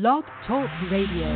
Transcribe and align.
Blog 0.00 0.22
Talk 0.46 0.70
Radio. 0.92 1.26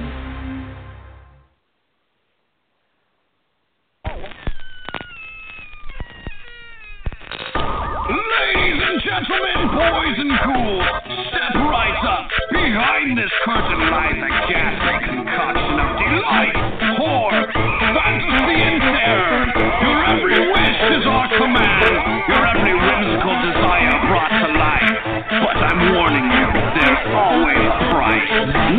Ladies 8.15 8.83
and 8.87 9.03
gentlemen, 9.03 9.67
boys 9.67 10.15
and 10.15 10.31
ghouls, 10.47 10.87
step 11.27 11.55
right 11.59 12.05
up. 12.07 12.31
Behind 12.53 13.19
this 13.19 13.33
curtain 13.45 13.81
lies 13.91 14.15
a 14.15 14.31
ghastly 14.47 15.09
concoction 15.11 15.81
of 15.83 15.91
delight, 15.99 16.55
horror, 17.03 17.51
fantasy, 17.51 18.63
and 18.63 18.81
terror. 18.81 19.43
Your 19.83 20.05
every 20.07 20.52
is 20.91 21.07
our 21.07 21.29
command. 21.39 22.27
Your 22.27 22.43
every 22.43 22.75
whimsical 22.75 23.39
desire 23.39 23.95
brought 24.11 24.35
to 24.35 24.51
life. 24.59 24.99
But 25.31 25.57
I'm 25.63 25.95
warning 25.95 26.27
you, 26.27 26.47
there's 26.75 27.07
always 27.15 27.71
a 27.71 27.87
price. 27.95 28.27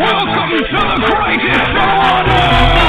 Welcome 0.03 0.51
to 0.51 0.83
the 0.83 0.99
greatest 1.07 1.71
on 1.79 2.27
earth! 2.27 2.83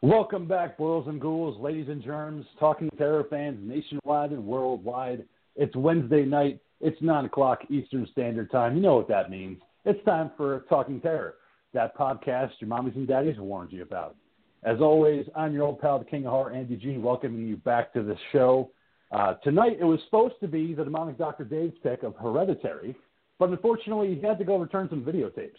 Welcome 0.00 0.46
back, 0.46 0.78
boils 0.78 1.08
and 1.08 1.20
ghouls, 1.20 1.60
ladies 1.60 1.88
and 1.88 2.02
germs, 2.02 2.46
talking 2.58 2.88
terror 2.96 3.26
fans 3.28 3.58
nationwide 3.60 4.30
and 4.30 4.46
worldwide. 4.46 5.26
It's 5.56 5.76
Wednesday 5.76 6.24
night. 6.24 6.60
It's 6.80 7.00
9 7.00 7.24
o'clock 7.24 7.60
Eastern 7.70 8.06
Standard 8.12 8.50
Time. 8.50 8.76
You 8.76 8.82
know 8.82 8.96
what 8.96 9.08
that 9.08 9.30
means. 9.30 9.60
It's 9.86 10.04
time 10.04 10.30
for 10.36 10.60
Talking 10.68 11.00
Terror, 11.00 11.36
that 11.72 11.96
podcast 11.96 12.50
your 12.60 12.68
mommies 12.68 12.96
and 12.96 13.08
daddies 13.08 13.38
warned 13.38 13.72
you 13.72 13.82
about. 13.82 14.14
As 14.62 14.80
always, 14.80 15.24
I'm 15.34 15.54
your 15.54 15.62
old 15.62 15.80
pal, 15.80 15.98
the 15.98 16.04
King 16.04 16.26
of 16.26 16.32
Horror, 16.32 16.52
Andy 16.52 16.76
G, 16.76 16.98
welcoming 16.98 17.46
you 17.46 17.56
back 17.56 17.94
to 17.94 18.02
the 18.02 18.16
show. 18.30 18.70
Uh, 19.10 19.34
tonight, 19.42 19.78
it 19.80 19.84
was 19.84 20.00
supposed 20.04 20.34
to 20.40 20.48
be 20.48 20.74
the 20.74 20.84
demonic 20.84 21.16
Dr. 21.16 21.44
Dave's 21.44 21.76
pick 21.82 22.02
of 22.02 22.14
Hereditary, 22.16 22.94
but 23.38 23.48
unfortunately, 23.48 24.14
he 24.14 24.26
had 24.26 24.38
to 24.38 24.44
go 24.44 24.58
return 24.58 24.88
some 24.90 25.02
videotapes. 25.02 25.52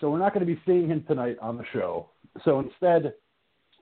So 0.00 0.10
we're 0.10 0.18
not 0.18 0.32
going 0.32 0.46
to 0.46 0.54
be 0.54 0.60
seeing 0.64 0.86
him 0.86 1.04
tonight 1.08 1.38
on 1.40 1.56
the 1.56 1.64
show. 1.72 2.10
So 2.44 2.60
instead, 2.60 3.14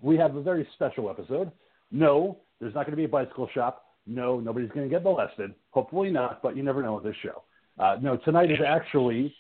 we 0.01 0.17
have 0.17 0.37
a 0.37 0.43
very 0.43 0.67
special 0.75 1.11
episode. 1.11 1.51
No, 1.91 2.39
there's 2.59 2.75
not 2.75 2.87
going 2.87 2.93
to 2.93 2.97
be 2.97 3.05
a 3.05 3.09
bicycle 3.09 3.51
shop. 3.53 3.85
No, 4.07 4.41
nobody's 4.41 4.71
going 4.71 4.89
to 4.89 4.95
get 4.95 5.03
molested. 5.03 5.55
Hopefully 5.71 6.11
not, 6.11 6.43
but 6.43 6.57
you 6.57 6.63
never 6.63 6.83
know 6.83 6.95
with 6.95 7.05
this 7.05 7.17
show. 7.23 7.43
Uh, 7.79 7.97
no, 8.01 8.17
tonight 8.19 8.51
is 8.51 8.59
actually 8.67 9.35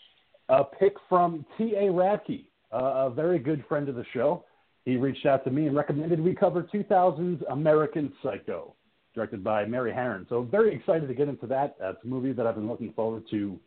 a 0.48 0.64
pick 0.64 0.94
from 1.08 1.44
T.A. 1.56 1.84
Radke, 1.84 2.44
uh, 2.72 3.06
a 3.06 3.10
very 3.10 3.38
good 3.38 3.64
friend 3.68 3.88
of 3.88 3.94
the 3.94 4.04
show. 4.12 4.44
He 4.84 4.96
reached 4.96 5.24
out 5.26 5.44
to 5.44 5.50
me 5.50 5.66
and 5.66 5.76
recommended 5.76 6.20
we 6.20 6.34
cover 6.34 6.62
2000's 6.62 7.42
American 7.50 8.12
Psycho, 8.22 8.74
directed 9.14 9.42
by 9.42 9.64
Mary 9.64 9.92
Harron. 9.92 10.28
So 10.28 10.42
very 10.42 10.74
excited 10.74 11.08
to 11.08 11.14
get 11.14 11.28
into 11.28 11.46
that. 11.46 11.76
It's 11.80 11.98
a 12.04 12.06
movie 12.06 12.32
that 12.32 12.46
I've 12.46 12.56
been 12.56 12.68
looking 12.68 12.92
forward 12.92 13.24
to 13.30 13.58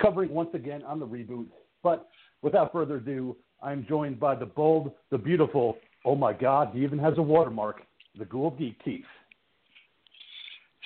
covering 0.00 0.30
once 0.30 0.50
again 0.54 0.82
on 0.82 0.98
the 0.98 1.06
reboot. 1.06 1.46
But 1.82 2.08
without 2.42 2.72
further 2.72 2.96
ado, 2.96 3.36
I'm 3.62 3.86
joined 3.88 4.18
by 4.18 4.34
the 4.34 4.46
bold, 4.46 4.92
the 5.10 5.18
beautiful, 5.18 5.78
oh 6.04 6.14
my 6.14 6.32
God, 6.32 6.70
he 6.72 6.82
even 6.82 6.98
has 6.98 7.14
a 7.18 7.22
watermark, 7.22 7.82
the 8.18 8.24
Ghoul 8.24 8.50
Geek 8.50 8.82
Keith. 8.84 9.04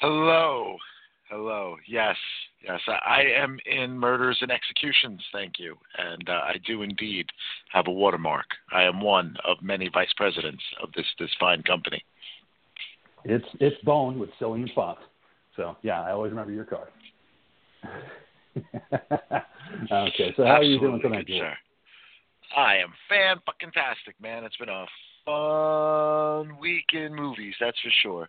Hello. 0.00 0.76
Hello. 1.28 1.76
Yes. 1.86 2.16
Yes. 2.64 2.80
I, 2.88 2.92
I 2.92 3.42
am 3.42 3.58
in 3.66 3.98
murders 3.98 4.38
and 4.40 4.50
executions, 4.50 5.20
thank 5.30 5.58
you. 5.58 5.76
And 5.98 6.26
uh, 6.26 6.32
I 6.32 6.54
do 6.66 6.80
indeed 6.80 7.26
have 7.70 7.86
a 7.86 7.90
watermark. 7.90 8.46
I 8.72 8.84
am 8.84 9.02
one 9.02 9.36
of 9.46 9.58
many 9.62 9.90
vice 9.92 10.12
presidents 10.16 10.62
of 10.82 10.90
this, 10.96 11.04
this 11.18 11.28
fine 11.38 11.62
company. 11.64 12.02
It's 13.26 13.44
it's 13.60 13.76
Bone 13.84 14.18
with 14.18 14.30
Cillian 14.40 14.72
Fox. 14.74 15.02
So 15.54 15.76
yeah, 15.82 16.00
I 16.00 16.12
always 16.12 16.30
remember 16.30 16.52
your 16.52 16.64
card. 16.64 16.88
okay, 19.92 20.32
so 20.34 20.44
how 20.44 20.54
are 20.54 20.62
you 20.62 20.80
doing 20.80 21.00
tonight, 21.02 21.26
sir. 21.28 21.52
I 22.56 22.76
am 22.76 22.94
fan 23.10 23.36
fucking 23.44 23.72
tastic, 23.72 24.18
man. 24.22 24.44
It's 24.44 24.56
been 24.56 24.70
a 24.70 24.86
fun 25.26 26.58
week 26.58 26.86
in 26.94 27.14
movies, 27.14 27.54
that's 27.60 27.78
for 27.80 27.90
sure. 28.02 28.28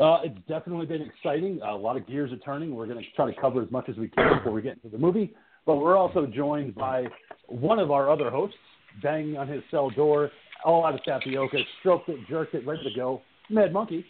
Uh, 0.00 0.18
it's 0.24 0.38
definitely 0.46 0.86
been 0.86 1.02
exciting. 1.02 1.60
a 1.62 1.74
lot 1.74 1.96
of 1.96 2.06
gears 2.06 2.30
are 2.32 2.38
turning. 2.38 2.74
We're 2.74 2.86
going 2.86 2.98
to 2.98 3.04
try 3.14 3.32
to 3.32 3.40
cover 3.40 3.62
as 3.62 3.70
much 3.70 3.88
as 3.88 3.96
we 3.96 4.08
can 4.08 4.38
before 4.38 4.52
we 4.52 4.60
get 4.60 4.74
into 4.74 4.88
the 4.88 4.98
movie. 4.98 5.32
But 5.64 5.76
we're 5.76 5.96
also 5.96 6.26
joined 6.26 6.74
by 6.74 7.06
one 7.48 7.78
of 7.78 7.90
our 7.90 8.10
other 8.10 8.30
hosts, 8.30 8.56
banging 9.02 9.36
on 9.36 9.48
his 9.48 9.62
cell 9.70 9.90
door, 9.90 10.30
all 10.64 10.84
out 10.84 10.94
of 10.94 11.02
tapioca, 11.04 11.58
stroked 11.80 12.08
it, 12.08 12.18
jerked 12.28 12.54
it, 12.54 12.66
ready 12.66 12.82
to 12.84 12.94
go. 12.94 13.22
Mad 13.48 13.72
Monkey. 13.72 14.04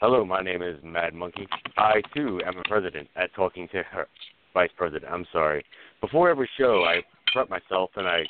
Hello, 0.00 0.24
my 0.24 0.40
name 0.40 0.62
is 0.62 0.76
Mad 0.82 1.12
Monkey. 1.12 1.46
I 1.76 2.00
too 2.14 2.40
am 2.46 2.56
a 2.56 2.62
president 2.68 3.08
at 3.16 3.34
Talking 3.34 3.68
Terror 3.68 4.06
Vice 4.54 4.70
President. 4.76 5.12
I'm 5.12 5.26
sorry. 5.32 5.64
Before 6.00 6.30
every 6.30 6.48
show, 6.58 6.84
I 6.84 7.02
prep 7.32 7.50
myself 7.50 7.90
and 7.96 8.06
I 8.06 8.24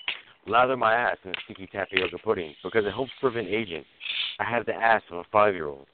lather 0.46 0.76
my 0.76 0.94
ass 0.94 1.16
in 1.24 1.32
sticky 1.44 1.68
tapioca 1.72 2.18
pudding 2.22 2.54
because 2.62 2.84
it 2.84 2.92
helps 2.92 3.12
prevent 3.20 3.48
aging. 3.48 3.84
I 4.38 4.44
have 4.44 4.66
the 4.66 4.74
ass 4.74 5.02
of 5.10 5.18
a 5.18 5.24
five-year-old. 5.32 5.86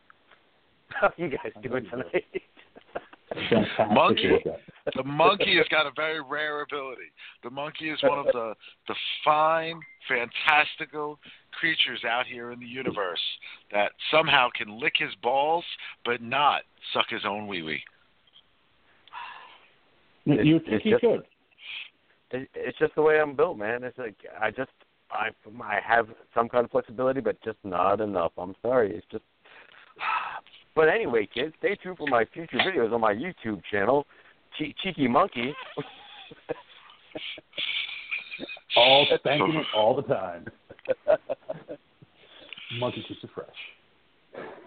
How 0.89 1.13
you 1.17 1.29
guys 1.29 1.53
doing 1.63 1.87
tonight? 1.91 2.25
Monkey. 3.93 4.39
The 4.95 5.03
monkey 5.03 5.57
has 5.57 5.67
got 5.69 5.87
a 5.87 5.91
very 5.97 6.21
rare 6.23 6.63
ability. 6.63 7.11
The 7.43 7.51
monkey 7.51 7.91
is 7.91 7.99
one 8.03 8.21
of 8.21 8.27
the 8.27 8.55
the 8.87 8.95
fine, 9.25 9.81
fantastical 10.09 11.19
creatures 11.59 12.03
out 12.09 12.27
here 12.27 12.53
in 12.53 12.61
the 12.61 12.67
universe 12.67 13.21
that 13.73 13.93
somehow 14.11 14.49
can 14.57 14.81
lick 14.81 14.95
his 14.97 15.15
balls 15.23 15.65
but 16.05 16.23
not 16.23 16.63
suck 16.93 17.07
his 17.11 17.23
own 17.27 17.49
wee 17.49 17.63
wee. 17.63 17.83
You 20.25 20.61
think 20.61 20.83
he 20.83 20.95
could? 21.01 21.25
It- 22.31 22.49
it's 22.55 22.79
just 22.79 22.95
the 22.95 23.03
way 23.03 23.21
I'm 23.21 23.35
built, 23.37 23.59
man. 23.59 23.85
It's 23.85 23.99
like 23.99 24.15
I 24.41 24.51
just 24.51 24.71
I 25.11 25.29
I 25.63 25.79
have 25.87 26.09
some 26.35 26.49
kind 26.49 26.65
of 26.65 26.71
flexibility, 26.71 27.21
but 27.21 27.41
just 27.43 27.59
not 27.65 28.01
enough. 28.01 28.33
I'm 28.39 28.55
sorry. 28.63 28.95
It's 28.97 29.07
just. 29.11 29.25
But 30.75 30.91
anyway, 30.91 31.27
kids, 31.33 31.55
stay 31.59 31.75
tuned 31.77 31.97
for 31.97 32.07
my 32.07 32.27
future 32.35 32.59
videos 32.59 32.93
on 32.93 33.01
my 33.01 33.15
YouTube 33.15 33.63
channel, 33.71 34.07
che- 34.59 34.75
Cheeky 34.83 35.09
Monkey. 35.09 35.55
All 38.77 39.07
spanking 39.19 39.55
it 39.57 39.67
all 39.75 39.97
the 39.97 40.03
time. 40.03 40.45
Monkey 42.79 43.05
keeps 43.09 43.25
it 43.25 43.31
fresh. 43.35 43.49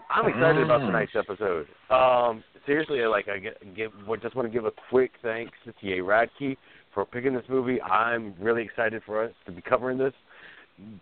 I'm 0.10 0.28
excited 0.28 0.64
about 0.64 0.82
Mm. 0.82 0.88
tonight's 0.88 1.12
episode. 1.16 1.68
Um, 1.92 2.44
seriously, 2.66 3.02
like 3.06 3.28
I 3.28 3.38
get, 3.38 3.76
give, 3.76 3.92
just 4.22 4.36
want 4.36 4.48
to 4.48 4.52
give 4.52 4.66
a 4.66 4.72
quick 4.90 5.12
thanks 5.22 5.52
to 5.66 5.74
T.A. 5.74 5.98
Radke 5.98 6.58
for 6.94 7.06
picking 7.06 7.34
this 7.34 7.44
movie. 7.50 7.82
I'm 7.82 8.34
really 8.40 8.64
excited 8.64 9.02
for 9.06 9.24
us 9.24 9.32
to 9.46 9.52
be 9.52 9.62
covering 9.62 9.98
this. 9.98 10.14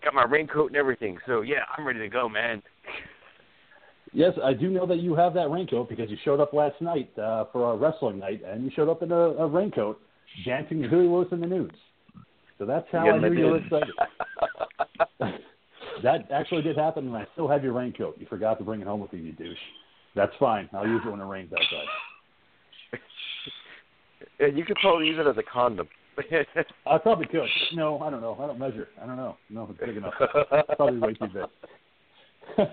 Got 0.03 0.13
my 0.13 0.23
raincoat 0.23 0.67
and 0.67 0.75
everything, 0.75 1.17
so 1.27 1.41
yeah, 1.41 1.63
I'm 1.77 1.85
ready 1.85 1.99
to 1.99 2.09
go, 2.09 2.27
man. 2.27 2.63
Yes, 4.13 4.33
I 4.43 4.53
do 4.53 4.69
know 4.69 4.85
that 4.87 4.97
you 4.97 5.15
have 5.15 5.33
that 5.35 5.51
raincoat 5.51 5.89
because 5.89 6.09
you 6.09 6.17
showed 6.23 6.39
up 6.39 6.53
last 6.53 6.81
night 6.81 7.11
uh, 7.19 7.45
for 7.51 7.65
our 7.65 7.77
wrestling 7.77 8.19
night, 8.19 8.41
and 8.45 8.63
you 8.63 8.71
showed 8.75 8.89
up 8.89 9.03
in 9.03 9.11
a, 9.11 9.15
a 9.15 9.47
raincoat 9.47 10.01
dancing 10.45 10.81
to 10.81 10.89
Huey 10.89 11.07
Lewis 11.07 11.27
in 11.31 11.41
the 11.41 11.47
nudes. 11.47 11.75
So 12.57 12.65
that's 12.65 12.87
how 12.91 13.05
Yes, 13.05 13.15
I 13.23 13.29
knew 13.29 13.35
I 13.35 13.39
you 13.39 13.45
were 13.45 13.57
excited. 13.57 13.93
that 16.03 16.31
actually 16.31 16.63
did 16.63 16.77
happen, 16.77 17.07
and 17.07 17.15
I 17.15 17.27
still 17.33 17.47
have 17.47 17.63
your 17.63 17.73
raincoat. 17.73 18.17
You 18.17 18.25
forgot 18.27 18.57
to 18.57 18.63
bring 18.63 18.81
it 18.81 18.87
home 18.87 19.01
with 19.01 19.13
you, 19.13 19.19
you 19.19 19.33
douche. 19.33 19.57
That's 20.15 20.33
fine. 20.39 20.67
I'll 20.73 20.87
use 20.87 21.01
it 21.05 21.11
when 21.11 21.19
it 21.19 21.25
rains 21.25 21.51
outside. 21.53 21.85
Yeah, 24.39 24.47
you 24.47 24.65
could 24.65 24.77
probably 24.81 25.07
use 25.07 25.17
it 25.19 25.27
as 25.27 25.37
a 25.37 25.43
condom. 25.43 25.87
I 26.85 26.97
probably 26.97 27.27
could. 27.27 27.47
No, 27.73 27.99
I 27.99 28.09
don't 28.09 28.21
know. 28.21 28.37
I 28.41 28.47
don't 28.47 28.59
measure. 28.59 28.87
I 29.01 29.05
don't 29.05 29.17
know. 29.17 29.37
No, 29.49 29.67
it's 29.69 29.79
big 29.79 29.97
enough. 29.97 30.13
It's 30.19 30.69
probably 30.77 30.99
way 30.99 31.13
too 31.13 31.27
big. 31.27 31.43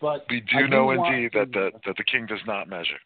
but 0.00 0.26
We 0.28 0.42
I 0.54 0.62
do 0.62 0.68
know 0.68 0.90
indeed 0.90 1.32
to- 1.32 1.38
that 1.40 1.52
the 1.52 1.70
that 1.86 1.96
the 1.96 2.04
king 2.04 2.26
does 2.26 2.40
not 2.46 2.68
measure. 2.68 2.98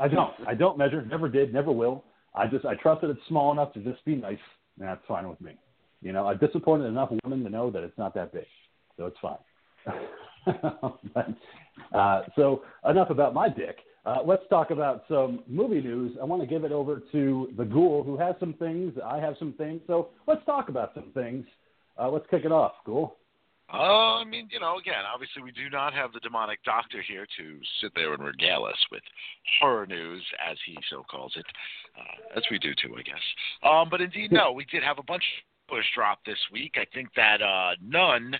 I 0.00 0.06
don't. 0.06 0.32
I 0.46 0.54
don't 0.54 0.78
measure. 0.78 1.02
Never 1.04 1.28
did. 1.28 1.52
Never 1.52 1.72
will. 1.72 2.04
I 2.34 2.46
just 2.46 2.64
I 2.64 2.74
trust 2.76 3.00
that 3.00 3.10
it's 3.10 3.20
small 3.26 3.50
enough 3.52 3.72
to 3.74 3.80
just 3.80 4.04
be 4.04 4.14
nice, 4.14 4.38
and 4.78 4.88
that's 4.88 5.02
fine 5.08 5.28
with 5.28 5.40
me. 5.40 5.52
You 6.00 6.12
know, 6.12 6.28
I've 6.28 6.38
disappointed 6.38 6.84
enough 6.84 7.10
women 7.24 7.42
to 7.42 7.50
know 7.50 7.70
that 7.72 7.82
it's 7.82 7.98
not 7.98 8.14
that 8.14 8.32
big, 8.32 8.46
so 8.96 9.06
it's 9.06 9.16
fine. 9.20 9.38
but, 11.14 11.28
uh, 11.96 12.22
so 12.36 12.62
enough 12.88 13.10
about 13.10 13.34
my 13.34 13.48
dick. 13.48 13.78
Uh, 14.08 14.22
let's 14.24 14.42
talk 14.48 14.70
about 14.70 15.04
some 15.06 15.40
movie 15.46 15.82
news. 15.82 16.16
I 16.18 16.24
want 16.24 16.40
to 16.40 16.48
give 16.48 16.64
it 16.64 16.72
over 16.72 17.02
to 17.12 17.52
the 17.58 17.64
Ghoul, 17.64 18.02
who 18.02 18.16
has 18.16 18.34
some 18.40 18.54
things. 18.54 18.94
I 19.04 19.18
have 19.18 19.34
some 19.38 19.52
things. 19.52 19.82
So 19.86 20.08
let's 20.26 20.40
talk 20.46 20.70
about 20.70 20.92
some 20.94 21.10
things. 21.12 21.44
Uh, 22.00 22.08
let's 22.08 22.24
kick 22.30 22.46
it 22.46 22.50
off, 22.50 22.72
Ghoul. 22.86 23.18
Uh, 23.70 24.16
I 24.16 24.24
mean, 24.24 24.48
you 24.50 24.60
know, 24.60 24.78
again, 24.78 25.04
obviously 25.12 25.42
we 25.42 25.52
do 25.52 25.68
not 25.68 25.92
have 25.92 26.14
the 26.14 26.20
demonic 26.20 26.64
doctor 26.64 27.02
here 27.06 27.26
to 27.36 27.58
sit 27.82 27.92
there 27.94 28.14
and 28.14 28.24
regale 28.24 28.64
us 28.64 28.78
with 28.90 29.02
horror 29.60 29.84
news, 29.86 30.22
as 30.50 30.56
he 30.64 30.78
so 30.88 31.04
calls 31.10 31.34
it, 31.36 31.44
uh, 31.98 32.38
as 32.38 32.42
we 32.50 32.58
do 32.58 32.70
too, 32.82 32.94
I 32.96 33.02
guess. 33.02 33.20
Um, 33.62 33.88
but 33.90 34.00
indeed, 34.00 34.32
no, 34.32 34.52
we 34.52 34.64
did 34.72 34.82
have 34.82 34.98
a 34.98 35.02
bunch 35.02 35.22
was 35.70 35.84
dropped 35.94 36.26
this 36.26 36.38
week. 36.52 36.76
I 36.76 36.86
think 36.94 37.08
that 37.16 37.42
uh, 37.42 37.72
none, 37.82 38.34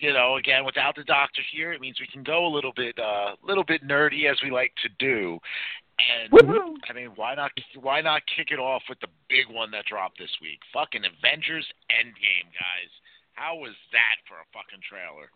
you 0.00 0.12
know, 0.12 0.36
again 0.36 0.64
without 0.64 0.96
the 0.96 1.04
doctor 1.04 1.42
here, 1.52 1.72
it 1.72 1.80
means 1.80 1.98
we 2.00 2.06
can 2.06 2.22
go 2.22 2.46
a 2.46 2.52
little 2.52 2.72
bit, 2.74 2.96
a 2.98 3.02
uh, 3.02 3.34
little 3.46 3.64
bit 3.64 3.86
nerdy 3.86 4.30
as 4.30 4.36
we 4.42 4.50
like 4.50 4.72
to 4.82 4.88
do. 4.98 5.38
And 6.00 6.32
Woo-hoo! 6.32 6.76
I 6.88 6.92
mean, 6.94 7.10
why 7.16 7.34
not? 7.34 7.50
Why 7.80 8.00
not 8.00 8.22
kick 8.36 8.48
it 8.50 8.58
off 8.58 8.82
with 8.88 8.98
the 9.00 9.08
big 9.28 9.54
one 9.54 9.70
that 9.72 9.84
dropped 9.84 10.18
this 10.18 10.30
week? 10.40 10.58
Fucking 10.72 11.02
Avengers 11.04 11.66
Endgame, 11.92 12.48
guys. 12.56 12.90
How 13.34 13.56
was 13.56 13.74
that 13.92 14.16
for 14.26 14.36
a 14.36 14.46
fucking 14.52 14.80
trailer? 14.88 15.28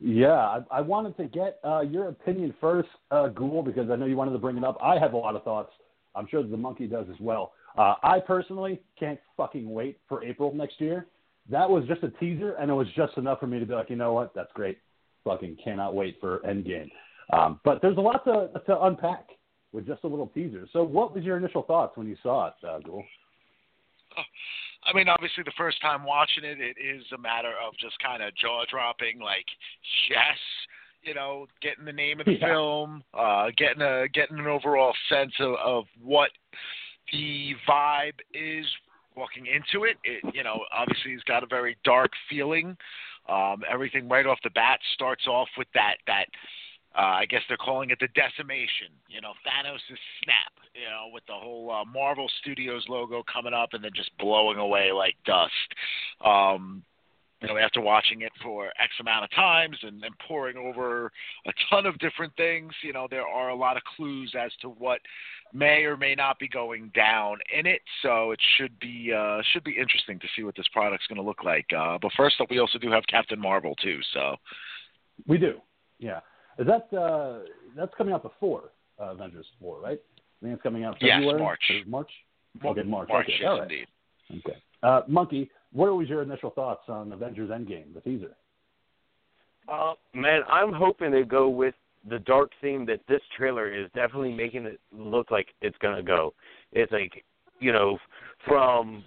Yeah, 0.00 0.32
I, 0.32 0.78
I 0.78 0.80
wanted 0.80 1.16
to 1.18 1.24
get 1.24 1.58
uh, 1.62 1.82
your 1.82 2.08
opinion 2.08 2.54
first, 2.58 2.88
uh, 3.10 3.28
Ghoul, 3.28 3.62
because 3.62 3.90
I 3.90 3.96
know 3.96 4.06
you 4.06 4.16
wanted 4.16 4.32
to 4.32 4.38
bring 4.38 4.56
it 4.56 4.64
up. 4.64 4.78
I 4.82 4.98
have 4.98 5.12
a 5.12 5.16
lot 5.16 5.36
of 5.36 5.44
thoughts. 5.44 5.72
I'm 6.14 6.26
sure 6.30 6.42
the 6.42 6.56
monkey 6.56 6.86
does 6.86 7.06
as 7.10 7.20
well. 7.20 7.52
Uh, 7.76 7.94
I 8.02 8.18
personally 8.18 8.80
can't 8.98 9.20
fucking 9.36 9.70
wait 9.70 9.98
for 10.08 10.24
April 10.24 10.54
next 10.54 10.80
year. 10.80 11.06
That 11.50 11.68
was 11.68 11.84
just 11.86 12.02
a 12.02 12.10
teaser, 12.10 12.54
and 12.54 12.70
it 12.70 12.74
was 12.74 12.86
just 12.94 13.16
enough 13.16 13.40
for 13.40 13.46
me 13.46 13.58
to 13.58 13.66
be 13.66 13.74
like, 13.74 13.90
you 13.90 13.96
know 13.96 14.12
what, 14.12 14.34
that's 14.34 14.52
great. 14.54 14.78
Fucking 15.24 15.58
cannot 15.62 15.94
wait 15.94 16.16
for 16.20 16.38
Endgame. 16.40 16.90
Um, 17.32 17.60
but 17.64 17.80
there's 17.82 17.96
a 17.96 18.00
lot 18.00 18.24
to, 18.24 18.50
to 18.66 18.80
unpack 18.82 19.28
with 19.72 19.86
just 19.86 20.04
a 20.04 20.06
little 20.06 20.28
teaser. 20.28 20.66
So, 20.72 20.82
what 20.82 21.14
was 21.14 21.24
your 21.24 21.36
initial 21.36 21.62
thoughts 21.62 21.96
when 21.96 22.08
you 22.08 22.16
saw 22.22 22.48
it, 22.48 22.54
uh, 22.66 22.78
Ghoul? 22.80 23.04
I 24.84 24.96
mean, 24.96 25.08
obviously, 25.08 25.44
the 25.44 25.52
first 25.56 25.80
time 25.82 26.04
watching 26.04 26.44
it, 26.44 26.58
it 26.60 26.76
is 26.80 27.04
a 27.14 27.18
matter 27.18 27.52
of 27.64 27.74
just 27.78 27.98
kind 28.02 28.22
of 28.22 28.34
jaw 28.36 28.64
dropping, 28.70 29.20
like, 29.20 29.44
yes, 30.08 30.38
you 31.02 31.14
know, 31.14 31.46
getting 31.62 31.84
the 31.84 31.92
name 31.92 32.20
of 32.20 32.26
the 32.26 32.32
Yeah. 32.32 32.46
film, 32.46 33.04
uh, 33.14 33.50
getting 33.56 33.82
a 33.82 34.08
getting 34.08 34.38
an 34.38 34.46
overall 34.46 34.94
sense 35.08 35.32
of, 35.38 35.54
of 35.56 35.84
what 36.02 36.30
the 37.12 37.54
vibe 37.68 38.18
is 38.32 38.66
walking 39.20 39.46
into 39.46 39.84
it. 39.84 39.98
It, 40.02 40.34
you 40.34 40.42
know, 40.42 40.64
obviously, 40.72 41.12
it's 41.12 41.24
got 41.24 41.44
a 41.44 41.46
very 41.46 41.76
dark 41.84 42.12
feeling. 42.28 42.76
Um, 43.28 43.62
everything 43.70 44.08
right 44.08 44.26
off 44.26 44.38
the 44.42 44.50
bat 44.50 44.80
starts 44.94 45.26
off 45.26 45.48
with 45.58 45.68
that 45.74 45.96
that 46.06 46.26
uh, 46.96 47.20
I 47.22 47.26
guess 47.26 47.42
they're 47.46 47.56
calling 47.56 47.90
it 47.90 47.98
the 48.00 48.08
decimation. 48.08 48.90
You 49.08 49.20
know, 49.20 49.32
Thanos' 49.46 49.78
snap. 50.24 50.52
You 50.74 50.88
know, 50.88 51.12
with 51.12 51.24
the 51.26 51.34
whole 51.34 51.70
uh, 51.70 51.84
Marvel 51.84 52.30
Studios 52.40 52.84
logo 52.88 53.22
coming 53.32 53.52
up 53.52 53.70
and 53.72 53.84
then 53.84 53.90
just 53.94 54.10
blowing 54.18 54.58
away 54.58 54.92
like 54.92 55.16
dust. 55.24 55.52
Um, 56.24 56.82
you 57.40 57.48
know, 57.48 57.56
after 57.56 57.80
watching 57.80 58.20
it 58.22 58.32
for 58.42 58.66
X 58.82 58.92
amount 59.00 59.24
of 59.24 59.30
times 59.30 59.76
and, 59.82 60.02
and 60.04 60.14
poring 60.28 60.56
over 60.56 61.10
a 61.46 61.52
ton 61.70 61.86
of 61.86 61.98
different 61.98 62.34
things, 62.36 62.72
you 62.82 62.92
know, 62.92 63.06
there 63.10 63.26
are 63.26 63.48
a 63.48 63.54
lot 63.54 63.76
of 63.76 63.82
clues 63.96 64.34
as 64.38 64.50
to 64.60 64.68
what 64.68 65.00
may 65.52 65.84
or 65.84 65.96
may 65.96 66.14
not 66.14 66.38
be 66.38 66.48
going 66.48 66.90
down 66.94 67.38
in 67.58 67.66
it. 67.66 67.80
So 68.02 68.32
it 68.32 68.40
should 68.58 68.78
be 68.78 69.12
uh, 69.16 69.40
should 69.52 69.64
be 69.64 69.72
interesting 69.72 70.18
to 70.18 70.26
see 70.36 70.42
what 70.42 70.54
this 70.56 70.68
product's 70.72 71.06
going 71.06 71.16
to 71.16 71.22
look 71.26 71.42
like. 71.42 71.66
Uh, 71.76 71.98
but 72.00 72.12
first 72.16 72.40
up, 72.40 72.50
we 72.50 72.58
also 72.58 72.78
do 72.78 72.90
have 72.90 73.04
Captain 73.08 73.40
Marvel 73.40 73.74
too. 73.76 74.00
So 74.12 74.36
We 75.26 75.38
do. 75.38 75.54
Yeah. 75.98 76.20
Is 76.58 76.66
that 76.66 76.94
uh, 76.96 77.40
that's 77.76 77.94
coming 77.96 78.12
out 78.12 78.22
before 78.22 78.64
uh, 79.00 79.12
Avengers 79.12 79.46
four, 79.58 79.80
right? 79.80 80.00
I 80.42 80.44
think 80.44 80.54
it's 80.54 80.62
coming 80.62 80.84
out 80.84 80.96
Yes, 81.00 81.16
February. 81.16 81.40
March. 81.40 81.60
March. 81.86 82.10
Okay, 82.64 82.82
March. 82.82 83.08
March, 83.08 83.24
okay, 83.24 83.34
yes, 83.40 83.48
right. 83.48 83.62
indeed. 83.62 83.86
Okay. 84.46 84.58
Uh, 84.82 85.02
Monkey, 85.06 85.50
what 85.72 85.94
was 85.96 86.08
your 86.08 86.22
initial 86.22 86.50
thoughts 86.50 86.82
on 86.88 87.12
Avengers 87.12 87.50
Endgame, 87.50 87.94
the 87.94 88.00
teaser? 88.00 88.34
Uh, 89.68 89.92
man, 90.14 90.42
I'm 90.48 90.72
hoping 90.72 91.10
they 91.10 91.22
go 91.22 91.48
with 91.48 91.74
the 92.08 92.18
dark 92.20 92.50
theme 92.60 92.86
that 92.86 93.00
this 93.08 93.20
trailer 93.36 93.72
is 93.72 93.88
definitely 93.94 94.32
making 94.32 94.64
it 94.64 94.80
look 94.92 95.30
like 95.30 95.48
it's 95.60 95.76
gonna 95.78 96.02
go. 96.02 96.32
It's 96.72 96.90
like, 96.90 97.24
you 97.60 97.72
know, 97.72 97.98
from 98.46 99.04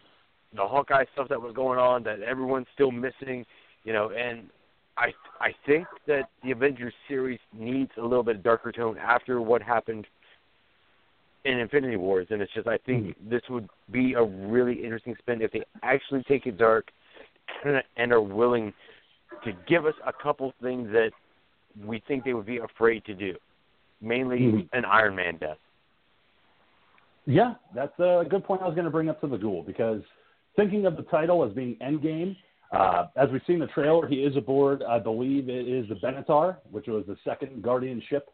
the 0.56 0.62
Hawkeye 0.62 1.06
stuff 1.14 1.28
that 1.30 1.42
was 1.42 1.54
going 1.56 1.80
on 1.80 2.04
that 2.04 2.22
everyone's 2.22 2.68
still 2.74 2.92
missing, 2.92 3.46
you 3.84 3.94
know, 3.94 4.12
and 4.12 4.50
I 4.98 5.12
I 5.42 5.54
think 5.66 5.88
that 6.08 6.30
the 6.44 6.52
Avengers 6.52 6.94
series 7.08 7.40
needs 7.52 7.92
a 7.98 8.02
little 8.02 8.24
bit 8.24 8.38
of 8.38 8.44
darker 8.44 8.72
tone 8.72 8.98
after 8.98 9.42
what 9.42 9.62
happened 9.62 10.06
in 11.46 11.60
Infinity 11.60 11.98
Wars, 11.98 12.28
and 12.30 12.42
it's 12.42 12.54
just 12.54 12.68
I 12.68 12.78
think 12.86 13.16
this 13.30 13.42
would 13.50 13.68
be 13.92 14.14
a 14.14 14.24
really 14.24 14.84
interesting 14.84 15.16
spin 15.20 15.42
if 15.42 15.52
they 15.52 15.64
actually 15.82 16.24
take 16.24 16.46
it 16.46 16.58
dark 16.58 16.88
and 17.98 18.12
are 18.12 18.22
willing 18.22 18.74
to 19.44 19.52
give 19.68 19.86
us 19.86 19.96
a 20.06 20.14
couple 20.14 20.54
things 20.62 20.90
that 20.92 21.12
we 21.84 22.02
think 22.08 22.24
they 22.24 22.34
would 22.34 22.46
be 22.46 22.60
afraid 22.60 23.04
to 23.06 23.14
do, 23.14 23.36
mainly 24.02 24.40
Mhm. 24.40 24.70
an 24.74 24.86
Iron 24.86 25.16
Man 25.16 25.38
death. 25.38 25.58
Yeah, 27.26 27.56
that's 27.74 27.98
a 28.00 28.26
good 28.30 28.44
point 28.44 28.62
I 28.62 28.66
was 28.66 28.76
going 28.76 28.86
to 28.86 28.92
bring 28.92 29.10
up 29.10 29.20
to 29.22 29.28
the 29.28 29.38
Ghoul 29.38 29.64
because 29.64 30.04
thinking 30.56 30.86
of 30.86 30.98
the 30.98 31.04
title 31.04 31.44
as 31.44 31.52
being 31.54 31.76
Endgame, 31.78 32.38
uh, 32.72 33.08
as 33.16 33.30
we've 33.32 33.44
seen 33.46 33.60
the 33.60 33.68
trailer, 33.68 34.08
he 34.08 34.24
is 34.24 34.36
aboard, 34.36 34.84
I 34.84 35.00
believe 35.00 35.50
it 35.50 35.68
is 35.68 35.88
the 35.90 35.96
Benatar, 35.96 36.58
which 36.72 36.88
was 36.88 37.06
the 37.06 37.18
second 37.24 37.62
Guardian 37.62 38.02
ship 38.02 38.30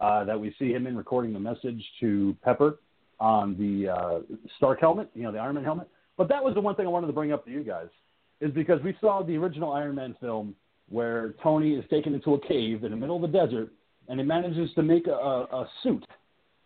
uh, 0.00 0.24
that 0.24 0.38
we 0.38 0.54
see 0.58 0.72
him 0.72 0.86
in 0.86 0.96
recording 0.96 1.32
the 1.32 1.40
message 1.40 1.82
to 2.00 2.36
Pepper 2.42 2.78
on 3.20 3.56
the 3.56 3.90
uh, 3.90 4.20
Stark 4.56 4.80
helmet, 4.80 5.08
you 5.14 5.22
know, 5.22 5.32
the 5.32 5.38
Iron 5.38 5.54
Man 5.54 5.64
helmet. 5.64 5.88
But 6.16 6.28
that 6.28 6.42
was 6.42 6.54
the 6.54 6.60
one 6.60 6.74
thing 6.74 6.86
I 6.86 6.90
wanted 6.90 7.08
to 7.08 7.12
bring 7.12 7.32
up 7.32 7.44
to 7.44 7.50
you 7.50 7.62
guys, 7.62 7.88
is 8.40 8.52
because 8.52 8.80
we 8.82 8.96
saw 9.00 9.22
the 9.22 9.36
original 9.36 9.72
Iron 9.72 9.94
Man 9.94 10.16
film 10.20 10.54
where 10.88 11.34
Tony 11.42 11.74
is 11.74 11.84
taken 11.90 12.14
into 12.14 12.34
a 12.34 12.40
cave 12.46 12.84
in 12.84 12.90
the 12.90 12.96
middle 12.96 13.16
of 13.16 13.22
the 13.22 13.38
desert 13.38 13.70
and 14.08 14.20
he 14.20 14.26
manages 14.26 14.70
to 14.74 14.82
make 14.82 15.06
a, 15.06 15.10
a, 15.10 15.68
suit 15.82 16.04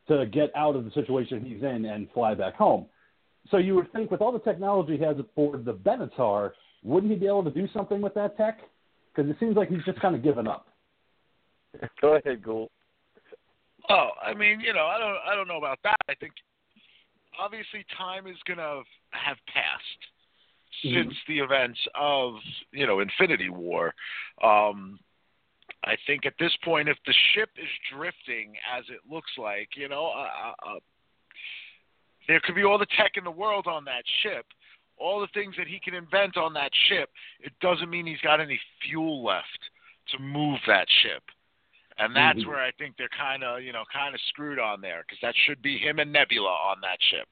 to 0.09 0.27
get 0.27 0.51
out 0.57 0.75
of 0.75 0.85
the 0.85 0.91
situation 0.91 1.45
he's 1.45 1.63
in 1.63 1.85
and 1.85 2.09
fly 2.13 2.35
back 2.35 2.55
home. 2.57 2.87
So 3.51 3.59
you 3.59 3.75
would 3.77 3.93
think 3.93 4.11
with 4.11 4.21
all 4.21 4.33
the 4.33 4.41
technology 4.41 4.97
he 4.97 5.05
has 5.05 5.19
aboard 5.19 5.65
the 5.65 5.75
Benatar, 5.75 6.53
wouldn't 6.83 7.13
he 7.13 7.19
be 7.19 7.27
able 7.27 7.45
to 7.45 7.51
do 7.51 7.69
something 7.73 8.01
with 8.01 8.15
that 8.15 8.37
tech? 8.37 8.59
Because 9.15 9.31
it 9.31 9.37
seems 9.39 9.57
like 9.57 9.69
he's 9.69 9.85
just 9.85 10.01
kind 10.01 10.15
of 10.15 10.23
given 10.23 10.47
up. 10.49 10.67
Go 12.01 12.17
ahead, 12.17 12.43
Ghoul. 12.43 12.71
Oh, 13.89 14.11
I 14.23 14.35
mean, 14.35 14.61
you 14.61 14.73
know, 14.73 14.87
I 14.87 14.99
don't, 14.99 15.17
I 15.27 15.35
don't 15.35 15.49
know 15.49 15.59
about 15.59 15.79
that. 15.85 15.97
I 16.09 16.15
think 16.15 16.33
obviously 17.39 17.85
time 17.97 18.27
is 18.27 18.37
gonna 18.47 18.83
have 19.13 19.39
passed 19.47 20.09
Mhm. 20.85 20.95
since 20.95 21.15
the 21.27 21.39
events 21.39 21.81
of, 21.95 22.43
you 22.73 22.87
know, 22.87 23.01
Infinity 23.01 23.49
War. 23.49 23.95
Um, 24.43 25.01
I 25.85 25.97
think 26.07 26.27
at 26.27 26.37
this 26.39 26.55
point, 26.57 26.89
if 26.89 26.99
the 27.05 27.15
ship 27.33 27.51
is 27.57 27.69
drifting 27.91 28.57
as 28.71 28.89
it 28.91 29.01
looks 29.09 29.31
like, 29.39 29.77
you 29.77 29.89
know, 29.89 30.09
uh, 30.09 30.55
uh, 30.65 30.69
uh, 30.69 30.81
there 32.27 32.41
could 32.41 32.55
be 32.55 32.65
all 32.65 32.79
the 32.79 32.87
tech 32.87 33.17
in 33.17 33.25
the 33.25 33.31
world 33.31 33.67
on 33.67 33.85
that 33.85 34.05
ship, 34.23 34.47
all 34.97 35.21
the 35.21 35.29
things 35.29 35.57
that 35.57 35.67
he 35.67 35.81
can 35.81 35.95
invent 35.95 36.37
on 36.37 36.53
that 36.55 36.75
ship. 36.89 37.11
It 37.41 37.59
doesn't 37.61 37.89
mean 37.89 38.07
he's 38.07 38.21
got 38.21 38.41
any 38.41 38.61
fuel 38.83 39.23
left 39.25 39.71
to 40.09 40.19
move 40.19 40.61
that 40.67 40.89
ship. 41.03 41.23
And 41.99 42.15
that's 42.15 42.39
Mhm. 42.39 42.47
where 42.47 42.61
I 42.61 42.71
think 42.73 42.97
they're 42.97 43.09
kind 43.09 43.43
of, 43.43 43.63
you 43.63 43.73
know, 43.73 43.85
kind 43.93 44.15
of 44.15 44.21
screwed 44.23 44.59
on 44.59 44.81
there 44.81 45.05
because 45.07 45.21
that 45.21 45.35
should 45.37 45.61
be 45.61 45.79
him 45.79 45.99
and 45.99 46.13
Nebula 46.13 46.51
on 46.51 46.81
that 46.83 47.03
ship. 47.03 47.27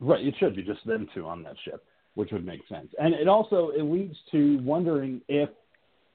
Right, 0.00 0.24
it 0.24 0.36
should 0.36 0.54
be 0.54 0.62
just 0.62 0.84
them 0.86 1.08
two 1.08 1.26
on 1.26 1.42
that 1.42 1.58
ship, 1.58 1.84
which 2.14 2.30
would 2.30 2.46
make 2.46 2.66
sense. 2.68 2.94
And 3.00 3.14
it 3.14 3.26
also 3.26 3.70
it 3.70 3.82
leads 3.82 4.16
to 4.30 4.58
wondering 4.58 5.20
if 5.28 5.50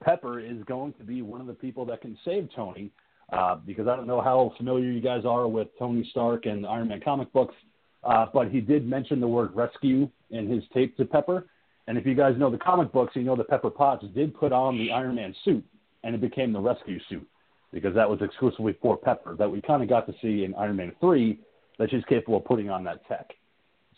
Pepper 0.02 0.40
is 0.40 0.62
going 0.64 0.94
to 0.94 1.04
be 1.04 1.20
one 1.20 1.40
of 1.40 1.46
the 1.46 1.54
people 1.54 1.84
that 1.86 2.00
can 2.00 2.16
save 2.24 2.50
Tony, 2.54 2.90
uh, 3.32 3.56
because 3.56 3.86
I 3.86 3.96
don't 3.96 4.06
know 4.06 4.22
how 4.22 4.54
familiar 4.56 4.90
you 4.90 5.00
guys 5.00 5.24
are 5.26 5.46
with 5.46 5.68
Tony 5.78 6.04
Stark 6.04 6.46
and 6.46 6.66
Iron 6.66 6.88
Man 6.88 7.00
comic 7.00 7.30
books, 7.32 7.54
uh, 8.02 8.26
but 8.32 8.48
he 8.48 8.60
did 8.60 8.86
mention 8.86 9.20
the 9.20 9.28
word 9.28 9.54
rescue 9.54 10.10
in 10.30 10.48
his 10.48 10.66
tape 10.72 10.96
to 10.96 11.04
Pepper. 11.04 11.46
And 11.86 11.98
if 11.98 12.06
you 12.06 12.14
guys 12.14 12.38
know 12.38 12.48
the 12.50 12.58
comic 12.58 12.90
books, 12.92 13.14
you 13.14 13.22
know 13.22 13.36
that 13.36 13.48
Pepper 13.48 13.70
Potts 13.70 14.06
did 14.14 14.34
put 14.34 14.52
on 14.52 14.78
the 14.78 14.90
Iron 14.90 15.16
Man 15.16 15.34
suit, 15.44 15.64
and 16.04 16.14
it 16.14 16.20
became 16.20 16.52
the 16.52 16.60
rescue 16.60 17.00
suit 17.08 17.26
because 17.72 17.94
that 17.94 18.08
was 18.08 18.20
exclusively 18.22 18.76
for 18.80 18.96
Pepper 18.96 19.34
that 19.36 19.50
we 19.50 19.60
kind 19.60 19.82
of 19.82 19.88
got 19.88 20.06
to 20.06 20.14
see 20.22 20.44
in 20.44 20.54
Iron 20.54 20.76
Man 20.76 20.92
3 21.00 21.38
that 21.78 21.90
she's 21.90 22.04
capable 22.08 22.38
of 22.38 22.44
putting 22.44 22.70
on 22.70 22.84
that 22.84 23.06
tech. 23.08 23.30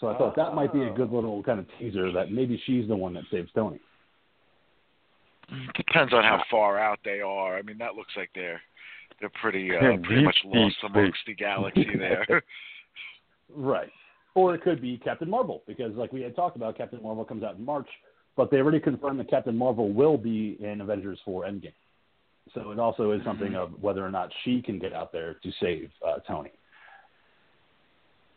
So 0.01 0.09
I 0.09 0.17
thought 0.17 0.37
that 0.37 0.55
might 0.55 0.73
be 0.73 0.83
a 0.83 0.93
good 0.93 1.11
little 1.11 1.43
kind 1.43 1.59
of 1.59 1.67
teaser 1.79 2.13
that 2.13 2.31
maybe 2.31 2.61
she's 2.67 2.87
the 2.87 2.97
one 2.97 3.15
that 3.15 3.25
saves 3.31 3.51
Tony. 3.55 3.81
Depends 5.75 6.13
on 6.13 6.23
how 6.23 6.43
far 6.51 6.79
out 6.79 6.99
they 7.05 7.21
are. 7.21 7.57
I 7.57 7.63
mean, 7.63 7.79
that 7.79 7.95
looks 7.95 8.13
like 8.17 8.31
they're 8.35 8.61
they're 9.21 9.31
pretty 9.41 9.71
uh, 9.75 9.97
pretty 10.03 10.25
much 10.25 10.37
lost 10.45 10.77
amongst 10.85 11.19
the 11.27 11.35
galaxy 11.35 11.87
there. 11.99 12.43
Right. 13.55 13.91
Or 14.35 14.55
it 14.55 14.63
could 14.63 14.83
be 14.83 14.99
Captain 14.99 15.31
Marvel 15.31 15.63
because, 15.67 15.95
like 15.95 16.13
we 16.13 16.21
had 16.21 16.37
talked 16.37 16.57
about, 16.57 16.77
Captain 16.77 17.03
Marvel 17.03 17.25
comes 17.25 17.43
out 17.43 17.57
in 17.57 17.65
March, 17.65 17.89
but 18.37 18.51
they 18.51 18.59
already 18.59 18.81
confirmed 18.81 19.19
that 19.21 19.31
Captain 19.31 19.57
Marvel 19.57 19.93
will 19.93 20.19
be 20.19 20.59
in 20.61 20.81
Avengers 20.83 21.19
4 21.25 21.45
Endgame. 21.45 21.73
So 22.55 22.71
it 22.71 22.79
also 22.79 23.11
is 23.13 23.23
something 23.25 23.55
of 23.55 23.73
whether 23.81 24.05
or 24.05 24.11
not 24.11 24.31
she 24.45 24.63
can 24.63 24.79
get 24.79 24.93
out 24.93 25.13
there 25.13 25.35
to 25.35 25.53
save 25.61 25.91
uh, 26.07 26.19
Tony. 26.27 26.53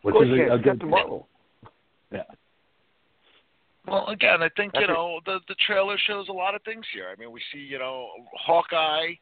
Which 0.02 0.14
course 0.14 0.28
is 0.28 0.34
a, 0.34 0.36
can. 0.36 0.50
a 0.52 0.56
good 0.56 0.64
Captain 0.64 0.90
Marvel. 0.90 1.28
Yeah. 2.12 2.22
Well, 3.86 4.06
again, 4.08 4.42
I 4.42 4.48
think 4.56 4.72
you 4.74 4.86
know 4.86 5.20
the 5.24 5.40
the 5.48 5.54
trailer 5.66 5.96
shows 6.06 6.28
a 6.28 6.32
lot 6.32 6.54
of 6.54 6.62
things 6.62 6.84
here. 6.92 7.06
I 7.10 7.18
mean, 7.18 7.30
we 7.32 7.40
see 7.52 7.60
you 7.60 7.78
know 7.78 8.08
Hawkeye 8.34 9.14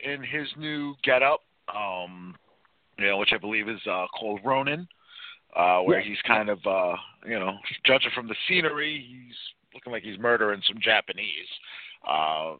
in 0.00 0.22
his 0.22 0.46
new 0.58 0.94
getup, 1.02 1.40
um, 1.74 2.36
you 2.98 3.06
know, 3.06 3.16
which 3.18 3.30
I 3.32 3.38
believe 3.38 3.68
is 3.68 3.80
uh, 3.90 4.06
called 4.18 4.40
Ronin. 4.44 4.86
uh, 5.56 5.80
where 5.80 6.00
Yeah. 6.00 6.04
he's 6.04 6.20
kind 6.22 6.50
of, 6.50 6.64
uh, 6.66 6.96
you 7.24 7.38
know, 7.38 7.58
judging 7.84 8.10
from 8.14 8.28
the 8.28 8.36
scenery, 8.46 9.00
he's 9.00 9.36
looking 9.72 9.90
like 9.90 10.02
he's 10.02 10.18
murdering 10.18 10.60
some 10.62 10.78
Japanese. 10.78 11.48
Uh, 12.06 12.56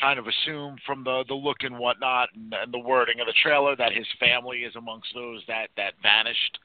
kind 0.00 0.18
of 0.18 0.26
assume 0.26 0.76
from 0.86 1.04
the 1.04 1.24
the 1.28 1.34
look 1.34 1.58
and 1.62 1.78
whatnot 1.78 2.28
and, 2.34 2.52
and 2.54 2.72
the 2.72 2.78
wording 2.78 3.20
of 3.20 3.26
the 3.26 3.34
trailer 3.42 3.76
that 3.76 3.92
his 3.92 4.06
family 4.18 4.58
is 4.60 4.74
amongst 4.76 5.08
those 5.14 5.42
that 5.46 5.68
that 5.76 5.94
vanished 6.02 6.58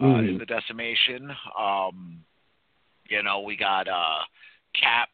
uh, 0.00 0.04
Mhm. 0.04 0.28
in 0.30 0.38
the 0.38 0.46
decimation. 0.46 1.34
Um, 1.58 2.24
you 3.08 3.22
know, 3.22 3.40
we 3.40 3.56
got 3.56 3.88
uh, 3.88 4.24
Cap, 4.74 5.08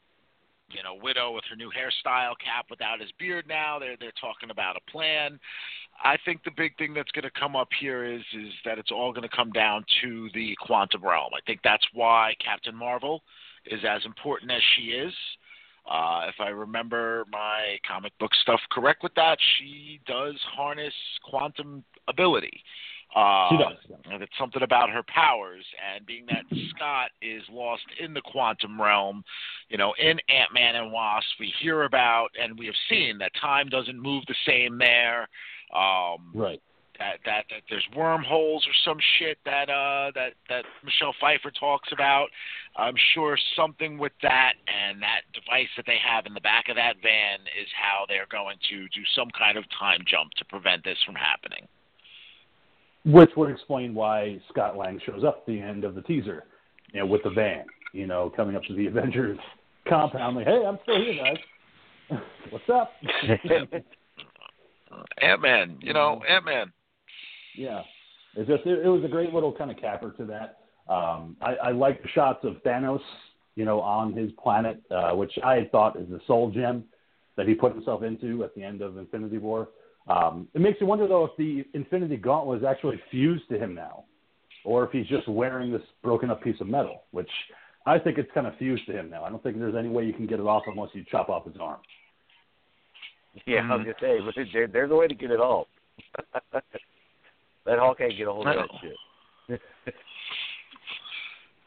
you 0.70 0.82
know, 0.82 0.94
widow 0.94 1.30
with 1.32 1.44
her 1.50 1.56
new 1.56 1.70
hairstyle. 1.70 2.34
Cap 2.38 2.66
without 2.70 3.00
his 3.00 3.12
beard 3.12 3.46
now. 3.46 3.78
They're 3.78 3.96
they're 4.00 4.12
talking 4.20 4.50
about 4.50 4.76
a 4.76 4.90
plan. 4.90 5.38
I 6.02 6.16
think 6.24 6.42
the 6.42 6.50
big 6.56 6.76
thing 6.78 6.94
that's 6.94 7.12
going 7.12 7.24
to 7.24 7.30
come 7.38 7.54
up 7.54 7.68
here 7.78 8.04
is 8.04 8.22
is 8.32 8.52
that 8.64 8.78
it's 8.78 8.90
all 8.90 9.12
going 9.12 9.28
to 9.28 9.36
come 9.36 9.52
down 9.52 9.84
to 10.02 10.28
the 10.34 10.56
quantum 10.60 11.04
realm. 11.04 11.30
I 11.34 11.40
think 11.46 11.60
that's 11.62 11.86
why 11.92 12.34
Captain 12.44 12.74
Marvel 12.74 13.22
is 13.66 13.84
as 13.88 14.04
important 14.04 14.50
as 14.50 14.62
she 14.74 14.90
is. 14.90 15.14
Uh, 15.90 16.26
if 16.28 16.36
I 16.40 16.48
remember 16.48 17.24
my 17.30 17.76
comic 17.86 18.16
book 18.18 18.30
stuff 18.42 18.60
correct 18.70 19.02
with 19.02 19.14
that, 19.14 19.38
she 19.58 20.00
does 20.06 20.36
harness 20.54 20.94
quantum 21.28 21.84
ability. 22.08 22.62
Uh, 23.14 23.48
She 23.50 23.56
does. 23.58 24.00
and 24.10 24.22
it's 24.22 24.32
something 24.38 24.62
about 24.62 24.88
her 24.88 25.02
powers, 25.02 25.64
and 25.94 26.06
being 26.06 26.24
that 26.26 26.44
Scott 26.70 27.10
is 27.20 27.42
lost 27.50 27.82
in 28.00 28.14
the 28.14 28.22
quantum 28.22 28.80
realm, 28.80 29.22
you 29.68 29.76
know, 29.76 29.92
in 29.98 30.18
Ant 30.30 30.54
Man 30.54 30.76
and 30.76 30.90
Wasp, 30.90 31.26
we 31.38 31.52
hear 31.60 31.82
about 31.82 32.28
and 32.40 32.58
we 32.58 32.64
have 32.66 32.74
seen 32.88 33.18
that 33.18 33.32
time 33.38 33.68
doesn't 33.68 34.00
move 34.00 34.24
the 34.28 34.34
same 34.46 34.78
there. 34.78 35.28
Um, 35.74 36.30
Right. 36.34 36.62
That, 37.02 37.18
that 37.24 37.44
that 37.50 37.62
there's 37.68 37.86
wormholes 37.96 38.64
or 38.66 38.74
some 38.84 38.98
shit 39.18 39.38
that 39.44 39.68
uh 39.68 40.12
that 40.14 40.34
that 40.48 40.64
Michelle 40.84 41.14
Pfeiffer 41.20 41.50
talks 41.58 41.88
about. 41.92 42.28
I'm 42.76 42.94
sure 43.14 43.36
something 43.56 43.98
with 43.98 44.12
that 44.22 44.52
and 44.70 45.02
that 45.02 45.22
device 45.34 45.68
that 45.76 45.86
they 45.86 45.98
have 45.98 46.26
in 46.26 46.34
the 46.34 46.40
back 46.40 46.68
of 46.68 46.76
that 46.76 46.94
van 47.02 47.40
is 47.60 47.68
how 47.74 48.06
they're 48.08 48.30
going 48.30 48.56
to 48.70 48.88
do 48.88 49.02
some 49.16 49.28
kind 49.36 49.58
of 49.58 49.64
time 49.78 50.00
jump 50.06 50.30
to 50.38 50.44
prevent 50.44 50.84
this 50.84 50.98
from 51.04 51.16
happening. 51.16 51.66
Which 53.04 53.30
would 53.36 53.50
explain 53.50 53.94
why 53.94 54.40
Scott 54.48 54.76
Lang 54.76 55.00
shows 55.04 55.24
up 55.24 55.38
at 55.38 55.46
the 55.46 55.60
end 55.60 55.82
of 55.82 55.96
the 55.96 56.02
teaser, 56.02 56.44
you 56.92 57.00
know, 57.00 57.06
with 57.06 57.24
the 57.24 57.30
van, 57.30 57.64
you 57.92 58.06
know, 58.06 58.32
coming 58.34 58.54
up 58.54 58.62
to 58.64 58.74
the 58.74 58.86
Avengers 58.92 59.38
compound, 59.88 60.36
like, 60.36 60.46
hey, 60.46 60.62
I'm 60.64 60.78
still 60.84 61.02
here, 61.02 61.16
guys. 61.16 62.20
What's 62.50 62.68
up? 62.72 62.92
Ant 65.22 65.40
Man, 65.40 65.78
you 65.80 65.92
know, 65.92 66.20
Ant 66.28 66.44
Man. 66.44 66.72
Yeah. 67.56 67.82
It's 68.36 68.48
just 68.48 68.66
it, 68.66 68.84
it 68.84 68.88
was 68.88 69.04
a 69.04 69.08
great 69.08 69.32
little 69.32 69.52
kind 69.52 69.70
of 69.70 69.76
capper 69.76 70.12
to 70.12 70.24
that. 70.26 70.58
Um, 70.92 71.36
I, 71.40 71.54
I 71.54 71.70
like 71.72 72.02
the 72.02 72.08
shots 72.08 72.40
of 72.44 72.54
Thanos, 72.64 73.00
you 73.54 73.64
know, 73.64 73.80
on 73.80 74.14
his 74.14 74.30
planet, 74.42 74.82
uh, 74.90 75.12
which 75.12 75.32
I 75.44 75.54
had 75.56 75.70
thought 75.70 75.96
is 75.96 76.08
the 76.08 76.20
soul 76.26 76.50
gem 76.50 76.84
that 77.36 77.46
he 77.46 77.54
put 77.54 77.74
himself 77.74 78.02
into 78.02 78.44
at 78.44 78.54
the 78.54 78.62
end 78.62 78.82
of 78.82 78.96
Infinity 78.98 79.38
War. 79.38 79.68
Um, 80.08 80.48
it 80.54 80.60
makes 80.60 80.80
you 80.80 80.86
wonder 80.86 81.06
though 81.06 81.24
if 81.24 81.30
the 81.38 81.64
Infinity 81.74 82.16
Gauntlet 82.16 82.60
is 82.60 82.64
actually 82.64 83.00
fused 83.10 83.48
to 83.50 83.58
him 83.58 83.74
now, 83.74 84.04
or 84.64 84.84
if 84.84 84.90
he's 84.90 85.06
just 85.06 85.28
wearing 85.28 85.72
this 85.72 85.82
broken 86.02 86.30
up 86.30 86.42
piece 86.42 86.60
of 86.60 86.66
metal, 86.66 87.02
which 87.12 87.30
I 87.86 87.98
think 87.98 88.18
it's 88.18 88.30
kind 88.32 88.46
of 88.46 88.56
fused 88.58 88.86
to 88.86 88.92
him 88.92 89.10
now. 89.10 89.24
I 89.24 89.30
don't 89.30 89.42
think 89.42 89.58
there's 89.58 89.76
any 89.76 89.88
way 89.88 90.04
you 90.04 90.12
can 90.12 90.26
get 90.26 90.40
it 90.40 90.46
off 90.46 90.64
unless 90.66 90.90
you 90.94 91.04
chop 91.10 91.28
off 91.28 91.46
his 91.46 91.56
arm. 91.60 91.80
Yeah, 93.46 93.60
I 93.70 93.76
was 93.76 93.84
gonna 93.84 93.94
say, 94.00 94.18
but 94.24 94.72
there's 94.72 94.90
a 94.90 94.94
way 94.94 95.06
to 95.06 95.14
get 95.14 95.30
it 95.30 95.40
off. 95.40 95.66
Let 97.66 97.78
Hawkeye 97.78 98.10
get 98.10 98.26
a 98.28 98.32
hold 98.32 98.46
of 98.48 98.56
that 98.56 98.68
shit. 98.80 99.60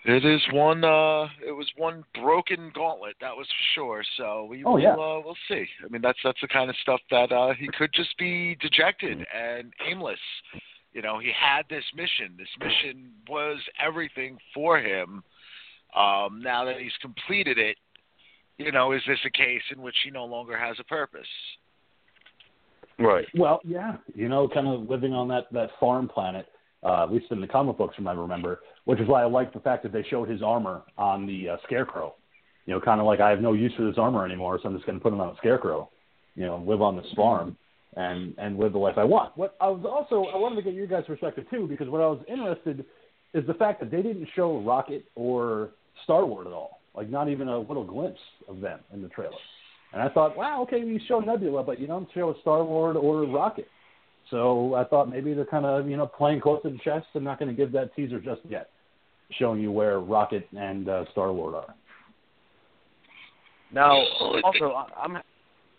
It 0.08 0.24
is 0.24 0.40
one. 0.54 0.84
uh 0.84 1.24
It 1.44 1.52
was 1.52 1.68
one 1.78 2.04
broken 2.14 2.72
gauntlet, 2.76 3.16
that 3.22 3.36
was 3.36 3.48
for 3.48 3.64
sure. 3.74 4.04
So 4.18 4.46
we 4.46 4.64
Oh, 4.64 4.74
will. 4.74 4.80
yeah. 4.80 4.92
Uh, 4.94 5.20
we'll 5.26 5.38
see. 5.48 5.66
I 5.84 5.88
mean, 5.90 6.04
that's 6.04 6.20
that's 6.24 6.40
the 6.42 6.48
kind 6.48 6.70
of 6.70 6.76
stuff 6.78 7.02
that 7.10 7.32
uh 7.32 7.54
he 7.58 7.68
could 7.70 7.92
just 7.92 8.16
be 8.20 8.56
dejected 8.62 9.26
and 9.36 9.74
aimless. 9.84 10.20
You 10.94 11.02
know, 11.02 11.18
he 11.18 11.32
had 11.36 11.64
this 11.70 11.84
mission. 11.96 12.36
This 12.38 12.48
mission 12.60 13.14
was 13.28 13.58
everything 13.84 14.38
for 14.54 14.78
him. 14.78 15.24
Um, 15.96 16.40
now 16.44 16.66
that 16.66 16.80
he's 16.80 16.96
completed 17.02 17.58
it, 17.58 17.78
you 18.58 18.72
know, 18.72 18.92
is 18.92 19.02
this 19.08 19.20
a 19.26 19.30
case 19.32 19.64
in 19.72 19.82
which 19.82 19.96
he 20.04 20.12
no 20.12 20.26
longer 20.26 20.56
has 20.56 20.78
a 20.80 20.84
purpose? 20.84 21.28
Right. 22.98 23.26
Well, 23.36 23.60
yeah, 23.64 23.98
you 24.14 24.30
know, 24.30 24.48
kind 24.48 24.68
of 24.68 24.90
living 24.90 25.14
on 25.14 25.28
that 25.30 25.52
that 25.52 25.70
farm 25.80 26.08
planet, 26.08 26.48
uh, 26.84 27.04
at 27.04 27.12
least 27.12 27.26
in 27.32 27.42
the 27.42 27.48
comic 27.48 27.78
books, 27.78 27.96
from 27.96 28.08
I 28.08 28.14
remember, 28.14 28.62
which 28.86 29.00
is 29.00 29.08
why 29.08 29.22
I 29.22 29.26
like 29.26 29.54
the 29.54 29.60
fact 29.60 29.84
that 29.84 29.92
they 29.92 30.04
showed 30.10 30.30
his 30.30 30.42
armor 30.42 30.84
on 30.98 31.26
the 31.26 31.50
uh, 31.50 31.58
Scarecrow. 31.66 32.16
You 32.66 32.74
know, 32.74 32.82
kind 32.82 33.00
of 33.00 33.06
like 33.06 33.20
I 33.20 33.30
have 33.30 33.42
no 33.42 33.54
use 33.54 33.74
for 33.76 33.86
this 33.86 33.98
armor 33.98 34.26
anymore, 34.26 34.60
so 34.62 34.70
I'm 34.70 34.76
just 34.76 34.86
going 34.86 34.98
to 34.98 35.04
put 35.04 35.14
it 35.14 35.20
on 35.20 35.30
a 35.30 35.36
Scarecrow. 35.38 35.90
You 36.36 36.46
know, 36.46 36.64
live 36.66 36.82
on 36.82 36.96
this 36.96 37.06
farm 37.16 37.58
and 37.96 38.34
and 38.38 38.58
live 38.58 38.74
the 38.74 38.80
life 38.80 38.98
I 38.98 39.04
want. 39.04 39.38
What 39.38 39.56
I 39.60 39.68
was 39.68 39.86
also 39.86 40.30
I 40.30 40.38
wanted 40.38 40.56
to 40.58 40.62
get 40.62 40.74
your 40.74 40.88
guys' 40.88 41.04
perspective 41.06 41.46
too, 41.50 41.68
because 41.68 41.90
what 41.90 42.02
I 42.02 42.08
was 42.08 42.24
interested 42.28 42.86
is 43.34 43.46
the 43.46 43.54
fact 43.54 43.82
that 43.82 43.92
they 43.92 44.02
didn't 44.02 44.28
show 44.36 44.62
Rocket 44.62 45.06
or 45.16 45.72
Star 46.04 46.24
Lord 46.24 46.48
at 46.48 46.54
all, 46.54 46.80
like 46.96 47.10
not 47.10 47.30
even 47.30 47.50
a 47.50 47.60
little 47.60 47.84
glimpse 47.84 48.20
of 48.48 48.62
them 48.62 48.80
in 48.94 49.02
the 49.02 49.10
trailer. 49.10 49.36
And 49.96 50.04
I 50.04 50.10
thought, 50.10 50.36
wow, 50.36 50.62
okay, 50.64 50.80
you 50.80 51.00
show 51.08 51.22
Nebula, 51.22 51.64
but 51.64 51.80
you 51.80 51.88
don't 51.88 52.08
show 52.14 52.36
Star 52.42 52.60
Lord 52.60 52.98
or 52.98 53.24
Rocket. 53.24 53.70
So 54.30 54.74
I 54.76 54.84
thought 54.84 55.10
maybe 55.10 55.34
they're 55.34 55.46
kind 55.46 55.66
of 55.66 55.88
you 55.88 55.96
know 55.96 56.06
playing 56.06 56.42
close 56.42 56.62
to 56.64 56.70
the 56.70 56.78
chest 56.84 57.08
and 57.14 57.24
not 57.24 57.40
going 57.40 57.50
to 57.50 57.56
give 57.56 57.72
that 57.72 57.96
teaser 57.96 58.20
just 58.20 58.42
yet, 58.50 58.72
showing 59.40 59.62
you 59.62 59.72
where 59.72 60.02
Rocket 60.02 60.50
and 60.58 60.90
uh, 60.90 61.06
Star 61.12 61.30
Lord 61.32 61.56
are. 61.56 61.74
Now, 63.72 63.92
also, 64.44 64.72
I- 64.74 64.90
I'm 65.02 65.18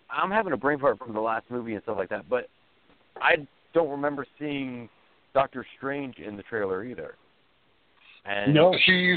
I'm 0.08 0.30
having 0.30 0.54
a 0.54 0.56
brain 0.56 0.78
fart 0.78 0.99
from 0.99 1.12
the 1.12 1.20
last 1.20 1.44
movie 1.50 1.75
and 1.75 1.82
stuff 1.82 1.99
like 1.99 2.08
that, 2.08 2.26
but 2.30 2.49
I 3.20 3.46
don't 3.75 3.90
remember 3.90 4.25
seeing 4.38 4.88
Doctor 5.35 5.66
Strange 5.76 6.16
in 6.18 6.37
the 6.38 6.42
trailer 6.44 6.85
either. 6.85 7.16
And 8.25 8.54
No, 8.54 8.73
He 8.73 9.16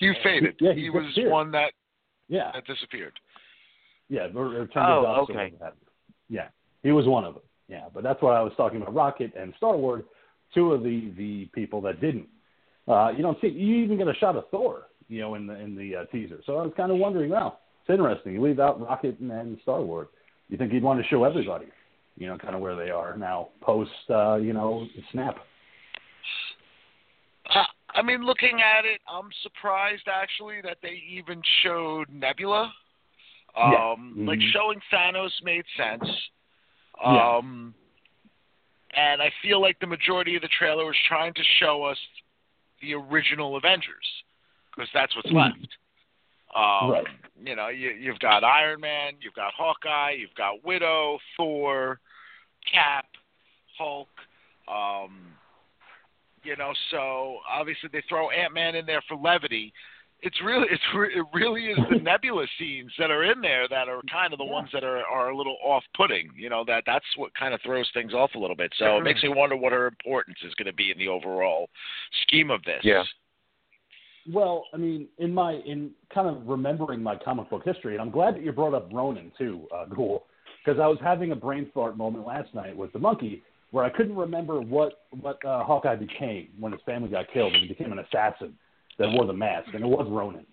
he 0.00 0.12
faded. 0.22 0.56
Yeah, 0.60 0.74
he 0.74 0.82
he 0.82 0.90
was 0.90 1.04
one 1.30 1.50
that 1.52 1.72
yeah, 2.28 2.50
that 2.52 2.66
disappeared. 2.66 3.14
Yeah, 4.08 4.28
or, 4.34 4.46
or 4.46 4.66
turned 4.68 4.86
Oh, 4.86 5.00
his 5.00 5.06
opposite 5.06 5.32
okay. 5.36 5.54
of 5.54 5.60
that. 5.60 5.74
Yeah, 6.28 6.48
he 6.82 6.92
was 6.92 7.06
one 7.06 7.24
of 7.24 7.34
them. 7.34 7.42
Yeah, 7.68 7.86
but 7.92 8.02
that's 8.02 8.22
what 8.22 8.34
I 8.34 8.42
was 8.42 8.52
talking 8.56 8.80
about. 8.80 8.94
Rocket 8.94 9.32
and 9.38 9.52
Star 9.56 9.76
Lord, 9.76 10.04
two 10.54 10.72
of 10.72 10.82
the 10.82 11.12
the 11.16 11.46
people 11.52 11.80
that 11.82 12.00
didn't. 12.00 12.28
Uh, 12.88 13.10
you 13.16 13.22
don't 13.22 13.40
see 13.40 13.48
you 13.48 13.76
even 13.84 13.98
get 13.98 14.06
a 14.08 14.14
shot 14.14 14.36
of 14.36 14.44
Thor, 14.50 14.82
you 15.08 15.20
know, 15.20 15.34
in 15.34 15.46
the 15.46 15.54
in 15.54 15.74
the 15.74 15.96
uh, 15.96 16.04
teaser. 16.06 16.40
So 16.46 16.58
I 16.58 16.62
was 16.62 16.72
kind 16.76 16.92
of 16.92 16.98
wondering, 16.98 17.30
wow, 17.30 17.58
it's 17.82 17.90
interesting. 17.90 18.34
You 18.34 18.42
leave 18.42 18.60
out 18.60 18.80
Rocket 18.80 19.18
and, 19.18 19.32
and 19.32 19.58
Star 19.62 19.80
Lord. 19.80 20.08
You 20.48 20.56
think 20.56 20.70
he'd 20.70 20.82
want 20.82 21.02
to 21.02 21.08
show 21.08 21.24
everybody, 21.24 21.66
you 22.16 22.28
know, 22.28 22.38
kind 22.38 22.54
of 22.54 22.60
where 22.60 22.76
they 22.76 22.90
are 22.90 23.16
now 23.16 23.48
post, 23.60 23.90
uh, 24.10 24.36
you 24.36 24.52
know, 24.52 24.86
snap. 25.10 25.36
Uh, 27.52 27.64
I 27.94 28.02
mean, 28.02 28.24
looking 28.24 28.60
at 28.60 28.84
it, 28.84 29.00
I'm 29.08 29.30
surprised 29.42 30.04
actually 30.06 30.60
that 30.62 30.78
they 30.82 31.02
even 31.10 31.42
showed 31.64 32.08
Nebula. 32.12 32.72
Yeah. 33.56 33.92
Um, 33.92 34.26
Like 34.26 34.38
Mhm. 34.38 34.52
showing 34.52 34.80
Thanos 34.90 35.42
made 35.42 35.64
sense. 35.76 36.28
Yeah. 37.02 37.36
Um, 37.36 37.74
and 38.92 39.22
I 39.22 39.30
feel 39.42 39.60
like 39.60 39.78
the 39.78 39.86
majority 39.86 40.36
of 40.36 40.42
the 40.42 40.48
trailer 40.48 40.84
was 40.84 40.96
trying 41.06 41.34
to 41.34 41.42
show 41.58 41.84
us 41.84 41.98
the 42.80 42.94
original 42.94 43.56
Avengers 43.56 44.24
because 44.70 44.90
that's 44.92 45.14
what's 45.16 45.28
Mhm. 45.30 45.34
left. 45.34 45.78
Um, 46.54 46.90
Right. 46.90 47.06
You 47.44 47.54
know, 47.54 47.68
you, 47.68 47.90
you've 47.90 48.18
got 48.18 48.44
Iron 48.44 48.80
Man, 48.80 49.18
you've 49.20 49.34
got 49.34 49.52
Hawkeye, 49.52 50.12
you've 50.12 50.34
got 50.34 50.64
Widow, 50.64 51.20
Thor, 51.36 52.00
Cap, 52.64 53.06
Hulk. 53.76 54.08
Um, 54.66 55.36
you 56.42 56.56
know, 56.56 56.72
so 56.90 57.42
obviously 57.46 57.90
they 57.90 58.00
throw 58.02 58.30
Ant 58.30 58.54
Man 58.54 58.74
in 58.74 58.86
there 58.86 59.02
for 59.02 59.16
levity. 59.16 59.74
It's 60.22 60.36
really, 60.42 60.66
it's 60.70 60.82
re- 60.94 61.14
it 61.14 61.24
really 61.34 61.66
is 61.66 61.78
the 61.90 61.98
Nebula 62.02 62.46
scenes 62.58 62.90
that 62.98 63.10
are 63.10 63.24
in 63.24 63.40
there 63.40 63.68
that 63.68 63.88
are 63.88 64.00
kind 64.10 64.32
of 64.32 64.38
the 64.38 64.44
Yeah. 64.44 64.52
ones 64.52 64.68
that 64.72 64.82
are 64.82 65.04
are 65.04 65.30
a 65.30 65.36
little 65.36 65.56
off-putting. 65.62 66.30
You 66.36 66.48
know, 66.48 66.64
that 66.66 66.84
that's 66.86 67.04
what 67.16 67.34
kind 67.34 67.52
of 67.52 67.60
throws 67.62 67.88
things 67.92 68.14
off 68.14 68.30
a 68.34 68.38
little 68.38 68.56
bit. 68.56 68.72
So 68.78 68.96
it 68.96 69.02
makes 69.02 69.22
me 69.22 69.28
wonder 69.28 69.56
what 69.56 69.72
her 69.72 69.86
importance 69.86 70.38
is 70.42 70.54
going 70.54 70.66
to 70.66 70.72
be 70.72 70.90
in 70.90 70.98
the 70.98 71.08
overall 71.08 71.68
scheme 72.22 72.50
of 72.50 72.62
this. 72.64 72.80
Yeah. 72.82 73.04
Well, 74.32 74.64
I 74.74 74.78
mean, 74.78 75.06
in 75.18 75.32
my 75.32 75.52
in 75.66 75.90
kind 76.12 76.28
of 76.28 76.46
remembering 76.48 77.02
my 77.02 77.16
comic 77.16 77.48
book 77.50 77.62
history, 77.64 77.92
and 77.92 78.00
I'm 78.00 78.10
glad 78.10 78.34
that 78.34 78.42
you 78.42 78.52
brought 78.52 78.74
up 78.74 78.88
Ronin 78.92 79.30
too, 79.38 79.68
uh, 79.72 79.84
Ghoul, 79.84 80.24
because 80.64 80.80
I 80.80 80.86
was 80.86 80.98
having 81.00 81.32
a 81.32 81.36
brain 81.36 81.70
fart 81.72 81.96
moment 81.96 82.26
last 82.26 82.52
night 82.54 82.76
with 82.76 82.92
the 82.92 82.98
monkey 82.98 83.42
where 83.70 83.84
I 83.84 83.90
couldn't 83.90 84.16
remember 84.16 84.60
what 84.60 85.02
what 85.20 85.44
uh, 85.44 85.62
Hawkeye 85.62 85.96
became 85.96 86.48
when 86.58 86.72
his 86.72 86.80
family 86.86 87.08
got 87.08 87.26
killed 87.32 87.52
and 87.52 87.62
he 87.62 87.68
became 87.68 87.92
an 87.92 87.98
assassin 88.00 88.54
that 88.98 89.10
wore 89.10 89.26
the 89.26 89.32
mask, 89.32 89.68
and 89.74 89.82
it 89.84 89.88
was 89.88 90.06
Ronin. 90.10 90.46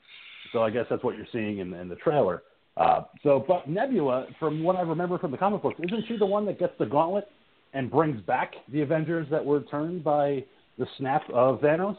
So 0.51 0.61
I 0.63 0.69
guess 0.69 0.85
that's 0.89 1.03
what 1.03 1.15
you're 1.17 1.27
seeing 1.31 1.59
in, 1.59 1.73
in 1.73 1.89
the 1.89 1.95
trailer. 1.95 2.43
Uh, 2.77 3.03
so, 3.21 3.43
but 3.47 3.69
Nebula, 3.69 4.27
from 4.39 4.63
what 4.63 4.75
I 4.75 4.81
remember 4.81 5.17
from 5.19 5.31
the 5.31 5.37
comic 5.37 5.61
books, 5.61 5.79
isn't 5.81 6.05
she 6.07 6.17
the 6.17 6.25
one 6.25 6.45
that 6.47 6.59
gets 6.59 6.73
the 6.79 6.85
gauntlet 6.85 7.25
and 7.73 7.89
brings 7.89 8.21
back 8.21 8.53
the 8.71 8.81
Avengers 8.81 9.27
that 9.31 9.43
were 9.43 9.61
turned 9.61 10.03
by 10.03 10.43
the 10.77 10.85
snap 10.97 11.21
of 11.31 11.59
Thanos, 11.61 11.97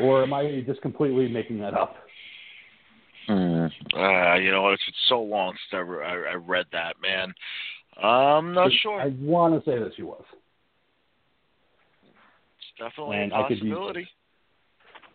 or 0.00 0.22
am 0.22 0.32
I 0.32 0.62
just 0.66 0.80
completely 0.82 1.28
making 1.28 1.58
that 1.60 1.74
up? 1.74 1.94
Mm. 3.28 3.70
Uh, 3.94 4.34
you 4.40 4.50
know, 4.50 4.70
it's, 4.70 4.82
it's 4.88 4.96
so 5.08 5.20
long 5.20 5.54
since 5.70 5.84
I, 5.86 6.04
I, 6.04 6.32
I 6.32 6.34
read 6.34 6.66
that, 6.72 6.96
man. 7.02 7.34
I'm 8.02 8.54
not 8.54 8.70
sure. 8.82 9.00
I 9.00 9.08
want 9.20 9.62
to 9.62 9.70
say 9.70 9.78
that 9.78 9.90
she 9.96 10.02
was. 10.02 10.22
It's 12.04 12.78
definitely 12.78 13.16
And 13.18 13.32
a 13.32 13.36
I 13.36 13.48
could 13.48 13.60
be- 13.60 13.70
possibility. 13.70 14.08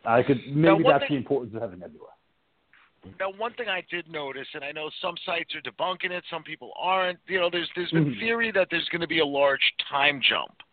I 0.06 0.24
could 0.24 0.42
maybe 0.48 0.84
that's 0.84 1.04
thing- 1.04 1.12
the 1.12 1.16
importance 1.18 1.56
of 1.56 1.62
having 1.62 1.80
Nebula. 1.80 2.08
Now, 3.20 3.32
one 3.34 3.54
thing 3.54 3.68
I 3.68 3.84
did 3.92 4.10
notice, 4.10 4.48
and 4.54 4.64
I 4.64 4.72
know 4.72 4.90
some 5.02 5.16
sites 5.26 5.54
are 5.56 5.62
debunking 5.62 6.12
it, 6.12 6.24
some 6.30 6.42
people 6.42 6.72
aren't. 6.80 7.20
You 7.28 7.40
know, 7.42 7.50
there's 7.50 7.70
there's 7.76 7.92
been 7.92 8.16
Mhm. 8.16 8.20
theory 8.20 8.52
that 8.52 8.70
there's 8.70 8.88
going 8.90 9.02
to 9.02 9.08
be 9.08 9.20
a 9.20 9.26
large 9.26 9.74
time 9.90 10.22
jump 10.22 10.64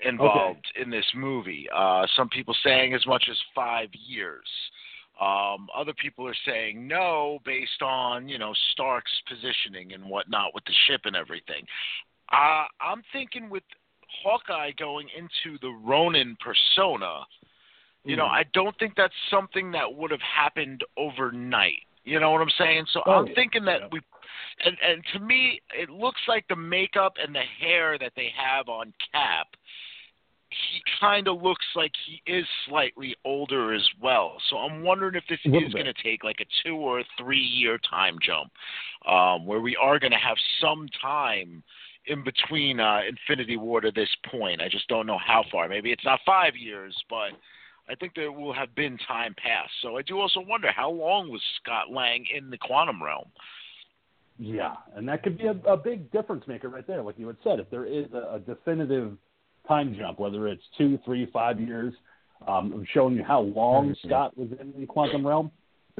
involved 0.00 0.66
in 0.76 0.88
this 0.90 1.04
movie. 1.14 1.68
Uh, 1.70 2.06
some 2.16 2.28
people 2.30 2.54
saying 2.62 2.94
as 2.94 3.04
much 3.06 3.28
as 3.28 3.38
five 3.54 3.94
years. 3.94 4.48
Um, 5.20 5.68
other 5.74 5.92
people 5.94 6.26
are 6.28 6.34
saying 6.46 6.86
no, 6.86 7.40
based 7.44 7.82
on 7.82 8.28
you 8.28 8.38
know 8.38 8.54
Stark's 8.72 9.20
positioning 9.26 9.92
and 9.92 10.04
whatnot 10.08 10.54
with 10.54 10.64
the 10.64 10.72
ship 10.86 11.02
and 11.04 11.16
everything. 11.16 11.66
Uh, 12.30 12.66
I'm 12.80 13.02
thinking 13.12 13.50
with 13.50 13.64
Hawkeye 14.22 14.70
going 14.72 15.08
into 15.10 15.58
the 15.58 15.70
Ronin 15.70 16.36
persona, 16.36 17.26
you 18.08 18.16
know, 18.16 18.24
Mhm. 18.24 18.30
I 18.40 18.42
don't 18.54 18.76
think 18.78 18.94
that's 18.96 19.14
something 19.28 19.70
that 19.72 19.94
would 19.94 20.10
have 20.10 20.22
happened 20.22 20.82
overnight. 20.96 21.82
You 22.04 22.18
know 22.18 22.30
what 22.30 22.40
I'm 22.40 22.50
saying? 22.50 22.86
So 22.86 23.02
Oh, 23.04 23.12
I'm 23.12 23.26
yeah. 23.26 23.34
thinking 23.34 23.64
that 23.66 23.82
Yeah. 23.82 23.88
we, 23.92 24.00
and 24.64 24.78
and 24.80 25.04
to 25.12 25.18
me, 25.20 25.60
it 25.74 25.90
looks 25.90 26.26
like 26.26 26.48
the 26.48 26.56
makeup 26.56 27.18
and 27.18 27.34
the 27.34 27.42
hair 27.42 27.98
that 27.98 28.14
they 28.14 28.30
have 28.30 28.70
on 28.70 28.94
Cap. 29.12 29.48
He 30.50 30.82
kind 30.98 31.28
of 31.28 31.42
looks 31.42 31.66
like 31.76 31.94
he 32.06 32.22
is 32.24 32.48
slightly 32.64 33.14
older 33.26 33.74
as 33.74 33.86
well. 34.00 34.40
So 34.48 34.56
I'm 34.56 34.82
wondering 34.82 35.14
if 35.14 35.26
this 35.26 35.38
is 35.44 35.74
going 35.74 35.84
to 35.84 35.92
take 35.92 36.24
like 36.24 36.40
a 36.40 36.46
two 36.64 36.76
or 36.76 37.04
three 37.18 37.36
year 37.36 37.76
time 37.76 38.18
jump, 38.22 38.50
um, 39.04 39.44
where 39.44 39.60
we 39.60 39.76
are 39.76 39.98
going 39.98 40.12
to 40.12 40.18
have 40.18 40.38
some 40.62 40.88
time 41.02 41.62
in 42.06 42.24
between 42.24 42.80
uh, 42.80 43.02
Infinity 43.06 43.58
War 43.58 43.82
to 43.82 43.90
this 43.90 44.08
point. 44.24 44.62
I 44.62 44.70
just 44.70 44.88
don't 44.88 45.06
know 45.06 45.18
how 45.18 45.44
far. 45.52 45.68
Maybe 45.68 45.92
it's 45.92 46.04
not 46.06 46.20
five 46.24 46.56
years, 46.56 46.96
but 47.10 47.32
I 47.90 47.94
think 47.94 48.14
there 48.14 48.32
will 48.32 48.52
have 48.52 48.74
been 48.74 48.98
time 49.06 49.34
passed. 49.42 49.72
So 49.82 49.96
I 49.96 50.02
do 50.02 50.20
also 50.20 50.40
wonder 50.40 50.70
how 50.70 50.90
long 50.90 51.30
was 51.30 51.40
Scott 51.62 51.90
Lang 51.90 52.24
in 52.36 52.50
the 52.50 52.58
quantum 52.58 53.02
realm? 53.02 53.28
Yeah, 54.38 54.74
and 54.94 55.08
that 55.08 55.22
could 55.22 55.38
be 55.38 55.46
a, 55.46 55.56
a 55.66 55.76
big 55.76 56.10
difference 56.12 56.46
maker 56.46 56.68
right 56.68 56.86
there, 56.86 57.02
like 57.02 57.18
you 57.18 57.26
had 57.26 57.36
said. 57.42 57.58
If 57.58 57.70
there 57.70 57.84
is 57.86 58.06
a, 58.12 58.34
a 58.34 58.38
definitive 58.38 59.16
time 59.66 59.96
jump, 59.98 60.18
whether 60.18 60.46
it's 60.48 60.62
two, 60.76 60.98
three, 61.04 61.26
five 61.32 61.60
years, 61.60 61.92
um, 62.46 62.84
showing 62.92 63.16
you 63.16 63.24
how 63.24 63.40
long 63.40 63.90
Mhm. 63.90 64.06
Scott 64.06 64.38
was 64.38 64.48
in 64.60 64.72
the 64.78 64.86
quantum 64.86 65.26
realm, 65.26 65.50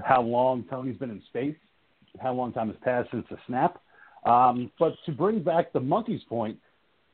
how 0.05 0.23
long 0.23 0.63
Tony's 0.65 0.97
been 0.97 1.11
in 1.11 1.21
space, 1.23 1.57
how 2.21 2.33
long 2.33 2.53
time 2.53 2.69
has 2.69 2.77
passed 2.79 3.11
since 3.11 3.27
the 3.29 3.39
snap. 3.47 3.81
Um, 4.25 4.71
but 4.79 4.95
to 5.07 5.13
bring 5.13 5.43
back 5.43 5.73
the 5.73 5.81
monkey's 5.81 6.23
point, 6.25 6.59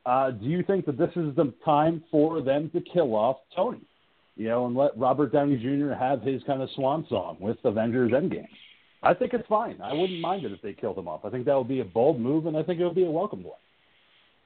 uh, 0.05 0.31
do 0.33 0.45
you 0.45 0.63
think 0.63 0.85
that 0.87 0.99
this 0.99 1.11
is 1.17 1.35
the 1.37 1.55
time 1.65 2.05
for 2.11 2.43
them 2.43 2.69
to 2.71 2.81
kill 2.81 3.15
off 3.15 3.39
Tony? 3.55 3.81
You 4.37 4.49
know, 4.49 4.67
and 4.67 4.77
let 4.77 4.97
Robert 4.99 5.33
Downey 5.33 5.57
Jr. 5.57 5.93
have 5.93 6.23
his 6.23 6.43
kind 6.45 6.61
of 6.61 6.69
swan 6.75 7.07
song 7.09 7.37
with 7.39 7.57
Avengers 7.65 8.13
Endgame. 8.13 8.49
I 9.03 9.15
think 9.15 9.33
it's 9.33 9.47
fine. 9.47 9.81
I 9.81 9.93
wouldn't 9.93 10.21
mind 10.21 10.45
it 10.45 10.53
if 10.53 10.63
they 10.63 10.73
killed 10.73 10.99
him 10.99 11.07
off. 11.07 11.25
I 11.25 11.31
think 11.31 11.45
that 11.45 11.57
would 11.57 11.69
be 11.69 11.81
a 11.81 11.85
bold 11.85 12.19
move, 12.19 12.47
and 12.47 12.57
I 12.57 12.63
think 12.63 12.81
it 12.81 12.85
would 12.85 12.95
be 12.95 13.05
a 13.05 13.11
welcome 13.11 13.45
one. 13.45 13.59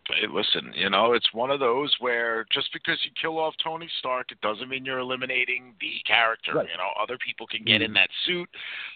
Hey, 0.09 0.27
listen, 0.33 0.73
you 0.75 0.88
know, 0.88 1.12
it's 1.12 1.35
one 1.35 1.50
of 1.50 1.61
those 1.61 1.95
where 2.00 2.47
just 2.50 2.73
because 2.73 2.99
you 3.05 3.11
kill 3.21 3.38
off 3.38 3.55
Tony 3.62 3.88
Stark, 3.99 4.33
it 4.33 4.41
doesn't 4.41 4.69
mean 4.69 4.85
you're 4.85 5.00
eliminating 5.00 5.75
the 5.81 5.93
character. 6.07 6.55
Right. 6.55 6.69
You 6.71 6.79
know, 6.79 6.88
other 7.00 7.19
people 7.19 7.47
can 7.47 7.62
get 7.62 7.83
in 7.83 7.91
Mhm. 7.91 7.95
that 7.95 8.11
suit. 8.25 8.49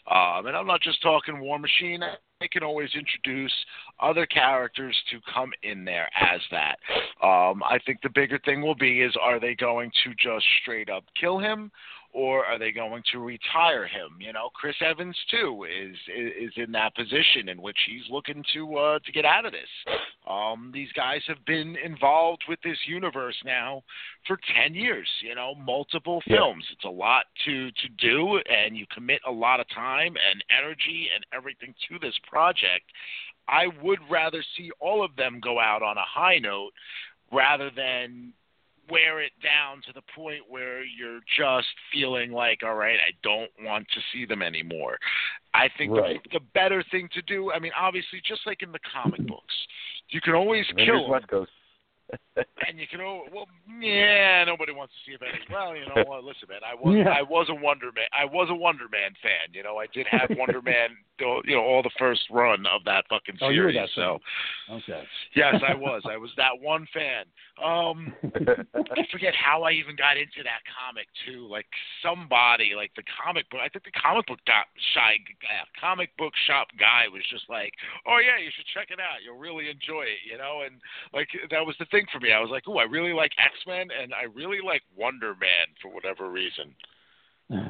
Um, 0.07 0.47
and 0.47 0.57
I'm 0.57 0.67
not 0.67 0.81
just 0.81 1.03
talking 1.03 1.39
War 1.39 1.59
Machine. 1.59 2.03
They 2.41 2.49
can 2.49 2.63
always 2.63 2.95
introduce 2.95 3.53
other 4.01 4.27
characters 4.27 5.01
to 5.11 5.21
come 5.21 5.53
in 5.63 5.85
there 5.85 6.09
as 6.15 6.41
that. 6.51 6.81
Um, 7.21 7.63
I 7.63 7.79
think 7.85 8.01
the 8.01 8.11
bigger 8.11 8.39
thing 8.39 8.63
will 8.63 8.75
be 8.75 9.03
is 9.03 9.15
are 9.17 9.39
they 9.39 9.55
going 9.55 9.93
to 10.05 10.15
just 10.15 10.47
straight 10.63 10.89
up 10.89 11.05
kill 11.15 11.39
him? 11.39 11.71
Or 12.15 12.45
are 12.45 12.59
they 12.59 12.73
going 12.73 13.03
to 13.13 13.19
retire 13.21 13.87
him? 13.87 14.19
You 14.21 14.35
know, 14.35 14.51
Chris 14.53 14.77
Evans 14.85 15.17
too 15.31 15.65
is 15.65 15.97
is 16.15 16.53
in 16.57 16.71
that 16.73 16.95
position 16.95 17.49
in 17.49 17.61
which 17.63 17.79
he's 17.87 18.03
looking 18.11 18.45
to 18.53 18.77
uh, 18.77 18.99
to 18.99 19.13
get 19.13 19.25
out 19.25 19.47
of 19.47 19.53
this. 19.53 19.97
Um, 20.29 20.71
these 20.75 20.93
guys 20.93 21.23
have 21.27 21.43
been 21.47 21.75
involved 21.83 22.45
with 22.49 22.61
this 22.63 22.77
universe 22.87 23.37
now 23.45 23.83
for 24.27 24.39
10 24.55 24.75
years, 24.75 25.09
you 25.23 25.35
know, 25.35 25.55
multiple 25.55 26.23
Yeah. 26.27 26.37
films. 26.37 26.65
It's 26.71 26.85
a 26.85 26.89
lot 26.89 27.25
to, 27.45 27.71
to 27.73 27.89
do, 27.99 28.39
and 28.49 28.77
you 28.77 28.87
commit 28.95 29.21
a 29.27 29.33
lot 29.33 29.59
of 29.59 29.69
time 29.71 30.15
and 30.31 30.45
energy 30.57 31.09
and 31.15 31.27
everything 31.33 31.75
to 31.89 31.99
this 31.99 32.15
project. 32.31 32.85
I 33.49 33.67
would 33.83 33.99
rather 34.09 34.45
see 34.57 34.71
all 34.79 35.05
of 35.05 35.17
them 35.17 35.41
go 35.41 35.59
out 35.59 35.83
on 35.83 35.97
a 35.97 36.05
high 36.05 36.39
note 36.39 36.73
rather 37.33 37.71
than 37.71 38.33
wear 38.91 39.21
it 39.21 39.33
down 39.43 39.83
to 39.87 39.93
the 39.93 40.03
point 40.15 40.43
where 40.49 40.83
you're 40.83 41.21
just 41.37 41.69
feeling 41.93 42.33
like, 42.33 42.61
all 42.63 42.75
right, 42.75 42.99
I 43.07 43.13
don't 43.23 43.51
want 43.61 43.87
to 43.89 44.01
see 44.13 44.27
them 44.27 44.43
anymore. 44.43 44.99
I 45.55 45.69
think 45.79 45.93
Right. 45.93 46.21
the, 46.25 46.39
the 46.39 46.45
better 46.55 46.85
thing 46.91 47.09
to 47.13 47.23
do, 47.23 47.53
I 47.53 47.59
mean, 47.59 47.73
obviously, 47.79 48.21
just 48.27 48.47
like 48.47 48.63
in 48.63 48.73
the 48.73 48.81
comic 48.93 49.27
books, 49.27 49.55
you 50.09 50.21
can 50.21 50.35
always 50.35 50.65
Avengers 50.71 50.87
kill 50.87 51.03
them 51.03 51.11
West 51.11 51.29
Coast. 51.29 51.51
And 52.37 52.79
you 52.79 52.87
can 52.91 53.01
oh 53.01 53.23
well 53.33 53.47
yeah 53.81 54.45
nobody 54.45 54.73
wants 54.73 54.93
to 54.95 55.11
see 55.11 55.15
Avengers. 55.15 55.45
Well, 55.51 55.77
you 55.77 55.85
know 55.85 56.05
what? 56.09 56.25
Listen, 56.25 56.49
man, 56.49 56.61
I 56.65 56.75
was 56.75 56.97
Yeah. 56.97 57.11
I 57.13 57.23
was 57.23 57.49
a 57.51 57.55
Wonder 57.55 57.93
Man. 57.93 58.09
I 58.13 58.25
was 58.25 58.49
a 58.51 58.55
Wonder 58.55 58.89
Man 58.91 59.13
fan. 59.23 59.53
You 59.53 59.63
know, 59.63 59.77
I 59.79 59.87
did 59.93 60.07
have 60.11 60.31
Wonder 60.37 60.63
Man. 60.65 60.91
You 61.21 61.55
know, 61.55 61.63
all 61.63 61.83
the 61.85 61.95
first 61.99 62.23
run 62.31 62.67
of 62.67 62.83
that 62.85 63.05
fucking 63.09 63.37
Oh, 63.43 63.51
you 63.51 63.63
were 63.63 63.71
series. 63.71 63.91
that 63.95 63.95
so 63.95 64.19
fan. 64.67 64.77
Okay. 64.83 65.03
yes, 65.37 65.55
I 65.63 65.75
was. 65.79 66.03
I 66.09 66.17
was 66.17 66.31
that 66.37 66.59
one 66.61 66.87
fan. 66.93 67.25
Um, 67.63 68.13
I 68.75 69.05
forget 69.13 69.35
how 69.37 69.63
I 69.63 69.71
even 69.73 69.95
got 69.95 70.17
into 70.17 70.43
that 70.43 70.65
comic 70.67 71.07
too. 71.27 71.47
Like 71.47 71.67
somebody, 72.03 72.73
like 72.75 72.91
the 72.97 73.05
comic 73.23 73.49
book. 73.51 73.61
I 73.63 73.69
think 73.69 73.85
the 73.85 73.95
comic 73.95 74.27
book 74.27 74.41
shy 74.95 75.15
uh, 75.47 75.67
comic 75.79 76.11
book 76.17 76.33
shop 76.47 76.69
guy 76.81 77.07
was 77.13 77.23
just 77.31 77.45
like, 77.49 77.73
"Oh 78.07 78.19
yeah, 78.19 78.41
you 78.43 78.51
should 78.57 78.67
check 78.75 78.89
it 78.91 78.99
out. 78.99 79.23
You'll 79.23 79.39
really 79.39 79.69
enjoy 79.71 80.09
it." 80.09 80.25
You 80.27 80.39
know, 80.39 80.63
and 80.67 80.81
like 81.13 81.29
that 81.53 81.63
was 81.65 81.77
the 81.79 81.87
thing 81.93 82.07
for 82.11 82.19
me. 82.23 82.33
I 82.33 82.41
was 82.41 82.51
like, 82.51 82.65
"Oh, 82.67 82.79
I 82.79 82.85
really 82.85 83.13
like 83.13 83.33
X 83.39 83.55
Men, 83.67 83.89
and 84.01 84.15
I 84.15 84.25
really 84.35 84.59
like 84.65 84.83
Wonder 84.97 85.35
Man 85.35 85.67
for 85.81 85.93
whatever 85.93 86.31
reason." 86.31 86.75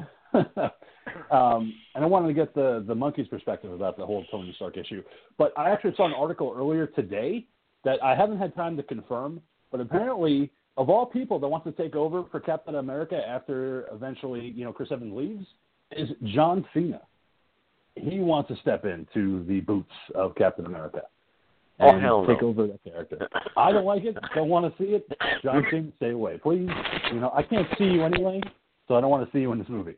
um, 1.31 1.73
and 1.95 2.03
I 2.03 2.05
wanted 2.05 2.27
to 2.27 2.33
get 2.33 2.53
the 2.53 2.83
the 2.87 2.95
monkey's 2.95 3.27
perspective 3.27 3.71
about 3.71 3.97
the 3.97 4.05
whole 4.05 4.25
Tony 4.31 4.53
Stark 4.55 4.77
issue. 4.77 5.03
But 5.37 5.57
I 5.57 5.69
actually 5.69 5.95
saw 5.95 6.05
an 6.05 6.13
article 6.13 6.53
earlier 6.55 6.87
today 6.87 7.45
that 7.83 8.01
I 8.03 8.15
haven't 8.15 8.37
had 8.37 8.55
time 8.55 8.77
to 8.77 8.83
confirm, 8.83 9.41
but 9.71 9.81
apparently, 9.81 10.51
of 10.77 10.89
all 10.89 11.05
people 11.05 11.39
that 11.39 11.47
wants 11.47 11.65
to 11.65 11.71
take 11.71 11.95
over 11.95 12.23
for 12.31 12.39
Captain 12.39 12.75
America 12.75 13.21
after 13.27 13.87
eventually, 13.91 14.53
you 14.55 14.63
know, 14.63 14.71
Chris 14.71 14.91
Evans 14.91 15.13
leaves, 15.13 15.45
is 15.91 16.09
John 16.33 16.65
Cena. 16.73 17.01
He 17.95 18.19
wants 18.19 18.49
to 18.49 18.55
step 18.57 18.85
into 18.85 19.43
the 19.45 19.59
boots 19.59 19.91
of 20.15 20.33
Captain 20.35 20.65
America 20.65 21.03
Oh, 21.83 21.89
and 21.89 22.01
hell 22.01 22.25
no. 22.25 22.33
take 22.33 22.43
over 22.43 22.67
that 22.67 22.83
character. 22.83 23.27
I 23.57 23.71
don't 23.71 23.85
like 23.85 24.03
it. 24.03 24.17
Don't 24.35 24.49
want 24.49 24.65
to 24.65 24.83
see 24.83 24.91
it. 24.91 25.07
John 25.43 25.65
Cena, 25.69 25.89
stay 25.97 26.11
away, 26.11 26.37
please. 26.41 26.69
You 27.11 27.19
know, 27.19 27.31
I 27.35 27.43
can't 27.43 27.67
see 27.77 27.85
you 27.85 28.03
anyway, 28.03 28.41
so 28.87 28.95
I 28.95 29.01
don't 29.01 29.09
want 29.09 29.25
to 29.25 29.35
see 29.35 29.41
you 29.41 29.51
in 29.51 29.59
this 29.59 29.69
movie. 29.69 29.95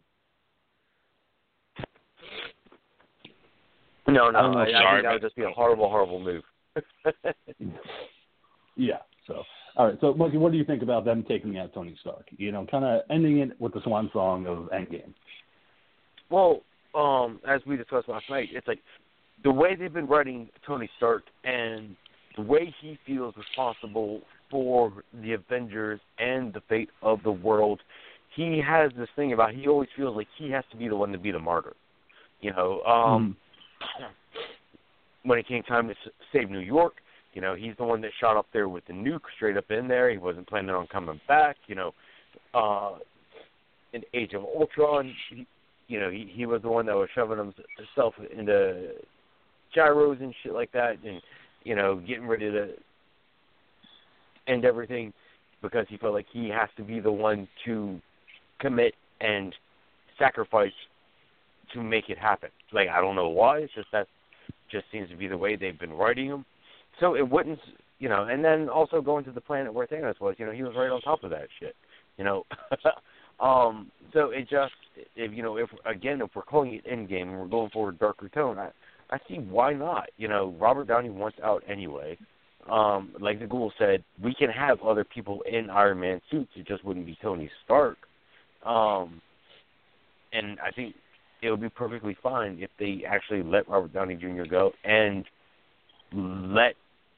No, 4.08 4.30
no, 4.30 4.40
I 4.40 4.52
know. 4.54 4.60
I, 4.60 4.64
I 4.64 4.72
Sorry, 4.72 4.98
think 4.98 5.06
that 5.08 5.14
would 5.14 5.22
just 5.22 5.36
be 5.36 5.44
a 5.44 5.50
horrible, 5.50 5.90
horrible 5.90 6.20
move. 6.20 6.44
Yeah. 8.76 9.00
So, 9.28 9.44
all 9.76 9.88
right. 9.88 9.98
So, 10.02 10.14
Monkey, 10.14 10.38
what 10.38 10.52
do 10.52 10.58
you 10.58 10.66
think 10.66 10.84
about 10.84 11.06
them 11.06 11.24
taking 11.28 11.58
out 11.58 11.74
Tony 11.74 11.96
Stark? 12.02 12.28
You 12.38 12.52
know, 12.52 12.66
kind 12.70 12.86
of 12.86 13.02
ending 13.10 13.40
it 13.40 13.60
with 13.60 13.74
the 13.74 13.82
swan 13.84 14.10
song 14.14 14.46
of 14.48 14.70
Endgame. 14.72 15.14
Well, 16.30 16.62
um, 16.94 17.40
as 17.48 17.62
we 17.66 17.78
discussed 17.78 18.10
last 18.10 18.30
night, 18.30 18.50
it's 18.52 18.68
like 18.68 18.80
the 19.46 19.52
way 19.52 19.76
they've 19.76 19.94
been 19.94 20.08
writing 20.08 20.50
Tony 20.66 20.90
Stark 20.98 21.24
and 21.44 21.96
the 22.36 22.42
way 22.42 22.74
he 22.82 22.98
feels 23.06 23.36
responsible 23.38 24.22
for 24.50 24.92
the 25.22 25.34
Avengers 25.34 26.02
and 26.18 26.52
the 26.52 26.62
fate 26.68 26.90
of 27.04 27.22
the 27.24 27.32
world. 27.32 27.80
He 28.36 28.60
has 28.68 28.92
this 28.98 29.08
thing 29.16 29.34
about 29.34 29.54
he 29.54 29.68
always 29.68 29.88
feels 29.96 30.16
like 30.16 30.28
he 30.38 30.50
has 30.50 30.64
to 30.72 30.78
be 30.78 30.90
the 30.90 30.96
one 30.96 31.12
to 31.12 31.20
be 31.20 31.32
the 31.32 31.40
martyr. 31.40 31.74
You 32.42 32.52
know, 32.52 32.82
um, 32.82 33.38
when 35.24 35.38
it 35.38 35.48
came 35.48 35.62
time 35.64 35.88
to 35.88 35.96
save 36.34 36.50
New 36.50 36.60
York, 36.60 36.96
you 37.34 37.42
know, 37.42 37.54
he's 37.54 37.74
the 37.78 37.84
one 37.84 38.02
that 38.02 38.12
shot 38.20 38.38
up 38.38 38.48
there 38.52 38.68
with 38.68 38.86
the 38.88 38.94
nuke 38.94 39.22
straight 39.36 39.58
up 39.58 39.70
in 39.70 39.88
there. 39.88 40.10
He 40.10 40.18
wasn't 40.18 40.48
planning 40.48 40.72
on 40.72 40.88
coming 40.88 41.22
back. 41.28 41.58
You 41.68 41.76
know, 41.76 41.92
uh, 42.56 42.98
in 43.94 44.02
Age 44.14 44.34
of 44.34 44.44
Ultron, 44.44 45.14
he, 45.30 45.46
you 45.88 46.00
know, 46.00 46.10
he 46.10 46.32
he 46.34 46.48
was 46.48 46.64
the 46.64 46.70
one 46.70 46.88
that 46.88 46.96
was 46.96 47.10
shoving 47.14 47.38
himself 47.38 48.16
into 48.36 48.96
gyros 49.76 50.18
and 50.22 50.34
shit 50.42 50.54
like 50.54 50.72
that, 50.72 50.96
and 51.06 51.22
you 51.64 51.76
know, 51.76 51.98
getting 51.98 52.28
ready 52.28 52.50
to 52.50 52.70
end 54.48 54.66
everything. 54.66 55.14
because 55.62 55.86
he 55.90 55.98
felt 55.98 56.14
like 56.14 56.28
he 56.32 56.48
has 56.50 56.70
to 56.78 56.84
be 56.84 57.00
the 57.00 57.12
one 57.12 57.48
to 57.66 58.00
commit 58.60 58.94
and 59.20 59.54
sacrifice 60.20 60.72
to 61.74 61.82
make 61.82 62.10
it 62.10 62.18
happen. 62.18 62.50
Like 62.72 62.88
I 62.90 63.02
don't 63.02 63.16
know 63.16 63.30
why, 63.30 63.60
it's 63.60 63.74
just 63.74 63.88
that 63.92 64.08
just 64.72 64.86
seems 64.92 65.10
to 65.10 65.16
be 65.16 65.28
the 65.28 65.38
way 65.38 65.56
they've 65.56 65.80
been 65.80 65.94
writing 65.94 66.28
him. 66.28 66.46
So 67.00 67.16
it 67.16 67.28
wouldn't, 67.28 67.60
you 68.00 68.10
know. 68.10 68.24
And 68.26 68.44
then 68.44 68.70
also 68.70 69.02
going 69.02 69.26
to 69.26 69.32
the 69.32 69.42
planet 69.42 69.74
where 69.74 69.88
Thanos 69.88 70.20
was, 70.20 70.36
you 70.38 70.46
know, 70.46 70.52
he 70.52 70.64
was 70.64 70.74
right 70.76 70.90
on 70.90 71.02
top 71.02 71.24
of 71.24 71.30
that 71.32 71.48
shit, 71.60 71.76
you 72.18 72.24
know. 72.24 72.46
um, 73.40 73.92
so 74.14 74.30
it 74.30 74.48
just, 74.50 74.74
if 75.16 75.32
you 75.34 75.44
know, 75.44 75.58
if 75.58 75.70
again, 75.86 76.22
if 76.22 76.30
we're 76.36 76.42
calling 76.44 76.76
it 76.76 76.86
Endgame 76.86 77.24
and 77.24 77.40
we're 77.40 77.48
going 77.48 77.70
for 77.72 77.90
a 77.90 77.94
darker 77.94 78.30
tone, 78.30 78.58
I, 78.58 78.70
I 79.12 79.18
see 79.28 79.36
why 79.36 79.74
not. 79.74 80.10
You 80.18 80.28
know, 80.28 80.56
Robert 80.60 80.88
Downey 80.88 81.10
wants 81.10 81.38
out 81.44 81.64
anyway. 81.68 82.18
Um, 82.70 83.14
like 83.20 83.40
the 83.40 83.46
Ghoul 83.46 83.72
said, 83.78 84.04
we 84.24 84.34
can 84.34 84.50
have 84.50 84.82
other 84.82 85.04
people 85.04 85.44
in 85.52 85.70
Iron 85.70 86.00
Man 86.00 86.20
suits. 86.32 86.50
It 86.56 86.68
just 86.68 86.84
wouldn't 86.84 87.06
be 87.06 87.18
Tony 87.22 87.50
Stark. 87.64 87.98
Um, 88.66 89.22
and 90.34 90.60
I 90.60 90.72
think 90.72 90.96
it 91.44 91.52
would 91.52 91.62
be 91.62 91.70
perfectly 91.70 92.18
fine 92.24 92.58
if 92.60 92.72
they 92.80 93.04
actually 93.08 93.44
let 93.44 93.70
Robert 93.70 93.94
Downey 93.94 94.16
Jr. 94.16 94.50
go 94.50 94.72
and 94.84 95.24
let 96.12 96.74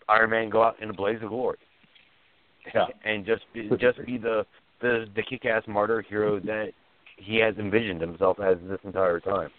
Iron 0.09 0.31
Man 0.31 0.49
go 0.49 0.63
out 0.63 0.81
in 0.81 0.89
a 0.89 0.93
blaze 0.93 1.19
of 1.21 1.29
glory. 1.29 1.57
Yeah. 2.73 2.87
And 3.05 3.25
just 3.25 3.43
be, 3.53 3.69
just 3.79 4.05
be 4.05 4.17
the 4.17 4.45
the 4.81 5.05
the 5.15 5.23
kick-ass 5.23 5.63
martyr 5.67 6.01
hero 6.01 6.39
that 6.41 6.71
he 7.17 7.37
has 7.37 7.55
envisioned 7.57 8.01
himself 8.01 8.39
as 8.41 8.57
this 8.67 8.79
entire 8.83 9.21
time. 9.21 9.49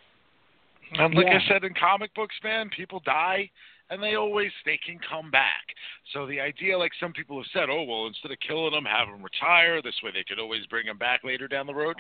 And 0.92 1.14
like 1.14 1.26
Yeah. 1.26 1.38
I 1.38 1.48
said 1.48 1.64
in 1.64 1.74
comic 1.74 2.14
books, 2.14 2.34
man, 2.42 2.70
people 2.70 3.00
die 3.00 3.50
and 3.90 4.02
they 4.02 4.14
always 4.14 4.52
they 4.64 4.78
can 4.84 4.98
come 4.98 5.30
back. 5.30 5.74
So 6.12 6.26
the 6.26 6.40
idea, 6.40 6.78
like 6.78 6.92
some 7.00 7.12
people 7.12 7.36
have 7.38 7.46
said, 7.52 7.70
oh 7.70 7.82
well, 7.82 8.06
instead 8.06 8.30
of 8.30 8.38
killing 8.40 8.74
him, 8.74 8.84
have 8.84 9.08
him 9.08 9.22
retire. 9.22 9.80
This 9.82 9.94
way, 10.02 10.10
they 10.12 10.24
could 10.24 10.38
always 10.38 10.66
bring 10.66 10.86
him 10.86 10.98
back 10.98 11.24
later 11.24 11.48
down 11.48 11.66
the 11.66 11.74
road. 11.74 11.96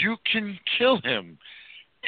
You 0.00 0.16
can 0.30 0.58
kill 0.78 1.00
him 1.02 1.38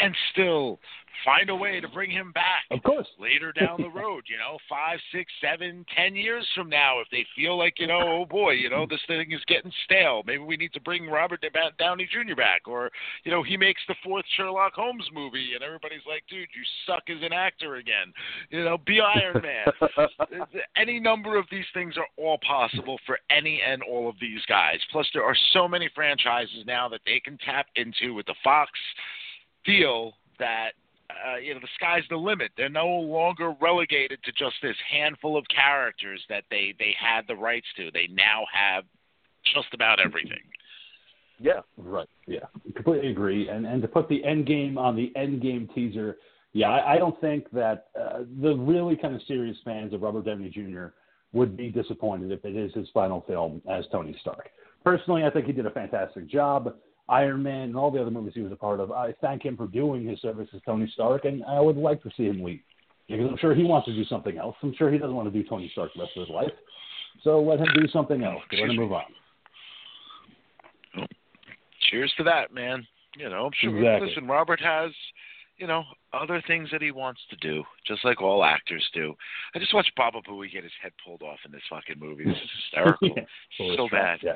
and 0.01 0.15
still 0.33 0.79
find 1.25 1.51
a 1.51 1.55
way 1.55 1.81
to 1.81 1.89
bring 1.89 2.11
him 2.11 2.33
back 2.33 2.65
Of 2.71 2.83
course. 2.83 3.07
later 3.19 3.53
down 3.53 3.81
the 3.81 3.89
road, 3.89 4.25
you 4.29 4.37
know, 4.37 4.59
five, 4.69 4.99
six, 5.13 5.33
seven, 5.41 5.85
ten 5.97 6.15
years 6.15 6.47
from 6.55 6.69
now, 6.69 7.01
if 7.01 7.09
they 7.11 7.27
feel 7.37 7.57
like, 7.59 7.79
you 7.79 7.87
know, 7.87 8.01
oh 8.03 8.27
boy, 8.27 8.53
you 8.53 8.71
know, 8.71 8.87
this 8.89 9.01
thing 9.07 9.33
is 9.33 9.41
getting 9.47 9.73
stale. 9.85 10.23
Maybe 10.27 10.43
we 10.43 10.57
need 10.57 10.73
to 10.75 10.81
bring 10.81 11.09
Robert 11.09 11.45
Downey 11.79 12.09
Jr. 12.11 12.35
back, 12.37 12.63
or 12.67 12.91
you 13.25 13.31
know, 13.31 13.43
he 13.43 13.57
makes 13.57 13.81
the 13.89 13.95
fourth 14.03 14.25
Sherlock 14.37 14.75
Holmes 14.75 15.09
movie, 15.13 15.55
and 15.55 15.63
everybody's 15.63 16.05
like, 16.09 16.25
dude, 16.29 16.49
you 16.55 16.63
suck 16.87 17.05
as 17.09 17.23
an 17.23 17.33
actor 17.33 17.77
again. 17.77 18.13
You 18.51 18.65
know, 18.65 18.79
be 18.79 19.01
Iron 19.01 19.43
Man. 19.43 20.47
any 20.77 21.01
number 21.01 21.37
of 21.37 21.47
these 21.51 21.67
things 21.73 21.95
are 21.97 22.07
all 22.17 22.39
possible 22.47 22.99
for 23.07 23.19
any 23.31 23.61
and 23.67 23.83
all 23.83 24.09
of 24.09 24.17
these 24.21 24.41
guys. 24.49 24.79
Plus, 24.91 25.07
there 25.15 25.25
are 25.25 25.37
so 25.53 25.69
many 25.69 25.89
franchises 25.95 26.65
now 26.67 26.89
that 26.89 27.01
they 27.07 27.21
can 27.21 27.39
tap 27.45 27.67
into 27.77 28.15
with 28.15 28.27
the 28.27 28.35
Fox 28.43 28.71
deal 29.65 30.13
that 30.39 30.71
uh, 31.11 31.37
you 31.37 31.55
know 31.55 31.61
the 31.61 31.69
sky's 31.77 32.03
the 32.11 32.17
limit. 32.17 32.51
They're 32.57 32.69
no 32.69 32.87
longer 32.87 33.55
relegated 33.61 34.23
to 34.25 34.33
just 34.33 34.57
this 34.63 34.77
handful 34.91 35.37
of 35.37 35.45
characters 35.55 36.23
that 36.29 36.45
they 36.51 36.75
they 36.79 36.95
had 36.99 37.23
the 37.29 37.37
rights 37.37 37.67
to. 37.77 37.91
They 37.93 38.09
now 38.11 38.45
have 38.53 38.85
just 39.55 39.73
about 39.75 40.01
everything. 40.01 40.39
Yeah. 41.39 41.61
Right. 41.77 42.09
Yeah. 42.27 42.47
Completely 42.75 43.11
agree. 43.11 43.49
And 43.49 43.67
and 43.67 43.83
to 43.83 43.89
put 43.89 44.09
the 44.09 44.25
end 44.25 44.47
game 44.47 44.79
on 44.79 44.97
the 44.97 45.13
end 45.17 45.43
game 45.43 45.69
teaser, 45.75 46.17
yeah, 46.53 46.71
I, 46.71 46.95
I 46.95 46.99
don't 46.99 47.21
think 47.21 47.51
that 47.51 47.89
uh, 48.01 48.21
the 48.41 48.55
really 48.55 48.97
kind 48.97 49.15
of 49.15 49.21
serious 49.27 49.57
fans 49.65 49.93
of 49.93 50.03
Robert 50.03 50.25
Downey 50.25 50.49
Jr. 50.49 50.87
would 51.33 51.57
be 51.57 51.71
disappointed 51.71 52.31
if 52.31 52.45
it 52.45 52.57
is 52.57 52.73
his 52.75 52.89
final 52.95 53.25
film 53.27 53.61
as 53.69 53.85
Tony 53.91 54.17
Stark. 54.21 54.49
Personally, 54.85 55.25
I 55.25 55.31
think 55.31 55.47
he 55.47 55.53
did 55.53 55.67
a 55.67 55.71
fantastic 55.71 56.29
job. 56.29 56.75
Iron 57.09 57.43
Man 57.43 57.63
and 57.69 57.77
all 57.77 57.91
the 57.91 58.01
other 58.01 58.11
movies 58.11 58.33
he 58.35 58.41
was 58.41 58.53
a 58.53 58.57
part 58.57 58.81
of, 58.81 58.91
I 58.91 59.13
thank 59.21 59.45
him 59.45 59.57
for 59.57 59.67
doing 59.67 60.07
his 60.07 60.21
service 60.21 60.49
as 60.55 60.61
Tony 60.65 60.91
Stark, 60.95 61.25
and 61.25 61.45
I 61.45 61.61
would 61.61 61.77
like 61.77 62.03
to 62.03 62.11
see 62.17 62.25
him 62.25 62.43
leave 62.43 62.61
because 63.09 63.27
I'm 63.31 63.37
sure 63.39 63.55
he 63.55 63.65
wants 63.65 63.87
to 63.87 63.95
do 63.95 64.05
something 64.07 64.39
else. 64.39 64.57
I'm 64.63 64.75
sure 64.77 64.91
he 64.91 64.99
doesn't 64.99 65.15
want 65.15 65.31
to 65.33 65.43
do 65.43 65.47
Tony 65.47 65.69
Stark 65.73 65.91
the 65.95 66.01
rest 66.01 66.13
of 66.17 66.27
his 66.27 66.35
life. 66.35 66.53
So 67.23 67.41
let 67.41 67.59
him 67.59 67.69
do 67.75 67.87
something 67.89 68.23
else. 68.25 68.43
Let 68.53 68.71
him 68.71 68.77
move 68.77 68.93
on. 68.93 69.05
Cheers 71.91 72.13
to 72.17 72.25
that, 72.25 72.53
man. 72.53 72.87
You 73.17 73.29
know, 73.29 73.47
I'm 73.47 73.53
sure. 73.61 73.77
Exactly. 73.77 74.09
Listen, 74.09 74.27
Robert 74.27 74.61
has, 74.61 74.91
you 75.59 75.67
know, 75.67 75.85
other 76.13 76.43
things 76.47 76.69
that 76.73 76.83
he 76.83 76.91
wants 76.91 77.21
to 77.31 77.37
do, 77.37 77.63
just 77.87 78.05
like 78.05 78.21
all 78.21 78.45
actors 78.45 78.85
do. 78.93 79.15
I 79.55 79.59
just 79.59 79.75
watched 79.75 79.95
Baba 79.97 80.21
Booey 80.29 80.51
get 80.51 80.65
his 80.65 80.73
head 80.83 80.93
pulled 81.05 81.23
off 81.23 81.39
in 81.45 81.53
this 81.53 81.63
fucking 81.71 81.99
movie. 81.99 82.25
This 82.25 82.35
is 82.35 82.51
hysterical. 82.73 83.15
Yeah, 83.17 83.77
so 83.77 83.89
bad. 83.91 84.19
Yeah. 84.23 84.33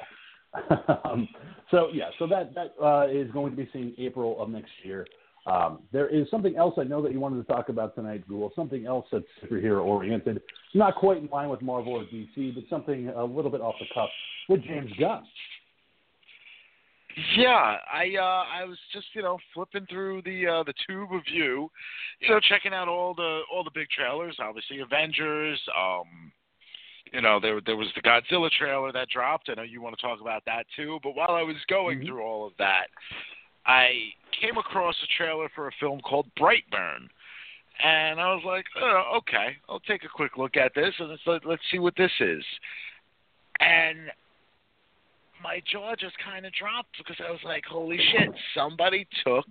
um, 1.04 1.28
so 1.70 1.88
yeah, 1.92 2.10
so 2.18 2.26
that 2.26 2.54
that 2.54 2.74
uh, 2.82 3.06
is 3.08 3.30
going 3.32 3.50
to 3.50 3.56
be 3.56 3.68
seen 3.72 3.94
April 3.98 4.40
of 4.40 4.48
next 4.48 4.70
year. 4.82 5.06
Um, 5.46 5.80
there 5.92 6.08
is 6.08 6.28
something 6.30 6.56
else 6.56 6.74
I 6.78 6.84
know 6.84 7.00
that 7.02 7.12
you 7.12 7.20
wanted 7.20 7.46
to 7.46 7.52
talk 7.52 7.68
about 7.70 7.94
tonight, 7.94 8.28
Ghoul. 8.28 8.52
Something 8.54 8.86
else 8.86 9.06
that's 9.10 9.24
superhero 9.42 9.82
oriented, 9.82 10.42
not 10.74 10.96
quite 10.96 11.18
in 11.18 11.26
line 11.28 11.48
with 11.48 11.62
Marvel 11.62 11.94
or 11.94 12.04
DC, 12.04 12.54
but 12.54 12.64
something 12.68 13.08
a 13.08 13.24
little 13.24 13.50
bit 13.50 13.60
off 13.60 13.74
the 13.80 13.86
cuff 13.94 14.10
with 14.48 14.62
James 14.64 14.90
Gunn. 14.98 15.24
Yeah, 17.36 17.76
I 17.92 18.14
uh 18.18 18.44
I 18.60 18.64
was 18.64 18.78
just, 18.92 19.06
you 19.14 19.22
know, 19.22 19.38
flipping 19.54 19.86
through 19.86 20.22
the 20.22 20.46
uh 20.46 20.62
the 20.64 20.74
tube 20.86 21.12
of 21.12 21.22
you, 21.26 21.70
you 22.20 22.30
know, 22.30 22.40
checking 22.48 22.72
out 22.72 22.88
all 22.88 23.14
the 23.14 23.40
all 23.52 23.64
the 23.64 23.70
big 23.74 23.88
trailers, 23.88 24.36
obviously 24.40 24.80
Avengers, 24.80 25.60
um 25.76 26.30
you 27.12 27.20
know, 27.20 27.40
there 27.40 27.60
there 27.60 27.76
was 27.76 27.88
the 27.94 28.02
Godzilla 28.02 28.50
trailer 28.50 28.92
that 28.92 29.08
dropped. 29.08 29.48
I 29.48 29.54
know 29.54 29.62
you 29.62 29.80
want 29.80 29.96
to 29.96 30.02
talk 30.02 30.20
about 30.20 30.44
that 30.46 30.66
too, 30.76 30.98
but 31.02 31.14
while 31.14 31.30
I 31.30 31.42
was 31.42 31.56
going 31.68 32.00
Mhm. 32.00 32.06
through 32.06 32.22
all 32.22 32.46
of 32.46 32.56
that, 32.58 32.88
I 33.66 34.12
came 34.32 34.56
across 34.56 35.02
a 35.02 35.06
trailer 35.06 35.48
for 35.50 35.68
a 35.68 35.72
film 35.72 36.00
called 36.00 36.32
Brightburn. 36.34 37.08
And 37.80 38.20
I 38.20 38.34
was 38.34 38.42
like, 38.44 38.66
oh, 38.76 39.18
okay, 39.18 39.56
I'll 39.68 39.80
take 39.80 40.02
a 40.04 40.08
quick 40.08 40.36
look 40.36 40.56
at 40.56 40.74
this 40.74 40.98
and 40.98 41.10
let's 41.26 41.44
let's 41.44 41.62
see 41.70 41.78
what 41.78 41.94
this 41.96 42.12
is. 42.20 42.44
And 43.60 44.10
my 45.40 45.60
jaw 45.60 45.94
just 45.94 46.18
kind 46.18 46.44
of 46.46 46.52
dropped 46.52 46.98
because 46.98 47.20
I 47.20 47.30
was 47.30 47.42
like, 47.44 47.64
holy 47.64 47.98
shit, 47.98 48.30
somebody 48.54 49.06
took 49.24 49.46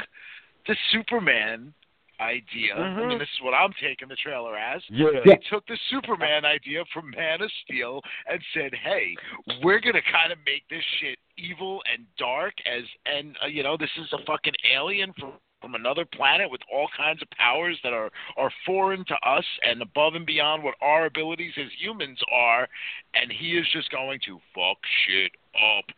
the 0.65 0.75
Superman 0.91 1.73
idea. 2.19 2.75
I 2.75 2.93
mean, 2.93 3.09
Mhm. 3.09 3.19
this 3.19 3.29
is 3.33 3.41
what 3.41 3.53
I'm 3.53 3.73
taking 3.73 4.07
the 4.07 4.15
trailer 4.15 4.57
as. 4.57 4.83
Yeah. 4.89 5.19
They 5.23 5.37
took 5.49 5.65
the 5.67 5.77
Superman 5.89 6.45
idea 6.45 6.83
from 6.85 7.11
Man 7.11 7.41
of 7.41 7.51
Steel 7.63 8.03
and 8.25 8.43
said, 8.53 8.73
"Hey, 8.73 9.15
we're 9.61 9.79
gonna 9.79 10.01
kind 10.01 10.31
of 10.31 10.39
make 10.45 10.67
this 10.67 10.83
shit 10.99 11.19
evil 11.37 11.83
and 11.91 12.05
dark 12.17 12.53
as, 12.65 12.83
and 13.05 13.37
uh, 13.43 13.47
you 13.47 13.63
know, 13.63 13.77
this 13.77 13.95
is 13.97 14.11
a 14.13 14.19
fucking 14.19 14.55
alien 14.71 15.13
from 15.13 15.33
from 15.59 15.73
another 15.73 16.05
planet 16.05 16.49
with 16.51 16.61
all 16.71 16.87
kinds 16.95 17.19
of 17.21 17.29
powers 17.31 17.79
that 17.81 17.91
are 17.91 18.11
are 18.35 18.51
foreign 18.65 19.03
to 19.05 19.15
us 19.27 19.45
and 19.63 19.81
above 19.81 20.13
and 20.15 20.25
beyond 20.25 20.63
what 20.63 20.75
our 20.81 21.05
abilities 21.05 21.57
as 21.57 21.71
humans 21.73 22.21
are, 22.31 22.69
and 23.15 23.31
he 23.31 23.57
is 23.57 23.67
just 23.69 23.89
going 23.89 24.19
to 24.19 24.39
fuck 24.53 24.77
shit 25.05 25.31
up." 25.55 25.91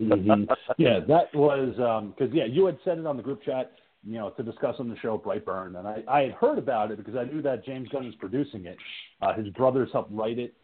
Mhm. 0.00 0.46
yeah, 0.78 1.00
that 1.00 1.34
was 1.34 1.74
because 2.16 2.32
yeah, 2.32 2.44
you 2.44 2.66
had 2.66 2.78
said 2.84 2.98
it 2.98 3.06
on 3.06 3.16
the 3.16 3.22
group 3.22 3.42
chat, 3.42 3.72
you 4.04 4.14
know, 4.14 4.30
to 4.30 4.42
discuss 4.42 4.76
on 4.78 4.88
the 4.88 4.96
show 4.98 5.18
Brightburn, 5.18 5.78
and 5.78 5.86
I, 5.86 6.02
I 6.08 6.22
had 6.22 6.32
heard 6.32 6.58
about 6.58 6.90
it 6.90 6.98
because 6.98 7.16
I 7.16 7.24
knew 7.24 7.42
that 7.42 7.64
James 7.64 7.88
Gunn 7.90 8.06
is 8.06 8.14
producing 8.16 8.66
it. 8.66 8.76
Uh, 9.20 9.34
his 9.34 9.48
brothers 9.50 9.90
helped 9.92 10.12
write 10.12 10.38
it, 10.38 10.54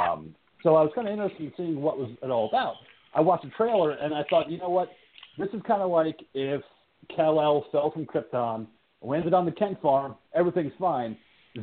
um, 0.00 0.34
so 0.62 0.74
I 0.74 0.82
was 0.82 0.92
kind 0.94 1.06
of 1.06 1.12
interested 1.12 1.40
in 1.40 1.52
seeing 1.56 1.80
what 1.80 1.94
it 1.96 2.00
was 2.00 2.10
it 2.22 2.30
all 2.30 2.48
about. 2.48 2.74
I 3.14 3.20
watched 3.20 3.44
the 3.44 3.50
trailer 3.50 3.92
and 3.92 4.14
I 4.14 4.24
thought, 4.28 4.50
you 4.50 4.58
know 4.58 4.68
what, 4.68 4.90
this 5.38 5.48
is 5.52 5.60
kind 5.66 5.82
of 5.82 5.90
like 5.90 6.18
if 6.34 6.62
Kal 7.14 7.40
El 7.40 7.64
fell 7.70 7.90
from 7.90 8.06
Krypton, 8.06 8.66
landed 9.02 9.34
on 9.34 9.44
the 9.44 9.52
Kent 9.52 9.80
farm, 9.80 10.16
everything's 10.34 10.72
fine. 10.78 11.16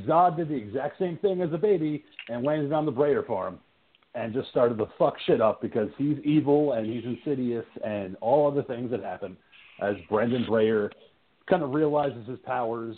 Zod 0.07 0.37
did 0.37 0.49
the 0.49 0.55
exact 0.55 0.97
same 0.99 1.17
thing 1.17 1.41
as 1.41 1.53
a 1.53 1.57
baby 1.57 2.03
and 2.29 2.43
landed 2.43 2.71
on 2.73 2.85
the 2.85 2.91
Breyer 2.91 3.25
farm 3.25 3.59
and 4.13 4.33
just 4.33 4.49
started 4.49 4.77
to 4.77 4.87
fuck 4.97 5.15
shit 5.25 5.41
up 5.41 5.61
because 5.61 5.89
he's 5.97 6.17
evil 6.23 6.73
and 6.73 6.85
he's 6.85 7.03
insidious 7.03 7.65
and 7.85 8.15
all 8.21 8.49
other 8.49 8.63
things 8.63 8.89
that 8.91 9.03
happen 9.03 9.37
as 9.81 9.95
Brendan 10.09 10.45
Breyer 10.45 10.89
kind 11.49 11.63
of 11.63 11.71
realizes 11.71 12.27
his 12.27 12.39
powers, 12.39 12.95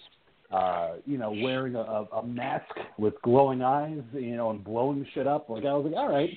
uh, 0.52 0.94
you 1.06 1.18
know, 1.18 1.32
wearing 1.32 1.76
a, 1.76 1.80
a, 1.80 2.26
mask 2.26 2.74
with 2.98 3.14
glowing 3.22 3.62
eyes, 3.62 4.02
you 4.14 4.36
know, 4.38 4.52
and 4.52 4.64
blowing 4.64 5.06
shit 5.14 5.28
up. 5.28 5.50
Like 5.50 5.66
I 5.66 5.74
was 5.74 5.86
like, 5.86 5.96
all 5.96 6.10
right, 6.10 6.30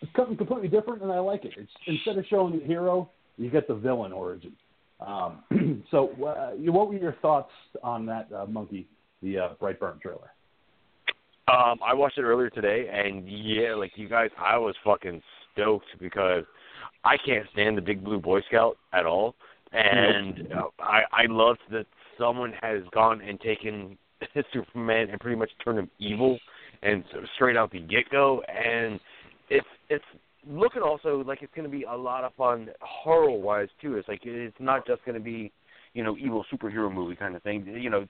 it's 0.00 0.12
something 0.16 0.36
completely 0.36 0.68
different 0.68 1.02
and 1.02 1.10
I 1.10 1.18
like 1.18 1.44
it. 1.44 1.54
It's 1.56 1.70
instead 1.86 2.18
of 2.18 2.24
showing 2.30 2.58
the 2.58 2.64
hero, 2.64 3.10
you 3.36 3.50
get 3.50 3.66
the 3.66 3.74
villain 3.74 4.12
origin. 4.12 4.52
Um, 5.04 5.84
so, 5.90 6.10
uh, 6.24 6.50
what 6.56 6.88
were 6.88 6.96
your 6.96 7.16
thoughts 7.22 7.52
on 7.82 8.06
that 8.06 8.28
uh, 8.32 8.46
monkey, 8.46 8.86
the 9.22 9.38
uh, 9.38 9.48
Brightburn 9.60 10.00
trailer? 10.00 10.32
Um, 11.48 11.78
I 11.84 11.94
watched 11.94 12.18
it 12.18 12.22
earlier 12.22 12.50
today, 12.50 12.88
and 12.92 13.24
yeah, 13.26 13.74
like 13.74 13.92
you 13.96 14.08
guys, 14.08 14.30
I 14.38 14.58
was 14.58 14.74
fucking 14.84 15.22
stoked 15.52 15.86
because 15.98 16.44
I 17.04 17.16
can't 17.24 17.46
stand 17.52 17.76
the 17.76 17.82
Big 17.82 18.04
Blue 18.04 18.20
Boy 18.20 18.40
Scout 18.48 18.76
at 18.92 19.06
all, 19.06 19.34
and 19.72 20.52
uh, 20.52 20.68
I 20.78 21.02
I 21.12 21.26
loved 21.28 21.60
that 21.70 21.86
someone 22.18 22.52
has 22.60 22.82
gone 22.92 23.20
and 23.20 23.40
taken 23.40 23.96
Superman 24.52 25.08
and 25.10 25.20
pretty 25.20 25.36
much 25.36 25.50
turned 25.64 25.78
him 25.78 25.90
evil, 25.98 26.38
and 26.82 27.04
so 27.12 27.20
straight 27.34 27.56
out 27.56 27.70
the 27.70 27.80
get 27.80 28.08
go, 28.10 28.42
and 28.42 29.00
it's 29.50 29.66
it's 29.88 30.04
looking 30.46 30.82
also 30.82 31.22
like 31.26 31.42
it's 31.42 31.52
going 31.54 31.70
to 31.70 31.76
be 31.76 31.84
a 31.84 31.96
lot 31.96 32.24
of 32.24 32.34
fun 32.34 32.68
horror 32.80 33.30
wise 33.30 33.68
too. 33.80 33.96
It's 33.96 34.08
like 34.08 34.20
it's 34.24 34.56
not 34.58 34.86
just 34.86 35.04
going 35.04 35.16
to 35.16 35.24
be 35.24 35.52
you 35.94 36.02
know 36.02 36.16
evil 36.16 36.44
superhero 36.52 36.92
movie 36.92 37.16
kind 37.16 37.36
of 37.36 37.42
thing. 37.42 37.66
You 37.66 37.90
know, 37.90 38.06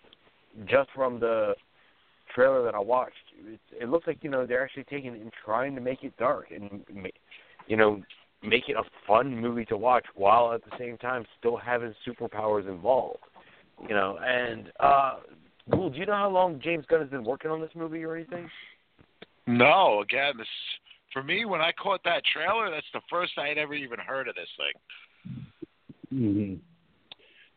just 0.67 0.89
from 0.95 1.21
the 1.21 1.55
trailer 2.35 2.63
that 2.65 2.75
I 2.75 2.81
watched, 2.81 3.15
it, 3.47 3.61
it 3.83 3.89
looks 3.89 4.07
like 4.07 4.19
you 4.23 4.31
know 4.31 4.47
they're 4.47 4.63
actually 4.63 4.85
taking 4.85 5.15
and 5.15 5.33
trying 5.45 5.75
to 5.75 5.81
make 5.81 6.05
it 6.05 6.17
dark 6.19 6.47
and 6.51 6.85
you 7.67 7.77
know 7.77 8.03
make 8.43 8.69
it 8.69 8.77
a 8.77 8.85
fun 9.07 9.37
movie 9.37 9.65
to 9.67 9.77
watch 9.77 10.05
while 10.15 10.53
at 10.53 10.65
the 10.65 10.77
same 10.79 10.97
time 10.99 11.25
still 11.39 11.57
having 11.57 11.95
superpowers 12.07 12.69
involved. 12.69 13.19
You 13.89 13.95
know, 13.95 14.19
and 14.21 14.73
uh, 14.81 15.17
Cool. 15.71 15.91
Do 15.91 15.99
you 15.99 16.07
know 16.07 16.15
how 16.15 16.31
long 16.31 16.61
James 16.63 16.85
Gunn 16.89 17.01
has 17.01 17.11
been 17.11 17.25
working 17.25 17.51
on 17.51 17.61
this 17.61 17.71
movie 17.75 18.05
or 18.05 18.17
anything? 18.17 18.49
No. 19.47 20.01
Again, 20.03 20.33
this 20.39 20.47
for 21.13 21.23
me 21.23 21.45
when 21.45 21.61
I 21.61 21.73
caught 21.73 22.01
that 22.05 22.23
trailer, 22.33 22.71
that's 22.71 22.87
the 22.93 23.01
first 23.11 23.33
I 23.39 23.49
had 23.49 23.59
ever 23.59 23.75
even 23.75 23.99
heard 23.99 24.29
of 24.29 24.35
this 24.35 24.49
thing. 24.57 26.15
Mm-hmm. 26.15 26.55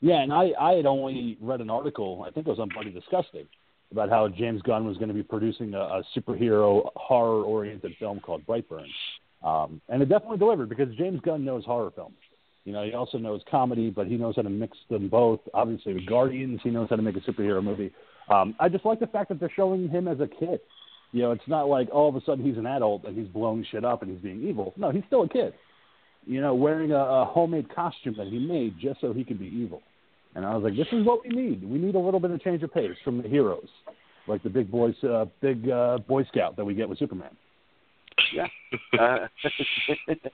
Yeah, 0.01 0.21
and 0.21 0.33
I 0.33 0.51
I 0.59 0.73
had 0.73 0.85
only 0.85 1.37
read 1.39 1.61
an 1.61 1.69
article. 1.69 2.25
I 2.27 2.31
think 2.31 2.47
it 2.47 2.49
was 2.49 2.59
on 2.59 2.69
Bloody 2.69 2.91
Disgusting 2.91 3.47
about 3.91 4.09
how 4.09 4.27
James 4.27 4.61
Gunn 4.61 4.85
was 4.85 4.97
going 4.97 5.09
to 5.09 5.13
be 5.13 5.23
producing 5.23 5.73
a, 5.73 5.79
a 5.79 6.03
superhero 6.15 6.89
horror 6.95 7.43
oriented 7.43 7.93
film 7.99 8.19
called 8.19 8.45
Brightburn. 8.45 8.87
Um, 9.43 9.81
and 9.89 10.01
it 10.01 10.09
definitely 10.09 10.37
delivered 10.37 10.69
because 10.69 10.93
James 10.95 11.19
Gunn 11.21 11.43
knows 11.43 11.65
horror 11.65 11.91
films. 11.95 12.15
You 12.63 12.73
know, 12.73 12.83
he 12.83 12.93
also 12.93 13.17
knows 13.17 13.41
comedy, 13.49 13.89
but 13.89 14.05
he 14.07 14.17
knows 14.17 14.35
how 14.35 14.43
to 14.43 14.49
mix 14.49 14.77
them 14.89 15.07
both. 15.07 15.39
Obviously, 15.53 15.93
with 15.93 16.05
Guardians, 16.05 16.59
he 16.63 16.69
knows 16.69 16.89
how 16.89 16.95
to 16.95 17.01
make 17.01 17.17
a 17.17 17.21
superhero 17.21 17.63
movie. 17.63 17.91
Um, 18.29 18.55
I 18.59 18.69
just 18.69 18.85
like 18.85 18.99
the 18.99 19.07
fact 19.07 19.29
that 19.29 19.39
they're 19.39 19.51
showing 19.55 19.89
him 19.89 20.07
as 20.07 20.19
a 20.19 20.27
kid. 20.27 20.59
You 21.11 21.23
know, 21.23 21.31
it's 21.31 21.47
not 21.47 21.67
like 21.67 21.89
all 21.91 22.07
of 22.07 22.15
a 22.15 22.21
sudden 22.23 22.45
he's 22.45 22.57
an 22.57 22.65
adult 22.65 23.03
and 23.03 23.17
he's 23.17 23.27
blowing 23.27 23.65
shit 23.69 23.83
up 23.83 24.01
and 24.01 24.11
he's 24.11 24.21
being 24.21 24.47
evil. 24.47 24.73
No, 24.77 24.91
he's 24.91 25.03
still 25.07 25.23
a 25.23 25.29
kid. 25.29 25.53
You 26.25 26.39
know, 26.39 26.53
wearing 26.53 26.91
a, 26.91 26.99
a 26.99 27.25
homemade 27.25 27.73
costume 27.73 28.15
that 28.17 28.27
he 28.27 28.39
made 28.39 28.75
just 28.79 29.01
so 29.01 29.11
he 29.11 29.23
could 29.23 29.39
be 29.39 29.47
evil. 29.47 29.81
And 30.35 30.45
I 30.45 30.55
was 30.55 30.63
like, 30.63 30.75
this 30.77 30.87
is 30.93 31.05
what 31.05 31.23
we 31.27 31.35
need. 31.35 31.69
We 31.69 31.79
need 31.79 31.95
a 31.95 31.99
little 31.99 32.19
bit 32.19 32.31
of 32.31 32.41
change 32.41 32.63
of 32.63 32.73
pace 32.73 32.95
from 33.03 33.21
the 33.21 33.27
heroes, 33.27 33.67
like 34.27 34.41
the 34.43 34.49
big 34.49 34.71
boys, 34.71 34.95
uh, 35.03 35.25
big 35.41 35.69
uh, 35.69 35.97
Boy 36.07 36.23
Scout 36.25 36.55
that 36.55 36.63
we 36.63 36.73
get 36.73 36.87
with 36.87 36.99
Superman. 36.99 37.35
Yeah. 38.33 38.47
Uh, 38.99 39.27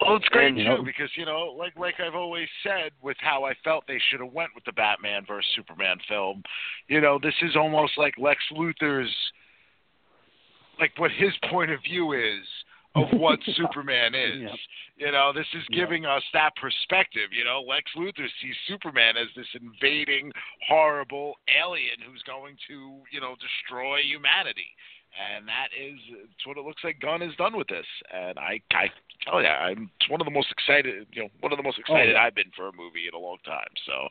Well, 0.00 0.16
it's 0.16 0.28
great 0.28 0.48
And, 0.48 0.56
too 0.56 0.62
you 0.62 0.68
know- 0.68 0.82
because 0.84 1.10
you 1.16 1.24
know, 1.24 1.54
like 1.58 1.74
like 1.76 1.94
I've 2.00 2.14
always 2.14 2.48
said, 2.62 2.92
with 3.02 3.16
how 3.20 3.44
I 3.44 3.54
felt 3.64 3.84
they 3.88 3.98
should 4.10 4.20
have 4.20 4.32
went 4.32 4.50
with 4.54 4.64
the 4.64 4.72
Batman 4.72 5.24
versus 5.26 5.50
Superman 5.56 5.96
film. 6.08 6.42
You 6.88 7.00
know, 7.00 7.18
this 7.22 7.34
is 7.42 7.56
almost 7.56 7.96
like 7.96 8.14
Lex 8.18 8.38
Luthor's, 8.52 9.10
like 10.78 10.92
what 10.98 11.10
his 11.12 11.32
point 11.50 11.70
of 11.70 11.80
view 11.82 12.12
is 12.12 12.44
of 12.94 13.08
what 13.18 13.38
Superman 13.56 14.14
is. 14.14 14.50
You 14.98 15.12
know, 15.12 15.32
this 15.34 15.46
is 15.54 15.64
giving 15.72 16.04
us 16.04 16.22
that 16.34 16.52
perspective. 16.60 17.30
You 17.32 17.44
know, 17.44 17.62
Lex 17.66 17.90
Luthor 17.96 18.28
sees 18.42 18.54
Superman 18.68 19.16
as 19.16 19.28
this 19.34 19.48
invading, 19.60 20.30
horrible 20.68 21.34
alien 21.62 21.96
who's 22.06 22.22
going 22.22 22.56
to, 22.68 23.00
you 23.10 23.20
know, 23.20 23.34
destroy 23.40 24.00
humanity. 24.00 24.68
And 25.16 25.48
that 25.48 25.68
is 25.72 25.98
it's 26.24 26.46
what 26.46 26.58
it 26.58 26.64
looks 26.64 26.84
like 26.84 27.00
Gunn 27.00 27.20
has 27.22 27.34
done 27.36 27.56
with 27.56 27.68
this. 27.68 27.86
And 28.12 28.38
I, 28.38 28.60
I 28.72 28.86
tell 29.24 29.40
you, 29.40 29.48
I'm 29.48 29.90
it's 30.00 30.10
one 30.10 30.20
of 30.20 30.26
the 30.26 30.30
most 30.30 30.48
excited, 30.50 31.06
you 31.12 31.22
know, 31.22 31.28
one 31.40 31.52
of 31.52 31.56
the 31.56 31.62
most 31.62 31.78
excited 31.78 32.12
yeah. 32.12 32.22
I've 32.22 32.34
been 32.34 32.52
for 32.56 32.68
a 32.68 32.72
movie 32.72 33.08
in 33.08 33.14
a 33.14 33.18
long 33.18 33.38
time. 33.44 33.68
So 33.86 34.08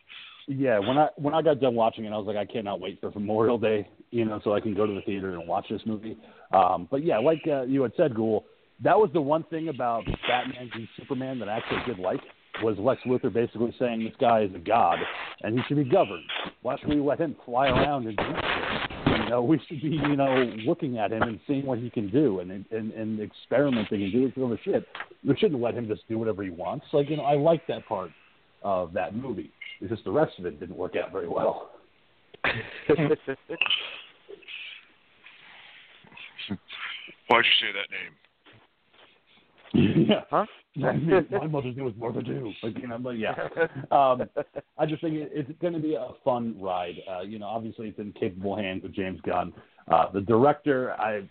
Yeah, 0.48 0.80
when 0.80 0.98
I 0.98 1.10
when 1.18 1.34
I 1.34 1.42
got 1.42 1.60
done 1.60 1.76
watching 1.76 2.06
it, 2.06 2.12
I 2.12 2.18
was 2.18 2.28
like, 2.28 2.38
I 2.38 2.46
cannot 2.46 2.80
wait 2.80 3.00
for 3.02 3.12
Memorial 3.12 3.58
Day, 3.58 3.88
you 4.12 4.26
know, 4.26 4.40
so 4.44 4.54
I 4.54 4.60
can 4.60 4.74
go 4.74 4.86
to 4.86 4.94
the 4.94 5.02
theater 5.02 5.34
and 5.34 5.48
watch 5.48 5.66
this 5.70 5.82
movie. 5.86 6.18
Um, 6.52 6.88
but 6.90 7.04
yeah, 7.04 7.18
like 7.20 7.42
uh, 7.48 7.64
you 7.64 7.84
had 7.84 7.94
said, 7.98 8.16
Ghoul, 8.16 8.46
that 8.84 8.98
was 8.98 9.10
the 9.14 9.22
one 9.22 9.44
thing 9.44 9.70
about 9.70 10.06
Batman 10.28 10.70
v 10.76 10.88
Superman 10.98 11.40
that 11.40 11.50
I 11.50 11.58
actually 11.58 11.94
did 11.94 12.00
like 12.00 12.20
was 12.64 12.78
Lex 12.80 13.02
Luthor 13.06 13.34
basically 13.34 13.74
saying 13.78 14.04
this 14.04 14.14
guy 14.20 14.44
is 14.44 14.56
a 14.56 14.60
god 14.60 14.98
and 15.42 15.58
he 15.58 15.64
should 15.68 15.78
be 15.78 15.84
governed. 15.84 16.24
Why 16.62 16.78
should 16.80 16.90
we 16.90 17.00
let 17.00 17.20
him 17.20 17.36
fly 17.46 17.68
around 17.68 18.08
and 18.08 18.18
do 18.18 18.24
shit? 18.24 18.85
You 19.26 19.32
know, 19.32 19.42
we 19.42 19.60
should 19.68 19.82
be, 19.82 19.88
you 19.88 20.16
know, 20.16 20.54
looking 20.68 21.00
at 21.00 21.12
him 21.12 21.24
and 21.24 21.40
seeing 21.48 21.66
what 21.66 21.80
he 21.80 21.90
can 21.90 22.12
do 22.12 22.42
and 22.42 22.52
and, 22.52 22.92
and 22.92 23.20
experimenting 23.20 24.04
and 24.04 24.12
doing 24.12 24.32
some 24.36 24.44
other 24.46 24.60
shit. 24.64 24.86
We 25.28 25.36
shouldn't 25.38 25.60
let 25.60 25.74
him 25.74 25.88
just 25.88 26.08
do 26.08 26.20
whatever 26.20 26.44
he 26.44 26.52
wants. 26.52 26.86
Like, 26.94 27.10
you 27.10 27.18
know, 27.18 27.24
I 27.24 27.36
like 27.36 27.66
that 27.68 27.88
part 27.88 28.12
of 28.62 28.94
that 28.94 29.16
movie. 29.16 29.52
It's 29.82 29.90
just 29.90 30.04
the 30.04 30.12
rest 30.12 30.34
of 30.38 30.46
it 30.46 30.60
didn't 30.60 30.78
work 30.78 30.94
out 30.96 31.12
very 31.12 31.28
well. 31.28 31.72
why'd 32.44 33.18
you 37.30 37.44
say 37.60 37.72
that 37.74 37.90
name? 39.82 40.06
yeah. 40.08 40.22
huh? 40.30 40.46
My, 41.32 41.48
mother's 41.48 41.76
name 41.78 41.86
was 41.86 41.94
Martha 41.98 42.22
too. 42.22 42.52
Like, 42.62 42.78
you 42.78 42.88
know, 42.88 42.98
but 42.98 43.12
yeah. 43.12 43.34
Um, 43.92 44.24
I 44.78 44.86
just 44.86 45.02
think 45.02 45.16
it, 45.16 45.32
it's 45.34 45.52
going 45.62 45.74
to 45.74 45.80
be 45.80 45.96
a 45.96 46.10
fun 46.24 46.56
ride. 46.60 46.96
Uh, 47.10 47.22
you 47.22 47.40
know, 47.40 47.48
obviously 47.48 47.88
it's 47.88 48.00
in 48.00 48.12
capable 48.14 48.58
hands 48.58 48.84
with 48.84 48.94
James 48.94 49.20
Gunn. 49.26 49.54
Uh, 49.88 50.12
the 50.12 50.22
director, 50.22 50.94
I 50.94 51.22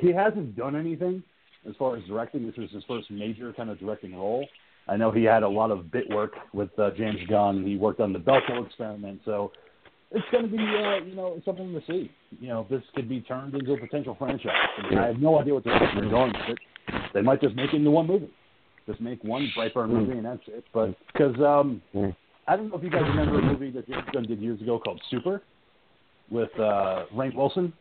he 0.00 0.12
hasn't 0.12 0.56
done 0.56 0.76
anything 0.76 1.22
as 1.68 1.74
far 1.76 1.96
as 1.96 2.04
directing. 2.04 2.46
This 2.46 2.56
was 2.56 2.70
his 2.70 2.84
first 2.88 3.10
major 3.10 3.52
kind 3.52 3.68
of 3.68 3.78
directing 3.78 4.14
role. 4.14 4.46
I 4.88 4.96
know 4.96 5.10
he 5.10 5.24
had 5.24 5.42
a 5.42 5.48
lot 5.48 5.70
of 5.70 5.90
bit 5.90 6.08
work 6.10 6.32
with 6.52 6.70
uh, 6.78 6.90
James 6.96 7.18
Gunn. 7.28 7.66
He 7.66 7.76
worked 7.76 8.00
on 8.00 8.12
the 8.12 8.20
Belko 8.20 8.64
experiment, 8.64 9.20
so 9.24 9.50
it's 10.12 10.24
going 10.30 10.44
to 10.44 10.50
be 10.50 10.58
uh, 10.58 11.04
you 11.04 11.14
know 11.16 11.40
something 11.44 11.72
to 11.72 11.80
see. 11.86 12.10
You 12.40 12.48
know, 12.48 12.66
this 12.70 12.82
could 12.94 13.08
be 13.08 13.20
turned 13.20 13.54
into 13.54 13.72
a 13.72 13.78
potential 13.78 14.14
franchise. 14.18 14.52
I, 14.78 14.88
mean, 14.88 14.98
I 14.98 15.06
have 15.08 15.18
no 15.18 15.40
idea 15.40 15.54
what 15.54 15.64
they're 15.64 15.78
going 16.08 16.32
with 16.32 16.56
it. 16.56 16.58
They 17.12 17.22
might 17.22 17.40
just 17.40 17.56
make 17.56 17.72
it 17.72 17.76
into 17.76 17.90
one 17.90 18.06
movie. 18.06 18.30
Just 18.86 19.00
make 19.00 19.22
one 19.24 19.50
Brightburn 19.56 19.88
movie 19.88 20.12
and 20.12 20.24
that's 20.24 20.42
it. 20.46 20.64
But 20.72 20.94
because 21.12 21.34
um, 21.36 21.82
Mm. 21.94 22.14
I 22.48 22.56
don't 22.56 22.68
know 22.70 22.76
if 22.76 22.84
you 22.84 22.90
guys 22.90 23.02
remember 23.02 23.40
a 23.40 23.42
movie 23.42 23.70
that 23.72 23.88
James 23.88 24.04
Gunn 24.12 24.22
did 24.22 24.40
years 24.40 24.60
ago 24.60 24.78
called 24.78 25.00
Super 25.10 25.42
with 26.30 26.50
uh, 26.60 27.06
Rainn 27.12 27.34
Wilson, 27.34 27.72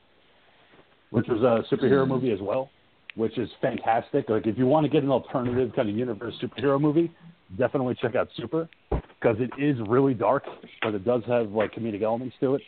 which 1.12 1.28
was 1.28 1.42
a 1.42 1.64
superhero 1.74 2.08
movie 2.08 2.32
as 2.32 2.40
well, 2.42 2.72
which 3.16 3.38
is 3.38 3.48
fantastic. 3.62 4.28
Like 4.28 4.48
if 4.48 4.58
you 4.58 4.66
want 4.66 4.86
to 4.86 4.90
get 4.90 5.04
an 5.04 5.12
alternative 5.12 5.72
kind 5.76 5.90
of 5.90 5.96
universe 5.96 6.34
superhero 6.42 6.82
movie, 6.82 7.12
definitely 7.58 7.96
check 8.02 8.16
out 8.16 8.28
Super 8.36 8.68
because 8.90 9.38
it 9.40 9.52
is 9.62 9.78
really 9.88 10.16
dark, 10.16 10.44
but 10.82 10.96
it 10.96 11.06
does 11.06 11.22
have 11.28 11.52
like 11.52 11.74
comedic 11.74 12.02
elements 12.02 12.36
to 12.40 12.56
it, 12.56 12.62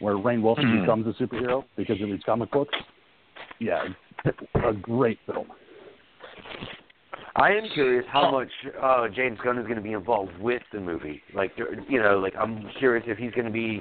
where 0.00 0.14
Rainn 0.14 0.42
Wilson 0.42 0.80
becomes 0.80 1.06
a 1.06 1.22
superhero 1.22 1.64
because 1.76 2.00
of 2.02 2.08
these 2.08 2.20
comic 2.26 2.50
books. 2.50 2.76
Yeah, 3.58 3.84
a 4.64 4.72
great 4.74 5.18
film. 5.26 5.46
I 7.36 7.52
am 7.52 7.68
curious 7.72 8.04
how 8.10 8.30
much 8.30 8.48
uh, 8.82 9.06
James 9.14 9.38
Gunn 9.44 9.58
is 9.58 9.64
going 9.64 9.76
to 9.76 9.82
be 9.82 9.92
involved 9.92 10.36
with 10.40 10.62
the 10.72 10.80
movie. 10.80 11.22
Like, 11.34 11.52
you 11.88 12.02
know, 12.02 12.18
like 12.18 12.34
I'm 12.36 12.68
curious 12.78 13.04
if 13.06 13.16
he's 13.16 13.30
going 13.32 13.46
to 13.46 13.52
be, 13.52 13.80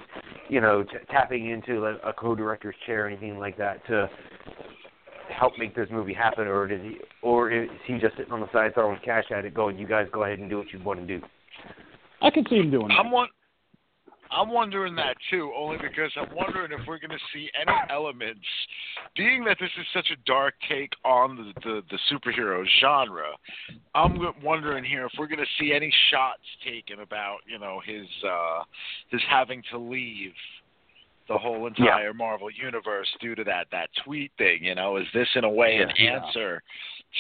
you 0.50 0.62
know, 0.62 0.84
t- 0.84 0.98
tapping 1.10 1.50
into 1.50 1.80
like, 1.80 2.00
a 2.06 2.14
co-director's 2.14 2.76
chair 2.86 3.06
or 3.06 3.08
anything 3.08 3.40
like 3.40 3.58
that 3.58 3.86
to 3.88 4.10
help 5.36 5.54
make 5.58 5.76
this 5.76 5.88
movie 5.92 6.14
happen, 6.14 6.48
or 6.48 6.68
does 6.68 6.82
he, 6.82 6.98
or 7.22 7.52
is 7.52 7.70
he 7.86 7.98
just 7.98 8.16
sitting 8.18 8.32
on 8.32 8.42
the 8.42 8.52
side 8.52 8.74
throwing 8.74 9.00
cash 9.04 9.26
at 9.36 9.46
it, 9.46 9.54
going, 9.54 9.78
"You 9.78 9.88
guys 9.88 10.08
go 10.12 10.24
ahead 10.24 10.40
and 10.40 10.50
do 10.50 10.58
what 10.58 10.72
you 10.72 10.80
want 10.84 11.00
to 11.00 11.06
do." 11.06 11.22
I 12.22 12.30
can 12.30 12.46
see 12.50 12.56
him 12.56 12.72
doing 12.72 12.88
that. 12.88 12.94
I'm 12.96 13.12
one. 13.12 13.28
I'm 14.32 14.50
wondering 14.50 14.96
that 14.96 15.16
too, 15.30 15.52
only 15.56 15.78
because 15.78 16.12
I'm 16.16 16.36
wondering 16.36 16.72
if 16.72 16.86
we're 16.88 17.00
going 17.00 17.12
to 17.12 17.18
see 17.34 17.50
any 17.60 17.78
elements, 17.90 18.46
being 19.16 19.44
that 19.46 19.58
this 19.60 19.70
is 19.80 19.86
such 19.94 20.10
a 20.12 20.16
dark 20.26 20.54
take 20.70 20.92
on 21.06 21.36
the 21.36 21.54
the, 21.64 21.82
the 21.92 22.00
superhero 22.12 22.64
genre. 22.82 23.30
I'm 23.96 24.20
wondering 24.44 24.84
here 24.84 25.06
if 25.06 25.12
we're 25.18 25.28
going 25.28 25.40
to 25.40 25.46
see 25.60 25.74
any 25.74 25.94
shots 26.12 26.44
taken 26.66 27.00
about 27.00 27.38
you 27.48 27.60
know 27.60 27.82
his 27.86 28.08
uh 28.28 28.64
his 29.12 29.22
having 29.30 29.64
to 29.72 29.78
leave 29.78 30.34
the 31.28 31.38
whole 31.38 31.68
entire 31.68 32.14
Marvel 32.14 32.50
universe 32.50 33.08
due 33.20 33.36
to 33.36 33.44
that 33.44 33.68
that 33.72 33.90
tweet 34.06 34.32
thing. 34.38 34.60
You 34.64 34.76
know, 34.76 34.98
is 34.98 35.06
this 35.14 35.28
in 35.36 35.44
a 35.44 35.50
way 35.50 35.78
an 35.78 35.92
Yeah. 35.98 36.24
answer 36.24 36.64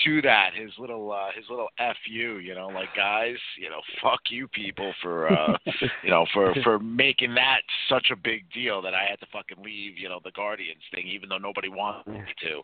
to 0.06 0.21
that? 0.21 0.52
His 0.56 0.71
little 0.78 1.12
uh, 1.12 1.30
his 1.36 1.45
little 1.50 1.67
fu. 1.78 2.39
You 2.39 2.56
know, 2.56 2.67
like 2.67 2.89
guys, 2.95 3.36
you 3.60 3.69
know, 3.69 3.82
fuck 4.02 4.19
you 4.30 4.47
people 4.50 4.93
for 5.02 5.32
uh, 5.32 5.58
you 6.04 6.10
know 6.10 6.26
for 6.34 6.54
for 6.63 6.80
making 6.80 7.34
that 7.36 7.62
such 7.89 8.08
a 8.12 8.15
big 8.15 8.45
deal 8.54 8.82
that 8.82 8.93
I 8.93 9.06
had 9.10 9.19
to 9.19 9.26
fucking 9.32 9.63
leave. 9.63 9.97
You 9.97 10.10
know, 10.10 10.19
the 10.23 10.32
Guardians 10.32 10.82
thing, 10.93 11.08
even 11.08 11.30
though 11.30 11.38
nobody 11.38 11.69
wanted 11.69 12.08
me 12.13 12.21
to. 12.41 12.62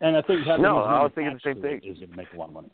And 0.00 0.16
I 0.16 0.22
think 0.22 0.46
having 0.46 0.62
No, 0.62 0.78
his 0.78 0.86
I 0.88 1.02
was 1.02 1.12
thinking 1.14 1.34
the 1.34 1.40
same 1.52 1.62
thing. 1.62 1.80
is 1.84 1.98
going 1.98 2.10
to 2.10 2.16
make 2.16 2.32
a 2.32 2.36
lot 2.36 2.48
of 2.48 2.54
money. 2.54 2.70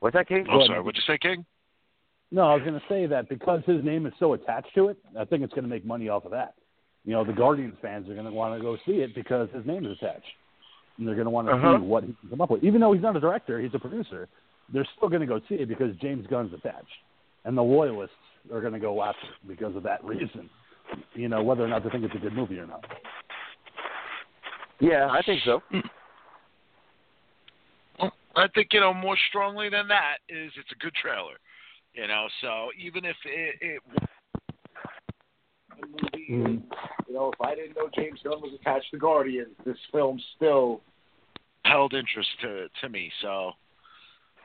What's 0.00 0.14
that, 0.14 0.28
King? 0.28 0.46
Oh, 0.50 0.64
sorry. 0.66 0.80
What'd 0.80 0.96
you 0.96 1.12
say, 1.12 1.18
King? 1.18 1.44
No, 2.30 2.42
I 2.42 2.54
was 2.54 2.62
going 2.62 2.74
to 2.74 2.86
say 2.88 3.06
that 3.06 3.28
because 3.28 3.62
his 3.66 3.82
name 3.84 4.04
is 4.04 4.12
so 4.18 4.34
attached 4.34 4.74
to 4.74 4.88
it, 4.88 4.98
I 5.18 5.24
think 5.24 5.42
it's 5.42 5.52
going 5.54 5.64
to 5.64 5.70
make 5.70 5.86
money 5.86 6.08
off 6.08 6.24
of 6.24 6.32
that. 6.32 6.54
You 7.06 7.12
know, 7.12 7.24
the 7.24 7.32
Guardians 7.32 7.74
fans 7.80 8.08
are 8.10 8.14
going 8.14 8.26
to 8.26 8.32
want 8.32 8.58
to 8.58 8.60
go 8.62 8.76
see 8.84 9.00
it 9.00 9.14
because 9.14 9.48
his 9.54 9.64
name 9.64 9.86
is 9.86 9.92
attached, 9.96 10.26
and 10.98 11.06
they're 11.06 11.14
going 11.14 11.24
to 11.26 11.30
want 11.30 11.46
to 11.48 11.54
Uh-huh. 11.54 11.78
see 11.78 11.84
what 11.84 12.02
he 12.04 12.14
can 12.20 12.30
come 12.30 12.40
up 12.40 12.50
with. 12.50 12.62
Even 12.64 12.80
though 12.80 12.92
he's 12.92 13.02
not 13.02 13.16
a 13.16 13.20
director, 13.20 13.60
he's 13.60 13.72
a 13.74 13.78
producer. 13.78 14.28
They're 14.72 14.86
still 14.96 15.08
going 15.08 15.20
to 15.20 15.26
go 15.26 15.40
see 15.48 15.54
it 15.54 15.68
because 15.68 15.94
James 16.02 16.26
Gunn's 16.26 16.52
attached, 16.52 16.86
and 17.44 17.56
the 17.56 17.62
loyalists 17.62 18.16
are 18.52 18.60
going 18.60 18.72
to 18.72 18.80
go 18.80 19.02
after 19.02 19.22
it 19.26 19.48
because 19.48 19.76
of 19.76 19.84
that 19.84 20.04
reason. 20.04 20.50
You 21.14 21.28
know, 21.28 21.42
whether 21.42 21.64
or 21.64 21.68
not 21.68 21.84
they 21.84 21.90
think 21.90 22.04
it's 22.04 22.14
a 22.14 22.18
good 22.18 22.32
movie 22.34 22.58
or 22.58 22.66
not. 22.66 22.84
Yeah, 24.80 25.08
I 25.10 25.22
think 25.22 25.40
so. 25.44 25.62
I 28.36 28.48
think 28.54 28.68
you 28.72 28.80
know 28.80 28.92
more 28.92 29.16
strongly 29.30 29.68
than 29.70 29.88
that 29.88 30.16
is 30.28 30.52
it's 30.58 30.70
a 30.72 30.78
good 30.84 30.92
trailer. 30.94 31.38
You 31.94 32.06
know, 32.08 32.26
so 32.42 32.68
even 32.78 33.04
if 33.06 33.16
it, 33.24 33.54
it 33.62 33.82
movie, 35.78 36.26
Mhm. 36.30 36.62
Know, 37.16 37.32
if 37.32 37.40
I 37.40 37.54
didn't 37.54 37.76
know 37.76 37.88
James 37.94 38.20
Gunn 38.22 38.40
was 38.40 38.52
attached 38.60 38.90
to 38.92 38.98
Guardians, 38.98 39.54
this 39.64 39.76
film 39.92 40.20
still 40.36 40.80
held 41.64 41.94
interest 41.94 42.28
to 42.42 42.68
to 42.80 42.88
me. 42.88 43.10
So 43.22 43.52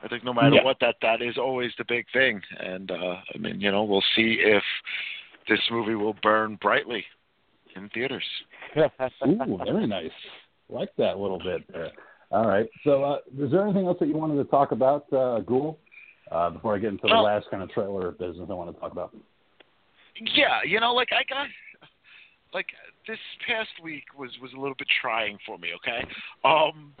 I 0.02 0.08
think 0.08 0.24
no 0.24 0.32
matter 0.32 0.56
Yeah. 0.56 0.64
what, 0.64 0.78
that 0.80 0.96
that 1.02 1.22
is 1.22 1.38
always 1.38 1.72
the 1.78 1.84
big 1.84 2.06
thing. 2.12 2.42
And 2.58 2.90
uh, 2.90 3.16
I 3.34 3.38
mean, 3.38 3.60
you 3.60 3.70
know, 3.70 3.84
we'll 3.84 4.04
see 4.16 4.38
if 4.40 4.62
this 5.48 5.60
movie 5.70 5.94
will 5.94 6.16
burn 6.22 6.56
brightly 6.56 7.04
in 7.76 7.88
theaters. 7.90 8.24
Ooh, 8.76 9.58
very 9.64 9.86
nice. 9.86 10.10
Like 10.68 10.90
that 10.96 11.18
little 11.18 11.38
bit 11.38 11.62
there. 11.72 11.92
All 12.30 12.46
right. 12.46 12.68
So, 12.84 13.04
uh, 13.04 13.18
is 13.38 13.50
there 13.50 13.62
anything 13.62 13.86
else 13.86 13.98
that 14.00 14.08
you 14.08 14.16
wanted 14.16 14.42
to 14.42 14.44
talk 14.44 14.72
about, 14.72 15.12
uh, 15.12 15.40
Ghoul? 15.40 15.78
Uh, 16.30 16.48
before 16.48 16.74
I 16.74 16.78
get 16.78 16.88
into 16.88 17.06
the 17.06 17.14
last 17.14 17.50
kind 17.50 17.62
of 17.62 17.70
trailer 17.70 18.10
business 18.12 18.48
I 18.48 18.54
want 18.54 18.74
to 18.74 18.80
talk 18.80 18.92
about. 18.92 19.14
Yeah, 20.34 20.62
you 20.64 20.80
know, 20.80 20.94
like 20.94 21.08
I 21.12 21.24
got 21.28 21.46
like 22.54 22.66
this 23.06 23.18
past 23.46 23.70
week 23.82 24.04
was 24.16 24.30
was 24.40 24.52
a 24.52 24.60
little 24.60 24.76
bit 24.76 24.88
trying 25.00 25.38
for 25.46 25.58
me. 25.58 25.68
Okay, 25.76 26.06
um, 26.44 26.94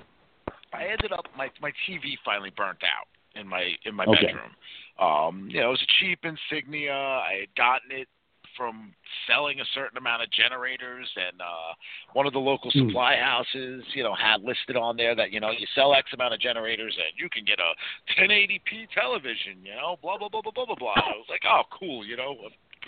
I 0.72 0.84
ended 0.86 1.12
up 1.12 1.26
my 1.36 1.50
my 1.60 1.72
TV 1.88 2.14
finally 2.24 2.52
burnt 2.56 2.82
out 2.82 3.08
in 3.40 3.46
my 3.46 3.72
in 3.84 3.94
my 3.94 4.04
Okay. 4.06 4.26
bedroom. 4.26 4.52
Um, 4.98 5.48
you 5.50 5.60
know, 5.60 5.68
it 5.68 5.70
was 5.70 5.82
a 5.82 5.92
cheap 6.00 6.20
insignia. 6.24 6.92
I 6.94 7.40
had 7.40 7.54
gotten 7.56 7.90
it 7.92 8.08
from 8.56 8.92
selling 9.26 9.60
a 9.60 9.64
certain 9.74 9.96
amount 9.96 10.22
of 10.22 10.30
generators 10.30 11.08
and 11.16 11.40
uh 11.40 11.72
one 12.12 12.26
of 12.26 12.34
the 12.34 12.38
local 12.38 12.70
Hmm. 12.70 12.88
supply 12.88 13.16
houses 13.16 13.82
you 13.94 14.02
know 14.02 14.14
had 14.14 14.42
listed 14.42 14.76
on 14.76 14.96
there 14.96 15.14
that 15.14 15.32
you 15.32 15.40
know 15.40 15.50
you 15.50 15.66
sell 15.74 15.94
x 15.94 16.12
amount 16.12 16.34
of 16.34 16.40
generators 16.40 16.94
and 16.96 17.16
you 17.16 17.30
can 17.30 17.44
get 17.44 17.58
a 17.58 17.72
1080p 18.20 18.90
television 18.92 19.64
you 19.64 19.74
know 19.74 19.96
blah 20.02 20.18
blah 20.18 20.28
blah 20.28 20.42
blah 20.42 20.52
blah 20.52 20.66
blah 20.66 20.74
blah 20.74 20.94
i 20.96 21.16
was 21.16 21.26
like 21.30 21.42
oh 21.48 21.62
cool 21.72 22.04
you 22.04 22.16
know 22.16 22.36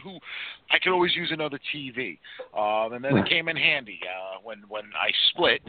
who 0.02 0.18
I 0.70 0.78
could 0.78 0.92
always 0.92 1.14
use 1.14 1.30
another 1.32 1.58
TV. 1.74 2.18
Um, 2.56 2.92
and 2.92 3.04
then 3.04 3.16
it 3.16 3.28
came 3.28 3.48
in 3.48 3.56
handy 3.56 4.00
uh, 4.04 4.40
when 4.42 4.58
when 4.68 4.84
I 4.98 5.10
split 5.30 5.60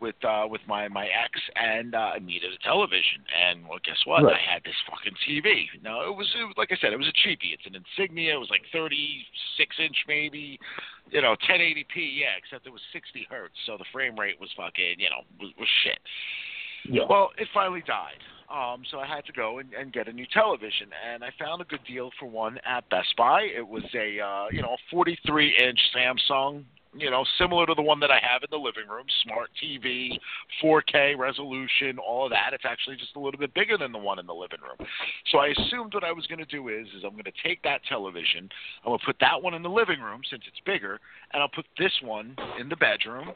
with 0.00 0.16
uh, 0.24 0.44
with 0.48 0.60
my 0.66 0.88
my 0.88 1.06
ex 1.06 1.40
and 1.56 1.94
uh, 1.94 2.12
I 2.14 2.18
needed 2.18 2.50
a 2.52 2.60
television. 2.62 3.24
And 3.32 3.66
well, 3.66 3.78
guess 3.84 3.96
what? 4.04 4.24
Right. 4.24 4.36
I 4.36 4.52
had 4.52 4.62
this 4.64 4.76
fucking 4.90 5.16
TV. 5.26 5.66
No, 5.82 6.02
it 6.10 6.16
was, 6.16 6.28
it 6.38 6.44
was 6.44 6.54
like 6.56 6.72
I 6.72 6.76
said, 6.80 6.92
it 6.92 6.98
was 6.98 7.08
a 7.08 7.18
cheapie. 7.26 7.56
It's 7.56 7.66
an 7.66 7.74
Insignia. 7.74 8.34
It 8.34 8.38
was 8.38 8.50
like 8.50 8.62
36 8.72 9.76
inch 9.78 9.96
maybe, 10.06 10.58
you 11.10 11.22
know, 11.22 11.36
1080p. 11.48 11.96
Yeah, 11.96 12.36
except 12.36 12.66
it 12.66 12.72
was 12.72 12.82
60 12.92 13.26
hertz, 13.30 13.54
so 13.66 13.76
the 13.78 13.88
frame 13.92 14.18
rate 14.18 14.38
was 14.40 14.50
fucking 14.56 14.98
you 14.98 15.08
know 15.08 15.24
was, 15.40 15.50
was 15.58 15.68
shit. 15.82 15.98
Yeah. 16.84 17.04
Well, 17.08 17.30
it 17.38 17.48
finally 17.54 17.82
died. 17.86 18.20
Um, 18.54 18.82
so 18.90 19.00
I 19.00 19.06
had 19.06 19.24
to 19.26 19.32
go 19.32 19.58
and, 19.58 19.72
and 19.74 19.92
get 19.92 20.06
a 20.06 20.12
new 20.12 20.26
television, 20.32 20.88
and 21.12 21.24
I 21.24 21.30
found 21.40 21.60
a 21.60 21.64
good 21.64 21.84
deal 21.88 22.10
for 22.20 22.26
one 22.26 22.58
at 22.64 22.88
Best 22.88 23.16
Buy. 23.16 23.42
It 23.42 23.66
was 23.66 23.82
a 23.94 24.20
uh, 24.20 24.46
you 24.52 24.62
know 24.62 24.76
43 24.92 25.56
inch 25.58 25.80
Samsung, 25.94 26.62
you 26.94 27.10
know 27.10 27.24
similar 27.36 27.66
to 27.66 27.74
the 27.74 27.82
one 27.82 27.98
that 27.98 28.12
I 28.12 28.20
have 28.22 28.44
in 28.44 28.48
the 28.52 28.56
living 28.56 28.88
room, 28.88 29.06
smart 29.24 29.50
TV, 29.60 30.20
4K 30.62 31.18
resolution, 31.18 31.98
all 31.98 32.26
of 32.26 32.30
that. 32.30 32.52
It's 32.52 32.64
actually 32.64 32.94
just 32.94 33.16
a 33.16 33.18
little 33.18 33.40
bit 33.40 33.52
bigger 33.54 33.76
than 33.76 33.90
the 33.90 33.98
one 33.98 34.20
in 34.20 34.26
the 34.26 34.34
living 34.34 34.60
room. 34.60 34.88
So 35.32 35.38
I 35.38 35.48
assumed 35.48 35.92
what 35.92 36.04
I 36.04 36.12
was 36.12 36.26
going 36.28 36.38
to 36.38 36.44
do 36.44 36.68
is 36.68 36.86
is 36.96 37.02
I'm 37.02 37.12
going 37.12 37.24
to 37.24 37.32
take 37.42 37.60
that 37.64 37.80
television, 37.88 38.48
I'm 38.84 38.90
going 38.90 39.00
to 39.00 39.04
put 39.06 39.16
that 39.18 39.42
one 39.42 39.54
in 39.54 39.62
the 39.64 39.70
living 39.70 40.00
room 40.00 40.20
since 40.30 40.44
it's 40.46 40.60
bigger, 40.64 41.00
and 41.32 41.42
I'll 41.42 41.48
put 41.48 41.66
this 41.76 41.92
one 42.02 42.36
in 42.60 42.68
the 42.68 42.76
bedroom, 42.76 43.32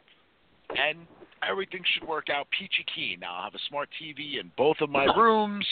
and 0.70 1.08
everything 1.48 1.82
should 1.94 2.06
work 2.06 2.28
out 2.30 2.46
peachy 2.50 2.84
keen. 2.94 3.20
Now 3.20 3.34
I'll 3.36 3.44
have 3.44 3.54
a 3.54 3.68
smart 3.68 3.88
TV 4.00 4.40
in 4.40 4.50
both 4.56 4.76
of 4.80 4.90
my 4.90 5.04
rooms, 5.16 5.66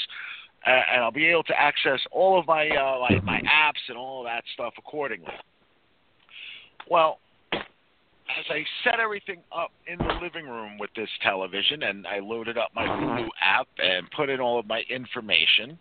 uh, 0.66 0.70
and 0.92 1.02
I'll 1.02 1.10
be 1.10 1.26
able 1.26 1.44
to 1.44 1.60
access 1.60 2.00
all 2.10 2.38
of 2.38 2.46
my 2.46 2.68
uh, 2.68 2.98
my, 3.00 3.20
my 3.24 3.38
apps 3.38 3.82
and 3.88 3.96
all 3.96 4.20
of 4.20 4.26
that 4.26 4.44
stuff 4.54 4.74
accordingly. 4.78 5.32
Well, 6.88 7.18
as 7.52 8.44
I 8.50 8.64
set 8.84 9.00
everything 9.00 9.42
up 9.56 9.70
in 9.86 9.98
the 9.98 10.14
living 10.20 10.46
room 10.46 10.78
with 10.78 10.90
this 10.96 11.08
television, 11.22 11.84
and 11.84 12.06
I 12.06 12.18
loaded 12.18 12.58
up 12.58 12.70
my 12.74 12.86
Hulu 12.86 13.28
app 13.40 13.68
and 13.78 14.10
put 14.16 14.28
in 14.28 14.40
all 14.40 14.58
of 14.58 14.66
my 14.66 14.82
information, 14.90 15.78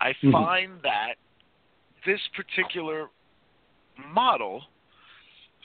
I 0.00 0.12
Mhm. 0.14 0.32
find 0.32 0.82
that 0.82 1.14
this 2.04 2.20
particular 2.28 3.10
model, 3.96 4.66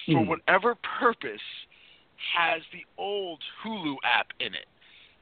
for 0.05 0.21
Mhm. 0.21 0.27
whatever 0.27 0.75
purpose, 0.75 1.41
has 2.37 2.61
the 2.71 2.85
old 2.97 3.41
Hulu 3.63 3.95
app 4.03 4.27
in 4.39 4.53
it. 4.53 4.65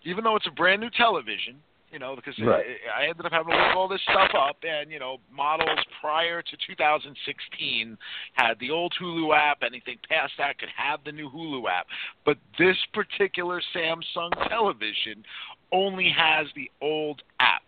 Even 0.03 0.23
though 0.23 0.35
it's 0.35 0.47
a 0.47 0.51
brand 0.51 0.81
new 0.81 0.89
television, 0.89 1.61
you 1.91 1.99
know, 1.99 2.15
because 2.15 2.37
Right. 2.39 2.65
I, 2.95 3.03
I 3.03 3.07
ended 3.09 3.25
up 3.25 3.31
having 3.31 3.53
to 3.53 3.57
look 3.57 3.75
all 3.75 3.87
this 3.87 4.01
stuff 4.03 4.31
up, 4.35 4.57
and 4.63 4.91
you 4.91 4.99
know, 4.99 5.17
models 5.31 5.79
prior 6.01 6.41
to 6.41 6.57
2016 6.67 7.97
had 8.33 8.59
the 8.59 8.69
old 8.69 8.93
Hulu 9.01 9.35
app. 9.35 9.63
Anything 9.63 9.97
past 10.07 10.33
that 10.37 10.59
could 10.59 10.69
have 10.75 11.03
the 11.03 11.11
new 11.11 11.29
Hulu 11.29 11.69
app, 11.69 11.87
but 12.25 12.37
this 12.57 12.77
particular 12.93 13.61
Samsung 13.75 14.31
television 14.49 15.23
only 15.71 16.09
has 16.15 16.47
the 16.55 16.69
old 16.81 17.21
app. 17.39 17.58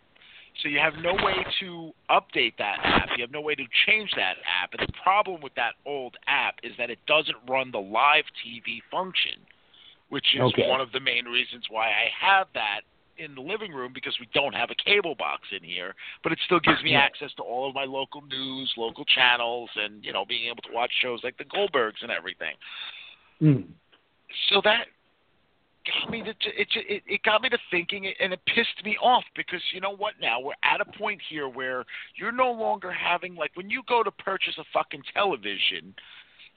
So 0.62 0.70
you 0.70 0.80
have 0.80 0.94
no 1.02 1.14
way 1.14 1.46
to 1.62 1.92
update 2.10 2.54
that 2.58 2.78
app. 2.84 3.10
You 3.18 3.24
have 3.24 3.32
no 3.32 3.42
way 3.42 3.56
to 3.56 3.64
change 3.86 4.12
that 4.16 4.36
app. 4.46 4.74
And 4.78 4.88
the 4.88 4.94
problem 5.02 5.42
with 5.42 5.56
that 5.56 5.74
old 5.86 6.16
app 6.28 6.56
is 6.64 6.74
that 6.78 6.90
it 6.90 7.00
doesn't 7.08 7.38
run 7.50 7.72
the 7.72 7.80
live 7.80 8.26
TV 8.46 8.82
function, 8.92 9.40
which 10.10 10.36
is 10.36 10.42
Okay. 10.42 10.70
one 10.70 10.82
of 10.82 10.92
the 10.92 11.00
main 11.00 11.26
reasons 11.26 11.66
why 11.70 11.88
I 11.88 12.10
have 12.20 12.48
that 12.54 12.82
in 13.18 13.36
the 13.36 13.42
living 13.42 13.72
room 13.72 13.92
because 13.94 14.18
we 14.20 14.28
don't 14.34 14.54
have 14.54 14.70
a 14.72 14.76
cable 14.76 15.16
box 15.16 15.44
in 15.52 15.64
here, 15.64 15.96
but 16.24 16.32
it 16.32 16.40
still 16.46 16.60
gives 16.60 16.82
me 16.84 16.96
access 16.96 17.32
to 17.36 17.44
all 17.44 17.68
of 17.68 17.76
my 17.76 17.86
local 17.86 18.22
news, 18.22 18.72
local 18.78 19.06
channels, 19.06 19.70
and 19.76 20.04
you 20.04 20.12
know 20.12 20.26
being 20.26 20.48
able 20.48 20.62
to 20.64 20.74
watch 20.74 20.92
shows 21.02 21.22
like 21.24 21.38
the 21.38 21.46
Goldbergs 21.46 22.02
and 22.02 22.12
everything. 22.12 22.56
Mm. 23.42 23.68
So 24.50 24.62
that 24.64 24.88
got 25.86 26.12
me 26.12 26.24
to 26.24 26.30
it, 26.30 26.68
it 26.76 27.04
it 27.08 27.24
got 27.24 27.42
me 27.42 27.50
to 27.50 27.58
thinking 27.70 28.12
and 28.20 28.34
it 28.34 28.40
pissed 28.46 28.84
me 28.84 28.98
off 29.02 29.24
because 29.36 29.62
you 29.74 29.82
know 29.82 29.96
what 29.96 30.14
now? 30.22 30.40
We're 30.40 30.54
at 30.64 30.82
a 30.82 30.98
point 30.98 31.22
here 31.30 31.48
where 31.48 31.86
you're 32.16 32.32
no 32.32 32.52
longer 32.52 32.92
having 32.92 33.36
like 33.36 33.52
when 33.56 33.70
you 33.70 33.82
go 33.88 34.04
to 34.04 34.12
purchase 34.12 34.58
a 34.58 34.64
fucking 34.74 35.04
television 35.14 35.94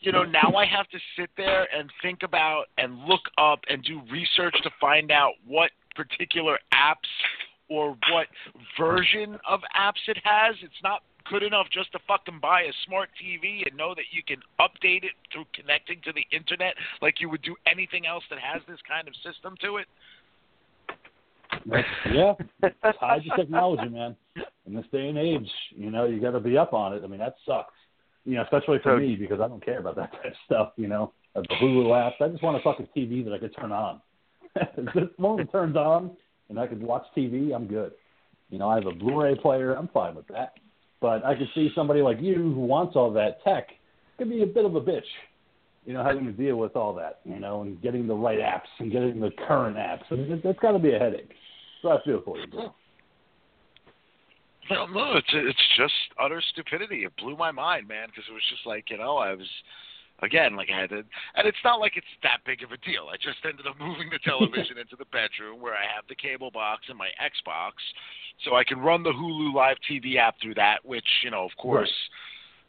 you 0.01 0.13
know 0.13 0.23
now 0.23 0.53
I 0.57 0.67
have 0.67 0.89
to 0.91 0.99
sit 1.19 1.31
there 1.37 1.67
and 1.75 1.91
think 2.03 2.23
about 2.23 2.67
and 2.79 2.99
look 3.07 3.23
up 3.39 3.61
and 3.69 3.83
do 3.83 4.03
research 4.11 4.55
to 4.63 4.71
find 4.81 5.11
out 5.11 5.33
what 5.47 5.71
particular 5.97 6.59
apps 6.75 7.09
or 7.69 7.97
what 8.13 8.27
version 8.79 9.39
of 9.49 9.61
apps 9.79 10.07
it 10.07 10.19
has. 10.23 10.55
It's 10.63 10.75
not 10.83 11.03
good 11.31 11.43
enough 11.43 11.67
just 11.73 11.93
to 11.93 11.99
fucking 12.07 12.39
buy 12.41 12.63
a 12.63 12.73
smart 12.87 13.09
TV 13.21 13.67
and 13.67 13.77
know 13.77 13.95
that 13.95 14.13
you 14.13 14.23
can 14.23 14.39
update 14.61 15.05
it 15.05 15.13
through 15.33 15.45
connecting 15.55 16.01
to 16.05 16.13
the 16.13 16.25
internet 16.35 16.75
like 17.03 17.21
you 17.21 17.29
would 17.29 17.43
do 17.43 17.57
anything 17.67 18.07
else 18.07 18.25
that 18.31 18.39
has 18.39 18.63
this 18.69 18.79
kind 18.89 19.09
of 19.09 19.15
system 19.17 19.55
to 19.61 19.79
it. 19.79 19.87
Yeah, 22.11 22.35
it's 22.63 22.99
high 22.99 23.21
technology, 23.37 23.89
man. 23.89 24.17
In 24.67 24.75
this 24.75 24.85
day 24.93 25.09
and 25.09 25.19
age, 25.19 25.51
you 25.75 25.91
know, 25.91 26.05
you 26.05 26.21
got 26.21 26.33
to 26.33 26.41
be 26.41 26.59
up 26.59 26.73
on 26.73 26.93
it. 26.95 27.03
I 27.05 27.07
mean, 27.07 27.21
that 27.21 27.37
sucks. 27.47 27.73
You 28.25 28.37
know, 28.37 28.43
especially 28.43 28.79
for 28.83 28.97
me 28.99 29.17
because 29.17 29.41
I 29.41 29.49
don't 29.49 29.65
care 29.65 29.79
about 29.79 29.97
that 29.97 30.13
type 30.23 30.25
of 30.27 30.33
stuff. 30.47 30.73
You 30.77 30.89
know, 30.89 31.13
the 31.35 31.43
Hulu 31.61 32.07
app. 32.07 32.15
I 32.21 32.29
just 32.29 32.43
want 32.43 32.57
a 32.57 32.61
fucking 32.61 32.89
TV 32.97 33.25
that 33.25 33.33
I 33.33 33.39
could 33.39 33.55
turn 33.59 33.73
on. 33.73 34.01
if 34.57 34.95
this 34.95 35.09
one 35.17 35.47
turns 35.49 35.77
on 35.77 36.17
and 36.49 36.59
I 36.59 36.67
could 36.67 36.83
watch 36.83 37.05
TV, 37.17 37.55
I'm 37.55 37.67
good. 37.67 37.93
You 38.51 38.59
know, 38.59 38.69
I 38.69 38.77
have 38.77 38.87
a 38.87 38.93
Blu-ray 38.93 39.37
player. 39.37 39.75
I'm 39.75 39.89
fine 39.89 40.15
with 40.15 40.27
that. 40.29 40.55
But 41.05 41.23
I 41.23 41.35
could 41.35 41.49
see 41.55 41.71
somebody 41.75 42.01
like 42.01 42.19
you 42.19 42.35
who 42.35 42.61
wants 42.61 42.97
all 42.97 43.13
that 43.13 43.45
tech 43.45 43.69
could 44.17 44.31
be 44.31 44.43
a 44.43 44.47
bit 44.47 44.65
of 44.65 44.75
a 44.75 44.81
bitch. 44.81 45.03
You 45.85 45.93
know, 45.93 46.03
having 46.03 46.25
to 46.25 46.33
deal 46.33 46.57
with 46.57 46.77
all 46.77 46.95
that. 46.95 47.21
You 47.27 47.39
know, 47.39 47.61
and 47.61 47.79
getting 47.83 48.07
the 48.07 48.15
right 48.15 48.39
apps 48.39 48.73
and 48.79 48.91
getting 48.91 49.21
the 49.21 49.31
current 49.47 49.77
apps. 49.77 50.05
I 50.11 50.15
mean, 50.15 50.31
that- 50.31 50.43
that's 50.43 50.59
got 50.61 50.73
to 50.73 50.79
be 50.79 50.95
a 50.95 50.99
headache. 50.99 51.29
So 51.83 51.91
I 51.91 52.03
feel 52.05 52.23
for 52.23 52.39
you, 52.39 52.47
bro. 52.47 52.75
No, 54.71 54.87
no, 54.87 55.17
it's 55.19 55.29
it's 55.35 55.69
just 55.77 55.93
utter 56.19 56.41
stupidity. 56.41 57.05
It 57.05 57.15
blew 57.19 57.37
my 57.37 57.53
mind, 57.53 57.87
man, 57.87 58.09
because 58.09 58.25
it 58.27 58.33
was 58.33 58.49
just 58.49 58.65
like 58.65 58.89
you 58.89 58.97
know 58.97 59.19
I 59.19 59.35
was 59.35 59.47
again 60.23 60.57
like 60.57 60.69
I 60.71 60.83
had 60.83 60.91
to, 60.91 61.05
and 61.35 61.47
it's 61.47 61.65
not 61.65 61.81
like 61.81 61.97
it's 61.97 62.07
that 62.23 62.39
big 62.47 62.63
of 62.63 62.73
a 62.73 62.79
deal. 62.79 63.09
I 63.13 63.17
just 63.17 63.39
ended 63.45 63.67
up 63.67 63.77
moving 63.81 64.11
the 64.11 64.19
television 64.25 64.79
into 64.79 64.97
the 64.97 65.07
bedroom 65.07 65.61
where 65.61 65.75
I 65.75 65.85
have 65.95 66.05
the 66.09 66.15
cable 66.15 66.51
box 66.51 66.83
and 66.89 66.99
my 66.99 67.09
Xbox, 67.21 67.73
so 68.45 68.55
I 68.55 68.65
can 68.65 68.79
run 68.79 69.03
the 69.03 69.13
Hulu 69.13 69.55
Live 69.55 69.77
TV 69.91 70.17
app 70.17 70.37
through 70.43 70.55
that. 70.55 70.85
Which 70.85 71.07
you 71.23 71.31
know, 71.31 71.45
of 71.45 71.53
course. 71.59 71.93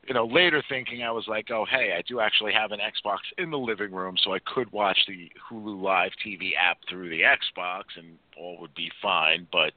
You 0.07 0.13
know, 0.13 0.27
later 0.27 0.61
thinking 0.69 1.01
I 1.01 1.09
was 1.09 1.25
like, 1.27 1.49
oh, 1.49 1.65
hey, 1.67 1.95
I 1.97 2.03
do 2.07 2.19
actually 2.19 2.53
have 2.53 2.71
an 2.71 2.77
Xbox 2.79 3.17
in 3.39 3.49
the 3.49 3.57
living 3.57 3.91
room, 3.91 4.15
so 4.23 4.35
I 4.35 4.39
could 4.53 4.71
watch 4.71 4.99
the 5.07 5.31
Hulu 5.49 5.81
Live 5.81 6.11
TV 6.23 6.51
app 6.61 6.77
through 6.87 7.09
the 7.09 7.21
Xbox, 7.21 7.85
and 7.97 8.19
all 8.37 8.59
would 8.61 8.75
be 8.75 8.91
fine. 9.01 9.47
But 9.51 9.73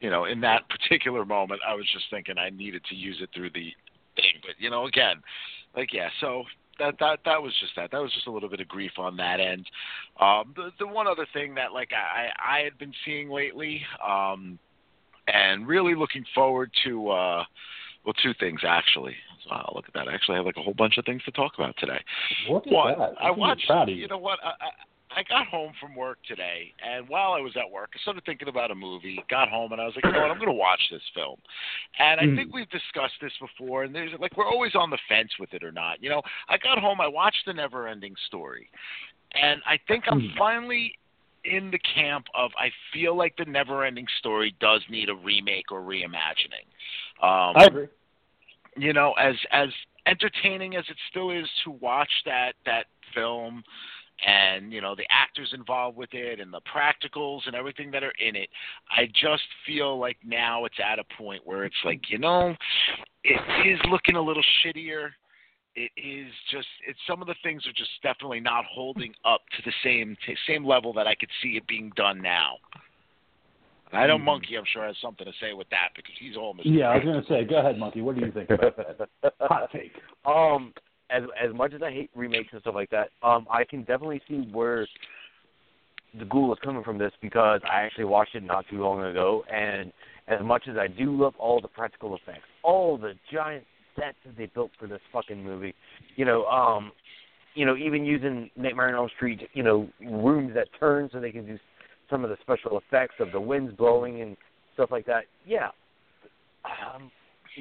you 0.00 0.08
know, 0.08 0.24
in 0.24 0.40
that 0.40 0.62
particular 0.70 1.26
moment, 1.26 1.60
I 1.68 1.74
was 1.74 1.86
just 1.92 2.06
thinking 2.10 2.38
I 2.38 2.48
needed 2.48 2.84
to 2.88 2.94
use 2.94 3.18
it 3.20 3.28
through 3.34 3.50
the 3.50 3.70
thing. 4.16 4.40
But 4.40 4.54
you 4.58 4.70
know, 4.70 4.86
again, 4.86 5.16
like 5.76 5.92
yeah, 5.92 6.08
so 6.20 6.44
that 6.78 6.94
that 7.00 7.20
that 7.24 7.42
was 7.42 7.52
just 7.60 7.72
that. 7.76 7.90
That 7.90 8.00
was 8.00 8.12
just 8.12 8.26
a 8.26 8.30
little 8.30 8.48
bit 8.48 8.60
of 8.60 8.68
grief 8.68 8.92
on 8.98 9.16
that 9.18 9.40
end. 9.40 9.66
Um, 10.20 10.52
the 10.56 10.70
the 10.78 10.86
one 10.86 11.06
other 11.06 11.26
thing 11.32 11.54
that 11.56 11.72
like 11.72 11.90
I 11.92 12.28
I 12.58 12.60
had 12.60 12.78
been 12.78 12.92
seeing 13.04 13.28
lately, 13.30 13.82
um, 14.06 14.58
and 15.28 15.66
really 15.66 15.94
looking 15.94 16.24
forward 16.34 16.70
to. 16.84 17.10
uh 17.10 17.44
well, 18.04 18.14
two 18.22 18.34
things 18.38 18.60
actually. 18.64 19.16
Uh, 19.50 19.64
look 19.74 19.84
at 19.88 19.94
that. 19.94 20.06
I 20.06 20.14
actually 20.14 20.36
have 20.36 20.46
like 20.46 20.56
a 20.56 20.62
whole 20.62 20.74
bunch 20.74 20.96
of 20.96 21.04
things 21.04 21.22
to 21.24 21.32
talk 21.32 21.54
about 21.58 21.74
today. 21.78 21.98
Look 22.48 22.64
at 22.68 22.72
One, 22.72 22.96
that. 22.98 23.14
I 23.20 23.30
I'm 23.30 23.36
watched. 23.36 23.66
proud 23.66 23.88
of 23.88 23.96
you. 23.96 24.02
You 24.02 24.06
know 24.08 24.16
what? 24.18 24.38
I, 24.44 24.50
I 25.16 25.22
got 25.22 25.46
home 25.46 25.72
from 25.80 25.96
work 25.96 26.18
today, 26.28 26.74
and 26.84 27.08
while 27.08 27.32
I 27.32 27.40
was 27.40 27.56
at 27.56 27.70
work, 27.70 27.90
I 27.94 27.98
started 28.02 28.22
thinking 28.26 28.48
about 28.48 28.70
a 28.70 28.74
movie. 28.74 29.24
Got 29.30 29.48
home, 29.48 29.72
and 29.72 29.80
I 29.80 29.86
was 29.86 29.94
like, 29.96 30.04
you 30.04 30.12
know 30.12 30.20
what? 30.20 30.30
I'm 30.30 30.36
going 30.36 30.48
to 30.50 30.52
watch 30.52 30.80
this 30.90 31.02
film. 31.14 31.36
And 31.98 32.20
I 32.20 32.26
Mm. 32.26 32.36
think 32.36 32.52
we've 32.52 32.68
discussed 32.68 33.18
this 33.22 33.32
before, 33.40 33.84
and 33.84 33.94
there's 33.94 34.12
like 34.20 34.36
we're 34.36 34.46
always 34.46 34.74
on 34.74 34.90
the 34.90 34.98
fence 35.08 35.38
with 35.38 35.54
it 35.54 35.64
or 35.64 35.72
not. 35.72 36.02
You 36.02 36.10
know, 36.10 36.22
I 36.48 36.58
got 36.58 36.78
home, 36.78 37.00
I 37.00 37.06
watched 37.06 37.46
The 37.46 37.54
Never-Ending 37.54 38.14
Story, 38.26 38.68
and 39.32 39.62
I 39.64 39.78
think 39.88 40.04
I'm 40.06 40.20
Mm. 40.20 40.36
finally 40.36 40.98
in 41.44 41.70
the 41.70 41.78
camp 41.78 42.26
of 42.34 42.50
I 42.58 42.70
feel 42.92 43.14
like 43.16 43.34
The 43.36 43.46
Never-Ending 43.46 44.08
Story 44.18 44.54
does 44.60 44.82
need 44.90 45.08
a 45.08 45.14
remake 45.14 45.72
or 45.72 45.80
reimagining. 45.80 46.66
Um, 47.22 47.56
I 47.56 47.64
agree. 47.64 47.88
you 48.76 48.92
know, 48.92 49.14
as 49.14 49.36
as 49.50 49.70
entertaining 50.04 50.76
as 50.76 50.84
it 50.90 50.96
still 51.08 51.30
is 51.30 51.48
to 51.64 51.70
watch 51.70 52.10
that 52.26 52.54
that 52.66 52.86
film 53.14 53.64
and 54.24 54.72
you 54.72 54.80
know 54.80 54.94
the 54.94 55.06
actors 55.10 55.50
involved 55.52 55.96
with 55.96 56.12
it 56.12 56.40
and 56.40 56.52
the 56.52 56.60
practicals 56.60 57.40
and 57.46 57.54
everything 57.54 57.90
that 57.90 58.02
are 58.02 58.14
in 58.26 58.34
it 58.34 58.48
i 58.96 59.06
just 59.06 59.42
feel 59.66 59.98
like 59.98 60.16
now 60.24 60.64
it's 60.64 60.76
at 60.84 60.98
a 60.98 61.04
point 61.18 61.42
where 61.44 61.64
it's 61.64 61.76
like 61.84 62.00
you 62.08 62.18
know 62.18 62.54
it 63.24 63.66
is 63.66 63.78
looking 63.90 64.16
a 64.16 64.20
little 64.20 64.42
shittier 64.64 65.10
it 65.74 65.90
is 65.96 66.32
just 66.50 66.66
it's 66.88 66.98
some 67.06 67.20
of 67.20 67.28
the 67.28 67.34
things 67.42 67.66
are 67.66 67.72
just 67.72 67.90
definitely 68.02 68.40
not 68.40 68.64
holding 68.64 69.12
up 69.24 69.42
to 69.54 69.62
the 69.66 69.72
same 69.84 70.16
t- 70.26 70.36
same 70.46 70.64
level 70.64 70.92
that 70.92 71.06
i 71.06 71.14
could 71.14 71.30
see 71.42 71.50
it 71.50 71.66
being 71.66 71.92
done 71.94 72.20
now 72.22 72.56
and 73.92 74.00
i 74.00 74.06
know 74.06 74.16
Mhm. 74.16 74.24
monkey 74.24 74.56
i'm 74.56 74.64
sure 74.64 74.86
has 74.86 74.96
something 75.02 75.26
to 75.26 75.32
say 75.38 75.52
with 75.52 75.68
that 75.68 75.90
because 75.94 76.14
he's 76.18 76.36
all 76.38 76.54
Mr. 76.54 76.62
Yeah, 76.64 76.88
I 76.88 76.96
was 76.96 77.04
going 77.04 77.22
to 77.22 77.28
say, 77.28 77.44
go 77.44 77.58
ahead, 77.58 77.78
Monkey. 77.78 78.00
What 78.00 78.16
do 78.16 78.24
you 78.24 78.32
think 78.32 78.50
about 78.50 78.76
that? 78.76 79.08
Hot 79.40 79.70
take. 79.70 79.92
Um, 80.24 80.72
as 81.10 81.22
as 81.42 81.54
much 81.54 81.72
as 81.72 81.82
I 81.82 81.90
hate 81.90 82.10
remakes 82.14 82.48
and 82.52 82.60
stuff 82.60 82.74
like 82.74 82.90
that, 82.90 83.10
um, 83.22 83.46
I 83.50 83.64
can 83.64 83.80
definitely 83.80 84.20
see 84.28 84.48
where 84.52 84.86
the 86.18 86.24
ghoul 86.24 86.52
is 86.52 86.58
coming 86.62 86.82
from 86.82 86.98
this 86.98 87.12
because 87.20 87.60
I 87.64 87.82
actually 87.82 88.04
watched 88.04 88.34
it 88.34 88.42
not 88.42 88.64
too 88.70 88.82
long 88.82 89.02
ago, 89.04 89.44
and 89.52 89.92
as 90.28 90.40
much 90.42 90.64
as 90.68 90.76
I 90.76 90.86
do 90.86 91.16
love 91.16 91.34
all 91.38 91.60
the 91.60 91.68
practical 91.68 92.16
effects, 92.16 92.46
all 92.62 92.96
the 92.96 93.14
giant 93.32 93.64
sets 93.94 94.16
that 94.24 94.36
they 94.36 94.46
built 94.46 94.70
for 94.78 94.86
this 94.86 95.00
fucking 95.12 95.42
movie, 95.42 95.74
you 96.16 96.24
know, 96.24 96.44
um, 96.46 96.92
you 97.54 97.64
know, 97.64 97.76
even 97.76 98.04
using 98.04 98.50
Nightmare 98.56 98.88
on 98.88 98.94
Elm 98.94 99.08
Street, 99.16 99.48
you 99.54 99.62
know, 99.62 99.88
rooms 100.00 100.52
that 100.54 100.68
turn 100.78 101.08
so 101.12 101.20
they 101.20 101.32
can 101.32 101.46
do 101.46 101.58
some 102.10 102.24
of 102.24 102.30
the 102.30 102.36
special 102.42 102.78
effects 102.78 103.14
of 103.20 103.32
the 103.32 103.40
winds 103.40 103.72
blowing 103.76 104.20
and 104.20 104.36
stuff 104.74 104.90
like 104.90 105.06
that. 105.06 105.24
Yeah, 105.46 105.68
um, 106.64 107.10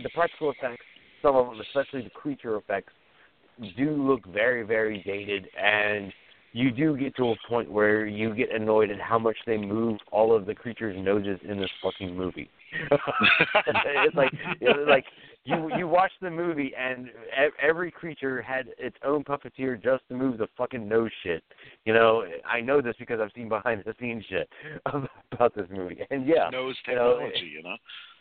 the 0.02 0.10
practical 0.10 0.52
effects, 0.52 0.84
some 1.22 1.36
of 1.36 1.48
them, 1.48 1.60
especially 1.62 2.02
the 2.02 2.10
creature 2.10 2.58
effects, 2.58 2.94
do 3.78 3.92
look 3.92 4.26
very, 4.28 4.64
very 4.64 5.02
dated, 5.06 5.48
and 5.62 6.12
you 6.54 6.72
do 6.72 6.96
get 6.96 7.16
to 7.18 7.32
a 7.32 7.36
point 7.50 7.70
where 7.70 8.06
you 8.06 8.34
get 8.34 8.54
annoyed 8.54 8.90
at 8.90 9.00
how 9.00 9.20
much 9.20 9.36
they 9.46 9.58
move 9.58 10.00
all 10.12 10.34
of 10.34 10.46
the 10.46 10.56
creatures' 10.56 10.96
noses 10.98 11.40
in 11.48 11.60
this 11.60 11.70
fucking 11.84 12.16
movie. 12.16 12.50
it's 13.68 14.16
like, 14.16 14.32
it's 14.62 14.90
like 14.90 15.06
you 15.46 15.70
you 15.78 15.88
watch 15.88 16.12
the 16.22 16.30
movie 16.30 16.74
and 16.78 17.08
e- 17.08 17.52
every 17.62 17.92
creature 17.92 18.42
had 18.42 18.68
its 18.78 18.98
own 19.06 19.24
puppeteer 19.24 19.82
just 19.82 20.04
to 20.10 20.16
move 20.16 20.38
the 20.38 20.48
fucking 20.58 20.88
nose 20.88 21.12
shit. 21.24 21.44
You 21.86 21.94
know, 21.94 22.26
I 22.50 22.62
know 22.62 22.82
this 22.82 22.96
because 22.98 23.20
I've 23.22 23.32
seen 23.36 23.48
behind 23.48 23.84
the 23.86 23.94
scenes 24.00 24.26
shit 24.28 24.50
about 25.32 25.56
this 25.56 25.68
movie, 25.70 26.00
and 26.10 26.26
yeah, 26.26 26.50
Nose 26.52 26.76
you 26.88 26.96
know, 26.96 27.20
technology, 27.20 27.52
you 27.54 27.64
know. 27.64 27.76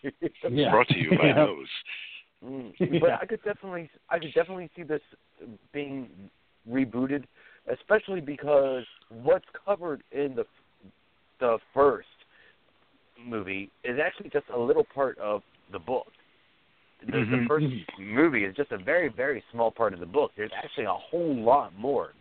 Yeah. 0.51 0.71
Brought 0.71 0.89
to 0.89 0.99
you 0.99 1.17
by 1.17 1.29
Yeah. 1.29 1.35
Nose. 1.37 1.69
Mm, 2.45 2.73
but 3.01 3.13
I 3.21 3.27
could 3.27 3.43
definitely, 3.43 3.91
I 4.11 4.19
could 4.19 4.35
definitely 4.35 4.71
see 4.77 4.83
this 4.83 5.01
being 5.73 6.09
rebooted, 6.69 7.25
especially 7.73 8.21
because 8.21 8.85
what's 9.09 9.45
covered 9.65 10.03
in 10.13 10.35
the 10.35 10.45
the 11.41 11.59
first 11.75 12.07
movie 13.23 13.71
is 13.83 13.99
actually 14.03 14.31
just 14.31 14.47
a 14.55 14.59
little 14.59 14.87
part 14.95 15.19
of 15.19 15.43
the 15.73 15.79
book. 15.79 16.07
The, 17.01 17.07
the 17.07 17.19
Mhm. 17.19 17.47
first 17.49 17.67
movie 17.99 18.45
is 18.45 18.55
just 18.55 18.71
a 18.71 18.79
very, 18.79 19.09
very 19.09 19.43
small 19.51 19.71
part 19.71 19.93
of 19.93 20.01
the 20.01 20.07
book. 20.07 20.33
There's 20.37 20.53
actually 20.53 20.85
a 20.85 20.95
whole 20.95 21.35
lot 21.35 21.75
more 21.77 22.13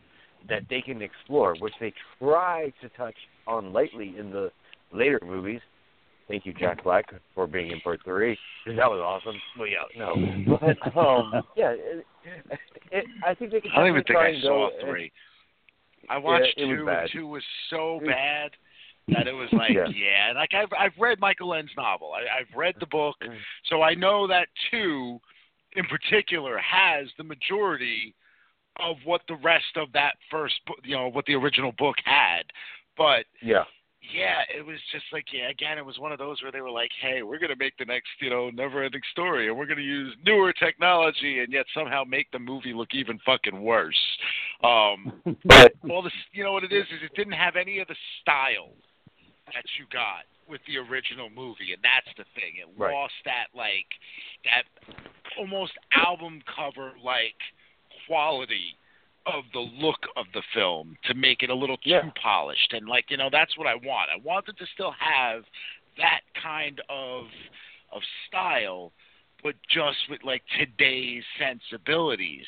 that 0.49 0.67
they 0.67 0.81
can 0.81 1.01
explore, 1.01 1.53
which 1.55 1.77
they 1.79 1.93
try 2.19 2.73
to 2.81 2.89
touch 2.89 3.15
on 3.47 3.71
lightly 3.71 4.17
in 4.17 4.31
the 4.31 4.51
later 4.91 5.19
movies. 5.23 5.61
Thank 6.27 6.45
you, 6.45 6.53
Jack 6.53 6.83
Black, 6.83 7.11
for 7.35 7.47
being 7.47 7.71
in 7.71 7.79
part 7.81 7.99
three. 8.05 8.37
That 8.65 8.89
was 8.89 8.99
awesome. 8.99 9.39
Well, 9.59 9.67
yeah, 9.67 9.83
no, 9.97 10.15
but 10.93 10.97
um, 10.97 11.43
yeah, 11.55 11.71
it, 11.71 12.05
it, 12.91 13.05
I 13.25 13.33
think 13.35 13.51
they 13.51 13.59
can. 13.61 13.71
I 13.71 13.79
don't 13.79 13.89
even 13.89 14.03
think 14.03 14.17
I 14.17 14.39
saw 14.41 14.69
go- 14.69 14.87
three. 14.89 15.11
I 16.09 16.17
watched 16.17 16.53
was 16.57 16.65
two, 16.67 16.87
and 16.89 17.09
two 17.11 17.27
was 17.27 17.43
so 17.69 17.99
bad 18.05 18.51
that 19.09 19.27
it 19.27 19.33
was 19.33 19.49
like, 19.53 19.71
Yeah. 19.71 19.87
yeah. 19.87 20.33
Like 20.33 20.53
I've 20.53 20.69
I've 20.77 20.97
read 20.99 21.19
Michael 21.19 21.53
Ende's 21.53 21.71
novel. 21.77 22.11
I, 22.13 22.21
I've 22.39 22.57
read 22.57 22.75
the 22.79 22.85
book, 22.87 23.15
Mm. 23.21 23.35
so 23.69 23.81
I 23.81 23.93
know 23.93 24.25
that 24.27 24.47
two, 24.71 25.19
in 25.75 25.85
particular, 25.85 26.57
has 26.59 27.07
the 27.17 27.23
majority 27.23 28.15
of 28.79 28.95
what 29.05 29.21
the 29.27 29.35
rest 29.43 29.75
of 29.75 29.91
that 29.93 30.13
first, 30.31 30.55
book, 30.65 30.77
you 30.83 30.95
know, 30.95 31.09
what 31.09 31.25
the 31.25 31.35
original 31.35 31.73
book 31.77 31.95
had. 32.05 32.43
But 32.97 33.25
Yeah, 33.41 33.63
yeah, 34.11 34.41
it 34.53 34.65
was 34.65 34.77
just 34.91 35.05
like 35.11 35.25
yeah. 35.31 35.49
Again, 35.49 35.77
it 35.77 35.85
was 35.85 35.99
one 35.99 36.11
of 36.11 36.19
those 36.19 36.41
where 36.41 36.51
they 36.51 36.61
were 36.61 36.71
like, 36.71 36.91
"Hey, 37.01 37.21
we're 37.21 37.39
gonna 37.39 37.55
make 37.57 37.77
the 37.77 37.85
next, 37.85 38.09
you 38.19 38.29
know, 38.29 38.49
never-ending 38.49 39.01
story, 39.11 39.47
and 39.47 39.57
we're 39.57 39.65
gonna 39.65 39.81
use 39.81 40.15
newer 40.25 40.51
technology, 40.53 41.39
and 41.39 41.53
yet 41.53 41.65
somehow 41.73 42.03
make 42.03 42.29
the 42.31 42.39
movie 42.39 42.73
look 42.73 42.93
even 42.93 43.19
fucking 43.19 43.61
worse." 43.61 43.99
Um, 44.63 45.21
but 45.45 45.73
all 45.89 46.01
this, 46.01 46.13
you 46.31 46.43
know 46.43 46.51
what 46.51 46.63
it 46.63 46.73
is, 46.73 46.85
is 46.85 47.03
it 47.03 47.15
didn't 47.15 47.33
have 47.33 47.55
any 47.55 47.79
of 47.79 47.87
the 47.87 47.95
style 48.21 48.73
that 49.53 49.63
you 49.79 49.85
got 49.91 50.23
with 50.47 50.61
the 50.67 50.77
original 50.77 51.29
movie, 51.29 51.73
and 51.73 51.81
that's 51.81 52.15
the 52.17 52.25
thing. 52.35 52.57
It 52.59 52.67
Right. 52.77 52.93
lost 52.93 53.13
that 53.25 53.47
like 53.55 53.87
that 54.43 54.63
almost 55.37 55.73
album 55.95 56.41
cover 56.55 56.91
like 57.03 57.35
quality 58.05 58.75
of 59.25 59.43
the 59.53 59.59
look 59.59 59.99
of 60.17 60.25
the 60.33 60.41
film 60.53 60.97
to 61.05 61.13
make 61.13 61.43
it 61.43 61.49
a 61.49 61.55
little 61.55 61.77
too 61.77 61.89
Yeah. 61.89 62.09
polished 62.21 62.73
and 62.73 62.87
like 62.87 63.09
you 63.09 63.17
know 63.17 63.29
that's 63.31 63.57
what 63.57 63.67
I 63.67 63.75
want. 63.75 64.09
I 64.11 64.17
wanted 64.21 64.55
it 64.55 64.57
to 64.59 64.65
still 64.73 64.91
have 64.91 65.43
that 65.97 66.21
kind 66.41 66.81
of 66.89 67.25
of 67.91 68.01
style 68.27 68.91
but 69.43 69.55
just 69.69 69.97
with 70.09 70.23
like 70.23 70.41
today's 70.57 71.23
sensibilities 71.37 72.47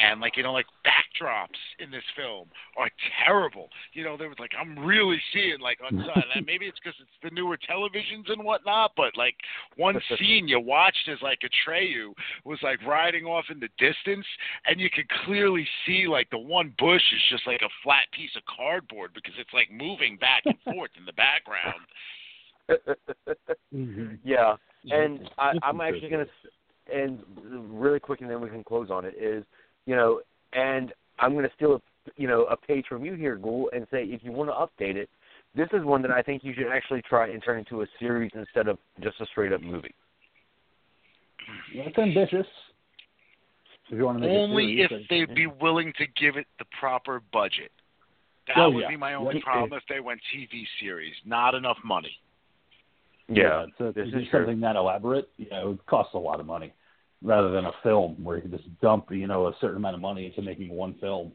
and 0.00 0.20
like 0.20 0.36
you 0.36 0.42
know 0.42 0.52
like 0.52 0.66
backdrops 0.84 1.60
in 1.78 1.90
this 1.90 2.02
film 2.16 2.48
are 2.76 2.88
terrible 3.24 3.68
you 3.92 4.02
know 4.04 4.16
there 4.16 4.28
was 4.28 4.38
like 4.38 4.50
i'm 4.60 4.78
really 4.78 5.20
seeing 5.32 5.60
like 5.60 5.78
on 5.84 5.96
sun 6.06 6.22
and 6.34 6.44
maybe 6.50 6.66
it's 6.66 6.78
because 6.82 6.98
it's 7.00 7.10
the 7.22 7.30
newer 7.30 7.56
televisions 7.56 8.30
and 8.32 8.42
whatnot 8.44 8.90
but 8.96 9.16
like 9.16 9.36
one 9.76 9.94
scene 10.18 10.48
you 10.48 10.58
watched 10.58 11.08
as 11.08 11.18
like 11.22 11.38
atreyu 11.40 12.12
was 12.44 12.58
like 12.62 12.84
riding 12.86 13.24
off 13.24 13.44
in 13.50 13.60
the 13.60 13.68
distance 13.78 14.26
and 14.66 14.80
you 14.80 14.90
could 14.90 15.08
clearly 15.24 15.66
see 15.86 16.06
like 16.08 16.28
the 16.30 16.38
one 16.38 16.74
bush 16.78 17.02
is 17.14 17.22
just 17.30 17.46
like 17.46 17.60
a 17.62 17.70
flat 17.82 18.06
piece 18.12 18.34
of 18.36 18.42
cardboard 18.46 19.10
because 19.14 19.34
it's 19.38 19.52
like 19.54 19.68
moving 19.70 20.16
back 20.16 20.42
and 20.46 20.56
forth 20.74 20.90
in 20.98 21.04
the 21.04 21.12
background 21.12 21.80
Mhm. 23.74 24.18
yeah, 24.24 24.56
and 24.90 25.28
I, 25.38 25.52
I'm 25.62 25.80
actually 25.80 26.08
gonna, 26.10 26.22
s- 26.22 26.50
and 26.92 27.20
really 27.70 28.00
quick, 28.00 28.20
and 28.20 28.30
then 28.30 28.40
we 28.40 28.48
can 28.48 28.64
close 28.64 28.90
on 28.90 29.04
it. 29.04 29.14
Is 29.20 29.44
you 29.86 29.96
know, 29.96 30.20
and 30.52 30.92
I'm 31.18 31.34
gonna 31.34 31.50
steal, 31.56 31.74
a, 31.74 31.80
you 32.16 32.28
know, 32.28 32.44
a 32.44 32.56
page 32.56 32.86
from 32.88 33.04
you 33.04 33.14
here, 33.14 33.36
Ghoul, 33.36 33.70
and 33.74 33.86
say 33.90 34.04
if 34.04 34.22
you 34.22 34.32
want 34.32 34.50
to 34.50 34.54
update 34.54 34.96
it, 34.96 35.08
this 35.54 35.68
is 35.72 35.84
one 35.84 36.02
that 36.02 36.10
I 36.10 36.22
think 36.22 36.42
you 36.44 36.52
should 36.54 36.68
actually 36.72 37.02
try 37.02 37.28
and 37.28 37.42
turn 37.42 37.58
into 37.58 37.82
a 37.82 37.86
series 37.98 38.32
instead 38.34 38.68
of 38.68 38.78
just 39.00 39.20
a 39.20 39.26
straight 39.26 39.52
up 39.52 39.62
movie. 39.62 39.94
That's 41.76 41.98
ambitious. 41.98 42.46
If 43.90 43.98
you 43.98 44.04
want 44.04 44.18
to 44.18 44.26
make 44.26 44.34
a 44.34 44.38
only 44.38 44.80
if 44.80 44.88
series, 44.88 45.06
they'd 45.10 45.34
be 45.34 45.46
willing 45.46 45.92
to 45.98 46.06
give 46.20 46.36
it 46.36 46.46
the 46.58 46.64
proper 46.80 47.20
budget. 47.32 47.70
That 48.46 48.58
Oh, 48.58 48.70
would 48.70 48.82
yeah. 48.82 48.88
be 48.88 48.96
my 48.96 49.14
only 49.14 49.36
Yeah. 49.36 49.42
problem 49.42 49.78
if 49.78 49.86
they 49.86 50.00
went 50.00 50.20
TV 50.32 50.66
series. 50.80 51.14
Not 51.24 51.54
enough 51.54 51.82
money. 51.84 52.18
Yeah, 53.28 53.66
so 53.78 53.90
this 53.90 54.06
to 54.06 54.10
do 54.10 54.18
is 54.18 54.28
true. 54.28 54.40
something 54.40 54.60
that 54.60 54.76
elaborate, 54.76 55.30
you 55.36 55.48
know, 55.50 55.72
it 55.72 55.86
costs 55.86 56.14
a 56.14 56.18
lot 56.18 56.40
of 56.40 56.46
money, 56.46 56.72
rather 57.24 57.50
than 57.50 57.64
a 57.64 57.72
film 57.82 58.22
where 58.22 58.36
you 58.36 58.42
can 58.42 58.50
just 58.52 58.80
dump, 58.80 59.06
you 59.10 59.26
know, 59.26 59.48
a 59.48 59.52
certain 59.60 59.78
amount 59.78 59.94
of 59.94 60.00
money 60.00 60.26
into 60.26 60.42
making 60.42 60.68
one 60.68 60.94
film. 61.00 61.32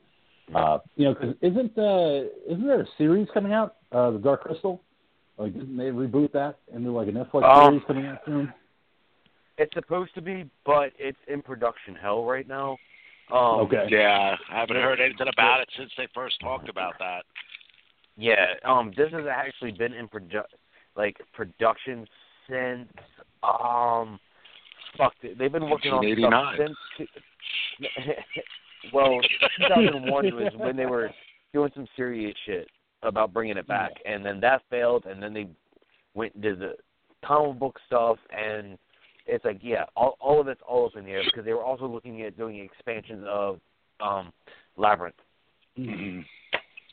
Uh, 0.53 0.79
you 0.95 1.05
know, 1.05 1.13
because 1.13 1.35
isn't 1.41 1.77
uh, 1.77 2.23
isn't 2.47 2.65
there 2.65 2.81
a 2.81 2.87
series 2.97 3.27
coming 3.33 3.53
out, 3.53 3.75
uh, 3.91 4.11
the 4.11 4.17
Dark 4.17 4.41
Crystal? 4.41 4.81
Like, 5.37 5.53
didn't 5.53 5.77
they 5.77 5.85
reboot 5.85 6.31
that 6.33 6.59
into 6.73 6.91
like 6.91 7.07
a 7.07 7.11
Netflix 7.11 7.43
Um, 7.43 7.73
series 7.73 7.83
coming 7.87 8.05
out 8.07 8.19
soon? 8.25 8.53
It's 9.57 9.73
supposed 9.73 10.13
to 10.15 10.21
be, 10.21 10.49
but 10.65 10.91
it's 10.97 11.17
in 11.27 11.41
production 11.41 11.95
hell 11.95 12.23
right 12.23 12.47
now. 12.47 12.77
Um, 13.31 13.61
Okay. 13.61 13.87
Yeah, 13.89 14.35
I 14.51 14.59
haven't 14.59 14.77
heard 14.77 14.99
anything 14.99 15.27
about 15.27 15.61
it 15.61 15.69
since 15.77 15.91
they 15.97 16.07
first 16.15 16.39
talked 16.39 16.69
about 16.69 16.93
that. 16.99 17.25
Yeah, 18.17 18.53
um, 18.65 18.91
this 18.97 19.11
has 19.11 19.25
actually 19.31 19.71
been 19.71 19.93
in 19.93 20.07
produ- 20.07 20.43
like 20.95 21.17
production 21.33 22.07
since 22.49 22.89
um, 23.43 24.19
fuck, 24.97 25.13
they- 25.21 25.33
they've 25.33 25.51
been 25.51 25.69
working 25.69 25.91
on 25.91 26.03
stuff 26.03 26.31
1989. 26.31 26.75
since. 26.99 27.09
well, 28.93 29.19
2001 29.57 30.25
was 30.35 30.53
when 30.57 30.75
they 30.75 30.85
were 30.85 31.11
doing 31.53 31.71
some 31.73 31.87
serious 31.95 32.35
shit 32.45 32.67
about 33.03 33.33
bringing 33.33 33.57
it 33.57 33.67
back, 33.67 33.91
and 34.05 34.25
then 34.25 34.39
that 34.41 34.61
failed, 34.69 35.05
and 35.05 35.21
then 35.21 35.33
they 35.33 35.47
went 36.13 36.33
and 36.33 36.43
did 36.43 36.59
the 36.59 36.75
comic 37.25 37.57
book 37.59 37.79
stuff, 37.87 38.17
and 38.35 38.77
it's 39.25 39.45
like, 39.45 39.59
yeah, 39.61 39.85
all 39.95 40.17
all 40.19 40.41
of 40.41 40.47
it's 40.47 40.61
all 40.67 40.85
up 40.87 40.95
in 40.95 41.05
the 41.05 41.11
air 41.11 41.23
because 41.23 41.45
they 41.45 41.53
were 41.53 41.63
also 41.63 41.87
looking 41.87 42.21
at 42.23 42.35
doing 42.37 42.59
expansions 42.59 43.25
of 43.27 43.59
um, 44.01 44.31
Labyrinth. 44.77 45.15
Mhm. 45.77 46.25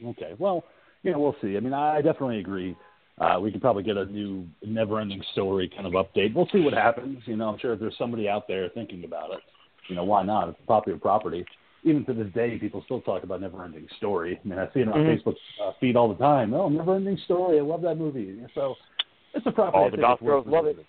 Okay. 0.04 0.34
Well, 0.38 0.64
you 1.02 1.12
know, 1.12 1.18
we'll 1.18 1.36
see. 1.40 1.56
I 1.56 1.60
mean, 1.60 1.72
I 1.72 2.02
definitely 2.02 2.40
agree. 2.40 2.76
Uh, 3.18 3.38
we 3.40 3.50
could 3.50 3.62
probably 3.62 3.82
get 3.82 3.96
a 3.96 4.04
new 4.06 4.46
never-ending 4.64 5.22
story 5.32 5.70
kind 5.74 5.86
of 5.86 5.94
update. 5.94 6.34
We'll 6.34 6.48
see 6.52 6.60
what 6.60 6.74
happens. 6.74 7.22
You 7.24 7.36
know, 7.36 7.48
I'm 7.48 7.58
sure 7.58 7.72
if 7.72 7.80
there's 7.80 7.96
somebody 7.96 8.28
out 8.28 8.46
there 8.46 8.68
thinking 8.68 9.04
about 9.04 9.32
it, 9.32 9.40
you 9.88 9.96
know, 9.96 10.04
why 10.04 10.22
not? 10.22 10.50
It's 10.50 10.58
a 10.62 10.66
popular 10.66 10.98
property. 10.98 11.44
Even 11.84 12.04
to 12.04 12.12
this 12.12 12.30
day, 12.34 12.58
people 12.58 12.82
still 12.84 13.00
talk 13.00 13.22
about 13.22 13.40
never-ending 13.40 13.86
story. 13.96 14.38
I 14.44 14.48
mean, 14.48 14.58
I 14.58 14.66
see 14.74 14.80
it 14.80 14.88
on 14.88 15.02
Mhm. 15.02 15.22
Facebook 15.22 15.36
uh, 15.62 15.72
feed 15.80 15.96
all 15.96 16.08
the 16.08 16.16
time. 16.16 16.52
Oh, 16.52 16.68
never-ending 16.68 17.16
story. 17.18 17.58
I 17.58 17.62
love 17.62 17.80
that 17.82 17.96
movie. 17.96 18.38
So 18.54 18.76
it's 19.32 19.46
a 19.46 19.52
property. 19.52 19.78
All 19.78 19.86
I 19.86 19.90
the 19.90 19.96
think 19.96 20.00
goth 20.02 20.14
it's 20.14 20.22
worth 20.22 20.44
girls 20.44 20.54
love 20.54 20.66
it. 20.66 20.84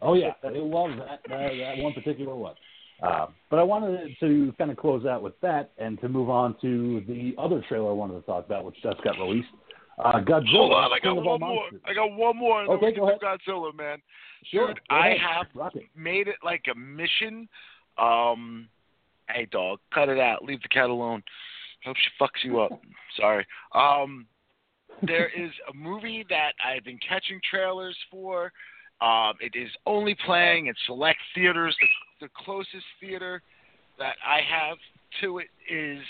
Oh 0.00 0.14
yeah, 0.14 0.32
they 0.42 0.58
love 0.58 0.90
that 0.98 1.20
that, 1.28 1.56
that 1.56 1.78
one 1.78 1.92
particular 1.92 2.34
one. 2.34 2.54
Uh, 3.00 3.26
but 3.50 3.58
I 3.58 3.62
wanted 3.62 4.16
to 4.20 4.52
kind 4.58 4.70
of 4.70 4.76
close 4.76 5.06
out 5.06 5.22
with 5.22 5.38
that 5.40 5.70
and 5.78 6.00
to 6.00 6.08
move 6.08 6.30
on 6.30 6.56
to 6.62 7.02
the 7.06 7.34
other 7.38 7.62
trailer 7.68 7.90
I 7.90 7.92
wanted 7.92 8.14
to 8.14 8.26
talk 8.26 8.46
about, 8.46 8.64
which 8.64 8.76
just 8.82 9.02
got 9.04 9.18
released. 9.18 9.48
Uh, 10.04 10.20
Godzilla. 10.20 10.50
Hold 10.50 10.72
on, 10.72 10.90
I 10.92 10.98
got 11.02 11.14
one 11.22 11.40
more. 11.40 11.64
I 11.86 11.94
got 11.94 12.12
one 12.12 12.36
more. 12.36 12.62
Okay, 12.62 12.92
go 12.94 13.06
do 13.08 13.24
Godzilla, 13.24 13.74
man. 13.74 13.98
Sure, 14.50 14.68
Dude, 14.68 14.80
I 14.90 15.08
ahead. 15.10 15.20
have 15.52 15.72
it. 15.74 15.84
made 15.96 16.28
it 16.28 16.36
like 16.44 16.64
a 16.70 16.76
mission. 16.76 17.48
Um, 17.98 18.68
hey 19.28 19.46
dog, 19.50 19.78
cut 19.94 20.08
it 20.08 20.18
out. 20.18 20.44
Leave 20.44 20.62
the 20.62 20.68
cat 20.68 20.90
alone. 20.90 21.22
Hope 21.84 21.96
she 21.96 22.10
fucks 22.24 22.44
you 22.44 22.60
up. 22.60 22.72
Sorry. 23.16 23.46
Um, 23.74 24.26
there 25.02 25.28
is 25.28 25.50
a 25.70 25.74
movie 25.74 26.24
that 26.28 26.52
I've 26.64 26.84
been 26.84 26.98
catching 27.06 27.40
trailers 27.48 27.96
for. 28.10 28.52
Um, 29.00 29.34
it 29.40 29.56
is 29.58 29.70
only 29.86 30.16
playing 30.26 30.66
in 30.66 30.74
select 30.86 31.18
theaters. 31.34 31.76
The, 32.20 32.26
the 32.26 32.32
closest 32.44 32.84
theater 33.00 33.42
that 33.98 34.14
I 34.26 34.40
have 34.48 34.78
to 35.20 35.38
it 35.38 35.48
is 35.68 36.00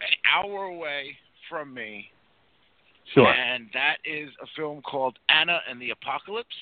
an 0.00 0.14
hour 0.34 0.64
away 0.64 1.16
from 1.48 1.72
me, 1.74 2.06
Sure. 3.14 3.26
and 3.32 3.68
that 3.74 3.96
is 4.04 4.30
a 4.42 4.46
film 4.56 4.82
called 4.82 5.18
Anna 5.28 5.60
and 5.68 5.80
the 5.80 5.90
Apocalypse. 5.90 6.54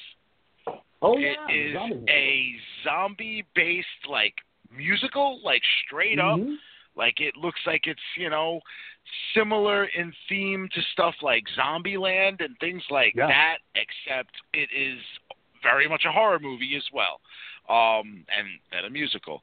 Oh 1.02 1.16
It 1.18 1.36
yeah. 1.48 1.54
is 1.54 1.74
zombie 1.74 2.04
a 2.10 2.56
zombie-based 2.84 4.08
like 4.08 4.34
musical, 4.74 5.40
like 5.44 5.62
straight 5.86 6.18
up. 6.18 6.38
Mhm. 6.40 6.56
Like 6.96 7.20
it 7.20 7.36
looks 7.36 7.60
like 7.66 7.86
it's 7.86 8.00
you 8.16 8.28
know 8.30 8.60
similar 9.34 9.84
in 9.86 10.12
theme 10.28 10.68
to 10.74 10.82
stuff 10.92 11.14
like 11.22 11.44
Zombieland 11.56 12.44
and 12.44 12.58
things 12.58 12.82
like 12.90 13.14
Yeah. 13.14 13.26
that, 13.28 13.58
except 13.74 14.34
it 14.52 14.68
is 14.72 15.00
very 15.62 15.88
much 15.88 16.04
a 16.04 16.12
horror 16.12 16.38
movie 16.38 16.76
as 16.76 16.84
well, 16.92 17.20
um, 17.68 18.24
and 18.36 18.48
and 18.72 18.86
a 18.86 18.90
musical. 18.90 19.42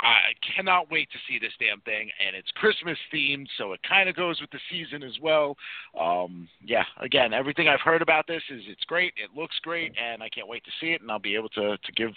I 0.00 0.34
cannot 0.54 0.90
wait 0.90 1.08
to 1.12 1.18
see 1.26 1.38
this 1.38 1.52
damn 1.58 1.80
thing, 1.80 2.10
and 2.24 2.36
it's 2.36 2.50
Christmas 2.52 2.98
themed, 3.12 3.46
so 3.56 3.72
it 3.72 3.80
kind 3.88 4.08
of 4.08 4.16
goes 4.16 4.38
with 4.40 4.50
the 4.50 4.58
season 4.70 5.02
as 5.02 5.14
well. 5.22 5.56
Um, 5.98 6.48
yeah, 6.62 6.84
again, 7.00 7.32
everything 7.32 7.66
I've 7.68 7.80
heard 7.80 8.02
about 8.02 8.26
this 8.26 8.42
is 8.50 8.62
it's 8.68 8.84
great, 8.84 9.14
it 9.16 9.30
looks 9.34 9.56
great, 9.62 9.94
and 9.98 10.22
I 10.22 10.28
can't 10.28 10.48
wait 10.48 10.64
to 10.64 10.70
see 10.80 10.92
it, 10.92 11.00
and 11.00 11.10
I'll 11.10 11.18
be 11.18 11.34
able 11.34 11.48
to 11.50 11.78
to 11.78 11.92
give 11.92 12.10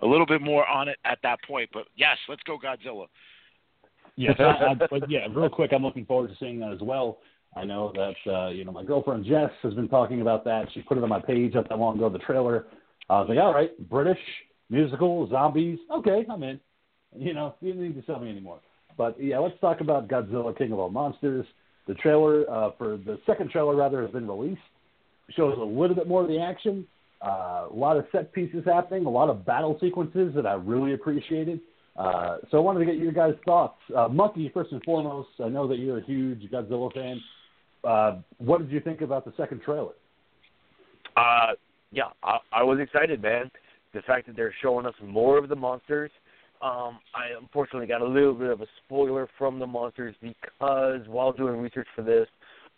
a 0.00 0.06
little 0.06 0.26
bit 0.26 0.40
more 0.40 0.66
on 0.66 0.88
it 0.88 0.96
at 1.04 1.18
that 1.22 1.42
point. 1.46 1.68
But 1.72 1.86
yes, 1.94 2.16
let's 2.28 2.42
go 2.44 2.58
Godzilla. 2.58 3.06
Yes, 4.16 4.36
I, 4.38 4.44
I, 4.44 4.74
but 4.74 5.10
yeah, 5.10 5.26
real 5.30 5.50
quick, 5.50 5.72
I'm 5.74 5.82
looking 5.82 6.06
forward 6.06 6.28
to 6.28 6.36
seeing 6.40 6.58
that 6.60 6.72
as 6.72 6.80
well. 6.80 7.18
I 7.54 7.64
know 7.64 7.92
that 7.94 8.32
uh, 8.32 8.48
you 8.48 8.64
know 8.64 8.72
my 8.72 8.82
girlfriend 8.82 9.26
Jess 9.26 9.50
has 9.62 9.74
been 9.74 9.88
talking 9.88 10.22
about 10.22 10.44
that. 10.44 10.68
She 10.72 10.80
put 10.82 10.96
it 10.96 11.02
on 11.02 11.10
my 11.10 11.20
page 11.20 11.52
not 11.54 11.68
that 11.68 11.78
long 11.78 11.96
ago. 11.96 12.08
The 12.08 12.18
trailer. 12.18 12.66
I 13.08 13.20
was 13.20 13.28
like, 13.28 13.38
all 13.38 13.54
right, 13.54 13.70
British 13.88 14.18
musical 14.68 15.28
zombies. 15.28 15.78
Okay, 15.92 16.26
I'm 16.30 16.42
in. 16.42 16.58
You 17.14 17.34
know, 17.34 17.54
you 17.60 17.72
don't 17.72 17.82
need 17.82 17.94
to 17.94 18.06
sell 18.06 18.20
me 18.20 18.30
anymore. 18.30 18.60
But 18.96 19.22
yeah, 19.22 19.38
let's 19.38 19.58
talk 19.60 19.80
about 19.80 20.08
Godzilla 20.08 20.56
King 20.56 20.72
of 20.72 20.78
All 20.78 20.90
Monsters. 20.90 21.46
The 21.86 21.94
trailer 21.94 22.50
uh, 22.50 22.70
for 22.78 22.96
the 22.96 23.18
second 23.26 23.50
trailer 23.50 23.76
rather 23.76 24.02
has 24.02 24.10
been 24.10 24.26
released. 24.26 24.60
Shows 25.30 25.56
a 25.58 25.64
little 25.64 25.96
bit 25.96 26.08
more 26.08 26.22
of 26.22 26.28
the 26.28 26.40
action. 26.40 26.86
Uh, 27.24 27.66
a 27.70 27.74
lot 27.74 27.96
of 27.96 28.06
set 28.12 28.32
pieces 28.32 28.62
happening. 28.64 29.06
A 29.06 29.10
lot 29.10 29.28
of 29.28 29.44
battle 29.44 29.78
sequences 29.80 30.34
that 30.34 30.46
I 30.46 30.54
really 30.54 30.94
appreciated. 30.94 31.60
Uh, 31.96 32.38
so 32.50 32.58
I 32.58 32.60
wanted 32.60 32.80
to 32.80 32.86
get 32.86 32.96
your 32.96 33.12
guys' 33.12 33.34
thoughts. 33.44 33.78
Uh, 33.96 34.08
Monkey, 34.08 34.50
first 34.52 34.72
and 34.72 34.82
foremost, 34.84 35.30
I 35.42 35.48
know 35.48 35.66
that 35.68 35.78
you're 35.78 35.98
a 35.98 36.04
huge 36.04 36.42
Godzilla 36.50 36.92
fan. 36.92 37.20
Uh, 37.82 38.18
what 38.38 38.58
did 38.58 38.70
you 38.70 38.80
think 38.80 39.00
about 39.00 39.24
the 39.24 39.32
second 39.36 39.62
trailer? 39.62 39.92
Uh, 41.16 41.52
yeah, 41.92 42.08
I, 42.22 42.38
I 42.52 42.62
was 42.62 42.78
excited, 42.80 43.22
man. 43.22 43.50
The 43.94 44.02
fact 44.02 44.26
that 44.26 44.36
they're 44.36 44.54
showing 44.60 44.84
us 44.84 44.94
more 45.02 45.38
of 45.38 45.48
the 45.48 45.56
monsters. 45.56 46.10
Um, 46.62 47.00
I 47.14 47.38
unfortunately 47.40 47.86
got 47.86 48.00
a 48.00 48.06
little 48.06 48.34
bit 48.34 48.50
of 48.50 48.60
a 48.60 48.66
spoiler 48.84 49.28
from 49.38 49.58
the 49.58 49.66
monsters 49.66 50.14
because 50.20 51.00
while 51.06 51.32
doing 51.32 51.60
research 51.60 51.86
for 51.94 52.02
this, 52.02 52.26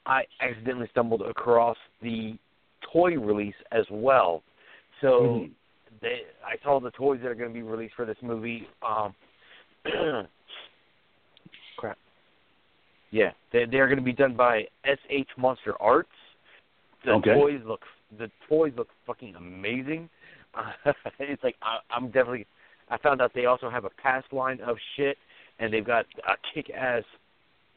I 0.06 0.24
accidentally 0.40 0.88
stumbled 0.90 1.22
across 1.22 1.76
the 2.02 2.36
toy 2.92 3.18
release 3.18 3.54
as 3.72 3.84
well. 3.90 4.42
So 5.00 5.20
Mhm. 5.20 5.50
they, 6.00 6.26
I 6.44 6.56
saw 6.62 6.80
the 6.80 6.90
toys 6.92 7.20
that 7.22 7.28
are 7.28 7.34
going 7.34 7.50
to 7.50 7.54
be 7.54 7.62
released 7.62 7.94
for 7.94 8.04
this 8.04 8.20
movie. 8.22 8.68
Um, 8.82 9.14
crap. 11.76 11.98
Yeah, 13.10 13.32
they 13.52 13.64
they're 13.64 13.86
going 13.86 13.98
to 13.98 14.04
be 14.04 14.12
done 14.12 14.34
by 14.34 14.66
SH 14.84 15.36
Monster 15.36 15.80
Arts. 15.80 16.10
The 17.04 17.12
Okay. 17.12 17.32
toys 17.32 17.60
look 17.64 17.84
the 18.18 18.30
toys 18.48 18.72
look 18.76 18.88
fucking 19.06 19.36
amazing. 19.36 20.10
Uh, 20.54 20.72
it's 21.18 21.42
like 21.44 21.56
I, 21.62 21.78
I'm 21.90 22.06
definitely. 22.06 22.46
I 22.90 22.98
found 22.98 23.20
out 23.20 23.32
they 23.34 23.46
also 23.46 23.70
have 23.70 23.84
a 23.84 23.90
past 23.90 24.32
line 24.32 24.60
of 24.60 24.76
shit, 24.96 25.16
and 25.58 25.72
they've 25.72 25.84
got 25.84 26.06
a 26.26 26.34
kick-ass 26.54 27.02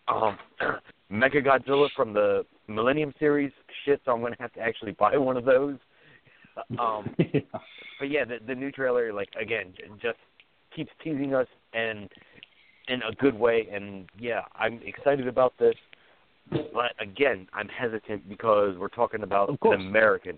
um, 0.08 0.38
Mecha 1.12 1.46
Godzilla 1.46 1.90
from 1.96 2.14
the 2.14 2.46
Millennium 2.68 3.14
series 3.20 3.52
shit. 3.86 4.02
So 4.06 4.12
I'm 4.12 4.20
going 4.22 4.34
to 4.34 4.42
have 4.42 4.54
to 4.54 4.62
actually 4.62 4.94
buy 4.94 5.18
one 5.18 5.38
of 5.38 5.46
those. 5.46 5.78
Um, 6.78 7.16
but 7.98 8.10
yeah, 8.10 8.26
the 8.26 8.40
the 8.46 8.54
new 8.54 8.74
trailer, 8.74 9.14
like 9.14 9.30
again, 9.40 9.74
just 10.02 10.18
keeps 10.76 10.92
teasing 11.02 11.34
us 11.34 11.48
and 11.74 12.10
in 12.90 13.02
a 13.04 13.16
good 13.16 13.40
way. 13.40 13.70
And 13.72 14.06
yeah, 14.20 14.42
I'm 14.54 14.82
excited 14.86 15.30
about 15.30 15.54
this. 15.58 15.76
But 16.50 16.92
again, 17.00 17.48
I'm 17.54 17.70
hesitant 17.70 18.28
because 18.28 18.78
we're 18.78 18.90
talking 18.90 19.24
about 19.24 19.58
an. 19.64 19.74
American 19.74 20.38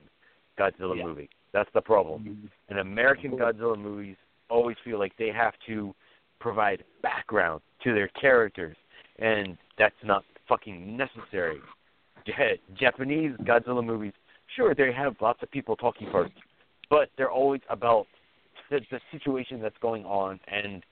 Godzilla 0.60 0.96
Yeah. 0.96 1.06
movie. 1.06 1.30
That's 1.52 1.70
the 1.74 1.82
problem. 1.82 2.50
An 2.70 2.78
American 2.78 3.32
Godzilla 3.32 3.78
movies 3.78 4.18
always 4.54 4.78
feel 4.84 5.00
like 5.00 5.14
they 5.18 5.30
have 5.30 5.54
to 5.68 5.94
provide 6.40 6.84
background 7.02 7.62
to 7.84 7.94
their 7.94 8.10
characters, 8.10 8.78
and 9.20 9.58
that's 9.78 9.96
not 10.04 10.24
fucking 10.48 10.96
necessary. 10.96 11.60
Ja- 12.26 12.62
Japanese 12.80 13.32
Godzilla 13.42 13.84
movies, 13.84 14.14
sure, 14.56 14.76
they 14.76 14.94
have 14.94 15.16
lots 15.22 15.42
of 15.42 15.52
people 15.52 15.76
talking 15.76 16.08
first, 16.12 16.34
but 16.90 17.10
they're 17.18 17.32
always 17.32 17.62
about 17.70 18.06
the, 18.70 18.80
the 18.92 19.00
situation 19.12 19.62
that's 19.62 19.78
going 19.82 20.06
on 20.06 20.40
and 20.48 20.84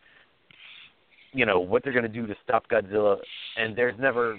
you 1.34 1.46
know 1.46 1.60
what 1.60 1.82
they're 1.84 1.94
going 1.94 2.04
to 2.04 2.10
do 2.10 2.28
to 2.28 2.36
stop 2.44 2.68
Godzilla, 2.70 3.16
and 3.56 3.74
there's 3.76 3.98
never 3.98 4.38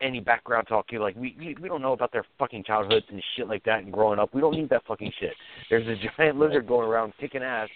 any 0.00 0.20
background 0.20 0.66
talk. 0.68 0.86
Like, 0.92 1.16
we, 1.16 1.36
we 1.38 1.56
we 1.60 1.68
don't 1.68 1.82
know 1.82 1.92
about 1.92 2.12
their 2.12 2.24
fucking 2.38 2.64
childhoods 2.64 3.06
and 3.10 3.22
shit 3.36 3.46
like 3.46 3.64
that 3.64 3.82
and 3.84 3.92
growing 3.92 4.18
up. 4.18 4.34
We 4.34 4.40
don't 4.40 4.56
need 4.56 4.70
that 4.70 4.82
fucking 4.86 5.12
shit. 5.20 5.32
There's 5.68 5.86
a 5.86 5.94
giant 6.16 6.38
lizard 6.38 6.66
going 6.66 6.88
around 6.88 7.12
kicking 7.20 7.42
ass. 7.42 7.68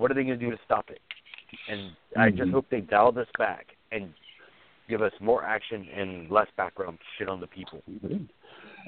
What 0.00 0.10
are 0.10 0.14
they 0.14 0.24
going 0.24 0.38
to 0.38 0.44
do 0.44 0.50
to 0.50 0.58
stop 0.64 0.90
it? 0.90 1.00
And 1.68 1.94
I 2.16 2.30
just 2.30 2.48
Mhm. 2.48 2.52
hope 2.52 2.68
they 2.70 2.80
dial 2.80 3.12
this 3.12 3.28
back 3.38 3.76
and 3.92 4.14
give 4.88 5.02
us 5.02 5.12
more 5.20 5.44
action 5.44 5.88
and 5.94 6.30
less 6.30 6.50
background 6.56 6.98
shit 7.16 7.28
on 7.28 7.38
the 7.40 7.46
people. 7.46 7.82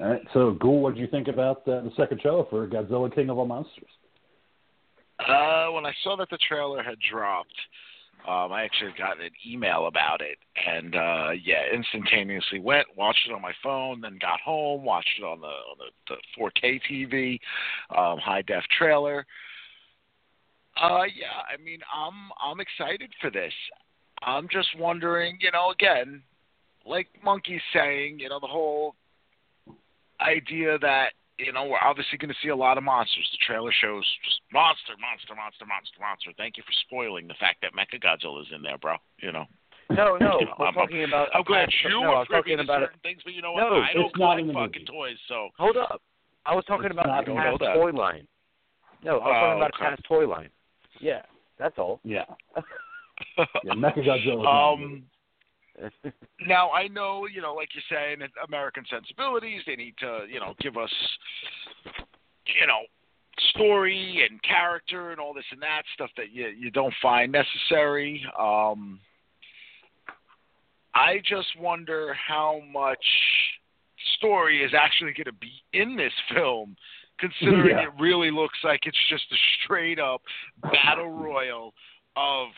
All 0.01 0.07
right. 0.09 0.23
So, 0.33 0.53
Ghoul, 0.53 0.81
what 0.81 0.95
did 0.95 1.01
you 1.01 1.07
think 1.07 1.29
about 1.29 1.69
uh, 1.69 1.83
the 1.83 1.93
second 1.97 2.21
trailer 2.21 2.45
for 2.47 2.67
Godzilla 2.67 3.15
King 3.15 3.31
of 3.31 3.39
All 3.39 3.47
Monsters? 3.47 3.91
Uh, 5.19 5.69
when 5.69 5.87
I 5.87 5.93
saw 6.03 6.17
that 6.17 6.31
the 6.31 6.39
trailer 6.39 6.83
had 6.83 6.99
dropped, 6.99 7.55
um, 8.27 8.53
I 8.53 8.65
actually 8.65 8.93
got 8.97 9.21
an 9.21 9.31
email 9.47 9.87
about 9.87 10.21
it, 10.21 10.39
and 10.67 10.95
uh, 10.95 11.31
yeah, 11.43 11.65
instantaneously 11.73 12.61
went, 12.61 12.87
watched 12.97 13.29
it 13.29 13.33
on 13.33 13.43
my 13.43 13.53
phone, 13.63 14.01
then 14.01 14.19
got 14.21 14.41
home, 14.41 14.85
watched 14.85 15.19
it 15.19 15.25
on 15.25 15.41
the 15.41 15.47
on 15.47 15.77
the, 15.79 16.15
the 16.15 16.41
4K 16.41 16.81
TV, 16.89 17.41
um, 17.97 18.19
high 18.19 18.43
def 18.43 18.65
trailer. 18.79 19.27
Uh, 20.81 21.05
yeah. 21.15 21.43
I 21.53 21.61
mean, 21.63 21.81
I'm 21.93 22.31
I'm 22.43 22.61
excited 22.61 23.11
for 23.21 23.31
this. 23.31 23.53
I'm 24.23 24.49
just 24.51 24.69
wondering, 24.79 25.37
you 25.41 25.51
know, 25.51 25.71
again, 25.71 26.23
like 26.87 27.09
Monkey's 27.25 27.61
saying, 27.75 28.19
you 28.21 28.29
know, 28.29 28.41
the 28.41 28.47
whole 28.47 28.95
idea 30.21 30.79
that 30.79 31.13
you 31.39 31.53
know 31.53 31.65
we're 31.67 31.83
obviously 31.83 32.19
going 32.19 32.31
to 32.31 32.37
see 32.43 32.49
a 32.49 32.57
lot 32.57 32.79
of 32.79 32.85
monsters. 32.85 33.27
The 33.33 33.39
trailer 33.47 33.73
shows 33.73 34.05
just 34.25 34.41
monster, 34.53 34.95
monster, 35.01 35.35
monster, 35.35 35.67
monster, 35.67 35.99
monster. 36.01 36.31
Thank 36.37 36.57
you 36.57 36.63
for 36.63 36.73
spoiling 36.87 37.27
the 37.27 37.35
fact 37.41 37.63
that 37.63 37.73
Mechagodzilla 37.75 38.43
is 38.43 38.49
in 38.55 38.63
there, 38.63 38.79
bro. 38.79 38.97
You 39.21 39.33
know. 39.33 39.45
No, 39.91 40.17
no, 40.17 40.39
You 40.41 40.47
know, 40.47 40.55
we're 40.59 40.67
I'm- 40.67 40.75
talking 40.75 41.05
about. 41.05 41.29
I'm 41.35 41.43
glad 41.45 41.69
you 41.85 41.91
no, 41.91 42.01
were 42.03 42.09
I 42.09 42.19
was 42.21 42.29
privy 42.29 42.51
talking 42.57 42.61
about 42.65 42.83
it. 42.83 42.91
things, 43.03 43.21
but 43.25 43.35
you 43.35 43.43
know 43.43 43.53
what? 43.53 43.61
No, 43.69 43.83
I 43.83 43.93
don't 43.93 44.07
it's 44.07 44.19
not 44.19 44.39
in 44.39 44.51
collect 44.51 44.73
fucking 44.75 44.87
toys, 44.87 45.19
so 45.29 45.49
Hold 45.59 45.77
up. 45.77 46.01
I 46.47 46.55
was 46.55 46.65
talking 46.67 46.87
It's 46.87 46.95
about 46.95 47.25
the 47.27 47.35
past 47.35 47.59
toy 47.59 47.91
line. 47.93 48.27
No, 49.05 49.19
I 49.19 49.27
was 49.27 49.27
Oh, 49.27 49.31
talking 49.31 49.59
about 49.59 49.75
okay. 49.75 49.85
past 49.91 50.03
toy 50.07 50.27
line. 50.27 50.51
Yeah, 51.01 51.23
that's 51.59 51.79
all. 51.79 52.01
Yeah. 52.05 52.25
Yeah, 53.65 53.75
Mechagodzilla. 53.75 54.37
was 54.39 54.77
in 54.81 54.81
the 54.81 54.87
movie. 54.87 55.05
um. 56.05 56.13
Now 56.47 56.71
I 56.71 56.89
know, 56.89 57.27
you 57.27 57.41
know, 57.41 57.55
like 57.55 57.69
you're 57.73 57.85
saying, 57.89 58.19
American 58.47 58.85
sensibilities. 58.91 59.63
They 59.67 59.77
need 59.77 59.95
to, 60.01 60.25
you 60.29 60.41
know, 60.41 60.55
give 60.61 60.77
us, 60.77 60.91
you 62.61 62.67
know, 62.67 62.81
story 63.51 64.27
and 64.29 64.43
character 64.43 65.13
and 65.13 65.21
all 65.21 65.33
this 65.33 65.45
and 65.53 65.63
that 65.63 65.83
stuff 65.95 66.11
that 66.17 66.33
you 66.33 66.49
you 66.49 66.71
don't 66.71 66.95
find 67.01 67.33
necessary. 67.33 68.25
Um, 68.39 68.99
I 70.95 71.19
just 71.25 71.49
wonder 71.59 72.15
how 72.15 72.61
much 72.71 73.05
story 74.17 74.63
is 74.63 74.73
actually 74.79 75.13
going 75.13 75.25
to 75.27 75.33
be 75.33 75.53
in 75.73 75.97
this 75.97 76.13
film, 76.35 76.77
considering 77.19 77.77
Yeah. 77.77 77.85
it 77.85 77.91
really 77.99 78.31
looks 78.31 78.59
like 78.65 78.87
it's 78.87 79.09
just 79.09 79.25
a 79.33 79.37
straight 79.65 79.99
up 79.99 80.23
battle 80.63 81.11
royal 81.11 81.75
of 82.17 82.49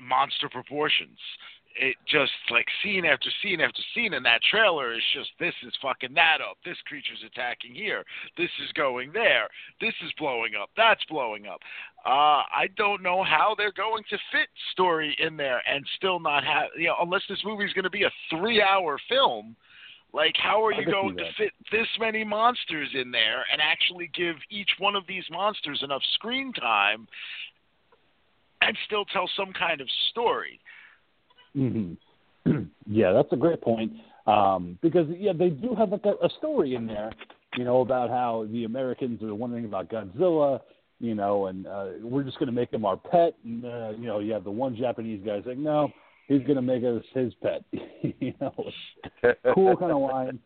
monster 0.00 0.48
proportions. 0.48 1.18
It 1.76 1.94
just 2.06 2.32
like 2.50 2.66
scene 2.82 3.04
after 3.04 3.30
scene 3.42 3.60
after 3.60 3.80
scene 3.94 4.12
in 4.12 4.24
that 4.24 4.42
trailer 4.42 4.92
is 4.92 5.02
just 5.14 5.30
this 5.38 5.54
is 5.62 5.72
fucking 5.80 6.12
that 6.14 6.38
up. 6.40 6.58
This 6.64 6.76
creature's 6.84 7.22
attacking 7.24 7.74
here. 7.76 8.04
This 8.36 8.50
is 8.64 8.72
going 8.72 9.12
there. 9.12 9.46
This 9.80 9.94
is 10.04 10.10
blowing 10.18 10.52
up. 10.60 10.70
That's 10.76 11.02
blowing 11.04 11.46
up. 11.46 11.60
Uh, 12.04 12.42
I 12.50 12.66
don't 12.76 13.02
know 13.04 13.22
how 13.22 13.54
they're 13.56 13.72
going 13.72 14.02
to 14.10 14.18
fit 14.32 14.48
story 14.72 15.16
in 15.20 15.36
there 15.36 15.62
and 15.72 15.86
still 15.96 16.18
not 16.18 16.42
have 16.44 16.70
you 16.76 16.88
know 16.88 16.96
unless 17.00 17.22
this 17.28 17.40
movie's 17.44 17.72
going 17.72 17.84
to 17.84 17.90
be 17.90 18.02
a 18.02 18.10
three 18.30 18.60
hour 18.60 18.98
film. 19.08 19.54
Like 20.12 20.34
how 20.36 20.64
are 20.64 20.72
you 20.72 20.84
going 20.84 21.16
to 21.16 21.24
fit 21.36 21.52
this 21.70 21.86
many 21.98 22.24
monsters 22.24 22.88
in 22.94 23.10
there 23.10 23.44
and 23.52 23.60
actually 23.62 24.10
give 24.14 24.36
each 24.50 24.70
one 24.78 24.96
of 24.96 25.04
these 25.06 25.24
monsters 25.30 25.80
enough 25.84 26.02
screen 26.14 26.52
time 26.52 27.06
and 28.60 28.76
still 28.86 29.04
tell 29.04 29.28
some 29.36 29.52
kind 29.52 29.80
of 29.80 29.88
story? 30.10 30.60
hmm 31.54 31.94
yeah, 32.86 33.12
that's 33.12 33.32
a 33.32 33.36
great 33.36 33.60
point. 33.60 33.92
Um, 34.26 34.78
because 34.82 35.06
yeah, 35.18 35.32
they 35.32 35.50
do 35.50 35.74
have 35.74 35.90
like 35.90 36.04
a, 36.04 36.24
a 36.24 36.30
story 36.38 36.74
in 36.74 36.86
there, 36.86 37.12
you 37.56 37.64
know, 37.64 37.80
about 37.80 38.10
how 38.10 38.46
the 38.50 38.64
Americans 38.64 39.22
are 39.22 39.34
wondering 39.34 39.64
about 39.64 39.90
Godzilla, 39.90 40.60
you 41.00 41.14
know, 41.14 41.46
and 41.46 41.66
uh, 41.66 41.86
we're 42.02 42.22
just 42.22 42.38
going 42.38 42.46
to 42.46 42.52
make 42.52 42.72
him 42.72 42.84
our 42.84 42.96
pet. 42.96 43.34
And 43.44 43.64
uh, 43.64 43.90
you 43.98 44.06
know, 44.06 44.20
you 44.20 44.32
have 44.32 44.44
the 44.44 44.50
one 44.50 44.76
Japanese 44.76 45.20
guy 45.24 45.40
saying, 45.44 45.62
no, 45.62 45.90
he's 46.30 46.42
going 46.42 46.56
to 46.56 46.62
make 46.62 46.84
us 46.84 47.02
his 47.12 47.34
pet. 47.42 47.62
you 48.20 48.32
know, 48.40 48.54
cool 49.54 49.76
kind 49.76 49.92
of 49.92 50.00
line. 50.00 50.38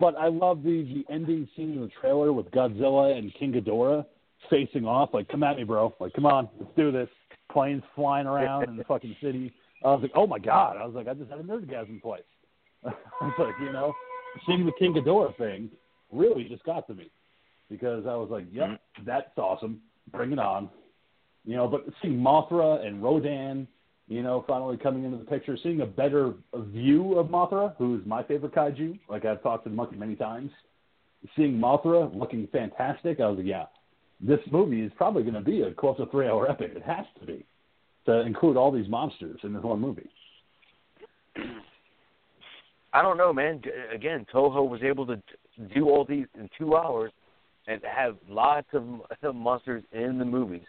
But 0.00 0.16
I 0.16 0.28
love 0.28 0.62
the 0.62 0.82
the 0.82 1.12
ending 1.12 1.48
scene 1.54 1.72
in 1.72 1.80
the 1.80 1.90
trailer 2.00 2.32
with 2.32 2.50
Godzilla 2.50 3.16
and 3.16 3.32
King 3.34 3.52
Ghidorah 3.52 4.06
facing 4.48 4.86
off. 4.86 5.10
Like, 5.12 5.28
come 5.28 5.42
at 5.42 5.56
me, 5.56 5.64
bro. 5.64 5.94
Like, 6.00 6.12
come 6.14 6.26
on, 6.26 6.48
let's 6.58 6.72
do 6.76 6.90
this. 6.90 7.08
Planes 7.52 7.82
flying 7.94 8.26
around 8.26 8.68
in 8.68 8.76
the 8.76 8.84
fucking 8.84 9.16
city. 9.22 9.52
I 9.84 9.88
was 9.88 10.00
like, 10.02 10.12
oh 10.14 10.26
my 10.26 10.38
god. 10.38 10.76
I 10.76 10.86
was 10.86 10.94
like, 10.94 11.08
I 11.08 11.14
just 11.14 11.30
had 11.30 11.38
a 11.38 11.42
nerdgasm 11.42 12.00
twice. 12.00 12.22
I 12.84 12.90
was 13.20 13.34
like, 13.38 13.54
you 13.60 13.72
know, 13.72 13.92
seeing 14.46 14.64
the 14.64 14.72
King 14.78 14.94
Ghidorah 14.94 15.36
thing 15.36 15.70
really 16.12 16.44
just 16.44 16.64
got 16.64 16.86
to 16.88 16.94
me 16.94 17.10
because 17.70 18.04
I 18.06 18.14
was 18.14 18.28
like, 18.30 18.46
yep, 18.52 18.68
mm. 18.68 18.78
that's 19.04 19.26
awesome. 19.36 19.80
Bring 20.10 20.32
it 20.32 20.38
on. 20.38 20.68
You 21.44 21.56
know, 21.56 21.68
but 21.68 21.84
seeing 22.00 22.18
Mothra 22.18 22.84
and 22.84 23.02
Rodan, 23.02 23.68
you 24.08 24.22
know, 24.22 24.44
finally 24.46 24.76
coming 24.76 25.04
into 25.04 25.16
the 25.16 25.24
picture, 25.24 25.56
seeing 25.62 25.80
a 25.80 25.86
better 25.86 26.34
view 26.54 27.18
of 27.18 27.28
Mothra, 27.28 27.74
who's 27.78 28.04
my 28.04 28.22
favorite 28.22 28.54
kaiju, 28.54 28.98
like 29.08 29.24
I've 29.24 29.42
talked 29.42 29.64
to 29.64 29.70
the 29.70 29.76
monkey 29.76 29.96
many 29.96 30.14
times. 30.14 30.50
Seeing 31.36 31.54
Mothra 31.54 32.14
looking 32.14 32.46
fantastic, 32.52 33.20
I 33.20 33.28
was 33.28 33.38
like, 33.38 33.46
yeah, 33.46 33.64
this 34.20 34.40
movie 34.50 34.82
is 34.82 34.92
probably 34.96 35.22
going 35.22 35.34
to 35.34 35.40
be 35.40 35.62
a 35.62 35.72
close 35.72 35.96
to 35.96 36.06
three 36.06 36.28
hour 36.28 36.50
epic. 36.50 36.72
It 36.76 36.82
has 36.82 37.06
to 37.20 37.26
be 37.26 37.44
to 38.06 38.20
include 38.20 38.56
all 38.58 38.70
these 38.70 38.88
monsters 38.88 39.40
in 39.42 39.54
this 39.54 39.62
one 39.62 39.80
movie. 39.80 40.10
I 42.92 43.02
don't 43.02 43.16
know, 43.16 43.32
man. 43.32 43.60
Again, 43.92 44.26
Toho 44.32 44.68
was 44.68 44.82
able 44.82 45.06
to 45.06 45.20
do 45.74 45.88
all 45.88 46.04
these 46.04 46.26
in 46.38 46.48
two 46.58 46.76
hours 46.76 47.10
and 47.66 47.80
have 47.84 48.16
lots 48.28 48.68
of 48.72 48.84
of 49.22 49.34
monsters 49.34 49.82
in 49.92 50.18
the 50.18 50.24
movies. 50.24 50.62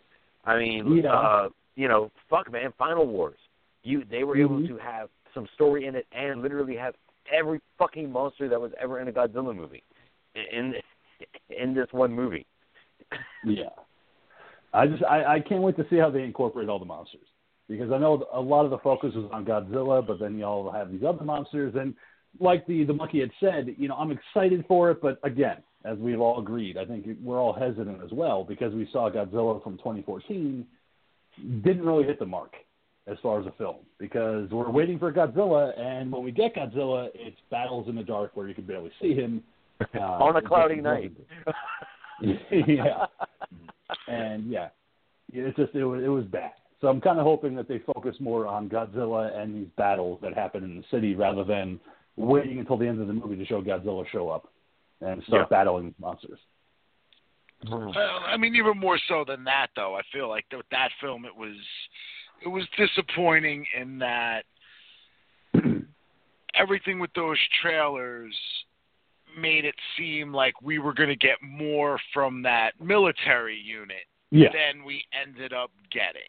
I 0.46 0.58
mean, 0.58 1.02
Yeah. 1.04 1.14
uh, 1.14 1.50
you 1.76 1.88
know, 1.88 2.12
fuck, 2.30 2.52
man. 2.52 2.74
Final 2.78 3.06
Wars. 3.06 3.38
You 3.84 4.04
they 4.10 4.24
were 4.24 4.38
able 4.38 4.60
Mhm. 4.60 4.68
to 4.68 4.78
have 4.78 5.10
some 5.34 5.48
story 5.54 5.86
in 5.86 5.96
it 5.96 6.08
and 6.12 6.42
literally 6.42 6.76
have 6.76 6.96
every 7.32 7.60
fucking 7.78 8.12
monster 8.12 8.48
that 8.50 8.60
was 8.60 8.72
ever 8.80 9.00
in 9.00 9.08
a 9.08 9.12
Godzilla 9.12 9.56
movie 9.56 9.84
in 10.36 10.76
in 11.50 11.74
this 11.74 11.88
one 11.92 12.12
movie. 12.14 12.46
Yeah. 13.44 13.70
I 14.74 14.88
just 14.88 15.04
I, 15.04 15.36
I 15.36 15.40
can't 15.40 15.62
wait 15.62 15.78
to 15.78 15.86
see 15.90 15.98
how 15.98 16.10
they 16.10 16.24
incorporate 16.24 16.68
all 16.68 16.80
the 16.80 16.86
monsters 16.86 17.28
because 17.70 17.92
I 17.92 17.98
know 17.98 18.26
a 18.34 18.42
lot 18.42 18.66
of 18.66 18.72
the 18.72 18.78
focus 18.80 19.14
is 19.16 19.24
on 19.32 19.46
Godzilla, 19.46 20.06
but 20.06 20.20
then 20.20 20.38
y'all 20.38 20.70
have 20.72 20.92
these 20.92 21.04
other 21.04 21.24
monsters, 21.24 21.76
and 21.76 21.94
like 22.40 22.66
the 22.68 22.84
the 22.84 22.94
monkey 22.94 23.22
had 23.22 23.32
said, 23.40 23.76
you 23.78 23.88
know, 23.88 23.96
I'm 23.96 24.12
excited 24.12 24.66
for 24.68 24.92
it, 24.92 25.02
but 25.02 25.20
again, 25.24 25.58
as 25.86 25.98
we've 26.00 26.20
all 26.20 26.40
agreed, 26.40 26.78
I 26.78 26.86
think 26.86 27.06
we're 27.24 27.40
all 27.40 27.54
hesitant 27.54 28.04
as 28.04 28.12
well 28.12 28.44
because 28.44 28.74
we 28.74 28.88
saw 28.92 29.10
Godzilla 29.10 29.64
from 29.64 29.78
2014 29.78 30.66
didn't 31.64 31.86
really 31.86 32.04
hit 32.06 32.20
the 32.20 32.26
mark 32.26 32.54
as 33.08 33.18
far 33.22 33.40
as 33.40 33.46
a 33.46 33.52
film 33.52 33.78
because 34.00 34.50
we're 34.50 34.70
waiting 34.70 34.98
for 34.98 35.12
Godzilla, 35.12 35.78
and 35.80 36.12
when 36.12 36.24
we 36.24 36.32
get 36.32 36.56
Godzilla, 36.56 37.10
it's 37.14 37.38
battles 37.52 37.88
in 37.88 37.96
the 37.96 38.04
dark 38.04 38.32
where 38.36 38.48
you 38.48 38.56
can 38.56 38.66
barely 38.66 38.92
see 39.02 39.14
him 39.14 39.44
uh, 39.96 40.00
On 40.00 40.36
a 40.36 40.42
cloudy 40.42 40.82
night. 40.82 41.12
yeah 42.52 43.06
and 44.08 44.50
yeah, 44.50 44.70
it's 45.34 45.58
just 45.58 45.74
it 45.76 45.86
was 45.86 46.04
it 46.04 46.08
was 46.08 46.26
bad. 46.26 46.52
So 46.82 46.88
I'm 46.88 47.02
kind 47.02 47.20
of 47.20 47.26
hoping 47.26 47.56
that 47.56 47.68
they 47.68 47.80
focus 47.80 48.16
more 48.20 48.48
on 48.48 48.70
Godzilla 48.70 49.36
and 49.36 49.56
these 49.56 49.70
battles 49.78 50.20
that 50.22 50.34
happen 50.34 50.64
in 50.64 50.78
the 50.78 50.84
city 50.92 51.16
rather 51.16 51.44
than 51.44 51.80
waiting 52.16 52.60
until 52.60 52.78
the 52.78 52.88
end 52.88 53.02
of 53.02 53.08
the 53.08 53.14
movie 53.14 53.36
to 53.38 53.46
show 53.46 53.62
Godzilla 53.62 54.06
show 54.12 54.30
up 54.30 54.52
and 55.02 55.24
start 55.24 55.48
Yeah. 55.50 55.58
battling 55.58 55.94
monsters. 56.00 56.40
Well, 57.70 57.94
I 58.26 58.38
mean, 58.38 58.56
even 58.56 58.78
more 58.78 59.00
so 59.08 59.24
than 59.28 59.44
that, 59.46 59.68
though. 59.76 59.96
I 59.96 60.02
feel 60.12 60.30
like 60.30 60.46
with 60.52 60.66
that 60.72 60.90
film, 61.02 61.26
it 61.26 61.36
was 61.36 61.56
it 62.44 62.48
was 62.48 62.64
disappointing 62.78 63.66
in 63.80 64.00
that 64.00 64.44
everything 66.56 67.00
with 67.00 67.12
those 67.14 67.38
trailers 67.62 68.36
made 69.38 69.66
it 69.66 69.76
seem 69.98 70.34
like 70.34 70.62
we 70.62 70.80
were 70.80 70.94
going 70.94 71.10
to 71.10 71.16
get 71.16 71.38
more 71.42 72.00
from 72.14 72.42
that 72.44 72.72
military 72.80 73.58
unit 73.58 74.06
Yeah, 74.32 74.50
than 74.54 74.86
we 74.86 75.04
ended 75.20 75.54
up 75.54 75.72
getting. 75.92 76.22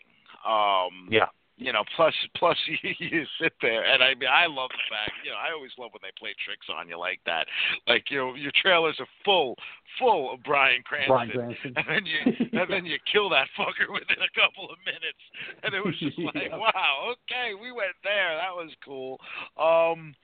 Um, 0.46 1.08
yeah. 1.10 1.26
You 1.58 1.72
know, 1.72 1.84
plus 1.96 2.12
plus 2.36 2.56
you, 2.68 2.76
you 2.98 3.24
sit 3.40 3.52
there, 3.62 3.82
and 3.84 4.02
I 4.02 4.14
mean, 4.14 4.28
I 4.28 4.44
love 4.46 4.68
the 4.68 4.84
fact, 4.92 5.12
you 5.24 5.30
know, 5.30 5.38
I 5.40 5.52
always 5.56 5.72
love 5.78 5.90
when 5.92 6.04
they 6.04 6.12
play 6.18 6.34
tricks 6.44 6.66
on 6.68 6.86
you 6.88 6.98
like 6.98 7.20
that. 7.24 7.46
Like 7.88 8.10
you 8.10 8.18
know, 8.18 8.34
your 8.34 8.52
trailers 8.60 8.96
are 9.00 9.08
full 9.24 9.56
full 9.98 10.34
of 10.34 10.42
Bryan 10.42 10.82
Cranston, 10.84 11.08
Bryan 11.16 11.30
Cranston. 11.32 11.72
and 11.76 11.86
then 11.88 12.04
you 12.04 12.20
and 12.60 12.68
then 12.70 12.84
you 12.84 12.98
kill 13.10 13.30
that 13.30 13.48
fucker 13.58 13.88
within 13.92 14.20
a 14.20 14.32
couple 14.38 14.68
of 14.68 14.76
minutes, 14.84 15.22
and 15.64 15.72
it 15.72 15.82
was 15.84 15.96
just 15.98 16.18
like, 16.28 16.52
Yeah. 16.52 16.58
wow, 16.60 17.14
okay, 17.16 17.54
we 17.56 17.72
went 17.72 17.96
there, 18.04 18.36
that 18.36 18.52
was 18.52 18.70
cool. 18.84 19.16
Um, 19.56 20.14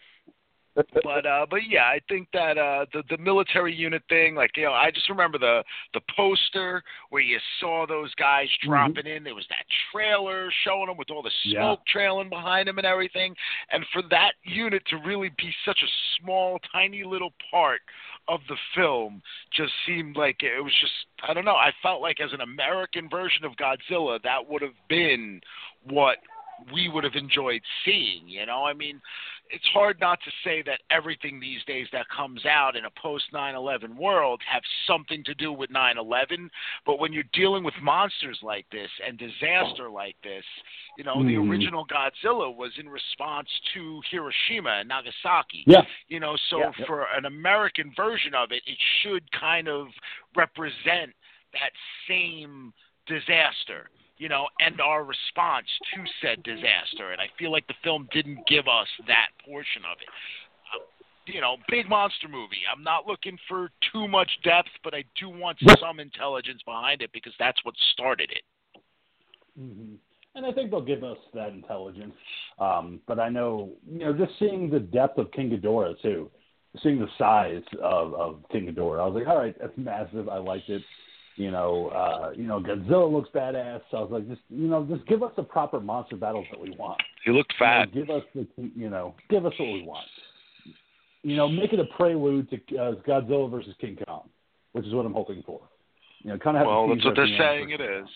but 0.75 1.27
uh 1.27 1.47
but 1.51 1.61
yeah 1.69 1.85
i 1.85 2.01
think 2.09 2.29
that 2.33 2.57
uh 2.59 2.85
the 2.93 3.03
the 3.11 3.19
military 3.19 3.75
unit 3.75 4.03
thing 4.09 4.35
like 4.35 4.51
you 4.57 4.65
know 4.65 4.73
i 4.73 4.91
just 4.91 5.09
remember 5.09 5.39
the 5.39 5.63
the 5.95 6.01
poster 6.17 6.83
where 7.11 7.23
you 7.23 7.39
saw 7.61 7.87
those 7.87 8.15
guys 8.15 8.49
dropping 8.63 9.07
in. 9.07 9.23
There 9.25 9.35
was 9.35 9.47
that 9.51 9.65
trailer 9.93 10.51
showing 10.65 10.87
them 10.87 10.97
with 10.97 11.11
all 11.11 11.23
the 11.23 11.31
Yeah. 11.45 11.61
smoke 11.61 11.81
trailing 11.87 12.29
behind 12.29 12.69
them 12.69 12.79
and 12.79 12.87
everything. 12.87 13.37
And 13.71 13.85
for 13.93 14.03
that 14.11 14.33
unit 14.45 14.83
to 14.87 14.97
really 14.97 15.31
be 15.37 15.55
such 15.65 15.79
a 15.83 15.91
small 16.19 16.59
tiny 16.73 17.05
little 17.05 17.33
part 17.51 17.81
of 18.29 18.41
the 18.49 18.57
film 18.75 19.21
just 19.53 19.73
seemed 19.87 20.17
like 20.17 20.43
it 20.43 20.63
was 20.63 20.73
just 20.81 20.93
i 21.29 21.35
don't 21.35 21.45
know 21.45 21.57
i 21.57 21.73
felt 21.83 22.01
like 22.01 22.21
as 22.21 22.33
an 22.33 22.41
american 22.41 23.09
version 23.09 23.45
of 23.45 23.53
godzilla 23.57 24.23
that 24.23 24.49
would 24.49 24.63
have 24.63 24.77
been 24.89 25.41
what 25.89 26.19
we 26.73 26.89
would 26.89 27.05
have 27.05 27.15
enjoyed 27.15 27.63
seeing. 27.85 28.29
You 28.29 28.47
know, 28.47 28.65
I 28.65 28.73
mean, 28.73 29.01
it's 29.51 29.67
hard 29.73 30.01
not 30.01 30.19
to 30.25 30.31
say 30.45 30.63
that 30.63 30.81
everything 30.91 31.39
these 31.39 31.63
days 31.65 31.87
that 31.93 32.09
comes 32.09 32.47
out 32.47 32.77
in 32.77 32.85
a 32.87 32.91
post 32.91 33.25
9/11 33.33 33.97
world 33.97 34.41
have 34.47 34.63
something 34.87 35.23
to 35.25 35.35
do 35.35 35.53
with 35.53 35.71
9/11. 35.71 36.51
But 36.87 36.99
when 36.99 37.13
you're 37.13 37.25
dealing 37.33 37.63
with 37.65 37.75
monsters 37.83 38.39
like 38.43 38.67
this 38.71 38.91
and 39.07 39.19
disaster 39.19 39.91
like 39.91 40.17
this, 40.23 40.45
you 40.97 41.05
know, 41.05 41.23
the 41.23 41.35
Mhm. 41.35 41.51
original 41.51 41.87
Godzilla 41.87 42.55
was 42.55 42.77
in 42.79 42.89
response 42.89 43.51
to 43.75 44.03
Hiroshima 44.11 44.71
and 44.71 44.89
Nagasaki. 44.89 45.65
Yeah. 45.67 45.85
You 46.09 46.21
know, 46.21 46.37
so 46.37 46.61
Yeah, 46.61 46.71
for 46.87 47.05
an 47.13 47.27
American 47.27 47.93
version 47.95 48.35
of 48.35 48.53
it, 48.53 48.63
it 48.67 48.79
should 49.01 49.31
kind 49.33 49.69
of 49.69 49.95
represent 50.35 51.15
that 51.53 51.73
same 52.07 52.73
disaster, 53.07 53.91
you 54.23 54.29
know, 54.29 54.47
and 54.61 54.81
our 54.81 55.03
response 55.03 55.67
to 55.93 56.05
said 56.23 56.45
disaster. 56.45 57.11
And 57.11 57.21
I 57.21 57.27
feel 57.37 57.51
like 57.51 57.67
the 57.67 57.75
film 57.83 58.09
didn't 58.13 58.47
give 58.47 58.69
us 58.69 58.87
that 59.09 59.31
portion 59.45 59.83
of 59.91 59.99
it. 60.01 60.09
Uh, 60.73 60.85
you 61.27 61.41
know, 61.41 61.57
big 61.69 61.89
monster 61.89 62.29
movie. 62.29 62.63
I'm 62.73 62.85
not 62.85 63.05
looking 63.05 63.37
for 63.49 63.71
too 63.93 64.07
much 64.07 64.31
depth, 64.45 64.69
but 64.85 64.95
I 64.95 65.03
do 65.19 65.29
want 65.29 65.59
some 65.81 65.99
intelligence 65.99 66.63
behind 66.65 67.03
it 67.03 67.11
because 67.13 67.33
that's 67.41 67.59
what 67.65 67.75
started 67.95 68.31
it. 68.31 68.45
hmm 69.59 69.95
And 70.37 70.47
I 70.47 70.53
think 70.53 70.71
they'll 70.71 70.81
give 70.81 71.03
us 71.03 71.19
that 71.35 71.49
intelligence. 71.49 72.15
Um, 72.61 73.01
but 73.09 73.19
I 73.19 73.29
know, 73.29 73.73
you 73.91 74.05
know, 74.05 74.13
just 74.13 74.39
seeing 74.39 74.71
the 74.71 74.79
depth 74.79 75.19
of 75.19 75.33
King 75.33 75.51
Ghidorah 75.51 76.01
too, 76.01 76.31
seeing 76.81 77.01
the 77.01 77.09
size 77.19 77.65
of, 77.83 78.15
of 78.15 78.45
King 78.53 78.73
Ghidorah, 78.73 79.03
I 79.03 79.07
was 79.09 79.15
like, 79.17 79.27
all 79.27 79.39
right, 79.39 79.57
that's 79.61 79.77
massive. 79.77 80.29
I 80.29 80.39
liked 80.39 80.69
it. 80.69 80.83
You 81.37 81.51
know, 81.51 81.89
uh, 81.89 82.33
you 82.37 82.45
know, 82.45 82.61
Godzilla 82.61 83.11
looks 83.11 83.31
badass. 83.35 83.81
So 83.91 83.97
I 83.97 84.01
was 84.03 84.11
like, 84.11 84.29
just 84.29 84.43
you 84.51 84.69
know, 84.69 84.85
just 84.85 85.07
give 85.07 85.23
us 85.23 85.33
the 85.37 85.43
proper 85.43 85.81
monster 85.81 86.17
battles 86.17 86.47
that 86.51 86.61
we 86.61 86.71
want. 86.79 87.01
He 87.25 87.31
looked 87.31 87.55
You 87.59 87.67
know, 87.67 87.85
give 87.95 88.11
us 88.11 88.23
the, 88.35 88.71
you 88.77 88.91
know, 88.91 89.15
give 89.31 89.47
us 89.47 89.53
what 89.59 89.73
we 89.73 89.83
want. 89.83 90.07
You 91.23 91.37
know, 91.37 91.49
make 91.49 91.73
it 91.73 91.81
a 91.81 91.85
prelude 91.97 92.51
to 92.51 92.77
uh, 92.77 92.95
Godzilla 93.07 93.51
versus 93.51 93.75
King 93.81 93.97
Kong, 94.07 94.29
which 94.73 94.85
is 94.85 94.93
what 94.93 95.07
I'm 95.07 95.15
hoping 95.15 95.43
for. 95.47 95.61
You 96.23 96.31
know, 96.31 96.39
kind 96.39 96.57
of 96.57 96.67
Well, 96.67 96.89
that's 96.89 97.05
what 97.05 97.17
they're 97.17 97.39
saying 97.39 97.71
it 97.71 97.81
is. 97.81 98.07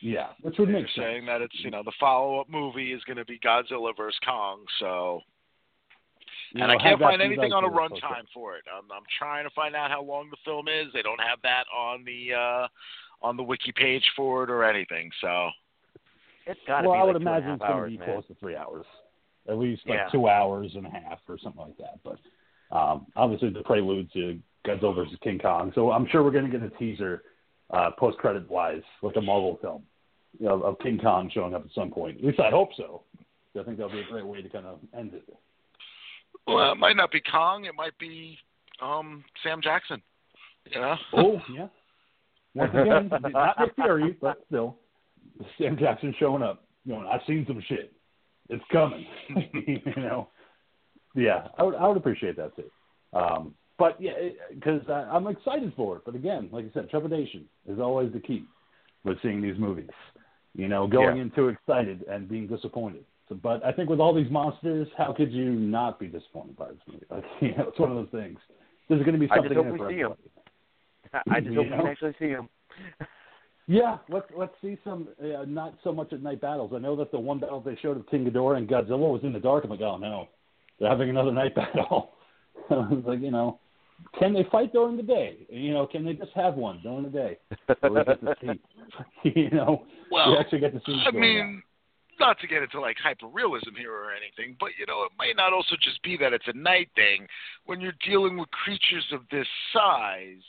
Yeah, 0.00 0.28
which 0.42 0.56
would 0.58 0.68
They're 0.68 0.76
make 0.76 0.86
sense. 0.86 0.96
saying 0.96 1.26
that 1.26 1.40
it's 1.40 1.54
you 1.58 1.70
know 1.70 1.82
the 1.84 1.92
follow 1.98 2.40
up 2.40 2.48
movie 2.48 2.92
is 2.92 3.02
going 3.04 3.16
to 3.16 3.24
be 3.24 3.38
Godzilla 3.38 3.96
versus 3.96 4.18
Kong. 4.24 4.60
So 4.78 5.20
You 6.52 6.62
and 6.62 6.72
know, 6.72 6.78
I 6.78 6.82
can't 6.82 7.00
find 7.00 7.20
anything 7.20 7.52
on 7.52 7.64
a 7.64 7.68
runtime 7.68 8.24
for 8.32 8.56
it. 8.56 8.64
I'm, 8.72 8.90
I'm 8.90 9.02
trying 9.18 9.44
to 9.44 9.50
find 9.54 9.76
out 9.76 9.90
how 9.90 10.02
long 10.02 10.30
the 10.30 10.36
film 10.44 10.66
is. 10.68 10.86
They 10.94 11.02
don't 11.02 11.20
have 11.20 11.38
that 11.42 11.64
on 11.76 12.04
the 12.04 12.34
uh, 12.34 12.68
on 13.22 13.36
the 13.36 13.42
wiki 13.42 13.72
page 13.72 14.04
for 14.16 14.44
it 14.44 14.50
or 14.50 14.64
anything. 14.64 15.10
So 15.20 15.50
It's 16.46 16.60
got 16.66 16.82
to 16.82 16.88
well, 16.88 16.96
be 16.96 17.00
I 17.00 17.02
like 17.04 17.14
would 17.14 17.22
two 17.22 17.28
and 17.28 17.34
a 17.34 17.38
imagine 17.38 17.50
it's 17.52 17.62
going 17.62 17.82
to 17.84 17.90
be 17.90 17.98
man. 17.98 18.06
close 18.14 18.26
to 18.28 18.34
three 18.36 18.56
hours, 18.56 18.86
at 19.48 19.58
least 19.58 19.82
like 19.86 19.98
Yeah. 19.98 20.08
two 20.10 20.28
hours 20.28 20.72
and 20.74 20.86
a 20.86 20.90
half 20.90 21.18
or 21.28 21.38
something 21.38 21.60
like 21.62 21.76
that. 21.78 21.98
But 22.02 22.18
um, 22.74 23.06
obviously, 23.16 23.50
the 23.50 23.62
prelude 23.62 24.10
to 24.12 24.38
Godzilla 24.66 24.94
versus 24.94 25.18
King 25.22 25.38
Kong. 25.38 25.72
So 25.74 25.90
I'm 25.92 26.06
sure 26.10 26.22
we're 26.22 26.30
going 26.30 26.50
to 26.50 26.58
get 26.58 26.62
a 26.66 26.70
teaser, 26.78 27.22
uh, 27.70 27.90
post 27.98 28.18
credit 28.18 28.48
wise, 28.50 28.82
like 29.02 29.16
a 29.16 29.20
Marvel 29.20 29.58
film, 29.60 29.82
you 30.38 30.46
know, 30.46 30.62
of 30.62 30.78
King 30.78 30.98
Kong 30.98 31.30
showing 31.32 31.54
up 31.54 31.64
at 31.64 31.72
some 31.74 31.90
point. 31.90 32.18
At 32.18 32.24
least 32.24 32.40
I 32.40 32.50
hope 32.50 32.70
so. 32.76 33.02
I 33.58 33.62
think 33.64 33.76
that'll 33.76 33.92
be 33.92 34.00
a 34.00 34.04
great 34.10 34.24
way 34.24 34.40
to 34.40 34.48
kind 34.48 34.66
of 34.66 34.78
end 34.96 35.12
it. 35.14 35.24
Well, 36.46 36.72
it 36.72 36.78
might 36.78 36.96
not 36.96 37.10
be 37.10 37.20
Kong. 37.20 37.64
It 37.64 37.74
might 37.74 37.96
be 37.98 38.38
um, 38.80 39.24
Sam 39.42 39.60
Jackson. 39.62 40.02
You 40.70 40.80
know. 40.80 40.96
Oh 41.14 41.40
yeah. 41.54 41.68
Once 42.54 42.72
again, 42.74 43.10
not 43.32 43.58
Nick 43.60 43.74
Fury, 43.76 44.16
but 44.20 44.42
still, 44.46 44.76
Sam 45.58 45.76
Jackson 45.78 46.14
showing 46.18 46.42
up. 46.42 46.64
You 46.84 46.94
know, 46.94 47.06
I've 47.08 47.20
seen 47.26 47.44
some 47.46 47.62
shit. 47.68 47.92
It's 48.48 48.64
coming. 48.72 49.06
you 49.66 49.80
know. 49.96 50.28
Yeah, 51.14 51.48
I 51.58 51.62
would 51.62 51.74
I 51.74 51.86
would 51.86 51.96
appreciate 51.96 52.36
that 52.36 52.54
too. 52.56 52.70
Um, 53.12 53.54
but 53.78 54.00
yeah, 54.00 54.12
because 54.52 54.82
I'm 54.88 55.26
excited 55.28 55.72
for 55.76 55.96
it. 55.96 56.02
But 56.04 56.14
again, 56.14 56.48
like 56.52 56.66
I 56.66 56.70
said, 56.74 56.90
trepidation 56.90 57.44
is 57.66 57.78
always 57.78 58.12
the 58.12 58.20
key 58.20 58.44
with 59.04 59.18
seeing 59.22 59.40
these 59.40 59.58
movies. 59.58 59.88
You 60.54 60.68
know, 60.68 60.86
going 60.86 61.16
Yeah. 61.16 61.22
into 61.22 61.48
excited 61.48 62.04
and 62.10 62.28
being 62.28 62.46
disappointed. 62.48 63.04
So, 63.28 63.34
but 63.34 63.64
I 63.64 63.72
think 63.72 63.90
with 63.90 64.00
all 64.00 64.14
these 64.14 64.30
monsters, 64.30 64.88
how 64.96 65.12
could 65.12 65.32
you 65.32 65.50
not 65.50 65.98
be 66.00 66.06
disappointed 66.06 66.56
by 66.56 66.68
this 66.68 66.78
movie? 66.86 67.04
Like, 67.10 67.24
you 67.40 67.54
know, 67.56 67.68
it's 67.68 67.78
one 67.78 67.90
of 67.90 67.96
those 67.96 68.20
things. 68.20 68.38
There's 68.88 69.00
going 69.02 69.12
to 69.14 69.18
be 69.18 69.28
something. 69.28 69.44
I 69.44 69.48
just 69.48 69.54
something 69.54 69.56
hope 69.56 69.66
in 69.66 69.70
it 69.70 69.72
we 69.72 69.78
for 69.78 69.90
see 69.90 70.00
'em. 70.00 70.12
everybody. 71.12 71.30
I 71.30 71.40
just 71.40 71.54
hope 71.56 71.64
You 71.66 71.70
we 71.72 71.76
can 71.78 71.86
actually 71.86 72.14
see 72.18 72.28
him. 72.28 72.48
Yeah, 73.70 73.98
let's 74.08 74.24
let's 74.34 74.54
see 74.62 74.78
some 74.82 75.08
uh, 75.22 75.44
not 75.46 75.74
so 75.84 75.92
much 75.92 76.14
at 76.14 76.22
night 76.22 76.40
battles. 76.40 76.72
I 76.74 76.78
know 76.78 76.96
that 76.96 77.12
the 77.12 77.18
one 77.20 77.38
battle 77.38 77.60
they 77.60 77.76
showed 77.82 77.98
of 77.98 78.06
King 78.08 78.24
Ghidorah 78.24 78.56
and 78.56 78.66
Godzilla 78.66 79.12
was 79.12 79.20
in 79.24 79.34
the 79.34 79.38
dark. 79.38 79.62
I'm 79.64 79.68
like, 79.68 79.82
oh 79.82 79.98
no, 79.98 80.28
they're 80.80 80.88
having 80.88 81.10
another 81.10 81.32
night 81.32 81.54
battle. 81.54 82.12
I 82.70 82.74
was 82.76 83.02
like, 83.06 83.20
you 83.20 83.30
know, 83.30 83.58
can 84.18 84.32
they 84.32 84.44
fight 84.50 84.72
during 84.72 84.96
the 84.96 85.02
day? 85.02 85.40
You 85.50 85.74
know, 85.74 85.86
can 85.86 86.02
they 86.06 86.14
just 86.14 86.32
have 86.34 86.54
one 86.54 86.80
during 86.82 87.02
the 87.02 87.10
day? 87.10 87.36
Where 87.80 87.90
we 87.92 88.04
get 88.04 88.20
to 88.22 88.34
see, 89.22 89.32
you 89.38 89.50
know, 89.50 89.82
Well, 90.10 90.30
we 90.32 90.38
actually 90.38 90.60
get 90.60 90.72
to 90.72 90.80
see. 90.86 90.92
what's 90.92 91.08
I 91.08 91.10
going 91.10 91.20
mean, 91.22 91.62
not 92.20 92.38
to 92.40 92.46
get 92.46 92.62
into 92.62 92.80
like 92.80 92.96
hyper 93.02 93.26
realism 93.26 93.74
here 93.76 93.92
or 93.92 94.10
anything, 94.12 94.56
but 94.58 94.70
you 94.78 94.86
know, 94.86 95.04
it 95.04 95.12
might 95.18 95.36
not 95.36 95.52
also 95.52 95.76
just 95.80 96.02
be 96.02 96.16
that 96.18 96.32
it's 96.32 96.48
a 96.48 96.56
night 96.56 96.88
thing. 96.94 97.26
When 97.66 97.80
you're 97.80 97.94
dealing 98.06 98.36
with 98.38 98.50
creatures 98.50 99.06
of 99.12 99.22
this 99.30 99.46
size 99.72 100.42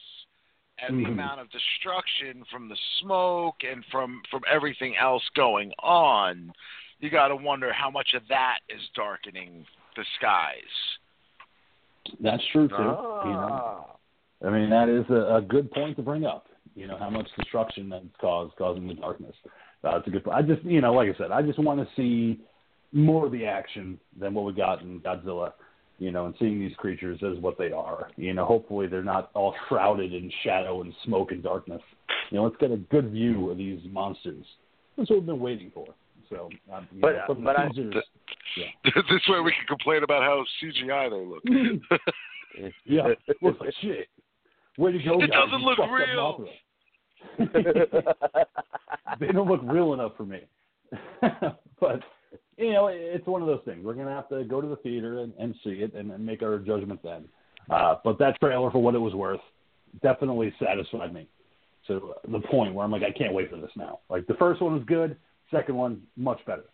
and 0.80 0.98
the 1.00 1.10
Mhm. 1.10 1.14
amount 1.14 1.42
of 1.42 1.50
destruction 1.50 2.46
from 2.46 2.70
the 2.70 2.78
smoke 3.00 3.64
and 3.64 3.84
from 3.86 4.22
from 4.30 4.44
everything 4.48 4.96
else 4.98 5.28
going 5.36 5.74
on, 5.80 6.54
you 7.00 7.10
got 7.10 7.30
to 7.30 7.36
wonder 7.36 7.72
how 7.74 7.90
much 7.90 8.14
of 8.14 8.28
that 8.28 8.60
is 8.70 8.82
darkening 8.96 9.66
the 9.96 10.06
skies. 10.16 10.98
That's 12.20 12.46
true 12.48 12.68
too. 12.68 12.74
You 12.74 12.80
know, 12.80 13.96
Ah. 14.42 14.46
I 14.46 14.50
mean, 14.50 14.70
that 14.70 14.88
is 14.88 15.10
a, 15.10 15.36
a 15.36 15.42
good 15.42 15.70
point 15.72 15.98
to 15.98 16.02
bring 16.02 16.26
up. 16.26 16.48
You 16.76 16.88
know, 16.88 16.98
how 16.98 17.10
much 17.10 17.28
destruction 17.38 17.90
that's 17.90 18.06
caused, 18.22 18.56
causing 18.56 18.88
the 18.88 18.94
darkness. 18.94 19.36
Uh, 19.84 19.98
it's 19.98 20.08
a 20.08 20.12
good. 20.12 20.28
I 20.32 20.42
just, 20.42 20.64
you 20.64 20.82
know, 20.82 20.94
like 20.94 21.10
I 21.14 21.18
said, 21.18 21.32
I 21.32 21.42
just 21.42 21.60
want 21.60 21.80
to 21.80 21.88
see 21.96 22.42
more 22.92 23.26
of 23.28 23.32
the 23.32 23.46
action 23.46 24.00
than 24.20 24.34
what 24.34 24.46
we 24.46 24.54
got 24.54 24.82
in 24.82 25.00
Godzilla. 25.00 25.54
You 26.02 26.12
know, 26.14 26.28
and 26.28 26.36
seeing 26.40 26.62
these 26.62 26.76
creatures 26.78 27.20
as 27.30 27.38
what 27.42 27.58
they 27.58 27.74
are. 27.74 28.10
You 28.16 28.34
know, 28.34 28.46
hopefully 28.46 28.88
they're 28.88 29.04
not 29.04 29.32
all 29.34 29.54
shrouded 29.68 30.14
in 30.14 30.32
shadow 30.46 30.82
and 30.82 30.94
smoke 31.04 31.32
and 31.34 31.44
darkness. 31.44 31.82
You 32.30 32.38
know, 32.38 32.44
let's 32.46 32.56
get 32.58 32.72
a 32.72 32.78
good 32.78 33.12
view 33.12 33.50
of 33.50 33.58
these 33.58 33.82
monsters. 33.92 34.46
That's 34.98 35.10
what 35.10 35.20
we've 35.20 35.26
been 35.26 35.42
waiting 35.42 35.72
for. 35.74 35.88
So, 36.30 36.50
um, 36.72 36.88
But- 37.02 37.16
know, 37.28 37.36
but 37.36 37.60
I- 37.60 37.68
teasers, 37.68 37.96
this 38.86 39.28
way 39.28 39.42
we 39.42 39.52
can 39.52 39.66
complain 39.68 40.04
about 40.04 40.24
how 40.24 40.46
CGI 40.64 41.10
they 41.10 41.26
look. 41.26 41.44
yeah, 42.86 43.08
It 43.28 43.38
looks 43.42 43.60
like 43.60 43.74
shit. 43.82 44.08
Way 44.78 44.94
to 44.94 45.00
go, 45.00 45.16
It 45.22 45.32
guys. 45.32 45.40
doesn't 45.46 45.60
You 45.60 45.66
look 45.66 45.80
real. 45.80 46.46
They 49.20 49.28
don't 49.28 49.48
look 49.48 49.62
real 49.64 49.94
enough 49.94 50.14
for 50.16 50.26
me. 50.26 50.42
but 51.80 52.02
you 52.58 52.74
know, 52.74 52.88
it's 52.88 53.26
one 53.28 53.42
of 53.42 53.48
those 53.48 53.62
things. 53.66 53.84
We're 53.84 53.94
gonna 53.94 54.12
have 54.16 54.30
to 54.30 54.44
go 54.44 54.62
to 54.62 54.68
the 54.68 54.76
theater 54.78 55.20
and, 55.20 55.34
and 55.40 55.56
see 55.64 55.82
it 55.82 55.94
and, 55.94 56.12
and 56.12 56.26
make 56.26 56.42
our 56.42 56.58
judgment 56.60 57.02
then. 57.04 57.26
Uh, 57.70 57.96
but 58.04 58.18
that 58.20 58.40
trailer, 58.40 58.72
for 58.72 58.82
what 58.82 58.96
it 58.96 59.00
was 59.00 59.14
worth, 59.14 59.40
definitely 60.02 60.54
satisfied 60.64 61.14
me 61.14 61.28
to 61.88 62.14
the 62.32 62.40
point 62.40 62.74
where 62.74 62.86
I'm 62.86 62.92
like, 62.92 63.04
I 63.04 63.12
can't 63.12 63.34
wait 63.34 63.50
for 63.50 63.58
this 63.58 63.72
now. 63.76 64.00
Like 64.10 64.28
the 64.28 64.34
first 64.36 64.62
one 64.62 64.74
was 64.74 64.84
good, 64.86 65.16
second 65.52 65.76
one 65.76 66.02
much 66.16 66.40
better 66.46 66.66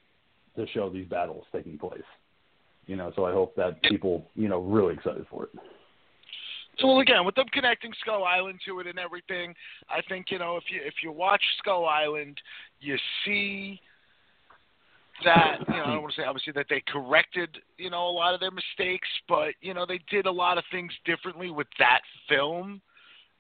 to 0.55 0.65
show 0.73 0.89
these 0.89 1.07
battles 1.07 1.45
taking 1.53 1.77
place. 1.77 2.01
You 2.87 2.95
know, 2.95 3.11
so 3.15 3.25
I 3.25 3.31
hope 3.31 3.55
that 3.55 3.81
people, 3.83 4.27
you 4.35 4.47
know, 4.47 4.59
really 4.59 4.93
excited 4.93 5.25
for 5.29 5.45
it. 5.45 5.49
So 6.80 6.99
again, 6.99 7.26
with 7.26 7.36
them 7.36 7.45
connecting 7.53 7.91
Skull 8.01 8.23
Island 8.23 8.59
to 8.65 8.80
it 8.80 8.88
and 8.88 8.99
everything, 8.99 9.53
I 9.89 10.01
think 10.09 10.28
you 10.30 10.39
know 10.39 10.57
if 10.57 10.63
you 10.69 10.82
if 10.84 10.95
you 11.03 11.11
watch 11.11 11.41
Skull 11.59 11.86
Island, 11.86 12.39
you 12.80 12.97
see 13.23 13.80
that 15.23 15.59
you 15.69 15.73
know 15.76 15.84
I 15.84 15.93
don't 15.93 16.01
want 16.01 16.13
to 16.15 16.21
say 16.21 16.26
obviously 16.28 16.53
that 16.53 16.65
they 16.69 16.84
corrected 16.88 17.49
you 17.78 17.89
know 17.89 18.07
a 18.07 18.11
lot 18.11 18.34
of 18.34 18.39
their 18.39 18.51
mistakes, 18.51 19.07
but 19.28 19.53
you 19.61 19.73
know 19.73 19.86
they 19.86 19.99
did 20.09 20.26
a 20.26 20.32
lot 20.32 20.57
of 20.57 20.63
things 20.71 20.91
differently 21.05 21.49
with 21.49 21.67
that 21.80 22.01
film 22.28 22.82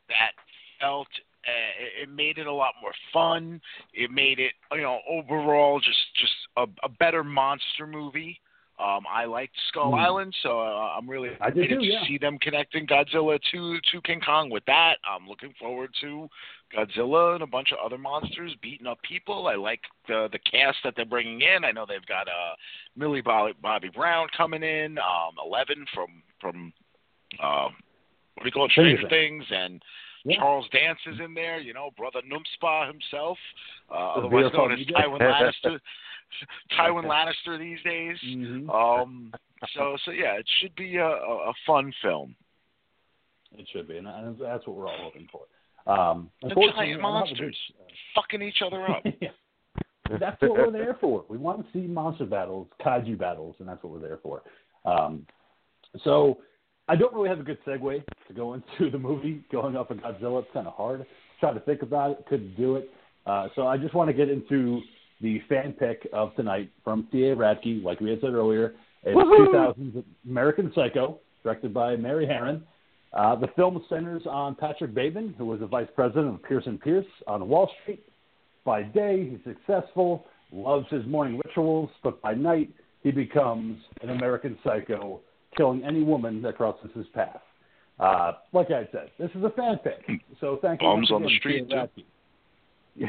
that 0.07 0.31
felt 0.79 1.07
uh, 1.47 1.83
it- 1.83 2.03
it 2.03 2.09
made 2.09 2.37
it 2.37 2.47
a 2.47 2.53
lot 2.53 2.73
more 2.81 2.93
fun. 3.11 3.61
It 3.93 4.09
made 4.11 4.39
it 4.39 4.53
you 4.71 4.81
know 4.81 4.99
overall 5.09 5.79
just 5.79 5.99
just 6.19 6.33
a, 6.57 6.65
a 6.83 6.89
better 6.89 7.23
monster 7.23 7.85
movie. 7.85 8.39
Um, 8.77 9.05
I 9.09 9.23
liked 9.23 9.55
Skull 9.69 9.91
Hmm. 9.91 9.99
Island, 9.99 10.35
so 10.43 10.59
uh, 10.59 10.95
I'm 10.97 11.09
really 11.09 11.29
excited 11.29 11.69
too, 11.69 11.79
to 11.79 11.99
see 12.07 12.17
them 12.17 12.37
connecting 12.39 12.85
Godzilla 12.85 13.39
to 13.51 13.79
to 13.91 14.01
King 14.01 14.19
Kong 14.19 14.49
with 14.49 14.65
that. 14.65 14.95
I'm 15.09 15.27
looking 15.29 15.53
forward 15.57 15.91
to 16.01 16.27
Godzilla 16.75 17.35
and 17.35 17.43
a 17.43 17.47
bunch 17.47 17.71
of 17.71 17.77
other 17.83 17.97
monsters 17.97 18.53
beating 18.61 18.85
up 18.85 19.01
people. 19.01 19.47
I 19.47 19.55
like 19.55 19.79
the 20.09 20.27
the 20.31 20.39
cast 20.39 20.77
that 20.83 20.93
they're 20.97 21.05
bringing 21.05 21.39
in. 21.41 21.63
I 21.63 21.71
know 21.71 21.85
they've 21.87 22.05
got 22.05 22.27
uh, 22.27 22.55
Millie 22.97 23.21
Bobby, 23.21 23.53
Bobby 23.61 23.89
Brown 23.95 24.27
coming 24.35 24.61
in, 24.63 24.97
um, 24.97 25.35
Eleven 25.45 25.85
from 25.93 26.21
from 26.41 26.73
uh, 27.41 27.69
what 28.33 28.43
do 28.43 28.45
you 28.47 28.51
call 28.51 28.65
it, 28.65 28.71
Stranger 28.71 29.07
Things, 29.07 29.45
and 29.51 29.81
Yeah. 30.25 30.37
Charles 30.39 30.67
Dance 30.73 30.99
is 31.07 31.19
in 31.23 31.33
there. 31.33 31.59
You 31.59 31.73
know, 31.73 31.91
brother 31.95 32.19
Numspa 32.27 32.87
himself, 32.87 33.37
uh, 33.89 34.19
The 34.19 34.27
otherwise 34.27 34.51
known 34.53 34.71
as 34.73 34.79
Tywin 34.79 35.21
Lannister. 35.21 35.79
Tywin 36.79 37.05
Lannister 37.05 37.57
these 37.57 37.79
days. 37.83 38.17
Mhm. 38.25 38.69
Um, 38.69 39.33
so 39.73 39.97
so 40.05 40.11
yeah, 40.11 40.33
it 40.33 40.45
should 40.59 40.75
be 40.75 40.97
a, 40.97 41.07
a, 41.07 41.53
fun 41.65 41.93
film. 42.01 42.35
It 43.57 43.67
should 43.71 43.87
be, 43.87 43.97
and 43.97 44.07
that's 44.07 44.67
what 44.67 44.75
we're 44.75 44.87
all 44.87 44.97
hoping 44.99 45.27
for. 45.31 45.41
Um, 45.91 46.29
The 46.41 46.49
giant 46.49 46.59
I 46.59 46.85
don't 46.85 46.89
have 46.89 46.99
a 46.99 47.01
monsters 47.01 47.57
big- 47.77 47.85
fucking 48.15 48.41
each 48.41 48.61
other 48.65 48.83
up. 48.89 49.03
Yeah. 49.21 49.29
That's 50.19 50.39
what 50.41 50.51
we're 50.51 50.71
there 50.71 50.97
for. 51.01 51.25
We 51.29 51.37
want 51.39 51.65
to 51.65 51.73
see 51.73 51.87
monster 51.87 52.25
battles, 52.25 52.67
kaiju 52.79 53.17
battles, 53.17 53.55
and 53.57 53.67
that's 53.67 53.81
what 53.81 53.91
we're 53.91 54.07
there 54.07 54.19
for. 54.21 54.43
Um, 54.85 55.25
so 56.03 56.37
I 56.87 56.95
don't 56.95 57.11
really 57.13 57.29
have 57.29 57.39
a 57.39 57.43
good 57.43 57.57
segue 57.65 58.03
to 58.27 58.33
go 58.33 58.53
into 58.79 58.91
the 58.91 58.99
movie 58.99 59.43
going 59.51 59.75
up 59.75 59.89
against 59.89 60.19
Godzilla. 60.21 60.43
It's 60.43 60.53
kind 60.53 60.67
of 60.67 60.73
hard. 60.75 61.05
Tried 61.39 61.53
to 61.53 61.59
think 61.61 61.81
about 61.81 62.11
it, 62.11 62.25
couldn't 62.29 62.55
do 62.55 62.75
it. 62.75 62.91
Uh, 63.25 63.47
so 63.55 63.65
I 63.65 63.77
just 63.77 63.95
want 63.95 64.07
to 64.09 64.13
get 64.13 64.29
into 64.29 64.81
the 65.21 65.41
fan 65.47 65.73
pick 65.73 66.07
of 66.13 66.35
tonight 66.35 66.71
from 66.83 67.07
T.A. 67.11 67.35
Radke, 67.35 67.83
like 67.83 67.99
we 67.99 68.09
had 68.09 68.21
said 68.21 68.33
earlier. 68.33 68.75
It's 69.03 69.15
Woohoo! 69.15 69.75
2000's 69.77 70.03
American 70.27 70.71
Psycho, 70.73 71.19
directed 71.43 71.73
by 71.73 71.95
Mary 71.95 72.25
Harron. 72.25 72.61
Uh, 73.13 73.35
the 73.35 73.47
film 73.55 73.81
centers 73.87 74.23
on 74.29 74.55
Patrick 74.55 74.93
Bateman, 74.93 75.35
who 75.37 75.45
was 75.45 75.61
the 75.61 75.67
vice 75.67 75.87
president 75.95 76.35
of 76.35 76.43
Pierce 76.43 76.65
and 76.65 76.81
Pierce 76.81 77.05
on 77.27 77.47
Wall 77.47 77.71
Street. 77.81 78.03
By 78.65 78.83
day, 78.83 79.29
he's 79.29 79.39
successful, 79.45 80.25
loves 80.51 80.87
his 80.89 81.05
morning 81.05 81.39
rituals, 81.45 81.89
but 82.03 82.21
by 82.21 82.33
night, 82.33 82.71
he 83.03 83.11
becomes 83.11 83.77
an 84.01 84.09
American 84.09 84.57
psycho, 84.63 85.21
killing 85.55 85.83
any 85.85 86.03
woman 86.03 86.41
that 86.41 86.57
crosses 86.57 86.89
his 86.95 87.05
path. 87.13 87.41
Uh, 87.99 88.33
like 88.51 88.71
I 88.71 88.89
said, 88.91 89.11
this 89.17 89.29
is 89.35 89.43
a 89.43 89.51
fan 89.51 89.77
pick, 89.77 90.19
so 90.41 90.59
thank 90.61 90.81
you. 90.81 90.87
Bums 90.87 91.09
once 91.09 91.11
on 91.11 91.21
the 91.21 91.37
street, 91.37 91.69
T.A. 91.69 91.77
Radke. 91.77 92.03
Yeah. 92.95 93.07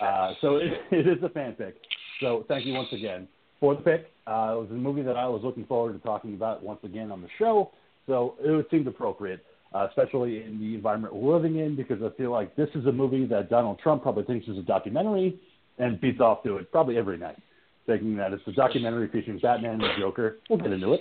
Uh, 0.00 0.32
so 0.40 0.56
it, 0.56 0.72
it 0.90 1.06
is 1.06 1.22
a 1.22 1.28
fan 1.28 1.52
pick. 1.52 1.76
So 2.20 2.44
thank 2.48 2.66
you 2.66 2.74
once 2.74 2.88
again 2.92 3.28
for 3.60 3.74
the 3.74 3.82
pick. 3.82 4.10
Uh, 4.26 4.54
it 4.56 4.60
was 4.60 4.68
a 4.70 4.74
movie 4.74 5.02
that 5.02 5.16
I 5.16 5.26
was 5.26 5.42
looking 5.44 5.64
forward 5.66 5.92
to 5.92 5.98
talking 6.00 6.34
about 6.34 6.62
once 6.62 6.80
again 6.82 7.10
on 7.10 7.22
the 7.22 7.28
show. 7.38 7.70
So 8.06 8.34
it 8.44 8.50
would 8.50 8.66
seem 8.70 8.86
appropriate, 8.86 9.44
uh, 9.74 9.86
especially 9.88 10.42
in 10.42 10.58
the 10.58 10.74
environment 10.74 11.14
we're 11.14 11.34
living 11.34 11.58
in, 11.58 11.76
because 11.76 12.02
I 12.02 12.14
feel 12.16 12.30
like 12.30 12.54
this 12.56 12.68
is 12.74 12.86
a 12.86 12.92
movie 12.92 13.26
that 13.26 13.50
Donald 13.50 13.78
Trump 13.78 14.02
probably 14.02 14.24
thinks 14.24 14.48
is 14.48 14.58
a 14.58 14.62
documentary 14.62 15.40
and 15.78 16.00
beats 16.00 16.20
off 16.20 16.42
to 16.44 16.56
it 16.56 16.70
probably 16.70 16.96
every 16.98 17.18
night, 17.18 17.40
thinking 17.86 18.16
that 18.16 18.32
it's 18.32 18.42
a 18.46 18.52
documentary 18.52 19.08
featuring 19.08 19.38
Batman 19.38 19.72
and 19.72 19.82
the 19.82 19.94
Joker. 19.98 20.38
We'll 20.48 20.58
get 20.58 20.72
into 20.72 20.92
it. 20.92 21.00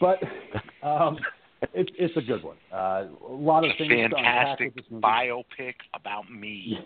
But 0.00 0.18
um, 0.86 1.18
it's 1.74 1.90
it's 1.98 2.16
a 2.16 2.20
good 2.20 2.42
one. 2.42 2.56
Uh, 2.72 3.06
a 3.28 3.32
lot 3.32 3.64
of 3.64 3.70
things 3.78 3.90
to 3.90 4.02
unpack 4.02 4.58
Fantastic 4.58 4.90
biopic 4.92 5.74
about 5.94 6.30
me. 6.30 6.78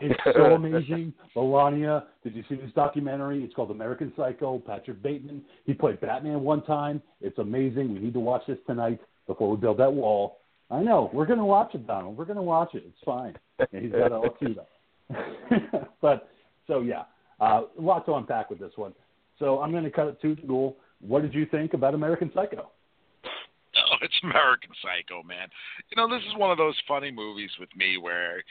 It's 0.00 0.14
so 0.24 0.44
amazing. 0.54 1.12
Melania, 1.34 2.04
did 2.22 2.34
you 2.34 2.44
see 2.48 2.56
this 2.56 2.70
documentary? 2.74 3.42
It's 3.42 3.54
called 3.54 3.70
American 3.70 4.12
Psycho. 4.16 4.58
Patrick 4.58 5.02
Bateman. 5.02 5.42
He 5.64 5.74
played 5.74 6.00
Batman 6.00 6.40
one 6.42 6.62
time. 6.62 7.02
It's 7.20 7.38
amazing. 7.38 7.92
We 7.92 8.00
need 8.00 8.14
to 8.14 8.20
watch 8.20 8.42
this 8.46 8.58
tonight 8.66 9.00
before 9.26 9.50
we 9.50 9.56
build 9.56 9.78
that 9.78 9.92
wall. 9.92 10.38
I 10.70 10.82
know. 10.82 11.10
We're 11.12 11.26
going 11.26 11.38
to 11.38 11.44
watch 11.44 11.74
it, 11.74 11.86
Donald. 11.86 12.16
We're 12.16 12.24
going 12.24 12.36
to 12.36 12.42
watch 12.42 12.74
it. 12.74 12.84
It's 12.86 12.98
fine. 13.04 13.34
And 13.58 13.82
he's 13.82 13.92
got 13.92 14.12
a 14.12 14.18
Latina. 14.18 14.62
but, 16.00 16.28
so 16.66 16.80
yeah, 16.80 17.02
uh, 17.40 17.62
a 17.78 17.80
lot 17.80 18.06
to 18.06 18.14
unpack 18.14 18.50
with 18.50 18.58
this 18.58 18.72
one. 18.76 18.94
So 19.38 19.60
I'm 19.60 19.70
going 19.70 19.84
to 19.84 19.90
cut 19.90 20.08
it 20.08 20.20
to 20.22 20.34
the 20.34 20.46
ghoul. 20.46 20.76
What 21.00 21.22
did 21.22 21.34
you 21.34 21.46
think 21.46 21.74
about 21.74 21.94
American 21.94 22.30
Psycho? 22.34 22.70
It's 24.04 24.20
American 24.22 24.70
Psycho, 24.82 25.22
man. 25.22 25.48
You 25.90 25.96
know, 25.96 26.08
this 26.14 26.24
is 26.28 26.36
one 26.36 26.50
of 26.50 26.58
those 26.58 26.76
funny 26.86 27.10
movies 27.10 27.50
with 27.58 27.74
me 27.74 27.96
where 27.98 28.42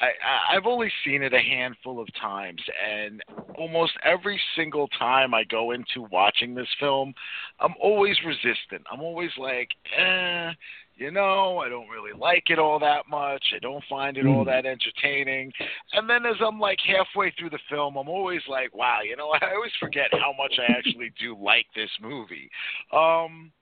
I, 0.00 0.56
I've 0.56 0.66
only 0.66 0.90
seen 1.04 1.22
it 1.22 1.34
a 1.34 1.40
handful 1.40 2.00
of 2.00 2.08
times, 2.20 2.62
and 2.88 3.22
almost 3.58 3.92
every 4.04 4.40
single 4.56 4.88
time 4.98 5.34
I 5.34 5.44
go 5.44 5.72
into 5.72 6.08
watching 6.10 6.54
this 6.54 6.68
film, 6.80 7.12
I'm 7.60 7.74
always 7.80 8.16
resistant. 8.24 8.86
I'm 8.90 9.02
always 9.02 9.30
like, 9.36 9.68
eh, 9.98 10.52
you 10.96 11.10
know, 11.10 11.58
I 11.58 11.68
don't 11.68 11.88
really 11.88 12.18
like 12.18 12.44
it 12.48 12.58
all 12.58 12.78
that 12.78 13.08
much. 13.08 13.44
I 13.54 13.58
don't 13.58 13.84
find 13.88 14.16
it 14.16 14.26
all 14.26 14.44
Mm. 14.44 14.46
that 14.46 14.66
entertaining. 14.66 15.52
And 15.92 16.08
then 16.08 16.24
as 16.26 16.36
I'm 16.40 16.58
like 16.60 16.78
halfway 16.80 17.30
through 17.32 17.50
the 17.50 17.58
film, 17.68 17.96
I'm 17.96 18.08
always 18.08 18.42
like, 18.48 18.74
wow, 18.74 19.00
you 19.02 19.16
know, 19.16 19.30
I 19.30 19.54
always 19.54 19.72
forget 19.78 20.10
how 20.12 20.32
much 20.36 20.58
I 20.58 20.72
actually 20.72 21.10
do 21.20 21.36
like 21.36 21.66
this 21.74 21.90
movie. 22.00 22.48
Um, 22.92 23.52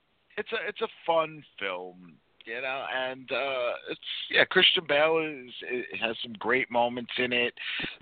it's 0.41 0.53
a 0.53 0.69
it's 0.69 0.81
a 0.81 0.89
fun 1.07 1.45
film, 1.59 2.15
you 2.47 2.61
know, 2.63 2.85
and 2.97 3.31
uh 3.31 3.73
it's 3.91 4.01
yeah, 4.31 4.45
Christian 4.45 4.85
Bale 4.89 5.19
is 5.19 5.53
it 5.63 6.01
has 6.01 6.17
some 6.23 6.33
great 6.39 6.71
moments 6.71 7.13
in 7.19 7.33
it. 7.33 7.53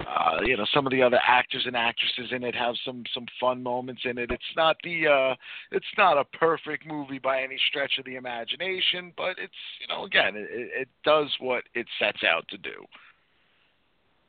Uh, 0.00 0.38
you 0.44 0.56
know, 0.56 0.64
some 0.72 0.86
of 0.86 0.92
the 0.92 1.02
other 1.02 1.18
actors 1.26 1.64
and 1.66 1.76
actresses 1.76 2.32
in 2.32 2.44
it 2.44 2.54
have 2.54 2.76
some 2.84 3.02
some 3.12 3.26
fun 3.40 3.62
moments 3.62 4.02
in 4.04 4.18
it. 4.18 4.30
It's 4.30 4.54
not 4.56 4.76
the 4.84 5.08
uh 5.08 5.34
it's 5.72 5.86
not 5.96 6.16
a 6.16 6.24
perfect 6.24 6.86
movie 6.86 7.18
by 7.18 7.42
any 7.42 7.58
stretch 7.68 7.98
of 7.98 8.04
the 8.04 8.14
imagination, 8.14 9.12
but 9.16 9.30
it's 9.30 9.52
you 9.80 9.88
know, 9.88 10.04
again, 10.04 10.36
it, 10.36 10.48
it 10.82 10.88
does 11.04 11.28
what 11.40 11.64
it 11.74 11.86
sets 11.98 12.22
out 12.22 12.46
to 12.48 12.58
do. 12.58 12.84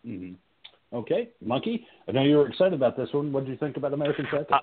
hmm 0.04 0.34
Okay, 0.92 1.30
Monkey. 1.46 1.86
I 2.08 2.14
know 2.14 2.24
you 2.24 2.38
were 2.38 2.48
excited 2.50 2.74
about 2.74 2.98
this 2.98 3.10
one. 3.12 3.32
What 3.32 3.46
did 3.46 3.52
you 3.52 3.58
think 3.58 3.78
about 3.78 3.94
American 3.94 4.26
Psycho? 4.32 4.56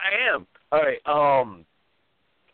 I 0.00 0.34
am. 0.34 0.48
All 0.72 0.82
right. 0.82 0.98
Um, 1.06 1.64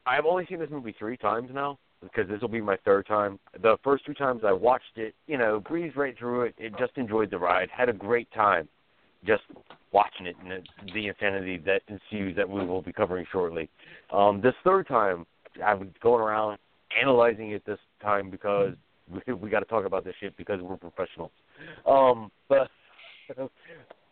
I've 0.06 0.24
only 0.24 0.46
seen 0.46 0.58
this 0.58 0.70
movie 0.70 0.94
three 0.98 1.16
times 1.16 1.50
now 1.52 1.78
because 2.02 2.28
this 2.28 2.40
will 2.40 2.48
be 2.48 2.60
my 2.60 2.76
third 2.84 3.06
time. 3.06 3.38
The 3.62 3.76
first 3.84 4.06
two 4.06 4.14
times 4.14 4.42
I 4.44 4.52
watched 4.52 4.96
it, 4.96 5.14
you 5.26 5.36
know, 5.36 5.60
breezed 5.60 5.96
right 5.96 6.16
through 6.18 6.42
it. 6.42 6.54
It 6.58 6.72
just 6.78 6.92
enjoyed 6.96 7.30
the 7.30 7.38
ride. 7.38 7.68
Had 7.76 7.88
a 7.88 7.92
great 7.92 8.30
time, 8.32 8.68
just 9.26 9.42
watching 9.92 10.26
it 10.26 10.36
and 10.42 10.66
the, 10.94 11.08
insanity 11.08 11.58
that 11.58 11.82
ensues 11.88 12.36
that 12.36 12.48
we 12.48 12.64
will 12.64 12.82
be 12.82 12.92
covering 12.92 13.26
shortly. 13.30 13.68
Um, 14.12 14.40
this 14.40 14.54
third 14.64 14.88
time, 14.88 15.26
I'm 15.64 15.92
going 16.02 16.22
around 16.22 16.58
analyzing 17.00 17.50
it 17.50 17.64
this 17.66 17.78
time 18.00 18.30
because 18.30 18.74
we, 19.26 19.34
we 19.34 19.50
got 19.50 19.60
to 19.60 19.66
talk 19.66 19.84
about 19.84 20.04
this 20.04 20.14
shit 20.20 20.36
because 20.36 20.60
we're 20.60 20.76
professionals. 20.76 21.32
Um, 21.86 22.30
but 22.48 22.68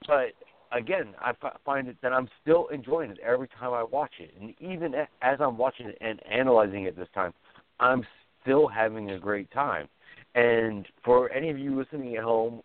but 0.06 0.32
again, 0.72 1.14
I 1.20 1.32
find 1.64 1.88
it 1.88 1.96
that 2.02 2.12
I'm 2.12 2.28
still 2.42 2.68
enjoying 2.68 3.10
it 3.10 3.18
every 3.24 3.48
time 3.48 3.72
I 3.72 3.82
watch 3.82 4.12
it, 4.18 4.32
and 4.40 4.54
even 4.60 4.94
as 5.22 5.38
I'm 5.40 5.56
watching 5.56 5.86
it 5.86 5.98
and 6.00 6.20
analyzing 6.30 6.84
it 6.84 6.96
this 6.96 7.08
time, 7.14 7.32
I'm 7.80 8.04
still 8.42 8.68
having 8.68 9.10
a 9.10 9.18
great 9.18 9.50
time. 9.50 9.88
And 10.34 10.86
for 11.04 11.30
any 11.32 11.50
of 11.50 11.58
you 11.58 11.78
listening 11.78 12.16
at 12.16 12.22
home, 12.22 12.62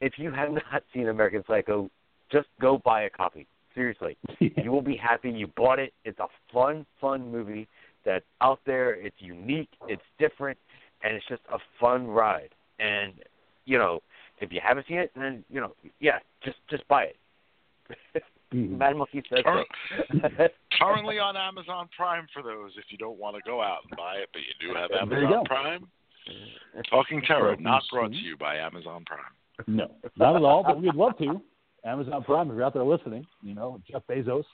if 0.00 0.14
you 0.16 0.30
have 0.32 0.50
not 0.72 0.82
seen 0.92 1.08
American 1.08 1.42
Psycho, 1.46 1.90
just 2.30 2.48
go 2.60 2.80
buy 2.84 3.02
a 3.02 3.10
copy. 3.10 3.46
Seriously, 3.74 4.16
you 4.40 4.72
will 4.72 4.82
be 4.82 4.96
happy 4.96 5.30
you 5.30 5.46
bought 5.56 5.78
it. 5.78 5.92
It's 6.04 6.18
a 6.18 6.26
fun, 6.52 6.84
fun 7.00 7.30
movie 7.30 7.68
that's 8.04 8.24
out 8.40 8.58
there. 8.66 8.94
It's 8.94 9.16
unique. 9.18 9.68
It's 9.86 10.02
different, 10.18 10.58
and 11.02 11.14
it's 11.14 11.26
just 11.28 11.42
a 11.52 11.58
fun 11.80 12.06
ride. 12.08 12.50
And 12.80 13.12
you 13.66 13.78
know, 13.78 14.00
if 14.40 14.52
you 14.52 14.60
haven't 14.66 14.86
seen 14.88 14.98
it, 14.98 15.12
then 15.14 15.44
you 15.48 15.60
know, 15.60 15.74
yeah, 16.00 16.18
just 16.42 16.56
just 16.68 16.86
buy 16.88 17.04
it. 17.04 17.16
Mad 18.52 18.96
Monkey 18.96 19.22
says 19.28 19.40
Cur- 19.44 19.64
so. 20.10 20.48
Currently 20.80 21.18
on 21.18 21.36
Amazon 21.36 21.88
Prime 21.96 22.26
for 22.32 22.42
those 22.42 22.72
if 22.76 22.84
you 22.88 22.98
don't 22.98 23.18
want 23.18 23.36
to 23.36 23.42
go 23.44 23.62
out 23.62 23.80
and 23.88 23.96
buy 23.96 24.16
it, 24.16 24.28
but 24.32 24.40
you 24.40 24.68
do 24.68 24.74
have 24.74 24.90
Amazon. 24.90 25.44
Prime. 25.44 25.88
Talking 26.90 27.22
Terror, 27.26 27.56
not 27.58 27.82
brought 27.90 28.10
to 28.10 28.16
you 28.16 28.36
by 28.36 28.56
Amazon 28.56 29.04
Prime. 29.06 29.66
No, 29.66 29.90
not 30.16 30.36
at 30.36 30.42
all. 30.42 30.62
But 30.62 30.80
we'd 30.80 30.94
love 30.94 31.16
to. 31.18 31.40
Amazon 31.84 32.22
Prime, 32.24 32.50
if 32.50 32.56
you're 32.56 32.64
out 32.64 32.74
there 32.74 32.84
listening, 32.84 33.26
you 33.42 33.54
know 33.54 33.80
Jeff 33.90 34.02
Bezos, 34.08 34.44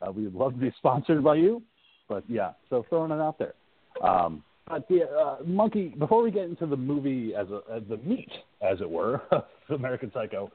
uh, 0.00 0.12
we 0.12 0.24
would 0.24 0.34
love 0.34 0.52
to 0.52 0.58
be 0.58 0.72
sponsored 0.78 1.22
by 1.22 1.36
you. 1.36 1.62
But 2.08 2.24
yeah, 2.28 2.52
so 2.68 2.84
throwing 2.88 3.10
it 3.10 3.20
out 3.20 3.38
there. 3.38 3.54
Um, 4.02 4.42
but 4.68 4.86
the 4.88 5.02
uh, 5.08 5.36
monkey. 5.44 5.88
Before 5.98 6.22
we 6.22 6.30
get 6.30 6.44
into 6.44 6.66
the 6.66 6.76
movie 6.76 7.34
as, 7.34 7.48
a, 7.50 7.60
as 7.74 7.82
the 7.88 7.96
meat, 7.98 8.30
as 8.60 8.80
it 8.80 8.88
were, 8.88 9.22
of 9.30 9.44
American 9.70 10.10
Psycho, 10.12 10.50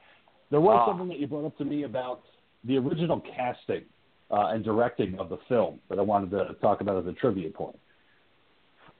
there 0.49 0.61
was 0.61 0.77
Ah. 0.81 0.85
something 0.87 1.07
that 1.09 1.19
you 1.19 1.27
brought 1.27 1.45
up 1.45 1.57
to 1.57 1.65
me 1.65 1.83
about 1.83 2.21
the 2.63 2.77
original 2.77 3.19
casting 3.21 3.83
uh, 4.31 4.47
and 4.47 4.63
directing 4.63 5.17
of 5.19 5.29
the 5.29 5.37
film 5.49 5.79
that 5.89 5.99
I 5.99 6.01
wanted 6.01 6.31
to 6.31 6.55
talk 6.61 6.81
about 6.81 6.97
as 6.97 7.07
a 7.07 7.13
trivia 7.13 7.49
point. 7.49 7.77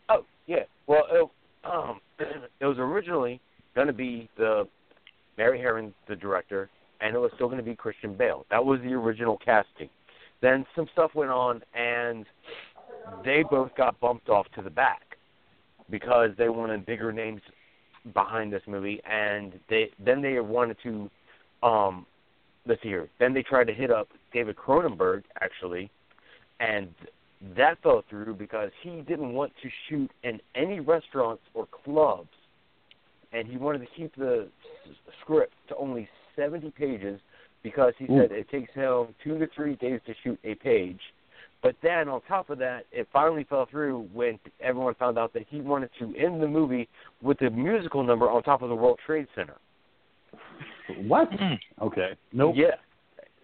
Oh 0.10 0.26
yeah. 0.46 0.64
Well, 0.88 1.04
it, 1.12 1.30
um, 1.70 2.00
it 2.60 2.66
was 2.66 2.78
originally 2.78 3.42
going 3.76 3.88
to 3.88 3.94
be 3.94 4.30
the 4.38 4.68
Mary 5.38 5.60
Harron, 5.60 5.94
the 6.08 6.16
director, 6.16 6.70
and 7.02 7.16
it 7.16 7.20
was 7.20 7.32
still 7.36 7.48
going 7.48 7.60
to 7.60 7.64
be 7.64 7.76
Christian 7.76 8.16
Bale. 8.16 8.46
That 8.50 8.64
was 8.64 8.80
the 8.82 8.94
original 8.94 9.38
casting. 9.38 9.90
Then 10.42 10.66
some 10.76 10.88
stuff 10.94 11.12
went 11.14 11.32
on, 11.32 11.62
and 11.74 12.26
they 13.24 13.44
both 13.44 13.76
got 13.76 14.00
bumped 14.00 14.30
off 14.30 14.48
to 14.56 14.62
the 14.62 14.70
back 14.70 15.18
because 15.90 16.32
they 16.38 16.50
wanted 16.50 16.86
bigger 16.86 17.12
names 17.12 17.42
behind 18.14 18.52
this 18.54 18.62
movie, 18.68 19.02
and 19.10 19.60
they 19.70 19.90
then 20.04 20.22
they 20.22 20.40
wanted 20.40 20.78
to, 20.84 21.10
um, 21.64 22.06
let's 22.66 22.82
see 22.82 22.90
here. 22.90 23.10
Then 23.20 23.34
they 23.34 23.44
tried 23.44 23.68
to 23.68 23.74
hit 23.74 23.92
up 23.92 24.10
David 24.34 24.56
Cronenberg 24.56 25.24
actually, 25.42 25.90
and 26.60 26.90
that 27.56 27.82
fell 27.84 28.04
through 28.10 28.36
because 28.36 28.72
he 28.82 29.02
didn't 29.02 29.34
want 29.34 29.54
to 29.62 29.70
shoot 29.90 30.12
in 30.24 30.40
any 30.56 30.80
restaurants 30.80 31.44
or 31.54 31.68
clubs, 31.84 32.30
and 33.32 33.48
he 33.48 33.58
wanted 33.58 33.80
to 33.80 33.88
keep 33.96 34.16
the 34.16 34.50
s- 34.90 34.96
script 35.22 35.54
to 35.70 35.76
only 35.76 36.10
70 36.36 36.72
pages 36.72 37.20
because 37.64 37.94
he 37.98 38.06
Ooh. 38.06 38.22
said 38.22 38.32
it 38.32 38.50
takes 38.50 38.74
him 38.74 39.08
two 39.24 39.38
to 39.38 39.48
three 39.56 39.76
days 39.76 40.00
to 40.06 40.14
shoot 40.24 40.40
a 40.44 40.56
page. 40.56 41.00
But 41.64 41.76
then 41.82 42.08
on 42.08 42.22
top 42.28 42.50
of 42.50 42.60
that, 42.60 42.86
it 42.92 43.08
finally 43.12 43.44
fell 43.44 43.68
through 43.70 44.08
when 44.14 44.40
everyone 44.62 44.94
found 44.96 45.18
out 45.18 45.34
that 45.34 45.46
he 45.50 45.60
wanted 45.60 45.90
to 46.00 46.16
end 46.16 46.42
the 46.42 46.48
movie 46.48 46.88
with 47.22 47.42
a 47.42 47.50
musical 47.50 48.04
number 48.04 48.30
on 48.30 48.44
top 48.44 48.62
of 48.62 48.70
the 48.70 48.76
World 48.76 49.00
Trade 49.06 49.28
Center. 49.36 49.56
What? 51.06 51.30
Hmm. 51.34 51.54
Okay. 51.82 52.12
Nope. 52.34 52.56
Yeah. 52.58 52.76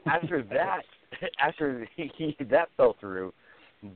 After 0.06 0.42
that, 0.44 0.84
after 1.40 1.88
he, 1.96 2.12
he 2.18 2.38
that 2.46 2.70
fell 2.78 2.96
through, 3.00 3.34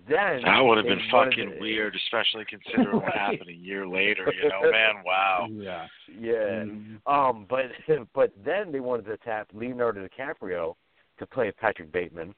then 0.07 0.41
That 0.43 0.59
would 0.59 0.77
have 0.77 0.85
been 0.85 0.99
fucking 1.09 1.51
to- 1.53 1.59
weird, 1.59 1.95
especially 1.95 2.45
considering 2.49 2.97
what 3.01 3.13
happened 3.13 3.49
a 3.49 3.53
year 3.53 3.87
later. 3.87 4.31
You 4.41 4.49
know, 4.49 4.69
man, 4.71 4.95
wow. 5.05 5.47
Yeah. 5.49 5.87
Yeah. 6.19 6.63
Mhm. 6.65 6.97
Um, 7.07 7.45
but 7.49 7.65
but 8.13 8.31
then 8.45 8.71
they 8.71 8.79
wanted 8.81 9.05
to 9.05 9.17
tap 9.17 9.47
Leonardo 9.53 10.05
DiCaprio 10.07 10.75
to 11.19 11.25
play 11.25 11.51
Patrick 11.51 11.91
Bateman, 11.91 12.35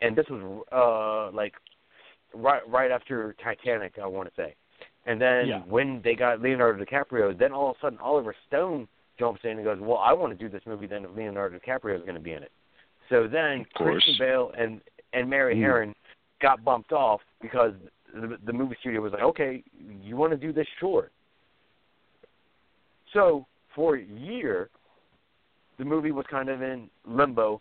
and 0.00 0.16
this 0.16 0.26
was 0.30 0.64
uh 0.72 1.30
like 1.36 1.54
right 2.34 2.62
right 2.68 2.90
after 2.90 3.34
Titanic, 3.44 3.94
I 4.02 4.06
want 4.06 4.28
to 4.28 4.34
say. 4.34 4.54
And 5.06 5.20
then 5.20 5.46
Yeah. 5.46 5.60
when 5.60 6.00
they 6.02 6.14
got 6.14 6.40
Leonardo 6.40 6.82
DiCaprio, 6.84 7.38
then 7.38 7.52
all 7.52 7.70
of 7.70 7.76
a 7.76 7.80
sudden 7.80 7.98
Oliver 7.98 8.34
Stone 8.46 8.88
jumps 9.18 9.40
in 9.44 9.52
and 9.52 9.64
goes, 9.64 9.78
"Well, 9.80 9.98
I 9.98 10.12
want 10.12 10.36
to 10.36 10.38
do 10.38 10.50
this 10.50 10.62
movie 10.66 10.86
then 10.86 11.04
if 11.04 11.10
Leonardo 11.16 11.58
DiCaprio 11.58 11.96
is 11.96 12.02
going 12.02 12.14
to 12.14 12.20
be 12.20 12.32
in 12.32 12.42
it." 12.42 12.52
So 13.08 13.26
then. 13.26 13.64
Christian 13.74 14.16
Bale 14.18 14.52
and 14.56 14.80
and 15.14 15.28
Mary 15.28 15.56
Mm. 15.56 15.62
Harron 15.62 15.94
got 16.40 16.62
bumped 16.64 16.92
off 16.92 17.20
because 17.40 17.72
the, 18.14 18.38
the 18.44 18.52
movie 18.52 18.76
studio 18.80 19.00
was 19.00 19.12
like, 19.12 19.22
"Okay, 19.22 19.62
you 20.02 20.16
want 20.16 20.32
to 20.32 20.36
do 20.36 20.52
this 20.52 20.66
short." 20.80 21.12
So 23.12 23.46
for 23.74 23.96
a 23.96 24.02
year, 24.02 24.68
the 25.78 25.84
movie 25.84 26.10
was 26.10 26.26
kind 26.30 26.48
of 26.48 26.62
in 26.62 26.90
limbo 27.06 27.60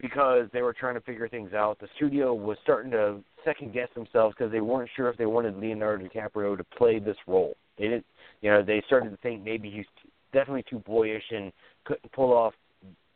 because 0.00 0.48
they 0.52 0.62
were 0.62 0.72
trying 0.72 0.94
to 0.94 1.00
figure 1.00 1.28
things 1.28 1.52
out. 1.54 1.78
The 1.78 1.88
studio 1.96 2.34
was 2.34 2.58
starting 2.62 2.90
to 2.92 3.20
second 3.44 3.72
guess 3.72 3.88
themselves 3.94 4.34
because 4.36 4.50
they 4.50 4.60
weren't 4.60 4.90
sure 4.96 5.08
if 5.08 5.16
they 5.16 5.26
wanted 5.26 5.56
Leonardo 5.56 6.06
DiCaprio 6.06 6.56
to 6.56 6.64
play 6.76 6.98
this 6.98 7.16
role. 7.26 7.56
They 7.78 7.84
didn't, 7.84 8.06
you 8.40 8.50
know, 8.50 8.62
they 8.62 8.82
started 8.86 9.10
to 9.10 9.16
think 9.18 9.44
maybe 9.44 9.70
he's 9.70 9.86
definitely 10.34 10.64
too 10.68 10.80
boyish 10.80 11.22
and 11.30 11.50
couldn't 11.84 12.12
pull 12.12 12.32
off, 12.34 12.52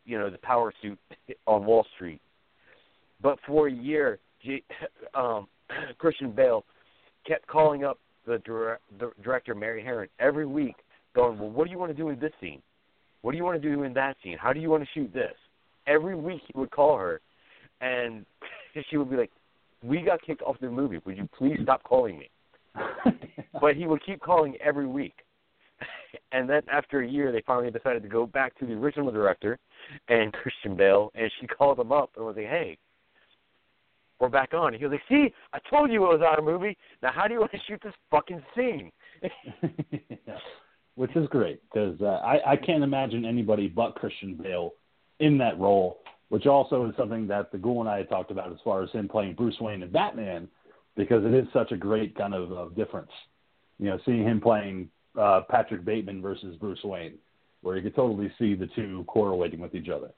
you 0.07 0.19
know, 0.19 0.31
the 0.31 0.39
power 0.39 0.73
suit 0.81 0.99
on 1.47 1.67
Wall 1.67 1.85
Street. 1.97 2.21
But 3.21 3.39
for 3.47 3.69
a 3.69 3.73
year, 3.73 4.19
G- 4.43 4.65
um, 5.15 5.47
Christian 5.99 6.31
Bale 6.31 6.65
kept 7.27 7.47
calling 7.47 7.85
up 7.85 7.99
the, 8.27 8.39
dire- 8.39 8.81
the 8.99 9.11
director 9.23 9.55
Mary 9.55 9.83
Harron 9.83 10.09
every 10.19 10.47
week, 10.47 10.77
going, 11.15 11.39
"Well, 11.39 11.51
what 11.51 11.65
do 11.65 11.71
you 11.71 11.79
want 11.79 11.91
to 11.95 11.97
do 11.97 12.09
in 12.09 12.19
this 12.19 12.33
scene? 12.41 12.63
What 13.21 13.33
do 13.33 13.37
you 13.37 13.45
want 13.45 13.61
to 13.61 13.69
do 13.77 13.83
in 13.83 13.93
that 13.95 14.17
scene? 14.23 14.39
How 14.41 14.53
do 14.53 14.61
you 14.61 14.71
want 14.71 14.85
to 14.85 14.89
shoot 14.95 15.13
this?" 15.13 15.35
Every 15.87 16.15
week 16.15 16.41
he 16.47 16.59
would 16.59 16.71
call 16.71 16.97
her, 16.97 17.21
and 17.81 18.25
she 18.91 18.97
would 18.97 19.11
be 19.11 19.17
like, 19.17 19.31
"We 19.83 20.03
got 20.03 20.23
kicked 20.23 20.43
off 20.43 20.57
the 20.61 20.71
movie. 20.71 21.01
Would 21.05 21.17
you 21.19 21.29
please 21.37 21.59
stop 21.63 21.83
calling 21.83 22.19
me?" 22.19 22.31
But 23.61 23.75
he 23.75 23.87
would 23.87 24.05
keep 24.05 24.21
calling 24.21 24.57
every 24.65 24.87
week. 24.87 25.15
And 26.33 26.49
then 26.49 26.63
after 26.71 27.01
a 27.01 27.09
year, 27.09 27.33
they 27.33 27.43
finally 27.47 27.71
decided 27.71 28.03
to 28.03 28.09
go 28.09 28.27
back 28.27 28.59
to 28.59 28.67
the 28.67 28.73
original 28.73 29.11
director 29.11 29.59
and 30.09 30.33
Christian 30.43 30.77
Bale, 30.77 31.11
and 31.15 31.31
she 31.41 31.47
called 31.47 31.79
him 31.79 31.93
up 31.93 32.11
and 32.17 32.25
was 32.25 32.37
like, 32.37 32.47
"Hey, 32.47 32.79
we're 34.21 34.29
back 34.29 34.55
on." 34.55 34.75
He 34.75 34.85
was 34.85 34.93
like, 34.93 35.03
"See, 35.09 35.33
I 35.53 35.59
told 35.71 35.91
you 35.91 36.05
it 36.05 36.19
was 36.19 36.23
our 36.23 36.43
movie. 36.43 36.77
Now, 37.03 37.13
how 37.13 37.27
do 37.27 37.35
you 37.35 37.41
want 37.41 37.53
to 37.53 37.59
shoot 37.67 37.81
this 37.83 37.95
fucking 38.11 38.43
scene?" 38.55 38.91
Which 40.95 41.15
is 41.15 41.29
great 41.29 41.63
because 41.63 42.01
uh, 42.01 42.21
I, 42.25 42.53
I 42.53 42.57
can't 42.57 42.83
imagine 42.83 43.25
anybody 43.25 43.69
but 43.69 43.95
Christian 43.95 44.35
Bale 44.35 44.73
in 45.21 45.39
that 45.39 45.57
role, 45.59 45.99
which 46.29 46.47
also 46.47 46.87
is 46.87 46.97
something 46.97 47.29
that 47.29 47.53
the 47.53 47.59
Ghoul 47.59 47.81
and 47.81 47.89
I 47.89 47.99
had 47.99 48.09
talked 48.09 48.33
about 48.33 48.51
as 48.51 48.59
far 48.65 48.83
as 48.83 48.91
him 48.91 49.09
playing 49.09 49.35
Bruce 49.35 49.55
Wayne 49.61 49.85
and 49.85 49.93
Batman, 49.93 50.49
because 50.97 51.25
it 51.25 51.33
is 51.35 51.47
such 51.53 51.71
a 51.71 51.77
great 51.77 52.17
kind 52.17 52.35
of 52.35 52.53
uh, 52.53 52.69
difference. 52.75 53.13
You 53.79 53.91
know, 53.91 53.99
seeing 54.05 54.25
him 54.25 54.41
playing 54.41 54.91
uh, 55.19 55.43
Patrick 55.49 55.85
Bateman 55.85 56.23
versus 56.23 56.57
Bruce 56.57 56.83
Wayne, 56.85 57.15
where 57.63 57.77
you 57.77 57.83
could 57.83 57.97
totally 57.97 58.33
see 58.39 58.55
the 58.55 58.69
two 58.75 59.05
correlating 59.07 59.61
with 59.61 59.75
each 59.75 59.89
other. 59.89 60.11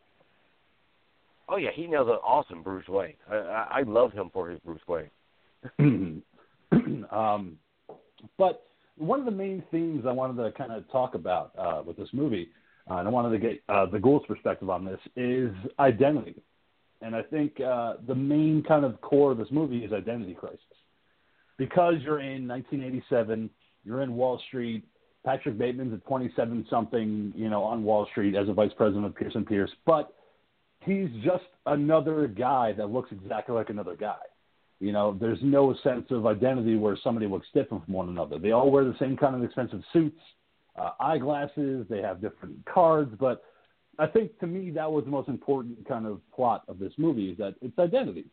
Oh 1.48 1.57
yeah, 1.57 1.70
he 1.74 1.86
nails 1.86 2.09
an 2.09 2.18
awesome 2.24 2.62
Bruce 2.62 2.88
Wayne. 2.88 3.14
I, 3.30 3.36
I, 3.36 3.66
I 3.78 3.82
love 3.82 4.12
him 4.12 4.30
for 4.32 4.48
his 4.48 4.61
Bruce 4.61 4.80
Wayne. 4.86 5.11
um, 7.11 7.59
but 8.38 8.66
one 8.96 9.18
of 9.18 9.24
the 9.24 9.32
main 9.32 9.62
themes 9.70 10.05
I 10.07 10.12
wanted 10.12 10.42
to 10.42 10.53
kind 10.53 10.72
of 10.72 10.90
talk 10.92 11.14
about 11.14 11.53
uh, 11.59 11.82
with 11.84 11.96
this 11.96 12.09
movie, 12.12 12.48
uh, 12.88 12.96
and 12.96 13.09
I 13.09 13.11
wanted 13.11 13.30
to 13.30 13.38
get 13.38 13.62
uh, 13.68 13.86
the 13.86 13.98
Ghoul's 13.98 14.26
perspective 14.28 14.70
on 14.70 14.84
this, 14.84 15.01
is 15.16 15.51
identity. 15.78 16.42
And 17.03 17.16
I 17.16 17.22
think 17.22 17.59
uh, 17.61 17.94
the 18.07 18.14
main 18.14 18.62
kind 18.62 18.84
of 18.84 19.01
core 19.01 19.32
of 19.32 19.38
this 19.38 19.48
movie 19.51 19.84
is 19.84 19.92
identity 19.92 20.34
crisis. 20.34 20.61
Because 21.57 21.94
you're 22.03 22.20
in 22.20 22.46
1987, 22.46 23.51
you're 23.84 24.03
in 24.03 24.14
Wall 24.14 24.40
Street. 24.48 24.84
Patrick 25.25 25.59
Bateman's 25.59 25.93
at 25.93 26.05
27 26.07 26.66
something, 26.71 27.33
you 27.37 27.49
know, 27.51 27.62
on 27.62 27.85
Wall 27.85 28.07
Street 28.11 28.35
as 28.35 28.49
a 28.49 28.53
vice 28.53 28.73
president 28.77 29.07
of 29.07 29.14
Pierce 29.14 29.35
and 29.35 29.47
Pierce, 29.47 29.71
but 29.85 30.14
he's 30.81 31.09
just 31.23 31.45
another 31.66 32.27
guy 32.27 32.73
that 32.73 32.91
looks 32.91 33.12
exactly 33.12 33.55
like 33.55 33.71
another 33.71 33.97
guy. 33.97 34.16
You 34.81 34.93
know, 34.93 35.16
there's 35.21 35.39
no 35.43 35.75
sense 35.85 36.07
of 36.11 36.27
identity 36.27 36.77
where 36.77 36.97
somebody 37.05 37.27
looks 37.27 37.47
different 37.53 37.85
from 37.85 37.93
one 37.93 38.09
another. 38.09 38.39
They 38.39 38.53
all 38.53 38.71
wear 38.71 38.85
the 38.85 38.97
same 38.99 39.16
kind 39.16 39.37
of 39.37 39.45
expensive 39.45 39.83
suits, 39.93 40.21
uh, 40.77 40.93
eyeglasses. 40.99 41.87
They 41.91 42.01
have 42.01 42.23
different 42.23 42.64
cards, 42.64 43.14
but 43.21 43.45
I 43.99 44.07
think 44.07 44.39
to 44.41 44.47
me 44.47 44.71
that 44.71 44.91
was 44.91 45.05
the 45.05 45.11
most 45.11 45.29
important 45.29 45.87
kind 45.87 46.07
of 46.07 46.21
plot 46.35 46.62
of 46.66 46.79
this 46.79 46.93
movie 46.97 47.31
is 47.31 47.39
that 47.39 47.57
it's 47.61 47.79
identity. 47.79 48.25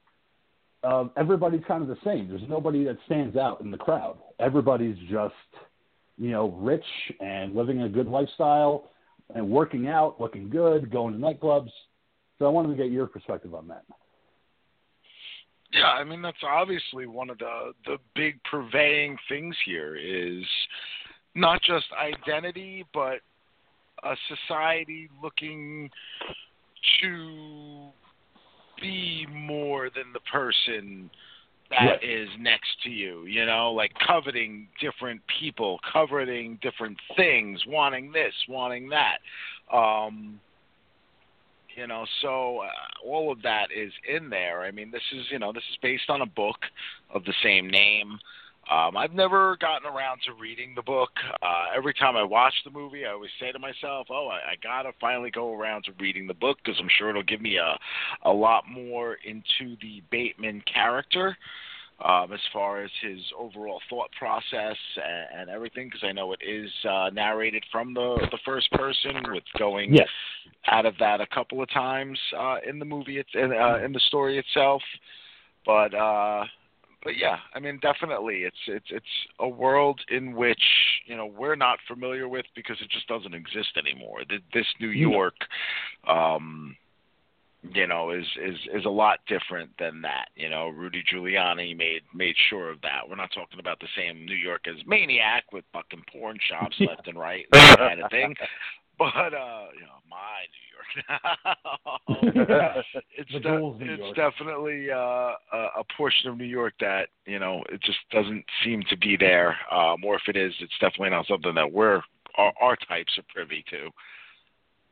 Uh, 0.84 1.06
everybody's 1.18 1.64
kind 1.68 1.82
of 1.82 1.90
the 1.90 1.98
same. 2.06 2.30
There's 2.30 2.48
nobody 2.48 2.86
that 2.86 2.98
stands 3.06 3.36
out 3.36 3.60
in 3.60 3.70
the 3.70 3.78
crowd. 3.78 4.18
Everybody's 4.40 4.98
just, 5.10 5.34
you 6.18 6.32
know, 6.32 6.50
rich 6.50 6.86
and 7.20 7.56
living 7.56 7.82
a 7.82 7.90
good 7.90 8.08
lifestyle 8.08 8.90
and 9.36 9.48
working 9.50 9.88
out, 9.88 10.20
looking 10.20 10.50
good, 10.50 10.92
going 10.92 11.14
to 11.14 11.20
nightclubs. 11.20 11.72
So 12.40 12.46
I 12.46 12.50
wanted 12.50 12.76
to 12.76 12.76
get 12.76 12.92
your 12.92 13.08
perspective 13.08 13.54
on 13.54 13.68
that. 13.68 13.84
Yeah, 15.74 15.88
I 15.88 16.04
mean 16.04 16.22
that's 16.22 16.38
obviously 16.44 17.08
one 17.08 17.30
of 17.30 17.38
the 17.40 17.74
the 17.86 17.98
big 18.16 18.40
purveying 18.50 19.18
things 19.28 19.56
here 19.66 19.96
is 19.96 20.46
not 21.36 21.62
just 21.62 21.86
identity, 22.02 22.86
but 22.94 23.20
a 24.04 24.16
society 24.30 25.10
looking 25.22 25.90
to 27.02 27.90
be 28.82 29.28
more 29.30 29.90
than 29.90 30.14
the 30.14 30.20
person 30.32 31.10
that 31.70 32.04
is 32.04 32.30
next 32.40 32.82
to 32.84 32.90
you, 32.90 33.26
you 33.26 33.46
know, 33.46 33.72
like 33.72 33.92
coveting 34.06 34.68
different 34.80 35.22
people, 35.40 35.80
coveting 35.92 36.60
different 36.62 36.98
things, 37.16 37.62
wanting 37.68 38.12
this, 38.12 38.34
wanting 38.48 38.90
that. 38.90 39.18
Um 39.76 40.40
you 41.76 41.86
know 41.86 42.06
so 42.22 42.60
uh, 42.60 43.08
all 43.08 43.32
of 43.32 43.42
that 43.44 43.68
is 43.76 43.92
in 44.10 44.30
there. 44.30 44.62
I 44.62 44.72
mean 44.72 44.92
this 44.92 45.02
is 45.14 45.26
you 45.30 45.40
know 45.40 45.54
this 45.54 45.64
is 45.72 45.78
based 45.82 46.10
on 46.10 46.22
a 46.22 46.26
book 46.26 46.58
of 47.14 47.24
the 47.26 47.34
same 47.44 47.70
name 47.70 48.18
um 48.72 48.98
i've 48.98 49.14
never 49.14 49.58
gotten 49.58 49.88
around 49.88 50.20
to 50.26 50.34
reading 50.34 50.74
the 50.76 50.82
book 50.82 51.10
uh 51.42 51.66
every 51.76 51.94
time 51.94 52.16
i 52.16 52.24
watch 52.24 52.54
the 52.64 52.72
movie 52.72 53.06
i 53.06 53.12
always 53.12 53.32
say 53.40 53.52
to 53.52 53.60
myself 53.60 54.08
oh 54.10 54.28
i, 54.28 54.52
I 54.52 54.56
gotta 54.62 54.92
finally 55.00 55.32
go 55.32 55.54
around 55.54 55.84
to 55.86 55.92
reading 56.00 56.28
the 56.28 56.34
book 56.34 56.58
because 56.64 56.80
i'm 56.80 56.90
sure 56.98 57.10
it'll 57.10 57.24
give 57.24 57.42
me 57.42 57.58
a 57.58 57.78
a 58.24 58.32
lot 58.32 58.64
more 58.70 59.18
into 59.26 59.76
the 59.82 60.02
bateman 60.12 60.62
character 60.72 61.38
um, 62.04 62.32
as 62.32 62.40
far 62.54 62.84
as 62.84 62.92
his 63.02 63.20
overall 63.38 63.82
thought 63.90 64.12
process 64.18 64.78
and, 64.98 65.42
and 65.42 65.50
everything, 65.50 65.88
because 65.88 66.04
I 66.04 66.12
know 66.12 66.32
it 66.32 66.40
is 66.48 66.70
uh, 66.88 67.10
narrated 67.12 67.64
from 67.72 67.94
the 67.94 68.28
the 68.30 68.38
first 68.46 68.70
person, 68.72 69.16
with 69.32 69.44
going 69.58 69.94
Yes. 69.94 70.08
out 70.68 70.86
of 70.86 70.94
that 71.00 71.22
a 71.22 71.28
couple 71.28 71.62
of 71.62 71.70
times 71.72 72.20
uh, 72.38 72.58
in 72.68 72.78
the 72.78 72.86
movie, 72.86 73.18
it's 73.18 73.34
in, 73.34 73.52
uh, 73.52 73.80
in 73.84 73.94
the 73.94 74.00
story 74.02 74.38
itself. 74.38 74.82
But 75.66 75.94
uh, 75.96 76.46
but 77.08 77.18
yeah, 77.18 77.38
I 77.56 77.60
mean, 77.60 77.80
definitely, 77.82 78.40
it's 78.44 78.58
it's 78.68 78.88
it's 78.90 79.06
a 79.40 79.48
world 79.48 80.02
in 80.10 80.36
which 80.36 80.62
you 81.06 81.16
know 81.16 81.26
we're 81.26 81.56
not 81.56 81.80
familiar 81.88 82.28
with 82.28 82.46
because 82.54 82.76
it 82.82 82.90
just 82.90 83.08
doesn't 83.08 83.34
exist 83.34 83.78
anymore. 83.78 84.24
This 84.54 84.66
New 84.82 84.90
York. 84.90 85.36
Um, 86.06 86.76
you 87.74 87.88
know, 87.88 88.12
is 88.12 88.26
is 88.44 88.58
is 88.74 88.84
a 88.84 88.90
lot 88.90 89.20
different 89.26 89.70
than 89.80 90.02
that. 90.02 90.26
You 90.36 90.50
know, 90.50 90.68
Rudy 90.68 91.02
Giuliani 91.02 91.78
made 91.78 92.02
made 92.14 92.36
sure 92.50 92.70
of 92.70 92.82
that. 92.82 93.08
We're 93.08 93.16
not 93.16 93.32
talking 93.34 93.62
about 93.62 93.80
the 93.80 93.88
same 93.96 94.26
New 94.26 94.36
York 94.36 94.66
as 94.68 94.76
Maniac 94.86 95.46
with 95.54 95.64
fucking 95.72 96.04
porn 96.12 96.38
shops 96.50 96.76
left 96.82 97.08
and 97.08 97.18
right, 97.18 97.46
and 97.54 97.62
that 97.62 97.78
kind 97.78 98.02
of 98.02 98.12
thing. 98.12 98.36
But 98.98 99.34
uh, 99.34 99.68
you 99.76 99.86
know, 99.86 100.02
my 100.10 100.46
New 100.56 100.68
York. 100.74 100.86
it's 103.18 103.32
de- 103.32 103.92
it's 103.92 104.00
York. 104.00 104.16
definitely 104.16 104.90
uh, 104.90 105.34
a, 105.54 105.68
a 105.80 105.84
portion 105.96 106.32
of 106.32 106.38
New 106.38 106.46
York 106.46 106.74
that 106.80 107.10
you 107.26 107.38
know 107.40 107.64
it 107.70 107.82
just 107.84 108.00
doesn't 108.12 108.44
seem 108.64 108.82
to 108.90 108.98
be 108.98 109.16
there. 109.16 109.56
Um, 109.72 110.04
or 110.04 110.16
if 110.16 110.24
it 110.28 110.36
is, 110.36 110.54
it's 110.62 110.74
definitely 110.80 111.12
not 111.12 111.28
something 111.28 111.54
that 111.54 111.72
we're 111.72 112.02
our, 112.38 112.54
our 112.62 112.76
types 112.76 113.18
are 113.18 113.24
privy 113.34 113.64
to. 113.70 113.90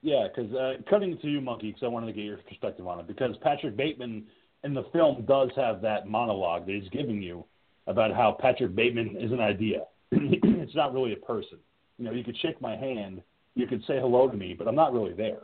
Yeah, 0.02 0.28
because 0.28 0.54
uh, 0.54 0.74
cutting 0.88 1.18
to 1.18 1.28
you, 1.28 1.42
Monkey, 1.42 1.70
because 1.70 1.84
I 1.84 1.88
wanted 1.88 2.08
to 2.08 2.14
get 2.14 2.26
your 2.26 2.38
perspective 2.38 2.88
on 2.88 3.00
it. 3.00 3.08
Because 3.08 3.36
Patrick 3.42 3.76
Bateman 3.76 4.26
in 4.64 4.74
the 4.74 4.84
film 4.94 5.26
does 5.28 5.50
have 5.56 5.82
that 5.82 6.08
monologue 6.08 6.68
that 6.68 6.76
he's 6.76 6.90
giving 6.90 7.22
you 7.22 7.44
about 7.88 8.12
how 8.12 8.38
Patrick 8.40 8.76
Bateman 8.76 9.16
is 9.20 9.32
an 9.32 9.40
idea. 9.40 9.82
it's 10.12 10.76
not 10.76 10.94
really 10.94 11.14
a 11.14 11.26
person. 11.26 11.58
You 11.98 12.06
know, 12.06 12.12
you 12.12 12.24
could 12.24 12.38
shake 12.38 12.62
my 12.62 12.76
hand, 12.76 13.22
you 13.56 13.68
could 13.68 13.82
say 13.88 14.00
hello 14.00 14.30
to 14.30 14.38
me, 14.38 14.54
but 14.58 14.68
I'm 14.68 14.76
not 14.76 14.94
really 14.94 15.14
there. 15.14 15.44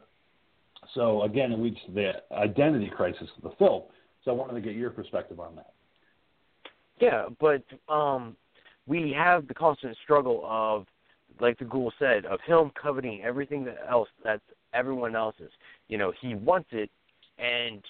So 0.94 1.24
again, 1.24 1.52
it 1.52 1.60
leads 1.60 1.78
to 1.86 1.92
the 1.92 2.12
identity 2.36 2.90
crisis 2.90 3.30
of 3.38 3.44
the 3.44 3.56
film. 3.58 3.84
So 4.24 4.32
I 4.32 4.34
wanted 4.34 4.54
to 4.54 4.62
get 4.62 4.76
your 4.76 4.90
perspective 4.90 5.40
on 5.40 5.56
that. 5.56 5.74
Yeah, 7.00 7.26
but 7.40 7.64
um, 7.92 8.36
we 8.86 9.14
have 9.18 9.48
the 9.48 9.54
constant 9.54 9.98
struggle 10.04 10.44
of, 10.46 10.86
like 11.40 11.58
the 11.58 11.66
ghoul 11.66 11.92
said, 11.98 12.26
of 12.26 12.40
him 12.46 12.72
coveting 12.80 13.22
everything 13.24 13.66
that 13.66 13.78
else 13.90 14.10
that's 14.24 14.44
everyone 14.74 15.16
else's. 15.16 15.52
You 15.88 15.98
know, 15.98 16.14
he 16.22 16.36
wants 16.36 16.70
it, 16.72 16.90
and 17.40 17.82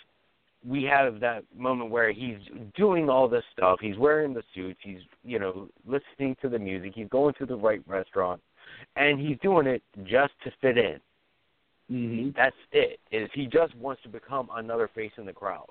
we 0.65 0.84
have 0.84 1.19
that 1.19 1.43
moment 1.57 1.89
where 1.89 2.13
he's 2.13 2.38
doing 2.76 3.09
all 3.09 3.28
this 3.28 3.43
stuff. 3.51 3.80
He's 3.82 3.97
wearing 3.97 4.34
the 4.34 4.43
suits. 4.53 4.80
He's 4.84 5.01
you 5.24 5.39
know 5.39 5.67
listening 5.86 6.38
to 6.41 6.49
the 6.49 6.59
music. 6.59 6.93
He's 6.95 7.09
going 7.09 7.34
to 7.39 7.45
the 7.45 7.55
right 7.55 7.82
restaurant, 7.88 8.41
and 8.95 9.19
he's 9.19 9.38
doing 9.41 9.67
it 9.67 9.82
just 10.03 10.34
to 10.43 10.51
fit 10.61 10.77
in. 10.77 10.99
Mm-hmm. 11.91 12.29
That's 12.36 12.55
it. 12.71 12.99
Is 13.11 13.29
he 13.34 13.47
just 13.47 13.75
wants 13.75 14.01
to 14.03 14.09
become 14.09 14.49
another 14.55 14.89
face 14.93 15.11
in 15.17 15.25
the 15.25 15.34
crowd, 15.34 15.67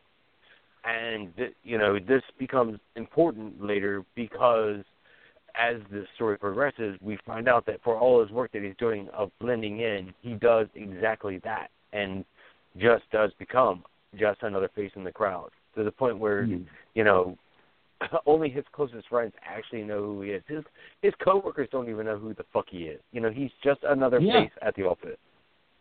and 0.85 1.35
th- 1.37 1.55
you 1.65 1.79
know 1.79 1.99
this 1.99 2.23
becomes 2.39 2.79
important 2.97 3.65
later 3.65 4.05
because 4.15 4.85
as 5.59 5.77
the 5.91 6.05
story 6.15 6.39
progresses, 6.39 6.97
we 7.01 7.19
find 7.27 7.49
out 7.49 7.67
that 7.67 7.83
for 7.83 7.99
all 7.99 8.23
his 8.23 8.31
work 8.31 8.53
that 8.53 8.63
he's 8.63 8.77
doing 8.79 9.09
of 9.13 9.31
blending 9.41 9.81
in, 9.81 10.13
he 10.21 10.35
does 10.35 10.69
exactly 10.75 11.39
that, 11.39 11.71
and 11.93 12.25
just 12.77 13.03
does 13.11 13.33
become 13.39 13.83
just 14.19 14.43
another 14.43 14.71
face 14.75 14.93
in 14.97 15.05
the 15.05 15.13
crowd 15.13 15.51
to 15.75 15.85
the 15.85 15.91
point 15.91 16.19
where 16.19 16.45
Mhm. 16.47 16.67
you 16.95 17.05
know 17.05 17.37
only 18.27 18.49
his 18.49 18.65
closest 18.73 19.09
friends 19.09 19.33
actually 19.45 19.83
know 19.83 20.03
who 20.03 20.23
he 20.23 20.31
is. 20.31 20.43
His 20.47 20.65
his 21.03 21.13
coworkers 21.23 21.69
don't 21.71 21.89
even 21.89 22.07
know 22.07 22.19
who 22.19 22.35
the 22.35 22.45
fuck 22.53 22.67
he 22.71 22.85
is. 22.85 23.01
You 23.13 23.21
know, 23.21 23.31
he's 23.31 23.51
just 23.63 23.81
another 23.85 24.19
Yeah. 24.21 24.43
face 24.45 24.53
at 24.63 24.75
the 24.75 24.85
office. 24.85 25.19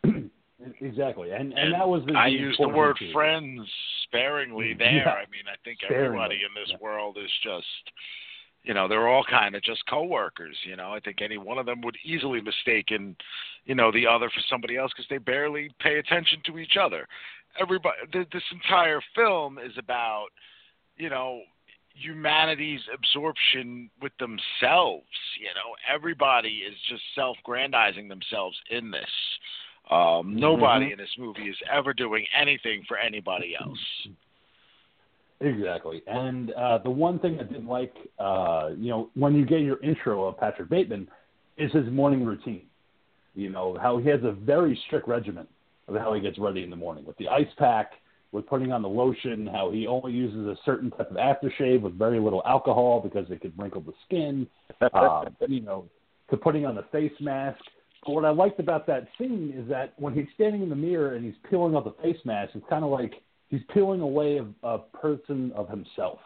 exactly, 0.81 1.31
and 1.31 1.53
and 1.53 1.73
that 1.73 1.87
was 1.87 2.03
the, 2.05 2.13
I 2.17 2.29
the 2.29 2.35
use 2.35 2.57
the 2.59 2.67
word 2.67 2.97
thing, 2.99 3.09
too. 3.09 3.13
friends 3.13 3.61
sparingly 4.03 4.73
there. 4.77 4.95
Yeah. 5.05 5.09
I 5.09 5.25
mean, 5.31 5.43
I 5.47 5.55
think 5.63 5.79
Sparingly, 5.83 6.05
everybody 6.05 6.35
in 6.35 6.53
this 6.61 6.69
yeah. 6.71 6.77
world 6.81 7.17
is 7.23 7.29
just, 7.43 7.65
you 8.63 8.73
know, 8.73 8.87
they're 8.87 9.07
all 9.07 9.23
kind 9.29 9.55
of 9.55 9.63
just 9.63 9.85
coworkers. 9.87 10.57
You 10.65 10.75
know, 10.75 10.91
I 10.91 10.99
think 10.99 11.21
any 11.21 11.37
one 11.37 11.57
of 11.57 11.65
them 11.65 11.81
would 11.81 11.95
easily 12.03 12.41
mistake 12.41 12.89
mistaken, 12.89 13.15
you 13.65 13.75
know, 13.75 13.91
the 13.91 14.07
other 14.07 14.29
for 14.29 14.41
somebody 14.49 14.77
else 14.77 14.91
because 14.95 15.07
they 15.09 15.17
barely 15.17 15.69
pay 15.79 15.99
attention 15.99 16.39
to 16.47 16.57
each 16.59 16.75
other. 16.81 17.07
Everybody, 17.59 17.97
th- 18.11 18.27
this 18.31 18.43
entire 18.51 19.01
film 19.15 19.57
is 19.59 19.73
about, 19.77 20.27
you 20.97 21.09
know, 21.09 21.41
humanity's 22.01 22.81
absorption 22.93 23.89
with 24.01 24.11
themselves. 24.19 25.05
You 25.39 25.47
know, 25.55 25.75
everybody 25.93 26.63
is 26.67 26.75
just 26.89 27.01
self-grandizing 27.15 28.07
themselves 28.07 28.57
in 28.69 28.91
this. 28.91 29.09
Um, 29.91 30.35
nobody 30.35 30.91
in 30.91 30.97
this 30.97 31.09
movie 31.17 31.49
is 31.49 31.57
ever 31.71 31.93
doing 31.93 32.25
anything 32.39 32.83
for 32.87 32.97
anybody 32.97 33.55
else. 33.59 33.79
Exactly. 35.41 36.03
And 36.05 36.51
uh, 36.51 36.79
the 36.79 36.91
one 36.91 37.17
thing 37.19 37.39
I 37.39 37.43
didn't 37.43 37.67
like, 37.67 37.93
uh, 38.19 38.71
you 38.77 38.89
know, 38.89 39.09
when 39.15 39.35
you 39.35 39.45
get 39.45 39.61
your 39.61 39.81
intro 39.81 40.25
of 40.25 40.37
Patrick 40.37 40.69
Bateman, 40.69 41.07
is 41.57 41.71
his 41.71 41.87
morning 41.91 42.23
routine. 42.25 42.63
You 43.35 43.49
know, 43.49 43.77
how 43.81 43.97
he 43.97 44.09
has 44.09 44.21
a 44.23 44.31
very 44.31 44.79
strict 44.87 45.07
regimen 45.07 45.47
of 45.87 45.95
how 45.95 46.13
he 46.13 46.21
gets 46.21 46.37
ready 46.37 46.63
in 46.63 46.69
the 46.69 46.75
morning 46.75 47.05
with 47.05 47.17
the 47.17 47.27
ice 47.27 47.47
pack, 47.57 47.93
with 48.31 48.45
putting 48.47 48.71
on 48.71 48.81
the 48.81 48.89
lotion, 48.89 49.47
how 49.47 49.71
he 49.71 49.87
only 49.87 50.11
uses 50.11 50.45
a 50.45 50.55
certain 50.63 50.91
type 50.91 51.09
of 51.09 51.17
aftershave 51.17 51.81
with 51.81 51.97
very 51.97 52.19
little 52.19 52.43
alcohol 52.45 53.01
because 53.01 53.29
it 53.31 53.41
could 53.41 53.57
wrinkle 53.57 53.81
the 53.81 53.93
skin, 54.05 54.47
uh, 54.81 55.25
you 55.47 55.61
know, 55.61 55.85
to 56.29 56.37
putting 56.37 56.65
on 56.65 56.75
the 56.75 56.85
face 56.91 57.13
mask. 57.19 57.59
But 58.05 58.13
what 58.13 58.25
I 58.25 58.29
liked 58.29 58.59
about 58.59 58.87
that 58.87 59.07
scene 59.17 59.53
is 59.55 59.67
that 59.69 59.93
when 59.97 60.13
he's 60.13 60.27
standing 60.35 60.61
in 60.61 60.69
the 60.69 60.75
mirror 60.75 61.15
and 61.15 61.25
he's 61.25 61.33
peeling 61.49 61.75
off 61.75 61.83
the 61.83 62.03
face 62.03 62.19
mask, 62.23 62.51
it's 62.55 62.65
kind 62.69 62.83
of 62.83 62.91
like 62.91 63.13
he's 63.49 63.61
peeling 63.73 64.01
away 64.01 64.39
a, 64.39 64.67
a 64.67 64.79
person 64.79 65.51
of 65.55 65.69
himself. 65.69 66.19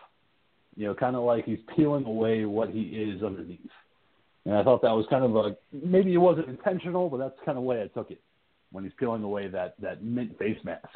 You 0.76 0.88
know, 0.88 0.95
kind 0.95 1.16
of 1.16 1.24
like 1.24 1.45
he's 1.45 1.60
peeling 1.76 2.06
away 2.06 2.45
what 2.45 2.70
he 2.70 2.82
is 2.82 3.24
underneath. 3.24 3.60
And 4.45 4.56
I 4.56 4.64
thought 4.64 4.82
that 4.82 4.91
was 4.91 5.06
kind 5.10 5.24
of 5.24 5.36
a 5.36 5.56
maybe 5.72 6.14
it 6.14 6.18
wasn't 6.18 6.49
intentional, 6.49 7.10
but 7.10 7.18
that's 7.18 7.36
kind 7.45 7.58
of 7.58 7.64
the 7.64 7.68
way 7.68 7.82
I 7.82 7.88
took 7.88 8.12
it 8.12 8.22
when 8.72 8.84
he's 8.84 8.93
peeling 8.99 9.24
away 9.24 9.47
that 9.47 9.76
that 9.82 10.04
mint 10.04 10.38
face 10.38 10.58
mask. 10.64 10.89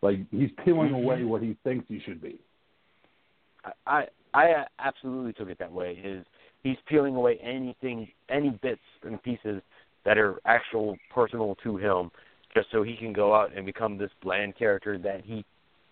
Like 0.00 0.20
he's 0.30 0.50
peeling 0.64 0.90
Mhm. 0.90 1.02
away 1.02 1.24
what 1.24 1.42
he 1.42 1.54
thinks 1.64 1.88
he 1.88 2.00
should 2.00 2.20
be. 2.20 2.38
I 3.86 4.08
I 4.34 4.66
absolutely 4.78 5.32
took 5.32 5.48
it 5.48 5.58
that 5.58 5.72
way. 5.72 5.94
Is 5.94 6.24
he's 6.62 6.76
peeling 6.86 7.16
away 7.16 7.38
anything, 7.38 8.10
any 8.28 8.50
bits 8.50 8.82
and 9.02 9.22
pieces 9.22 9.62
that 10.04 10.18
are 10.18 10.40
actual 10.44 10.96
personal 11.10 11.56
to 11.56 11.76
him, 11.76 12.10
just 12.54 12.70
so 12.70 12.82
he 12.82 12.96
can 12.96 13.12
go 13.12 13.34
out 13.34 13.52
and 13.54 13.66
become 13.66 13.98
this 13.98 14.10
bland 14.22 14.56
character 14.56 14.98
that 14.98 15.24
he, 15.24 15.44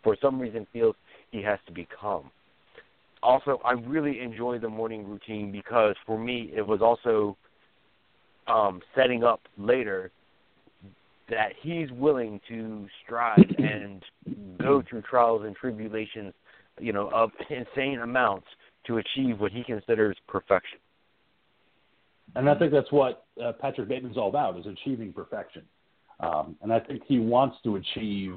for 0.02 0.16
some 0.16 0.38
reason, 0.38 0.66
feels 0.72 0.94
he 1.30 1.42
has 1.42 1.58
to 1.66 1.72
become. 1.72 2.30
Also, 3.22 3.60
I 3.64 3.72
really 3.72 4.20
enjoy 4.20 4.58
the 4.58 4.68
morning 4.68 5.08
routine 5.08 5.50
because 5.50 5.96
for 6.04 6.18
me, 6.18 6.52
it 6.54 6.64
was 6.66 6.80
also 6.80 7.36
um, 8.46 8.80
setting 8.94 9.24
up 9.24 9.40
later 9.58 10.12
that 11.28 11.52
he's 11.60 11.90
willing 11.92 12.40
to 12.48 12.86
strive 13.04 13.38
and 13.58 14.02
go 14.58 14.82
through 14.88 15.02
trials 15.02 15.42
and 15.44 15.56
tribulations, 15.56 16.32
you 16.80 16.92
know, 16.92 17.10
of 17.12 17.30
insane 17.50 18.00
amounts 18.00 18.46
to 18.86 18.98
achieve 18.98 19.40
what 19.40 19.52
he 19.52 19.64
considers 19.64 20.16
perfection. 20.28 20.78
And 22.34 22.48
I 22.50 22.54
think 22.54 22.72
that's 22.72 22.90
what 22.92 23.24
uh, 23.42 23.52
Patrick 23.60 23.88
Bateman's 23.88 24.16
all 24.16 24.28
about 24.28 24.58
is 24.58 24.66
achieving 24.66 25.12
perfection. 25.12 25.62
Um, 26.20 26.56
and 26.62 26.72
I 26.72 26.80
think 26.80 27.02
he 27.06 27.18
wants 27.18 27.56
to 27.64 27.76
achieve 27.76 28.36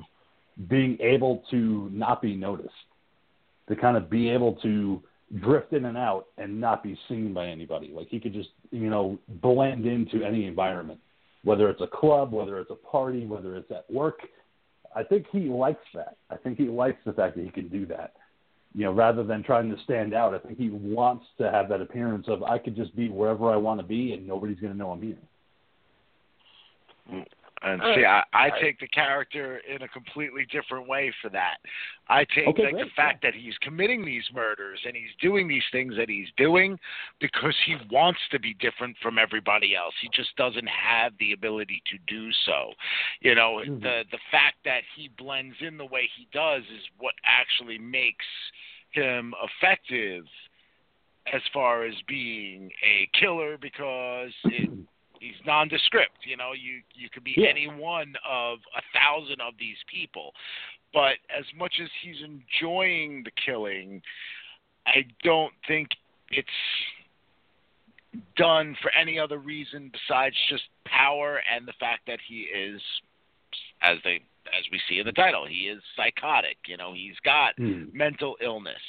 being 0.68 0.98
able 1.00 1.44
to 1.52 1.90
not 1.92 2.22
be 2.22 2.36
noticed, 2.36 2.70
to 3.70 3.76
kind 3.76 3.96
of 3.96 4.10
be 4.10 4.30
able 4.30 4.56
to 4.56 5.02
drift 5.42 5.74
in 5.74 5.86
and 5.86 5.98
out 5.98 6.28
and 6.38 6.60
not 6.60 6.84
be 6.84 6.98
seen 7.08 7.34
by 7.34 7.48
anybody. 7.48 7.92
Like 7.94 8.08
he 8.10 8.20
could 8.20 8.34
just, 8.34 8.50
you 8.72 8.90
know, 8.90 9.20
blend 9.28 9.86
into 9.86 10.24
any 10.24 10.46
environment, 10.46 11.00
whether 11.44 11.70
it's 11.70 11.82
a 11.82 11.88
club, 11.88 12.32
whether 12.32 12.60
it's 12.60 12.72
a 12.72 12.76
party, 12.76 13.26
whether 13.26 13.56
it's 13.56 13.72
at 13.72 13.90
work. 13.92 14.20
I 14.96 15.04
think 15.04 15.26
he 15.32 15.42
likes 15.42 15.86
that. 15.94 16.18
I 16.30 16.36
think 16.36 16.58
he 16.58 16.66
likes 16.66 16.98
the 17.06 17.14
fact 17.14 17.36
that 17.36 17.44
he 17.44 17.52
can 17.52 17.70
do 17.70 17.86
that. 17.88 18.14
You 18.76 18.86
know, 18.86 18.92
rather 18.92 19.24
than 19.24 19.44
trying 19.44 19.70
to 19.70 19.82
stand 19.84 20.14
out, 20.14 20.34
I 20.34 20.40
think 20.40 20.58
he 20.58 20.70
wants 20.70 21.26
to 21.40 21.52
have 21.52 21.70
that 21.70 21.82
appearance 21.82 22.28
of 22.28 22.44
I 22.44 22.60
could 22.60 22.76
just 22.76 22.96
be 22.96 23.10
wherever 23.10 23.52
I 23.52 23.56
want 23.56 23.80
to 23.80 23.86
be 23.86 24.14
and 24.14 24.28
nobody's 24.28 24.60
going 24.60 24.74
to 24.74 24.78
know 24.78 24.92
I'm 24.92 25.02
here. 25.02 27.26
And 27.62 27.82
Uh, 27.82 27.96
see, 27.96 28.06
I, 28.06 28.24
I 28.34 28.46
I- 28.52 28.60
take 28.62 28.80
the 28.80 28.88
character 28.88 29.58
in 29.60 29.82
a 29.82 29.88
completely 29.88 30.46
different 30.46 30.88
way 30.88 31.12
for 31.22 31.30
that. 31.30 31.58
I 32.08 32.24
take 32.24 32.48
Okay, 32.48 32.64
like 32.72 32.78
the 32.78 32.90
fact 32.96 33.22
that 33.24 33.34
he's 33.36 33.58
committing 33.60 34.06
these 34.06 34.24
murders 34.34 34.80
and 34.86 34.96
he's 34.96 35.14
doing 35.20 35.48
these 35.48 35.64
things 35.72 35.96
that 35.98 36.08
he's 36.10 36.30
doing 36.38 36.80
because 37.20 37.56
he 37.66 37.76
wants 37.92 38.20
to 38.32 38.40
be 38.40 38.54
different 38.56 38.98
from 39.02 39.20
everybody 39.20 39.76
else. 39.76 39.94
He 40.02 40.10
just 40.14 40.36
doesn't 40.38 40.68
have 40.68 41.14
the 41.20 41.34
ability 41.34 41.82
to 41.88 41.98
do 42.08 42.32
so. 42.46 42.74
You 43.20 43.36
know, 43.36 43.62
Mhm. 43.66 43.82
the 43.82 44.06
the 44.10 44.20
fact 44.32 44.64
that 44.64 44.84
he 44.96 45.10
blends 45.10 45.62
in 45.62 45.78
the 45.78 45.86
way 45.86 46.08
he 46.08 46.28
does 46.32 46.64
is 46.70 46.88
what 46.98 47.16
actually 47.26 47.78
makes 47.78 48.26
him 48.92 49.34
effective 49.44 50.26
as 51.32 51.42
far 51.54 51.84
as 51.84 51.94
being 52.08 52.72
a 52.84 53.06
killer 53.14 53.58
because 53.58 54.34
it 54.46 54.70
he's 55.20 55.36
nondescript. 55.46 56.26
You 56.26 56.38
know, 56.38 56.54
you 56.54 56.82
you 56.94 57.10
could 57.10 57.24
be 57.24 57.34
Yeah. 57.38 57.50
any 57.50 57.68
one 57.68 58.16
of 58.28 58.60
a 58.76 58.82
thousand 58.94 59.42
of 59.42 59.54
these 59.58 59.78
people, 59.88 60.34
but 60.94 61.18
as 61.30 61.46
much 61.56 61.80
as 61.82 61.90
he's 62.02 62.22
enjoying 62.22 63.24
the 63.24 63.32
killing, 63.32 64.02
I 64.86 65.06
don't 65.24 65.54
think 65.68 65.90
it's 66.32 66.50
done 68.36 68.76
for 68.82 68.92
any 68.96 69.20
other 69.20 69.38
reason 69.38 69.92
besides 69.92 70.36
just 70.50 70.64
power 70.86 71.42
and 71.52 71.68
the 71.68 71.74
fact 71.74 72.08
that 72.08 72.20
he 72.28 72.42
is, 72.42 72.82
as 73.82 73.98
they 74.04 74.22
as 74.58 74.66
we 74.72 74.80
see 74.90 75.00
in 75.00 75.06
the 75.06 75.12
title, 75.12 75.46
he 75.46 75.68
is 75.68 75.82
psychotic. 75.96 76.58
You 76.66 76.78
know, 76.78 76.94
he's 76.94 77.20
got 77.24 77.56
hmm. 77.58 77.86
mental 77.94 78.36
illness. 78.42 78.82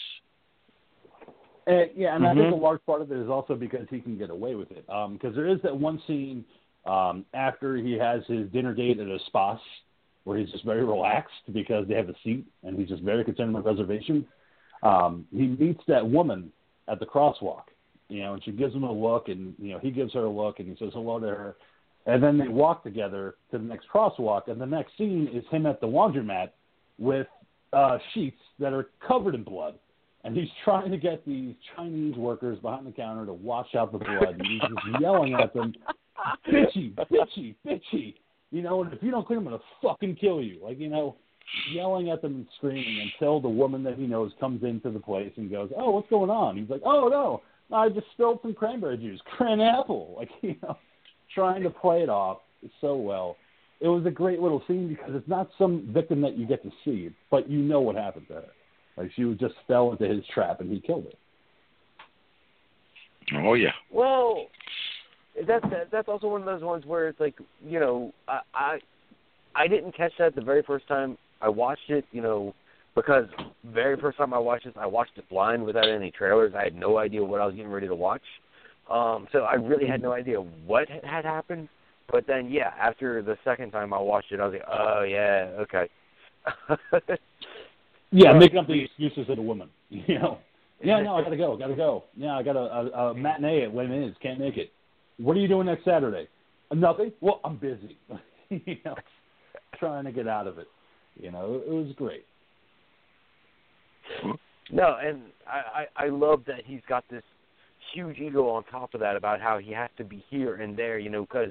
Uh, 1.71 1.85
yeah, 1.95 2.17
and 2.17 2.27
I 2.27 2.35
think 2.35 2.53
a 2.53 2.57
large 2.57 2.85
part 2.85 3.01
of 3.01 3.13
it 3.13 3.19
is 3.19 3.29
also 3.29 3.55
because 3.55 3.87
he 3.91 4.01
can 4.01 4.19
get 4.19 4.31
away 4.31 4.57
with 4.57 4.73
it. 4.73 4.85
Because 4.87 5.37
there 5.37 5.47
is 5.47 5.59
that 5.63 5.77
one 5.77 6.03
scene 6.07 6.45
um, 6.85 7.25
after 7.33 7.77
he 7.77 7.93
has 7.93 8.23
his 8.27 8.51
dinner 8.51 8.75
date 8.75 8.99
at 8.99 9.07
a 9.07 9.19
spa, 9.27 9.57
where 10.25 10.39
he's 10.39 10.51
just 10.51 10.65
very 10.65 10.85
relaxed 10.85 11.53
because 11.53 11.87
they 11.87 11.95
have 11.95 12.09
a 12.09 12.15
seat 12.25 12.45
and 12.63 12.79
he's 12.79 12.89
just 12.89 13.03
very 13.03 13.25
concerned 13.25 13.55
with 13.55 13.65
reservation. 13.65 14.27
Um, 14.83 15.27
he 15.31 15.47
meets 15.47 15.83
that 15.87 16.07
woman 16.07 16.51
at 16.89 16.99
the 16.99 17.07
crosswalk, 17.07 17.65
you 18.09 18.23
know, 18.23 18.35
and 18.35 18.45
she 18.45 18.51
gives 18.51 18.75
him 18.75 18.83
a 18.83 18.93
look, 18.93 19.29
and 19.29 19.55
you 19.59 19.73
know 19.73 19.79
he 19.79 19.91
gives 19.91 20.13
her 20.15 20.25
a 20.25 20.31
look, 20.31 20.59
and 20.59 20.69
he 20.69 20.77
says 20.85 20.93
hello 20.95 21.21
to 21.21 21.27
her, 21.27 21.57
and 22.07 22.23
then 22.23 22.39
they 22.39 22.49
walk 22.49 22.83
together 22.83 23.37
to 23.51 23.59
the 23.59 23.65
next 23.65 23.87
crosswalk, 23.93 24.49
and 24.49 24.61
the 24.61 24.67
next 24.67 24.97
scene 24.99 25.29
is 25.33 25.45
him 25.51 25.67
at 25.67 25.81
the 25.81 25.87
laundromat 25.87 26.51
with 26.99 27.29
uh, 27.73 27.99
sheets 28.13 28.41
that 28.59 28.73
are 28.73 28.89
covered 29.07 29.35
in 29.35 29.45
blood, 29.45 29.75
and 30.25 30.37
he's 30.37 30.49
trying 30.65 30.91
to 30.91 30.99
get 30.99 31.25
these 31.27 31.55
Chinese 31.77 32.17
workers 32.17 32.59
behind 32.61 32.87
the 32.87 32.93
counter 32.93 33.27
to 33.27 33.33
wash 33.33 33.75
out 33.75 33.93
the 33.93 33.99
blood, 33.99 34.35
and 34.39 34.47
he's 34.47 34.61
just 34.61 35.01
yelling 35.01 35.35
at 35.35 35.55
them, 35.55 35.75
bitchy, 36.47 36.95
bitchy, 36.95 37.55
bitchy, 37.67 38.15
you 38.51 38.63
know, 38.63 38.83
and 38.83 38.93
if 38.93 39.03
you 39.03 39.11
don't 39.11 39.27
clean, 39.27 39.39
I'm 39.39 39.45
gonna 39.45 39.59
fucking 39.83 40.17
kill 40.17 40.43
you, 40.43 40.61
like 40.63 40.79
you 40.79 40.89
know 40.89 41.17
yelling 41.73 42.11
at 42.11 42.23
them 42.23 42.35
and 42.35 42.47
screaming 42.57 43.11
until 43.13 43.41
the 43.41 43.49
woman 43.49 43.83
that 43.83 43.97
he 43.97 44.07
knows 44.07 44.33
comes 44.41 44.63
into 44.63 44.91
the 44.91 45.01
place 45.01 45.33
and 45.37 45.51
goes, 45.51 45.71
"Oh, 45.77 45.91
what's 45.91 46.09
going 46.11 46.31
on?" 46.31 46.57
He's 46.57 46.71
like, 46.71 46.83
"Oh 46.85 47.09
no, 47.09 47.43
I 47.75 47.89
just 47.89 48.07
spilled 48.13 48.41
some 48.43 48.55
cranberry 48.55 48.97
juice, 48.99 49.21
cran 49.37 49.61
apple." 49.61 50.15
Like 50.19 50.31
you 50.43 50.57
know, 50.63 50.77
trying 51.35 51.63
to 51.63 51.71
play 51.71 52.03
it 52.03 52.09
off 52.09 52.39
so 52.81 52.97
well. 52.97 53.37
It 53.81 53.89
was 53.89 54.05
a 54.05 54.11
great 54.11 54.41
little 54.41 54.63
scene 54.69 54.89
because 54.89 55.15
it's 55.15 55.29
not 55.29 55.49
some 55.57 55.89
victim 55.93 56.21
that 56.21 56.37
you 56.37 56.47
get 56.47 56.63
to 56.63 56.71
see, 56.85 57.11
but 57.31 57.49
you 57.49 57.59
know 57.59 57.81
what 57.81 57.97
happened 57.97 58.29
to 58.29 58.35
her. 58.35 58.49
Like 59.01 59.11
she 59.17 59.25
just 59.41 59.55
fell 59.67 59.93
into 59.93 60.07
his 60.07 60.23
trap 60.35 60.61
and 60.61 60.71
he 60.71 60.79
killed 60.79 61.07
her. 63.33 63.39
Oh 63.43 63.55
yeah. 63.55 63.73
Well, 63.91 64.49
that's 65.47 65.65
that's 65.91 66.09
also 66.09 66.29
one 66.29 66.43
of 66.43 66.47
those 66.47 66.63
ones 66.63 66.85
where 66.85 67.09
it's 67.09 67.19
like 67.19 67.35
you 67.67 67.81
know 67.81 68.13
I 68.29 68.41
I, 68.55 68.79
I 69.55 69.69
didn't 69.69 69.97
catch 69.97 70.13
that 70.19 70.35
the 70.35 70.43
very 70.43 70.63
first 70.63 70.87
time 70.87 71.17
I 71.41 71.49
watched 71.49 71.89
it, 71.89 72.05
you 72.13 72.21
know, 72.21 72.55
because 72.95 73.25
very 73.65 73.99
first 73.99 74.19
time 74.19 74.35
I 74.35 74.39
watched 74.39 74.67
this, 74.67 74.75
I 74.79 74.87
watched 74.87 75.17
it 75.17 75.27
blind 75.31 75.65
without 75.65 75.89
any 75.89 76.11
trailers. 76.11 76.53
I 76.55 76.65
had 76.65 76.75
no 76.75 76.99
idea 76.99 77.25
what 77.25 77.41
I 77.41 77.47
was 77.47 77.55
getting 77.55 77.71
ready 77.71 77.89
to 77.89 77.95
watch. 77.95 78.21
Um, 78.91 79.29
so 79.33 79.41
I 79.41 79.55
really 79.55 79.87
had 79.87 80.03
no 80.03 80.13
idea 80.13 80.37
what 80.37 80.91
had 80.91 81.25
happened. 81.25 81.71
But 82.13 82.27
then, 82.27 82.51
yeah, 82.51 82.73
after 82.79 83.23
the 83.23 83.39
second 83.45 83.71
time 83.71 83.95
I 83.95 83.99
watched 84.01 84.33
it, 84.33 84.41
I 84.41 84.47
was 84.47 84.53
like, 84.53 84.69
oh 84.71 85.05
yeah, 85.05 85.49
okay. 85.61 85.89
yeah, 88.13 88.33
making 88.33 88.59
up 88.59 88.67
the 88.67 88.85
excuses 88.85 89.29
of 89.29 89.37
the 89.37 89.43
woman. 89.43 89.69
You 89.91 90.21
know, 90.21 90.39
yeah, 90.83 91.01
no, 91.01 91.17
I 91.17 91.23
gotta 91.23 91.37
go, 91.37 91.57
gotta 91.57 91.75
go. 91.75 92.05
Yeah, 92.17 92.37
I 92.37 92.43
got 92.43 92.57
a, 92.57 92.61
a, 92.61 93.11
a 93.11 93.15
matinee 93.15 93.65
at 93.65 93.73
Wayne 93.73 93.93
Is, 93.93 94.15
can't 94.23 94.39
make 94.39 94.57
it. 94.57 94.71
What 95.19 95.37
are 95.37 95.41
you 95.41 95.49
doing 95.49 95.67
next 95.67 95.85
Saturday? 95.85 96.29
Nothing. 96.73 97.13
Well, 97.21 97.41
I'm 97.45 97.57
busy. 97.57 97.99
you 98.49 98.77
know, 98.85 98.95
trying 99.79 100.05
to 100.05 100.13
get 100.13 100.29
out 100.29 100.47
of 100.47 100.59
it. 100.59 100.69
You 101.17 101.33
know, 101.33 101.61
it 101.67 101.71
was 101.71 101.93
great. 101.97 102.25
No, 104.73 104.97
and 105.03 105.23
I, 105.47 105.87
I 105.99 106.05
I 106.07 106.09
love 106.09 106.43
that 106.47 106.61
he's 106.65 106.81
got 106.89 107.05
this 107.11 107.25
huge 107.93 108.19
ego 108.19 108.49
on 108.49 108.65
top 108.65 108.95
of 108.95 109.01
that 109.01 109.17
about 109.17 109.41
how 109.41 109.59
he 109.59 109.73
has 109.73 109.91
to 109.99 110.05
be 110.05 110.25
here 110.31 110.57
and 110.57 110.77
there, 110.77 110.99
you 110.99 111.11
know, 111.11 111.23
because 111.23 111.51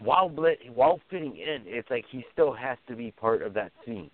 while 0.00 0.28
blit, 0.28 0.56
while 0.74 1.00
fitting 1.10 1.36
in, 1.36 1.62
it's 1.66 1.88
like 1.90 2.04
he 2.10 2.24
still 2.32 2.52
has 2.52 2.78
to 2.88 2.96
be 2.96 3.10
part 3.12 3.42
of 3.42 3.54
that 3.54 3.72
scene. 3.84 4.10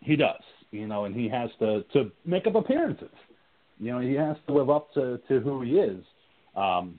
He 0.00 0.16
does, 0.16 0.42
you 0.70 0.86
know, 0.86 1.04
and 1.04 1.14
he 1.14 1.28
has 1.28 1.50
to 1.58 1.82
to 1.92 2.10
make 2.24 2.46
up 2.46 2.54
appearances. 2.54 3.10
You 3.78 3.92
know, 3.92 4.00
he 4.00 4.14
has 4.14 4.36
to 4.46 4.54
live 4.54 4.70
up 4.70 4.92
to 4.94 5.20
to 5.28 5.40
who 5.40 5.62
he 5.62 5.78
is. 5.78 6.04
Um, 6.56 6.98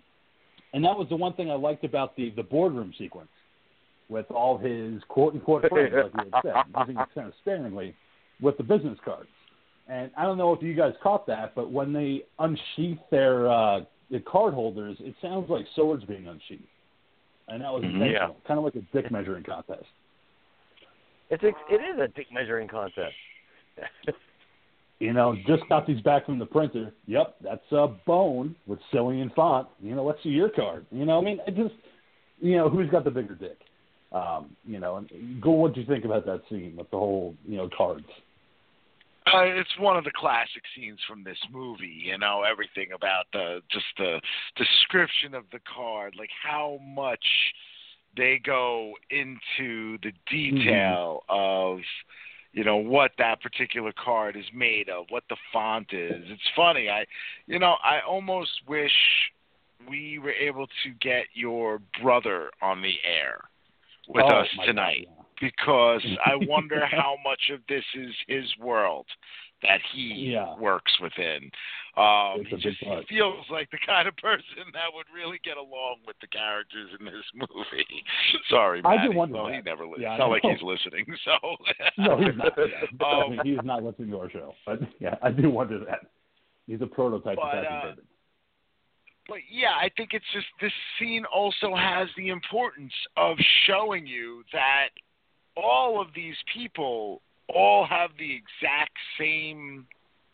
and 0.73 0.83
that 0.85 0.97
was 0.97 1.07
the 1.09 1.15
one 1.15 1.33
thing 1.33 1.51
I 1.51 1.55
liked 1.55 1.83
about 1.83 2.15
the 2.15 2.31
the 2.31 2.43
boardroom 2.43 2.93
sequence 2.97 3.29
with 4.09 4.29
all 4.29 4.57
his 4.57 5.01
quote 5.07 5.33
unquote 5.33 5.61
friends, 5.69 5.93
like 5.93 6.13
you 6.13 6.31
had 6.31 6.43
said, 6.43 6.53
using 6.79 7.01
it 7.01 7.07
kind 7.15 7.27
of 7.27 7.33
sparingly 7.41 7.95
with 8.41 8.57
the 8.57 8.63
business 8.63 8.97
cards. 9.03 9.29
And 9.87 10.11
I 10.17 10.23
don't 10.23 10.37
know 10.37 10.53
if 10.53 10.61
you 10.61 10.73
guys 10.73 10.93
caught 11.01 11.25
that, 11.27 11.55
but 11.55 11.71
when 11.71 11.91
they 11.91 12.23
unsheath 12.39 12.99
their 13.09 13.49
uh, 13.49 13.81
the 14.09 14.19
card 14.19 14.53
holders, 14.53 14.97
it 14.99 15.15
sounds 15.21 15.49
like 15.49 15.65
swords 15.75 16.03
being 16.05 16.27
unsheathed, 16.27 16.67
and 17.47 17.61
that 17.61 17.71
was 17.71 17.83
Mhm. 17.83 17.93
intentional, 17.93 18.37
kind 18.45 18.57
of 18.57 18.63
like 18.63 18.75
a 18.75 18.81
dick 18.93 19.09
measuring 19.11 19.43
contest. 19.43 19.85
It's 21.31 21.43
a, 21.43 21.47
it 21.47 21.81
is 21.81 21.99
a 21.99 22.07
dick 22.09 22.27
measuring 22.31 22.67
contest. 22.67 23.15
You 25.01 25.13
know, 25.13 25.35
just 25.47 25.67
got 25.67 25.87
these 25.87 25.99
back 26.01 26.27
from 26.27 26.37
the 26.37 26.45
printer. 26.45 26.93
Yep, 27.07 27.37
that's 27.43 27.71
a 27.71 27.87
bone 28.05 28.55
with 28.67 28.77
Silian 28.93 29.31
font. 29.35 29.67
You 29.81 29.95
know, 29.95 30.05
let's 30.05 30.21
see 30.21 30.29
your 30.29 30.49
card. 30.49 30.85
You 30.91 31.05
know, 31.05 31.17
I 31.17 31.23
mean, 31.23 31.39
it 31.47 31.55
just, 31.55 31.73
you 32.39 32.55
know, 32.55 32.69
who's 32.69 32.87
got 32.91 33.03
the 33.03 33.09
bigger 33.09 33.33
dick? 33.33 33.57
Um, 34.11 34.55
you 34.63 34.79
know, 34.79 34.97
and 34.97 35.41
go. 35.41 35.49
What 35.49 35.73
do 35.73 35.81
you 35.81 35.87
think 35.87 36.05
about 36.05 36.27
that 36.27 36.43
scene 36.49 36.75
with 36.77 36.91
the 36.91 36.97
whole, 36.97 37.33
you 37.47 37.57
know, 37.57 37.67
cards? 37.75 38.05
Uh, 39.25 39.41
it's 39.41 39.71
one 39.79 39.97
of 39.97 40.03
the 40.03 40.11
classic 40.15 40.61
scenes 40.75 40.99
from 41.09 41.23
this 41.23 41.39
movie. 41.51 42.03
You 42.05 42.19
know, 42.19 42.43
everything 42.43 42.91
about 42.93 43.25
the 43.33 43.61
just 43.71 43.85
the 43.97 44.21
description 44.55 45.33
of 45.33 45.45
the 45.51 45.61
card, 45.73 46.13
like 46.15 46.29
how 46.43 46.77
much 46.83 47.25
they 48.17 48.41
go 48.43 48.93
into 49.09 49.97
the 50.01 50.09
mm-hmm. 50.09 50.55
detail 50.57 51.23
of 51.29 51.79
you 52.53 52.63
know 52.63 52.77
what 52.77 53.11
that 53.17 53.41
particular 53.41 53.93
card 53.93 54.35
is 54.35 54.45
made 54.53 54.89
of, 54.89 55.05
what 55.09 55.23
the 55.29 55.37
font 55.53 55.87
is. 55.93 56.23
It's 56.27 56.41
funny. 56.55 56.89
I 56.89 57.05
you 57.47 57.59
know, 57.59 57.75
I 57.83 57.99
almost 58.07 58.51
wish 58.67 58.91
we 59.89 60.19
were 60.19 60.33
able 60.33 60.67
to 60.67 60.89
get 60.99 61.25
your 61.33 61.79
brother 62.01 62.51
on 62.61 62.81
the 62.81 62.95
air 63.03 63.41
with 64.07 64.25
Oh, 64.27 64.39
us 64.39 64.47
tonight 64.65 65.07
God, 65.07 65.25
because 65.39 66.05
I 66.25 66.35
wonder 66.35 66.85
how 66.91 67.15
much 67.23 67.51
of 67.53 67.61
this 67.67 67.83
is 67.95 68.13
his 68.27 68.45
world 68.59 69.05
that 69.63 69.79
he 69.93 70.31
Yeah. 70.33 70.55
works 70.55 70.91
within. 70.99 71.51
Um, 71.97 72.45
he 72.45 72.55
just 72.57 72.79
he 72.79 73.01
feels 73.09 73.45
like 73.49 73.69
the 73.71 73.77
kind 73.85 74.07
of 74.07 74.15
person 74.17 74.71
that 74.73 74.93
would 74.93 75.05
really 75.13 75.39
get 75.43 75.57
along 75.57 75.97
with 76.07 76.15
the 76.21 76.27
characters 76.27 76.89
in 76.99 77.05
this 77.05 77.25
movie. 77.35 78.03
Sorry, 78.49 78.81
I 78.85 79.05
do 79.05 79.11
wonder 79.11 79.35
Well, 79.35 79.47
that. 79.47 79.55
he 79.55 79.61
never 79.61 79.85
listens. 79.85 80.03
Yeah, 80.03 80.09
I 80.11 80.13
it's 80.15 80.19
not 80.19 80.29
like 80.29 80.41
he's 80.43 80.61
listening. 80.61 81.05
So 81.25 81.57
No, 81.97 82.17
he's 82.17 82.35
not. 82.35 82.53
Yeah. 82.57 82.65
I 83.05 83.21
Um, 83.25 83.31
mean, 83.31 83.39
he's 83.43 83.63
not 83.63 83.83
listening 83.83 84.09
to 84.11 84.19
our 84.19 84.29
show. 84.29 84.53
But 84.65 84.79
yeah, 84.99 85.15
I 85.21 85.31
do 85.31 85.49
wonder 85.49 85.79
that. 85.85 86.07
He's 86.67 86.81
a 86.81 86.87
prototype 86.87 87.35
But, 87.37 87.57
of 87.57 87.63
Patrick 87.63 87.99
uh, 87.99 88.01
but 89.27 89.39
yeah, 89.49 89.73
I 89.79 89.89
think 89.95 90.09
it's 90.13 90.25
just 90.33 90.47
this 90.59 90.71
scene 90.97 91.25
also 91.25 91.75
has 91.75 92.07
the 92.17 92.29
importance 92.29 92.93
of 93.17 93.37
showing 93.65 94.07
you 94.07 94.43
that 94.51 94.89
all 95.55 96.01
of 96.01 96.07
these 96.15 96.35
people 96.53 97.21
all 97.55 97.85
have 97.85 98.11
the 98.17 98.31
exact 98.33 98.97
same 99.19 99.87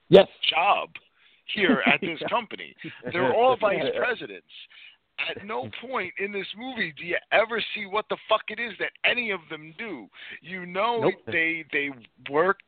Yes. 0.09 0.27
job 0.49 0.89
here 1.53 1.81
at 1.85 1.99
this 2.01 2.17
Yeah. 2.21 2.27
company. 2.29 2.75
They're 3.11 3.33
all 3.33 3.57
vice 3.61 3.83
presidents. 3.97 4.47
At 5.29 5.43
no 5.45 5.67
point 5.81 6.13
in 6.19 6.31
this 6.31 6.47
movie 6.55 6.93
do 6.97 7.03
you 7.03 7.17
ever 7.31 7.59
see 7.73 7.85
what 7.87 8.05
the 8.09 8.17
fuck 8.29 8.43
it 8.49 8.59
is 8.59 8.73
that 8.79 8.91
any 9.03 9.31
of 9.31 9.39
them 9.49 9.73
do. 9.77 10.07
You 10.41 10.65
know 10.65 11.01
Nope. 11.01 11.13
they 11.25 11.65
they 11.71 11.89
work 12.29 12.59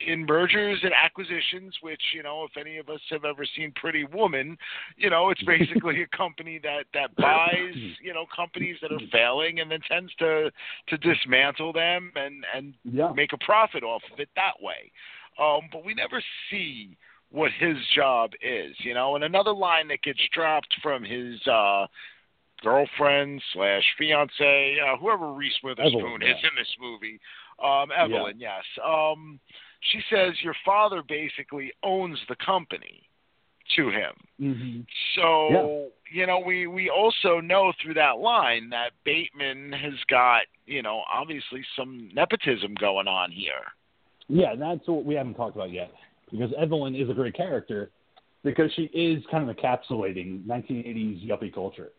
in 0.00 0.26
mergers 0.26 0.78
and 0.82 0.92
acquisitions, 0.92 1.74
which 1.80 2.00
you 2.14 2.22
know, 2.22 2.44
if 2.44 2.56
any 2.58 2.76
of 2.78 2.88
us 2.88 3.00
have 3.10 3.24
ever 3.24 3.46
seen 3.56 3.72
Pretty 3.76 4.04
Woman, 4.04 4.56
you 4.96 5.10
know, 5.10 5.30
it's 5.30 5.42
basically 5.44 6.02
a 6.02 6.16
company 6.16 6.60
that 6.62 6.84
that 6.94 7.14
buys 7.16 7.74
you 8.02 8.12
know 8.12 8.26
companies 8.34 8.76
that 8.82 8.92
are 8.92 9.00
failing 9.10 9.60
and 9.60 9.70
then 9.70 9.80
tends 9.90 10.14
to 10.16 10.50
to 10.88 10.98
dismantle 10.98 11.72
them 11.72 12.12
and 12.16 12.44
and 12.54 12.74
Yeah. 12.84 13.12
make 13.14 13.32
a 13.32 13.38
profit 13.38 13.82
off 13.82 14.02
of 14.12 14.20
it 14.20 14.28
that 14.36 14.60
way. 14.60 14.92
Um, 15.38 15.68
but 15.72 15.84
we 15.84 15.94
never 15.94 16.22
see 16.50 16.96
what 17.30 17.50
his 17.58 17.76
job 17.94 18.30
is, 18.40 18.74
you 18.78 18.94
know. 18.94 19.16
And 19.16 19.24
another 19.24 19.52
line 19.52 19.88
that 19.88 20.02
gets 20.02 20.20
dropped 20.32 20.74
from 20.82 21.04
his 21.04 21.44
uh, 21.46 21.86
girlfriend 22.62 23.42
slash 23.52 23.82
fiance, 23.98 24.76
uh, 24.80 24.96
whoever 24.96 25.32
Reese 25.32 25.58
Witherspoon 25.62 26.00
Evelyn, 26.00 26.22
is 26.22 26.36
yeah. 26.42 26.48
in 26.48 26.54
this 26.56 26.74
movie, 26.80 27.20
um, 27.62 27.88
Evelyn, 27.96 28.38
yes. 28.38 28.64
Um, 28.84 29.40
she 29.80 30.00
says 30.10 30.34
your 30.42 30.56
father 30.64 31.02
basically 31.06 31.72
owns 31.82 32.18
the 32.28 32.36
company 32.44 33.08
to 33.76 33.90
him. 33.90 34.12
hmm 34.38 34.80
So 35.16 35.88
you 36.12 36.26
know, 36.26 36.38
we 36.38 36.66
we 36.66 36.90
also 36.90 37.40
know 37.40 37.72
through 37.82 37.94
that 37.94 38.18
line 38.18 38.70
that 38.70 38.90
Bateman 39.04 39.72
has 39.72 39.94
got 40.08 40.42
you 40.66 40.82
know 40.82 41.02
obviously 41.12 41.64
some 41.76 42.08
nepotism 42.14 42.74
going 42.78 43.08
on 43.08 43.30
here. 43.30 43.72
Yeah, 44.28 44.54
that's 44.58 44.86
what 44.86 45.04
we 45.04 45.14
haven't 45.14 45.34
talked 45.34 45.56
about 45.56 45.70
yet. 45.70 45.92
Because 46.30 46.50
Evelyn 46.58 46.96
is 46.96 47.08
a 47.08 47.14
great 47.14 47.36
character 47.36 47.90
because 48.42 48.70
she 48.74 48.82
is 48.82 49.22
kind 49.30 49.48
of 49.48 49.56
encapsulating 49.56 50.44
1980s 50.44 51.28
yuppie 51.28 51.52
culture, 51.52 51.90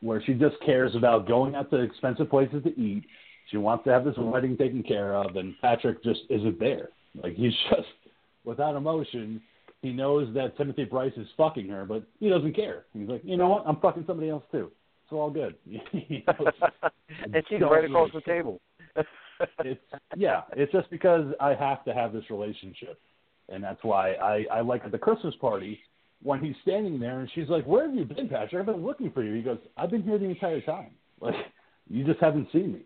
where 0.00 0.22
she 0.24 0.34
just 0.34 0.56
cares 0.64 0.94
about 0.94 1.26
going 1.26 1.54
out 1.54 1.70
to 1.70 1.76
expensive 1.80 2.30
places 2.30 2.62
to 2.64 2.70
eat. 2.80 3.04
She 3.50 3.56
wants 3.56 3.84
to 3.84 3.90
have 3.90 4.04
this 4.04 4.14
wedding 4.16 4.56
taken 4.56 4.82
care 4.82 5.14
of, 5.14 5.36
and 5.36 5.54
Patrick 5.60 6.02
just 6.02 6.20
isn't 6.30 6.58
there. 6.58 6.88
Like 7.22 7.34
he's 7.34 7.52
just 7.70 7.88
without 8.44 8.76
emotion. 8.76 9.40
He 9.82 9.92
knows 9.92 10.32
that 10.34 10.56
Timothy 10.56 10.84
Bryce 10.84 11.12
is 11.16 11.28
fucking 11.36 11.68
her, 11.68 11.84
but 11.84 12.04
he 12.18 12.30
doesn't 12.30 12.54
care. 12.56 12.86
He's 12.94 13.08
like, 13.08 13.20
you 13.22 13.36
know 13.36 13.48
what? 13.48 13.64
I'm 13.66 13.76
fucking 13.80 14.04
somebody 14.06 14.30
else 14.30 14.44
too. 14.50 14.70
It's 15.04 15.12
all 15.12 15.30
good. 15.30 15.56
you 15.66 16.22
know, 16.26 16.50
and 17.22 17.44
she's 17.48 17.60
right 17.60 17.84
across 17.84 18.10
the 18.14 18.22
table. 18.22 18.60
it's 19.58 19.80
yeah, 20.16 20.42
it's 20.56 20.72
just 20.72 20.90
because 20.90 21.26
I 21.40 21.54
have 21.54 21.84
to 21.84 21.92
have 21.92 22.12
this 22.12 22.24
relationship, 22.30 22.98
and 23.50 23.62
that's 23.62 23.82
why 23.82 24.12
I 24.12 24.46
I 24.50 24.60
like 24.62 24.84
at 24.84 24.92
the 24.92 24.98
Christmas 24.98 25.34
party 25.40 25.78
when 26.22 26.40
he's 26.42 26.54
standing 26.62 26.98
there 26.98 27.20
and 27.20 27.30
she's 27.34 27.50
like, 27.50 27.66
"Where 27.66 27.86
have 27.86 27.94
you 27.94 28.06
been, 28.06 28.28
Patrick? 28.28 28.60
I've 28.60 28.66
been 28.74 28.84
looking 28.84 29.10
for 29.10 29.22
you." 29.22 29.34
He 29.34 29.42
goes, 29.42 29.58
"I've 29.76 29.90
been 29.90 30.02
here 30.02 30.18
the 30.18 30.24
entire 30.24 30.62
time. 30.62 30.92
Like, 31.20 31.34
you 31.90 32.04
just 32.04 32.20
haven't 32.20 32.48
seen 32.50 32.72
me." 32.72 32.80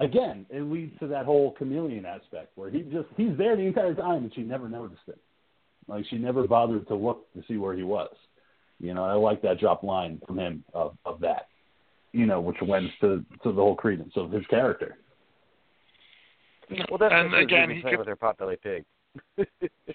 Again, 0.00 0.46
it 0.48 0.62
leads 0.62 0.96
to 1.00 1.08
that 1.08 1.24
whole 1.24 1.52
chameleon 1.52 2.04
aspect 2.06 2.52
where 2.54 2.70
he 2.70 2.82
just 2.82 3.08
he's 3.16 3.36
there 3.36 3.56
the 3.56 3.62
entire 3.62 3.94
time 3.94 4.24
and 4.24 4.34
she 4.34 4.42
never 4.42 4.68
noticed 4.68 5.02
it. 5.08 5.18
Like 5.88 6.04
she 6.08 6.18
never 6.18 6.46
bothered 6.46 6.86
to 6.88 6.94
look 6.94 7.32
to 7.34 7.42
see 7.48 7.56
where 7.56 7.74
he 7.74 7.82
was. 7.82 8.14
You 8.78 8.94
know, 8.94 9.04
I 9.04 9.14
like 9.14 9.42
that 9.42 9.58
drop 9.58 9.82
line 9.82 10.20
from 10.26 10.38
him 10.38 10.64
of 10.72 10.96
of 11.04 11.18
that. 11.20 11.48
You 12.12 12.26
know, 12.26 12.40
which 12.40 12.56
lends 12.62 12.92
to 13.00 13.24
to 13.42 13.52
the 13.52 13.60
whole 13.60 13.74
credence 13.74 14.12
of 14.16 14.30
his 14.30 14.46
character. 14.46 14.98
Well, 16.70 16.98
that's 16.98 17.12
And 17.12 17.34
again, 17.34 17.70
again, 17.70 17.70
he 17.70 17.82
could- 17.82 17.98
with 17.98 18.06
their 18.06 18.16
potbelly 18.16 18.60
pig. 18.60 18.84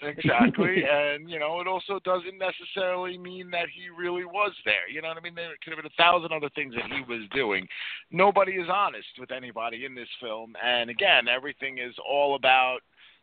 Exactly, 0.02 0.84
and 0.92 1.30
you 1.30 1.40
know, 1.40 1.60
it 1.60 1.68
also 1.68 2.00
doesn't 2.04 2.38
necessarily 2.38 3.18
mean 3.18 3.50
that 3.52 3.68
he 3.74 3.90
really 3.90 4.26
was 4.26 4.52
there. 4.66 4.90
You 4.92 5.02
know 5.02 5.10
what 5.10 5.18
I 5.18 5.22
mean? 5.22 5.36
There 5.36 5.52
could 5.64 5.74
have 5.74 5.84
been 5.84 5.92
a 5.92 6.02
thousand 6.02 6.32
other 6.32 6.50
things 6.56 6.74
that 6.76 6.92
he 6.92 7.02
was 7.12 7.28
doing. 7.34 7.68
Nobody 8.12 8.54
is 8.54 8.70
honest 8.72 9.08
with 9.20 9.32
anybody 9.32 9.86
in 9.86 9.96
this 9.96 10.10
film, 10.22 10.54
and 10.64 10.90
again, 10.90 11.28
everything 11.28 11.78
is 11.78 11.96
all 12.08 12.36
about 12.36 12.80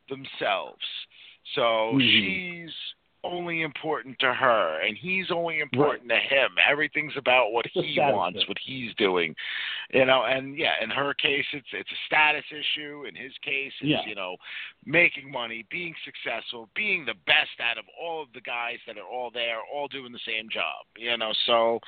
themselves. 0.09 0.85
So 1.55 1.95
Mhm. 1.95 2.01
she's 2.01 2.95
only 3.25 3.63
important 3.63 4.19
to 4.21 4.33
her, 4.33 4.81
and 4.81 4.97
he's 4.97 5.31
only 5.31 5.61
important 5.61 6.09
to 6.09 6.17
him. 6.17 6.51
Everything's 6.69 7.13
about 7.17 7.53
what 7.53 7.67
he 7.73 7.97
wants, 7.99 8.39
thing. 8.39 8.49
what 8.49 8.59
he's 8.65 8.95
doing. 8.95 9.35
You 9.93 10.05
know, 10.07 10.25
and 10.25 10.57
yeah, 10.57 10.75
in 10.83 10.91
her 10.91 11.15
case, 11.15 11.45
it's 11.53 11.67
it's 11.73 11.91
a 11.91 12.01
status 12.07 12.45
issue. 12.51 13.05
In 13.09 13.15
his 13.15 13.33
case, 13.43 13.73
it's 13.81 13.89
Yeah. 13.91 14.07
you 14.07 14.15
know, 14.15 14.37
making 14.87 15.31
money, 15.31 15.67
being 15.71 15.95
successful, 16.05 16.69
being 16.75 17.05
the 17.05 17.15
best 17.27 17.61
out 17.61 17.79
of 17.79 17.85
all 18.01 18.23
of 18.23 18.29
the 18.33 18.41
guys 18.41 18.79
that 18.87 18.97
are 18.97 19.07
all 19.07 19.31
there, 19.31 19.59
all 19.73 19.89
doing 19.89 20.13
the 20.13 20.21
same 20.27 20.49
job. 20.49 20.87
You 20.97 21.17
know, 21.17 21.33
so 21.47 21.81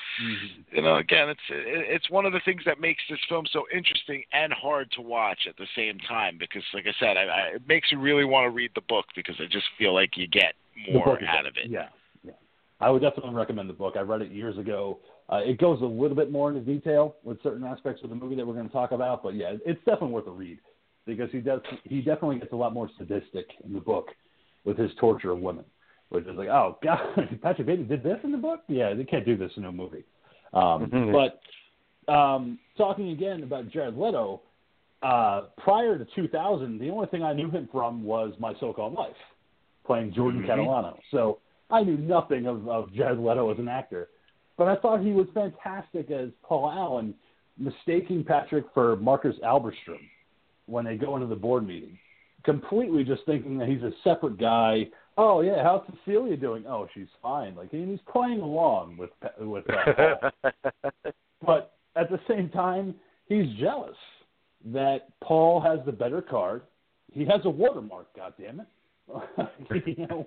you 0.72 0.82
know, 0.82 0.96
again, 0.96 1.28
it's 1.28 1.40
it's 1.48 2.10
one 2.10 2.26
of 2.26 2.32
the 2.32 2.40
things 2.44 2.62
that 2.66 2.80
makes 2.80 3.02
this 3.08 3.20
film 3.28 3.46
so 3.52 3.64
interesting 3.72 4.22
and 4.32 4.52
hard 4.52 4.90
to 4.92 5.00
watch 5.00 5.46
at 5.48 5.56
the 5.56 5.66
same 5.76 5.98
time 6.00 6.36
because, 6.38 6.62
like 6.74 6.86
I 6.86 6.92
said, 6.98 7.16
I, 7.16 7.22
I, 7.22 7.40
it 7.56 7.62
makes 7.68 7.90
you 7.92 7.98
really 7.98 8.24
want 8.24 8.44
to 8.46 8.50
read 8.50 8.72
the 8.74 8.80
book 8.82 9.06
because 9.14 9.36
I 9.38 9.44
just 9.50 9.66
feel 9.78 9.94
like 9.94 10.16
you 10.16 10.26
get 10.26 10.54
more 10.92 11.22
out 11.24 11.46
of 11.46 11.54
it. 11.56 11.70
Yeah, 11.70 11.88
yeah. 12.24 12.32
I 12.80 12.90
would 12.90 13.02
definitely 13.02 13.34
recommend 13.34 13.68
the 13.68 13.74
book. 13.74 13.94
I 13.96 14.00
read 14.00 14.22
it 14.22 14.30
years 14.30 14.58
ago. 14.58 14.98
Uh, 15.30 15.36
it 15.36 15.58
goes 15.58 15.80
a 15.80 15.84
little 15.84 16.16
bit 16.16 16.30
more 16.30 16.50
into 16.50 16.60
detail 16.60 17.16
with 17.24 17.42
certain 17.42 17.64
aspects 17.64 18.02
of 18.02 18.10
the 18.10 18.16
movie 18.16 18.34
that 18.34 18.46
we're 18.46 18.54
going 18.54 18.66
to 18.66 18.72
talk 18.72 18.92
about, 18.92 19.22
but 19.22 19.34
yeah, 19.34 19.54
it's 19.64 19.78
definitely 19.84 20.08
worth 20.10 20.26
a 20.26 20.30
read 20.30 20.58
because 21.06 21.30
he 21.30 21.38
does 21.38 21.60
he 21.84 21.98
definitely 22.00 22.38
gets 22.38 22.52
a 22.52 22.56
lot 22.56 22.72
more 22.72 22.90
sadistic 22.98 23.46
in 23.64 23.72
the 23.72 23.80
book 23.80 24.08
with 24.64 24.76
his 24.76 24.90
torture 25.00 25.30
of 25.30 25.38
women, 25.38 25.64
which 26.10 26.26
is 26.26 26.36
like, 26.36 26.48
oh 26.48 26.78
god, 26.82 27.00
Patrick 27.42 27.66
Bateman 27.66 27.88
did 27.88 28.02
this 28.02 28.18
in 28.24 28.32
the 28.32 28.38
book? 28.38 28.60
Yeah, 28.68 28.94
they 28.94 29.04
can't 29.04 29.24
do 29.24 29.36
this 29.36 29.52
in 29.56 29.64
a 29.64 29.72
movie. 29.72 30.04
Um, 30.52 30.90
Mhm. 30.90 31.12
but 31.12 32.12
um, 32.12 32.58
talking 32.76 33.10
again 33.10 33.42
about 33.42 33.68
Jared 33.70 33.96
Leto, 33.96 34.42
uh, 35.02 35.42
prior 35.58 35.96
to 35.98 36.04
2000, 36.14 36.78
the 36.78 36.90
only 36.90 37.06
thing 37.06 37.22
I 37.22 37.32
knew 37.32 37.50
him 37.50 37.68
from 37.72 38.04
was 38.04 38.34
My 38.38 38.52
So-Called 38.60 38.92
Life, 38.94 39.16
playing 39.84 40.12
Jordan 40.12 40.42
Mhm. 40.42 40.48
Catalano. 40.48 40.98
So 41.10 41.38
I 41.70 41.82
knew 41.82 41.96
nothing 41.96 42.46
of, 42.46 42.68
of 42.68 42.92
Jared 42.92 43.18
Leto 43.18 43.50
as 43.50 43.58
an 43.58 43.68
actor, 43.68 44.08
but 44.56 44.68
I 44.68 44.76
thought 44.76 45.00
he 45.00 45.12
was 45.12 45.26
fantastic 45.34 46.10
as 46.10 46.30
Paul 46.42 46.70
Allen, 46.70 47.14
mistaking 47.58 48.24
Patrick 48.24 48.66
for 48.74 48.96
Marcus 48.96 49.36
Halberstram 49.42 50.00
when 50.66 50.84
they 50.84 50.96
go 50.96 51.16
into 51.16 51.26
the 51.26 51.36
board 51.36 51.66
meeting, 51.66 51.98
completely 52.44 53.04
just 53.04 53.24
thinking 53.26 53.58
that 53.58 53.68
he's 53.68 53.82
a 53.82 53.92
separate 54.04 54.38
guy. 54.38 54.88
Oh 55.18 55.40
yeah, 55.42 55.62
how's 55.62 55.82
Cecilia 56.04 56.36
doing? 56.36 56.64
Oh, 56.66 56.88
she's 56.94 57.08
fine. 57.20 57.54
Like 57.54 57.72
and 57.72 57.88
he's 57.90 58.00
playing 58.10 58.40
along 58.40 58.96
with 58.96 59.10
with 59.40 59.64
uh, 59.68 60.30
Paul. 60.42 60.52
But 61.44 61.74
at 61.96 62.10
the 62.10 62.20
same 62.28 62.48
time, 62.48 62.94
he's 63.26 63.46
jealous 63.58 63.96
that 64.66 65.08
Paul 65.22 65.60
has 65.60 65.80
the 65.84 65.92
better 65.92 66.22
card. 66.22 66.62
He 67.12 67.24
has 67.26 67.40
a 67.44 67.50
watermark. 67.50 68.14
God 68.16 68.32
damn 68.40 68.60
it! 68.60 68.66
you 69.86 70.06
know, 70.06 70.24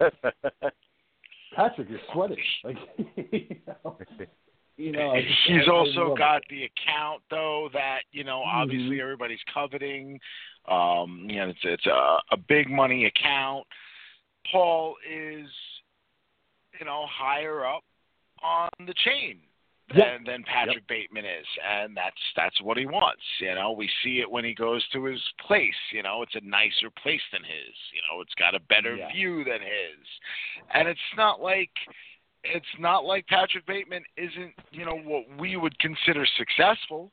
Patrick, 1.56 1.90
you're 1.90 2.00
sweating. 2.14 2.38
Like, 2.64 2.78
you 3.32 3.56
know, 3.68 3.98
you 4.78 4.92
know 4.92 5.16
just- 5.16 5.34
He's 5.48 5.68
I- 5.68 5.72
I 5.72 5.76
also 5.76 6.16
got 6.16 6.42
the 6.50 6.64
account 6.66 7.22
though 7.30 7.70
that 7.74 8.00
you 8.12 8.24
know 8.24 8.42
obviously 8.44 8.98
Mhm. 8.98 9.02
everybody's 9.02 9.40
coveting. 9.54 10.20
Um, 10.68 11.28
you 11.30 11.38
know, 11.38 11.50
it's 11.50 11.60
it's 11.64 11.86
a, 11.86 12.18
a 12.32 12.38
big 12.50 12.70
money 12.70 13.06
account. 13.06 13.66
Paul 14.52 14.96
is, 15.10 15.48
you 16.80 16.86
know, 16.86 17.06
higher 17.08 17.66
up 17.66 17.84
on 18.44 18.70
the 18.86 18.94
chain 19.04 19.40
than 19.90 19.98
Yep. 19.98 20.26
than 20.26 20.44
Patrick 20.44 20.88
Bateman 20.88 21.26
is, 21.26 21.46
and 21.64 21.96
that's 21.96 22.20
that's 22.36 22.60
what 22.62 22.78
he 22.78 22.86
wants. 22.86 23.22
You 23.40 23.54
know, 23.54 23.72
we 23.72 23.90
see 24.04 24.20
it 24.20 24.30
when 24.30 24.44
he 24.44 24.54
goes 24.54 24.84
to 24.94 25.04
his 25.06 25.22
place. 25.40 25.76
You 25.92 26.02
know, 26.04 26.24
it's 26.24 26.36
a 26.36 26.42
nicer 26.42 26.90
place 26.90 27.22
than 27.32 27.44
his. 27.44 27.76
You 27.94 28.02
know, 28.10 28.22
it's 28.22 28.34
got 28.36 28.56
a 28.56 28.60
better 28.62 28.96
Yeah. 28.96 29.12
view 29.12 29.44
than 29.44 29.62
his, 29.62 30.08
and 30.74 30.88
it's 30.88 31.00
not 31.16 31.40
like 31.42 31.72
it's 32.44 32.80
not 32.80 33.06
like 33.06 33.28
Patrick 33.28 33.66
Bateman 33.66 34.04
isn't, 34.18 34.54
you 34.72 34.86
know, 34.86 34.98
what 34.98 35.26
we 35.40 35.56
would 35.56 35.78
consider 35.80 36.26
successful. 36.38 37.12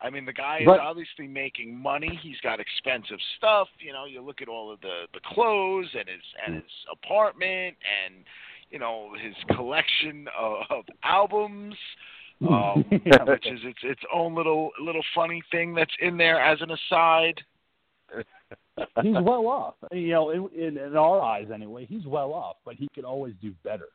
I 0.00 0.10
mean, 0.10 0.24
the 0.24 0.32
guy 0.32 0.58
is 0.58 0.66
Right. 0.68 0.78
obviously 0.78 1.26
making 1.26 1.76
money. 1.76 2.14
He's 2.14 2.40
got 2.40 2.60
expensive 2.60 3.20
stuff. 3.36 3.68
You 3.80 3.92
know, 3.92 4.04
you 4.04 4.20
look 4.20 4.40
at 4.40 4.48
all 4.48 4.70
of 4.70 4.80
the 4.80 5.08
the 5.12 5.20
clothes 5.20 5.92
and 5.94 6.08
his 6.08 6.22
and 6.44 6.54
hmm. 6.56 6.60
his 6.60 6.86
apartment 6.90 7.76
and 8.04 8.24
you 8.70 8.78
know 8.78 9.10
his 9.22 9.34
collection 9.56 10.26
of, 10.38 10.62
of 10.70 10.84
albums, 11.04 11.74
um, 12.48 12.84
which 12.90 13.46
is 13.46 13.60
its 13.64 13.78
its 13.82 14.02
own 14.12 14.34
little 14.34 14.70
little 14.80 15.04
funny 15.14 15.42
thing 15.50 15.74
that's 15.74 15.92
in 16.00 16.16
there 16.16 16.40
as 16.40 16.58
an 16.60 16.70
aside. 16.70 17.40
he's 19.02 19.12
well 19.22 19.46
off. 19.48 19.74
You 19.92 20.10
know, 20.10 20.30
in, 20.30 20.48
in, 20.58 20.78
in 20.78 20.96
our 20.96 21.20
eyes 21.20 21.48
anyway, 21.52 21.86
he's 21.86 22.06
well 22.06 22.32
off, 22.32 22.56
but 22.64 22.74
he 22.74 22.88
could 22.94 23.04
always 23.04 23.34
do 23.42 23.52
better, 23.64 23.88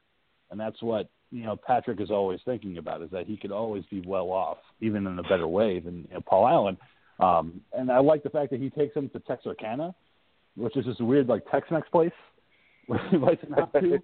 and 0.52 0.60
that's 0.60 0.82
what 0.82 1.10
you 1.32 1.46
know 1.46 1.56
Patrick 1.56 2.00
is 2.00 2.12
always 2.12 2.40
thinking 2.46 2.78
about 2.78 3.02
is 3.02 3.10
that 3.12 3.26
he 3.26 3.38
could 3.38 3.52
always 3.52 3.84
be 3.90 4.02
well 4.06 4.30
off, 4.30 4.58
even 4.82 5.08
in 5.08 5.20
a 5.20 5.24
better 5.24 5.48
way 5.48 5.80
than 5.80 6.08
you 6.10 6.16
know, 6.16 6.22
Paul 6.22 6.48
Allen. 6.48 6.78
Um, 7.20 7.62
and 7.74 7.92
I 7.92 8.00
like 8.00 8.24
the 8.24 8.30
fact 8.30 8.52
that 8.52 8.60
he 8.60 8.70
takes 8.70 8.96
him 8.96 9.10
to 9.10 9.20
Texarkana, 9.20 9.94
which 10.56 10.76
is 10.76 10.86
this 10.86 10.98
weird 11.00 11.28
like 11.28 11.50
Tex-Mex 11.50 11.88
place 11.90 12.12
where 12.88 13.00
he 13.10 13.16
invites 13.16 13.44
him 13.44 13.54
out 13.54 13.72
to. 13.74 14.00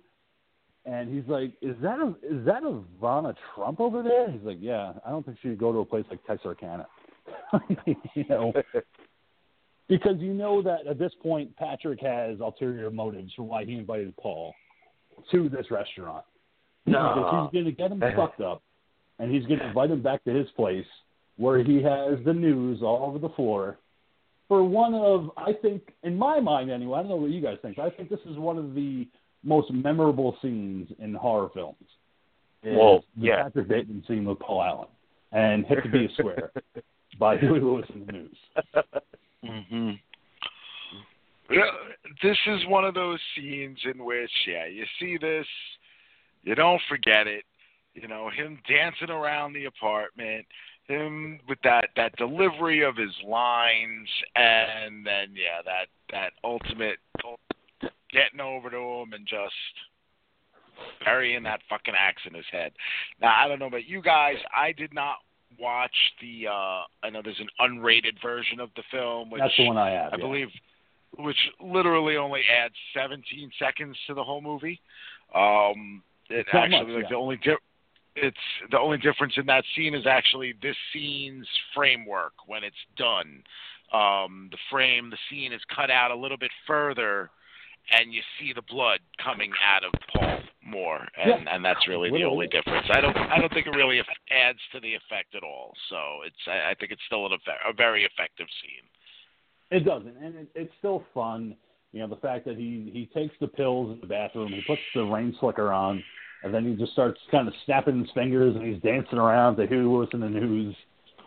And 0.89 1.13
he's 1.13 1.27
like, 1.27 1.53
"Is 1.61 1.75
that 1.83 1.99
a 1.99 2.15
is 2.23 2.43
that 2.45 2.63
Ivana 2.63 3.35
Trump 3.53 3.79
over 3.79 4.01
there?" 4.01 4.31
He's 4.31 4.41
like, 4.41 4.57
"Yeah, 4.59 4.93
I 5.05 5.11
don't 5.11 5.23
think 5.23 5.37
she'd 5.41 5.59
go 5.59 5.71
to 5.71 5.79
a 5.79 5.85
place 5.85 6.05
like 6.09 6.25
Texarkana." 6.25 6.87
you 8.15 8.25
know, 8.27 8.51
because 9.87 10.15
you 10.17 10.33
know 10.33 10.63
that 10.63 10.87
at 10.87 10.97
this 10.97 11.11
point 11.21 11.55
Patrick 11.57 12.01
has 12.01 12.39
ulterior 12.39 12.89
motives 12.89 13.31
for 13.35 13.43
why 13.43 13.65
he 13.65 13.73
invited 13.73 14.17
Paul 14.17 14.55
to 15.31 15.47
this 15.47 15.69
restaurant. 15.69 16.25
No. 16.87 17.13
Because 17.15 17.49
he's 17.51 17.61
going 17.61 17.65
to 17.65 17.71
get 17.71 17.91
him 17.91 17.99
fucked 18.15 18.41
up, 18.41 18.63
and 19.19 19.31
he's 19.31 19.45
going 19.45 19.59
to 19.59 19.67
invite 19.67 19.91
him 19.91 20.01
back 20.01 20.23
to 20.23 20.33
his 20.33 20.47
place 20.55 20.87
where 21.37 21.63
he 21.63 21.83
has 21.83 22.17
the 22.25 22.33
news 22.33 22.81
all 22.81 23.05
over 23.05 23.19
the 23.19 23.29
floor. 23.35 23.77
For 24.47 24.63
one 24.63 24.95
of, 24.95 25.29
I 25.37 25.53
think, 25.53 25.83
in 26.01 26.17
my 26.17 26.39
mind 26.39 26.71
anyway, 26.71 26.97
I 26.97 27.01
don't 27.03 27.09
know 27.09 27.15
what 27.17 27.29
you 27.29 27.41
guys 27.41 27.57
think. 27.61 27.75
But 27.75 27.85
I 27.85 27.89
think 27.91 28.09
this 28.09 28.19
is 28.27 28.37
one 28.37 28.57
of 28.57 28.73
the 28.73 29.07
most 29.43 29.71
memorable 29.71 30.37
scenes 30.41 30.89
in 30.99 31.13
horror 31.13 31.49
films. 31.53 31.75
is 32.63 32.75
Well, 32.77 33.03
the 33.17 33.27
yeah. 33.27 33.43
Patrick 33.43 33.67
Bateman 33.67 34.03
scene 34.07 34.25
with 34.25 34.39
Paul 34.39 34.63
Allen 34.63 34.87
and 35.31 35.65
"Hip 35.65 35.83
to 35.83 35.89
Be 35.89 36.05
a 36.05 36.09
Square" 36.13 36.51
by 37.19 37.37
Huey 37.37 37.59
Lewis 37.59 37.85
and 37.93 38.07
the 38.07 38.11
News. 38.11 38.37
Mm-hmm. 39.43 39.91
Yeah, 41.51 41.71
this 42.21 42.37
is 42.45 42.59
one 42.67 42.85
of 42.85 42.93
those 42.93 43.19
scenes 43.35 43.79
in 43.91 44.03
which, 44.03 44.31
yeah, 44.47 44.67
you 44.67 44.85
see 44.99 45.17
this, 45.17 45.47
you 46.43 46.53
don't 46.55 46.81
forget 46.87 47.25
it. 47.25 47.43
You 47.95 48.07
know, 48.07 48.29
him 48.29 48.59
dancing 48.69 49.09
around 49.09 49.53
the 49.53 49.65
apartment, 49.65 50.45
him 50.87 51.39
with 51.47 51.57
that 51.63 51.89
that 51.95 52.15
delivery 52.17 52.83
of 52.83 52.95
his 52.95 53.13
lines, 53.27 54.07
and 54.35 55.05
then 55.05 55.33
yeah, 55.33 55.61
that 55.65 55.87
that 56.11 56.33
ultimate 56.43 56.97
getting 58.11 58.39
over 58.39 58.69
to 58.69 58.77
him 58.77 59.13
and 59.13 59.25
just 59.27 59.53
burying 61.03 61.43
that 61.43 61.61
fucking 61.69 61.93
axe 61.97 62.21
in 62.25 62.33
his 62.33 62.45
head. 62.51 62.71
Now 63.21 63.35
I 63.35 63.47
don't 63.47 63.59
know 63.59 63.67
about 63.67 63.85
you 63.87 64.01
guys, 64.01 64.35
I 64.55 64.71
did 64.71 64.93
not 64.93 65.17
watch 65.59 65.95
the. 66.21 66.47
uh 66.47 66.83
I 67.03 67.09
know 67.11 67.21
there's 67.23 67.39
an 67.39 67.49
unrated 67.59 68.21
version 68.21 68.59
of 68.59 68.69
the 68.75 68.83
film, 68.91 69.29
which 69.29 69.41
That's 69.41 69.57
the 69.57 69.67
one 69.67 69.77
I 69.77 69.91
have. 69.91 70.13
I 70.13 70.17
yeah. 70.17 70.25
believe, 70.25 70.47
which 71.17 71.37
literally 71.59 72.17
only 72.17 72.41
adds 72.63 72.75
17 72.95 73.51
seconds 73.59 73.97
to 74.07 74.13
the 74.13 74.23
whole 74.23 74.41
movie. 74.41 74.79
Um, 75.33 76.03
it 76.29 76.45
not 76.53 76.65
actually 76.65 76.93
much, 76.93 76.93
like 76.93 77.03
yeah. 77.03 77.09
the 77.09 77.15
only 77.15 77.37
di- 77.37 77.55
it's 78.15 78.37
the 78.71 78.79
only 78.79 78.97
difference 78.97 79.33
in 79.37 79.45
that 79.47 79.63
scene 79.75 79.95
is 79.95 80.05
actually 80.05 80.53
this 80.61 80.75
scene's 80.93 81.47
framework 81.75 82.33
when 82.47 82.63
it's 82.63 82.75
done. 82.97 83.43
Um, 83.91 84.49
the 84.51 84.57
frame, 84.69 85.09
the 85.09 85.17
scene 85.29 85.51
is 85.51 85.61
cut 85.75 85.89
out 85.89 86.11
a 86.11 86.15
little 86.15 86.37
bit 86.37 86.51
further, 86.67 87.31
and 87.91 88.13
you 88.13 88.21
see 88.39 88.53
the 88.53 88.61
blood 88.69 88.99
coming 89.23 89.51
out 89.65 89.83
of 89.83 89.91
Paul 90.13 90.39
more, 90.63 91.07
and 91.17 91.29
Yeah. 91.29 91.55
and 91.55 91.65
that's 91.65 91.87
really 91.87 92.09
the 92.11 92.23
only 92.23 92.47
difference. 92.47 92.87
I 92.89 93.01
don't 93.01 93.17
I 93.17 93.39
don't 93.39 93.51
think 93.53 93.67
it 93.67 93.75
really 93.75 93.99
adds 94.31 94.59
to 94.73 94.79
the 94.79 94.93
effect 94.93 95.35
at 95.35 95.43
all. 95.43 95.73
So 95.89 96.21
it's 96.25 96.47
I, 96.47 96.71
I 96.71 96.73
think 96.75 96.91
it's 96.91 97.01
still 97.07 97.25
an 97.25 97.33
a 97.67 97.73
very 97.73 98.03
effective 98.03 98.47
scene. 98.61 98.85
It 99.71 99.85
doesn't, 99.85 100.17
and 100.17 100.35
it, 100.35 100.47
it's 100.55 100.73
still 100.79 101.03
fun. 101.13 101.55
You 101.91 102.01
know, 102.01 102.07
the 102.07 102.17
fact 102.17 102.45
that 102.45 102.57
he 102.57 102.89
he 102.93 103.09
takes 103.13 103.35
the 103.39 103.47
pills 103.47 103.93
in 103.93 104.01
the 104.01 104.07
bathroom, 104.07 104.51
he 104.51 104.61
puts 104.67 104.81
the 104.93 105.03
rain 105.03 105.35
slicker 105.39 105.71
on, 105.71 106.03
and 106.43 106.53
then 106.53 106.65
he 106.65 106.75
just 106.75 106.93
starts 106.93 107.19
kind 107.31 107.47
of 107.47 107.53
snapping 107.65 107.99
his 107.99 108.11
fingers 108.11 108.55
and 108.55 108.65
he's 108.65 108.81
dancing 108.81 109.17
around 109.17 109.55
to 109.57 109.65
Huey 109.67 109.83
Lewis 109.83 110.09
and 110.13 110.21
the 110.21 110.29
News, 110.29 110.75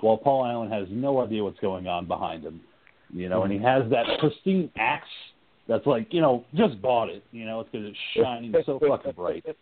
while 0.01 0.17
Paul 0.17 0.47
Allen 0.47 0.71
has 0.71 0.87
no 0.91 1.21
idea 1.25 1.43
what's 1.43 1.61
going 1.61 1.87
on 1.87 2.07
behind 2.07 2.45
him. 2.45 2.61
You 3.13 3.29
know, 3.29 3.43
and 3.43 3.53
he 3.53 3.59
has 3.59 3.83
that 3.91 4.07
pristine 4.21 4.71
axe 4.77 5.07
that's 5.73 5.87
like, 5.87 6.09
you 6.11 6.21
know, 6.21 6.45
just 6.55 6.83
bought 6.83 7.09
it. 7.09 7.25
You 7.33 7.47
know, 7.47 7.61
it's 7.61 7.71
because 7.73 7.87
it's 7.89 7.99
shining 8.15 8.55
so 8.67 8.79
fucking 8.79 9.13
bright. 9.13 9.45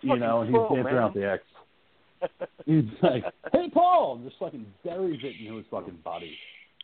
You 0.00 0.18
know, 0.18 0.42
and 0.42 0.50
he's 0.50 0.60
Fucking 0.60 0.76
dancing 0.76 0.90
pro, 0.90 0.98
around 0.98 1.14
the 1.14 1.26
axe. 1.26 2.50
He's 2.66 2.84
like, 3.02 3.24
"Hey, 3.52 3.70
Paul!" 3.72 4.16
and 4.16 4.24
just 4.26 4.38
fucking 4.38 4.66
buries 4.84 5.20
it 5.22 5.32
into 5.40 5.56
his 5.56 5.64
fucking 5.70 5.98
body. 6.04 6.36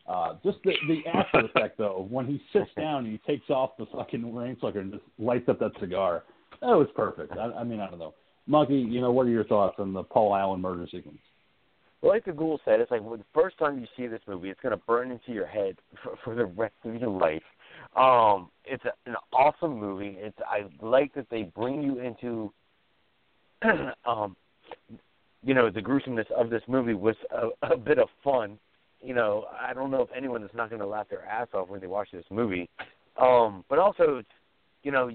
Uh, 0.07 0.37
just 0.43 0.57
the 0.63 0.73
the 0.87 1.07
after 1.07 1.41
effect 1.41 1.77
though, 1.77 2.07
when 2.09 2.25
he 2.25 2.41
sits 2.51 2.71
down 2.75 3.05
and 3.05 3.11
he 3.11 3.19
takes 3.31 3.47
off 3.51 3.77
the 3.77 3.85
fucking 3.93 4.33
rain 4.33 4.57
slicker 4.59 4.79
and 4.79 4.93
just 4.93 5.03
lights 5.19 5.47
up 5.49 5.59
that 5.59 5.71
cigar, 5.79 6.23
that 6.61 6.69
was 6.69 6.87
perfect. 6.95 7.33
I, 7.33 7.51
I 7.51 7.63
mean, 7.63 7.79
I 7.79 7.87
don't 7.91 7.99
know, 7.99 8.15
Monkey. 8.47 8.75
You 8.75 9.01
know, 9.01 9.11
what 9.11 9.27
are 9.27 9.31
your 9.31 9.45
thoughts 9.45 9.75
on 9.77 9.93
the 9.93 10.01
Paul 10.01 10.35
Allen 10.35 10.61
murder 10.61 10.87
sequence? 10.91 11.19
Well, 12.01 12.11
like 12.11 12.25
the 12.25 12.31
ghoul 12.31 12.59
said, 12.65 12.79
it's 12.79 12.89
like 12.89 13.03
well, 13.03 13.17
the 13.17 13.23
first 13.35 13.59
time 13.59 13.79
you 13.79 13.85
see 13.95 14.07
this 14.07 14.21
movie, 14.27 14.49
it's 14.49 14.61
going 14.61 14.75
to 14.75 14.83
burn 14.87 15.11
into 15.11 15.31
your 15.31 15.45
head 15.45 15.75
for, 16.03 16.17
for 16.23 16.33
the 16.33 16.45
rest 16.45 16.73
of 16.85 16.95
your 16.95 17.09
life. 17.09 17.43
Um, 17.95 18.49
it's 18.65 18.83
a, 18.85 18.91
an 19.09 19.15
awesome 19.33 19.77
movie. 19.77 20.15
It's 20.17 20.37
I 20.47 20.65
like 20.85 21.13
that 21.15 21.29
they 21.29 21.43
bring 21.43 21.81
you 21.81 21.99
into, 21.99 22.53
um, 24.05 24.35
you 25.43 25.53
know, 25.53 25.69
the 25.69 25.81
gruesomeness 25.81 26.27
of 26.35 26.49
this 26.49 26.61
movie 26.67 26.93
was 26.93 27.15
a, 27.31 27.73
a 27.73 27.77
bit 27.77 27.99
of 27.99 28.07
fun. 28.23 28.57
You 29.01 29.13
know, 29.15 29.45
I 29.59 29.73
don't 29.73 29.91
know 29.91 30.01
if 30.01 30.09
anyone 30.15 30.43
is 30.43 30.51
not 30.53 30.69
going 30.69 30.81
to 30.81 30.87
laugh 30.87 31.09
their 31.09 31.25
ass 31.25 31.47
off 31.53 31.69
when 31.69 31.81
they 31.81 31.87
watch 31.87 32.09
this 32.13 32.25
movie. 32.29 32.69
Um, 33.19 33.65
but 33.67 33.79
also, 33.79 34.17
it's, 34.17 34.29
you 34.83 34.91
know, 34.91 35.09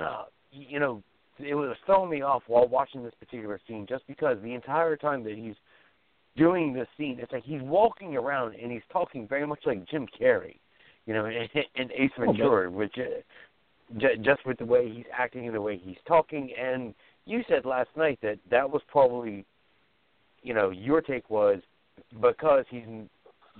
uh, 0.00 0.24
you 0.52 0.78
know, 0.78 1.02
it 1.38 1.54
was 1.54 1.76
throwing 1.84 2.10
me 2.10 2.22
off 2.22 2.42
while 2.46 2.66
watching 2.66 3.02
this 3.02 3.12
particular 3.18 3.60
scene 3.66 3.86
just 3.88 4.06
because 4.06 4.38
the 4.42 4.54
entire 4.54 4.96
time 4.96 5.22
that 5.24 5.34
he's 5.34 5.54
doing 6.36 6.72
this 6.72 6.88
scene, 6.96 7.18
it's 7.20 7.32
like 7.32 7.44
he's 7.44 7.62
walking 7.62 8.16
around 8.16 8.54
and 8.54 8.70
he's 8.70 8.82
talking 8.92 9.26
very 9.28 9.46
much 9.46 9.60
like 9.66 9.86
Jim 9.88 10.06
Carrey, 10.18 10.56
you 11.06 11.14
know, 11.14 11.26
in, 11.26 11.48
in 11.76 11.92
Ace 11.92 12.10
Ventura, 12.18 12.70
which 12.70 12.94
uh, 12.98 13.20
j- 13.98 14.16
just 14.22 14.44
with 14.44 14.58
the 14.58 14.64
way 14.64 14.90
he's 14.92 15.04
acting 15.16 15.46
and 15.46 15.54
the 15.54 15.60
way 15.60 15.80
he's 15.82 15.96
talking. 16.06 16.50
And 16.60 16.94
you 17.24 17.42
said 17.48 17.64
last 17.64 17.90
night 17.96 18.18
that 18.22 18.38
that 18.50 18.68
was 18.68 18.82
probably, 18.88 19.44
you 20.42 20.52
know, 20.54 20.70
your 20.70 21.00
take 21.00 21.30
was 21.30 21.60
because 22.20 22.64
he 22.70 22.84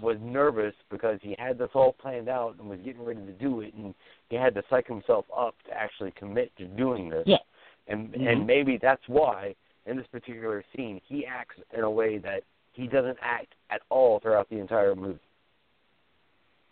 was 0.02 0.16
nervous 0.20 0.74
because 0.90 1.18
he 1.22 1.34
had 1.38 1.56
this 1.56 1.70
all 1.72 1.92
planned 1.92 2.28
out 2.28 2.56
and 2.58 2.68
was 2.68 2.78
getting 2.84 3.02
ready 3.02 3.24
to 3.24 3.32
do 3.32 3.60
it, 3.60 3.72
and 3.74 3.94
he 4.28 4.36
had 4.36 4.54
to 4.54 4.62
psych 4.68 4.86
himself 4.86 5.24
up 5.34 5.54
to 5.66 5.72
actually 5.72 6.12
commit 6.18 6.54
to 6.58 6.66
doing 6.66 7.08
this. 7.08 7.24
Yeah. 7.26 7.38
And 7.88 8.12
Mhm. 8.12 8.28
and 8.28 8.46
maybe 8.46 8.76
that's 8.76 9.06
why 9.08 9.54
in 9.86 9.96
this 9.96 10.06
particular 10.08 10.64
scene 10.74 11.00
he 11.08 11.24
acts 11.24 11.56
in 11.72 11.84
a 11.84 11.90
way 11.90 12.18
that 12.18 12.42
he 12.72 12.86
doesn't 12.88 13.18
act 13.22 13.54
at 13.70 13.80
all 13.88 14.18
throughout 14.18 14.50
the 14.50 14.58
entire 14.58 14.94
movie. 14.94 15.18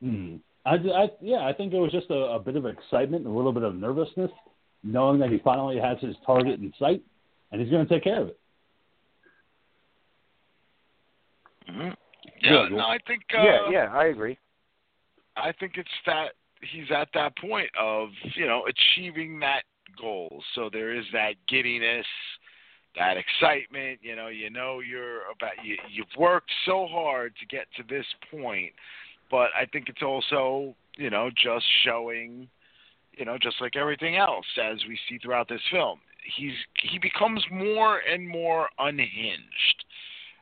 Hmm. 0.00 0.36
I, 0.66 0.74
I, 0.74 1.08
yeah, 1.20 1.46
I 1.46 1.52
think 1.52 1.74
it 1.74 1.78
was 1.78 1.92
just 1.92 2.10
a, 2.10 2.14
a 2.14 2.38
bit 2.38 2.56
of 2.56 2.64
excitement, 2.64 3.26
and 3.26 3.34
a 3.34 3.36
little 3.36 3.52
bit 3.52 3.62
of 3.62 3.74
nervousness, 3.74 4.30
knowing 4.82 5.18
that 5.20 5.30
he 5.30 5.38
finally 5.44 5.78
has 5.78 5.98
his 6.00 6.16
target 6.24 6.60
in 6.60 6.72
sight, 6.78 7.02
and 7.52 7.60
he's 7.60 7.70
going 7.70 7.86
to 7.86 7.94
take 7.94 8.04
care 8.04 8.22
of 8.22 8.28
it. 8.28 8.38
Mm-hmm. 11.68 11.90
Yeah, 12.42 12.66
Good. 12.68 12.72
no, 12.72 12.84
I 12.84 12.98
think 13.06 13.22
uh, 13.36 13.42
yeah, 13.42 13.70
yeah, 13.70 13.88
I 13.92 14.06
agree. 14.06 14.38
I 15.36 15.52
think 15.52 15.72
it's 15.76 15.88
that 16.06 16.32
he's 16.72 16.90
at 16.94 17.08
that 17.14 17.36
point 17.38 17.70
of 17.78 18.08
you 18.34 18.46
know 18.46 18.64
achieving 18.66 19.38
that 19.40 19.62
goal. 20.00 20.42
So 20.54 20.68
there 20.72 20.94
is 20.94 21.04
that 21.12 21.34
giddiness, 21.48 22.06
that 22.96 23.16
excitement. 23.16 24.00
You 24.02 24.16
know, 24.16 24.28
you 24.28 24.50
know 24.50 24.80
you're 24.80 25.22
about 25.34 25.64
you. 25.64 25.76
You've 25.90 26.06
worked 26.18 26.50
so 26.66 26.86
hard 26.90 27.34
to 27.40 27.46
get 27.46 27.66
to 27.76 27.82
this 27.88 28.06
point, 28.30 28.72
but 29.34 29.50
I 29.60 29.66
think 29.66 29.88
it's 29.88 30.02
also 30.02 30.76
you 30.96 31.10
know 31.10 31.28
just 31.30 31.66
showing, 31.84 32.48
you 33.18 33.24
know, 33.24 33.36
just 33.36 33.60
like 33.60 33.74
everything 33.74 34.14
else 34.14 34.46
as 34.62 34.78
we 34.86 34.96
see 35.08 35.18
throughout 35.18 35.48
this 35.48 35.60
film. 35.72 35.98
He's 36.36 36.52
he 36.80 37.00
becomes 37.00 37.44
more 37.50 37.98
and 38.08 38.28
more 38.28 38.68
unhinged 38.78 39.78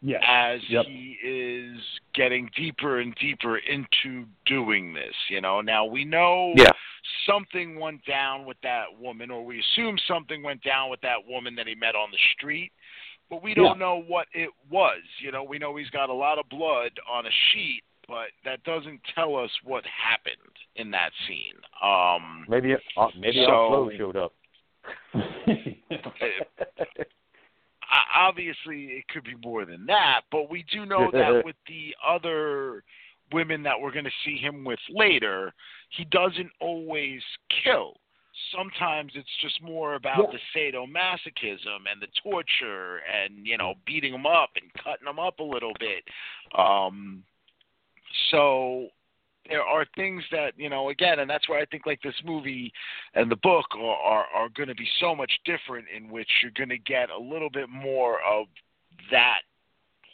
Yeah. 0.02 0.18
as 0.22 0.60
Yep. 0.68 0.84
he 0.84 1.16
is 1.22 1.80
getting 2.12 2.50
deeper 2.54 3.00
and 3.00 3.14
deeper 3.14 3.56
into 3.56 4.26
doing 4.44 4.92
this. 4.92 5.14
You 5.30 5.40
know, 5.40 5.62
now 5.62 5.86
we 5.86 6.04
know 6.04 6.52
Yeah. 6.54 6.72
something 7.24 7.80
went 7.80 8.04
down 8.04 8.44
with 8.44 8.60
that 8.60 8.94
woman, 8.98 9.30
or 9.30 9.42
we 9.42 9.58
assume 9.60 9.96
something 10.06 10.42
went 10.42 10.62
down 10.62 10.90
with 10.90 11.00
that 11.00 11.24
woman 11.26 11.54
that 11.54 11.66
he 11.66 11.74
met 11.74 11.94
on 11.94 12.10
the 12.10 12.18
street, 12.34 12.72
but 13.30 13.42
we 13.42 13.54
don't 13.54 13.78
Yeah. 13.78 13.86
know 13.86 14.02
what 14.02 14.28
it 14.34 14.50
was. 14.68 15.02
You 15.18 15.32
know, 15.32 15.42
we 15.42 15.58
know 15.58 15.74
he's 15.76 15.90
got 15.90 16.10
a 16.10 16.18
lot 16.26 16.38
of 16.38 16.46
blood 16.50 16.92
on 17.08 17.24
a 17.26 17.30
sheet, 17.30 17.82
but 18.08 18.28
that 18.44 18.62
doesn't 18.64 19.00
tell 19.14 19.36
us 19.36 19.50
what 19.64 19.84
happened 19.86 20.36
in 20.76 20.90
that 20.92 21.10
scene. 21.26 21.54
Um, 21.82 22.44
Maybe 22.48 22.74
uh, 22.74 23.08
maybe 23.18 23.44
So- 23.46 23.90
showed 23.96 24.16
up. 24.16 24.32
obviously 28.14 28.84
it 28.86 29.08
could 29.08 29.24
be 29.24 29.34
more 29.44 29.64
than 29.64 29.86
that, 29.86 30.22
but 30.30 30.50
we 30.50 30.64
do 30.72 30.86
know 30.86 31.10
that 31.12 31.42
with 31.44 31.56
the 31.66 31.94
other 32.06 32.82
women 33.32 33.62
that 33.62 33.80
we're 33.80 33.92
going 33.92 34.04
to 34.04 34.10
see 34.24 34.36
him 34.36 34.64
with 34.64 34.78
later, 34.90 35.52
he 35.90 36.04
doesn't 36.06 36.50
always 36.60 37.20
kill. 37.64 37.96
Sometimes 38.54 39.12
it's 39.14 39.28
just 39.42 39.62
more 39.62 39.94
about 39.94 40.18
Yeah. 40.32 40.38
the 40.38 40.72
sadomasochism 40.72 41.84
and 41.90 42.00
the 42.00 42.08
torture 42.22 43.00
and 43.12 43.46
you 43.46 43.58
know 43.58 43.74
beating 43.86 44.14
him 44.14 44.24
up 44.26 44.50
and 44.56 44.72
cutting 44.82 45.06
him 45.06 45.18
up 45.18 45.38
a 45.38 45.42
little 45.44 45.72
bit. 45.78 46.02
Um, 46.58 47.24
so 48.30 48.88
there 49.48 49.62
are 49.62 49.84
things 49.96 50.22
that 50.30 50.52
you 50.56 50.68
know 50.68 50.90
again, 50.90 51.18
and 51.18 51.28
that's 51.28 51.48
why 51.48 51.60
I 51.60 51.64
think 51.66 51.86
like 51.86 52.00
this 52.02 52.14
movie 52.24 52.72
and 53.14 53.30
the 53.30 53.36
book 53.36 53.66
are 53.76 53.96
are, 53.96 54.26
are 54.34 54.48
going 54.56 54.68
to 54.68 54.74
be 54.74 54.88
so 55.00 55.14
much 55.14 55.32
different 55.44 55.86
in 55.94 56.08
which 56.10 56.28
you're 56.42 56.52
going 56.56 56.68
to 56.70 56.78
get 56.78 57.10
a 57.10 57.18
little 57.18 57.50
bit 57.50 57.68
more 57.68 58.18
of 58.22 58.46
that 59.10 59.40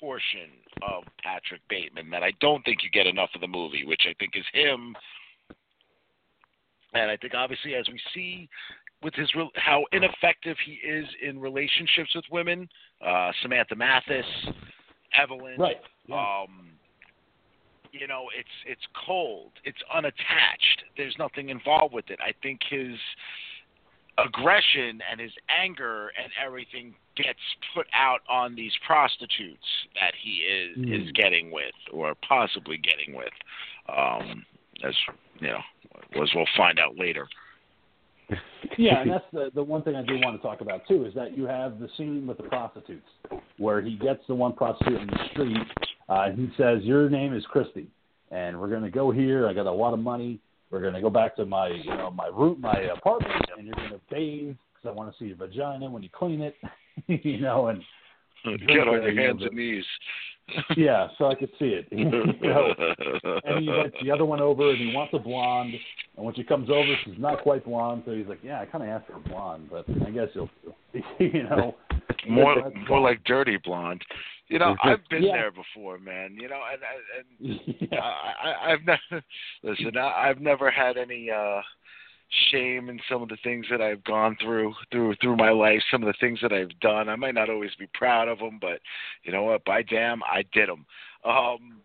portion 0.01 0.51
of 0.83 1.05
Patrick 1.23 1.61
Bateman 1.69 2.11
that 2.11 2.23
I 2.23 2.33
don't 2.41 2.65
think 2.65 2.83
you 2.83 2.91
get 2.91 3.07
enough 3.07 3.31
of 3.35 3.41
the 3.41 3.49
movie, 3.49 3.85
which 3.85 4.03
I 4.09 4.15
think 4.19 4.33
is 4.35 4.45
him. 4.53 4.95
And 6.95 7.11
I 7.11 7.17
think 7.17 7.35
obviously 7.35 7.75
as 7.75 7.87
we 7.89 8.01
see 8.15 8.49
with 9.03 9.15
his 9.15 9.31
how 9.55 9.85
ineffective 9.93 10.57
he 10.65 10.73
is 10.87 11.07
in 11.23 11.39
relationships 11.39 12.15
with 12.15 12.25
women, 12.31 12.69
uh, 13.05 13.31
Samantha 13.43 13.77
Mathis, 13.77 14.27
Evelyn, 15.21 15.59
right. 15.59 15.77
Yeah. 16.07 16.17
um, 16.17 16.78
you 17.93 18.07
know, 18.07 18.27
it's 18.39 18.49
it's 18.67 18.87
cold. 19.07 19.53
It's 19.65 19.79
unattached. 19.95 20.85
There's 20.97 21.17
nothing 21.19 21.49
involved 21.49 21.95
with 21.95 22.11
it. 22.11 22.19
I 22.21 22.33
think 22.43 22.61
his 22.69 22.97
aggression 24.19 25.01
and 25.11 25.21
his 25.21 25.33
anger 25.49 26.11
and 26.21 26.33
everything 26.45 26.95
gets 27.17 27.39
put 27.75 27.87
out 27.93 28.21
on 28.29 28.55
these 28.55 28.73
prostitutes 28.87 29.65
that 29.95 30.13
he 30.21 30.41
is 30.41 30.77
Mm. 30.79 31.07
is 31.07 31.13
getting 31.13 31.51
with 31.51 31.75
or 31.93 32.15
possibly 32.17 32.79
getting 32.79 33.15
with. 33.15 33.33
Um, 33.89 34.45
as 34.85 34.95
you 35.41 35.49
know, 35.49 35.61
as 36.23 36.35
we'll 36.35 36.47
find 36.57 36.79
out 36.79 36.97
later. 36.97 37.29
yeah, 38.79 39.01
and 39.01 39.11
that's 39.11 39.25
the 39.33 39.51
the 39.55 39.63
one 39.63 39.83
thing 39.83 39.97
I 39.97 40.03
do 40.03 40.19
want 40.23 40.37
to 40.37 40.43
talk 40.47 40.61
about 40.61 40.87
too 40.87 41.07
is 41.07 41.15
that 41.15 41.37
you 41.37 41.45
have 41.47 41.79
the 41.79 41.89
scene 41.97 42.27
with 42.27 42.37
the 42.37 42.43
prostitutes 42.45 43.09
where 43.57 43.81
he 43.81 43.97
gets 43.97 44.21
the 44.29 44.35
one 44.35 44.53
prostitute 44.53 45.01
in 45.01 45.07
the 45.07 45.25
street. 45.33 45.57
Uh, 46.09 46.31
he 46.31 46.51
says, 46.57 46.83
"Your 46.83 47.11
name 47.11 47.35
is 47.35 47.45
Christie, 47.47 47.89
and 48.31 48.59
we're 48.61 48.69
going 48.69 48.83
to 48.83 48.91
go 48.91 49.11
here. 49.11 49.47
I 49.49 49.53
got 49.53 49.67
a 49.67 49.73
lot 49.73 49.93
of 49.93 50.01
money. 50.01 50.41
We're 50.71 50.81
going 50.81 50.95
to 50.95 51.01
go 51.01 51.11
back 51.11 51.37
to 51.37 51.47
my 51.47 51.69
you 51.69 51.97
know 51.97 52.11
my 52.11 52.29
room, 52.29 52.61
my 52.61 52.79
apartment, 52.97 53.45
and 53.57 53.67
you're 53.67 53.77
going 53.77 53.91
to 53.91 54.01
bathe 54.11 54.57
because 54.75 54.89
I 54.89 54.91
want 54.91 55.13
to 55.13 55.19
see 55.19 55.27
your 55.27 55.37
vagina 55.37 55.91
when 55.91 56.03
you 56.03 56.09
clean 56.13 56.41
it, 56.41 56.55
you 57.07 57.41
know." 57.41 57.69
And 57.69 57.83
Get 58.45 58.87
on 58.87 59.03
your 59.03 59.15
hands 59.15 59.43
and 59.43 59.57
knees. 59.57 59.85
yeah, 60.77 61.09
so 61.19 61.27
I 61.27 61.35
could 61.35 61.51
see 61.59 61.67
it. 61.67 61.87
you 61.91 62.07
know, 62.07 62.73
and 63.45 63.63
he 63.63 63.69
invites 63.69 63.97
the 64.03 64.11
other 64.11 64.25
one 64.25 64.41
over, 64.41 64.71
and 64.71 64.79
he 64.79 64.95
wants 64.95 65.13
a 65.15 65.19
blonde. 65.19 65.75
And 66.17 66.25
when 66.25 66.35
she 66.35 66.43
comes 66.43 66.71
over, 66.71 66.95
she's 67.05 67.19
not 67.19 67.43
quite 67.43 67.65
blonde, 67.65 68.03
so 68.07 68.13
he's 68.13 68.27
like, 68.27 68.41
"Yeah, 68.43 68.61
I 68.61 68.65
kind 68.65 68.83
of 68.83 68.89
asked 68.91 69.09
for 69.09 69.17
a 69.17 69.21
blonde, 69.21 69.69
but 69.71 69.85
I 70.07 70.11
guess 70.11 70.29
you'll, 70.35 70.49
you 71.19 71.43
know." 71.43 71.75
More 72.29 72.71
more 72.89 73.01
like 73.01 73.23
dirty 73.25 73.57
blonde. 73.59 74.03
You 74.49 74.59
know, 74.59 74.77
I've 74.83 75.07
been 75.11 75.25
Yeah. 75.25 75.33
there 75.33 75.51
before, 75.51 75.99
man. 75.99 76.37
You 76.41 76.49
know, 76.49 76.61
and 76.73 76.81
and, 76.83 77.61
and 77.61 77.89
yeah. 77.93 78.01
I, 78.01 78.49
I, 78.49 78.73
I've 78.73 78.85
never 78.85 79.25
listen. 79.63 79.97
I, 79.97 80.29
I've 80.29 80.41
never 80.41 80.71
had 80.71 80.97
any 80.97 81.31
uh 81.31 81.61
shame 82.51 82.89
in 82.91 83.01
some 83.11 83.23
of 83.23 83.29
the 83.29 83.39
things 83.43 83.67
that 83.71 83.81
I've 83.81 84.05
gone 84.05 84.37
through 84.41 84.75
through 84.91 85.15
through 85.21 85.37
my 85.37 85.51
life. 85.51 85.81
Some 85.91 86.03
of 86.03 86.07
the 86.07 86.19
things 86.21 86.39
that 86.43 86.53
I've 86.53 86.79
done. 86.81 87.09
I 87.09 87.17
might 87.17 87.35
not 87.35 87.51
always 87.51 87.75
be 87.79 87.89
proud 87.95 88.29
of 88.29 88.39
them, 88.39 88.59
but 88.61 88.81
you 89.23 89.33
know 89.33 89.45
what? 89.45 89.65
By 89.65 89.83
damn, 89.83 90.23
I 90.25 90.45
did 90.53 90.69
them. 90.69 90.87
Um, 91.29 91.83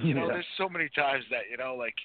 you 0.00 0.14
know, 0.14 0.26
Yeah. 0.26 0.34
there's 0.34 0.46
so 0.56 0.68
many 0.68 0.88
times 0.88 1.24
that 1.30 1.50
you 1.50 1.56
know, 1.56 1.74
like 1.74 1.96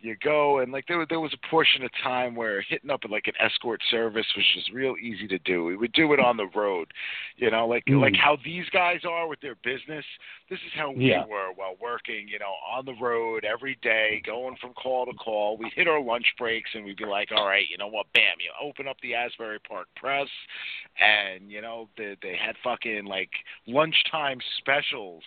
you 0.00 0.16
go 0.16 0.58
and 0.58 0.72
like 0.72 0.86
there 0.88 0.98
was 0.98 1.06
there 1.08 1.20
was 1.20 1.32
a 1.32 1.48
portion 1.48 1.84
of 1.84 1.90
time 2.02 2.34
where 2.34 2.60
hitting 2.62 2.90
up 2.90 3.00
at 3.04 3.10
like 3.10 3.28
an 3.28 3.34
escort 3.38 3.80
service 3.90 4.26
was 4.34 4.44
just 4.54 4.72
real 4.72 4.96
easy 5.00 5.28
to 5.28 5.38
do. 5.40 5.64
We 5.64 5.76
would 5.76 5.92
do 5.92 6.12
it 6.14 6.18
on 6.20 6.36
the 6.36 6.46
road, 6.54 6.92
you 7.36 7.50
know, 7.50 7.66
like 7.68 7.84
Mm. 7.86 8.00
like 8.00 8.16
how 8.16 8.36
these 8.44 8.68
guys 8.70 9.04
are 9.04 9.28
with 9.28 9.40
their 9.40 9.54
business. 9.56 10.04
This 10.48 10.58
is 10.66 10.72
how 10.74 10.90
we 10.90 11.10
Yeah. 11.10 11.24
were 11.26 11.52
while 11.54 11.76
working, 11.80 12.26
you 12.26 12.38
know, 12.38 12.54
on 12.66 12.86
the 12.86 12.94
road 12.94 13.44
every 13.44 13.76
day, 13.76 14.20
going 14.24 14.56
from 14.56 14.72
call 14.74 15.06
to 15.06 15.12
call. 15.12 15.56
We 15.56 15.68
hit 15.70 15.86
our 15.86 16.00
lunch 16.00 16.34
breaks 16.38 16.70
and 16.74 16.84
we'd 16.84 16.96
be 16.96 17.04
like, 17.04 17.30
all 17.30 17.46
right, 17.46 17.68
you 17.68 17.76
know 17.76 17.88
what, 17.88 18.12
bam, 18.14 18.40
you 18.40 18.50
open 18.60 18.88
up 18.88 18.96
the 19.00 19.14
Asbury 19.14 19.60
Park 19.60 19.88
Press, 19.94 20.28
and 20.98 21.50
you 21.52 21.60
know 21.60 21.88
they 21.96 22.16
they 22.22 22.36
had 22.36 22.56
fucking 22.64 23.04
like 23.04 23.30
lunchtime 23.66 24.40
specials 24.58 25.22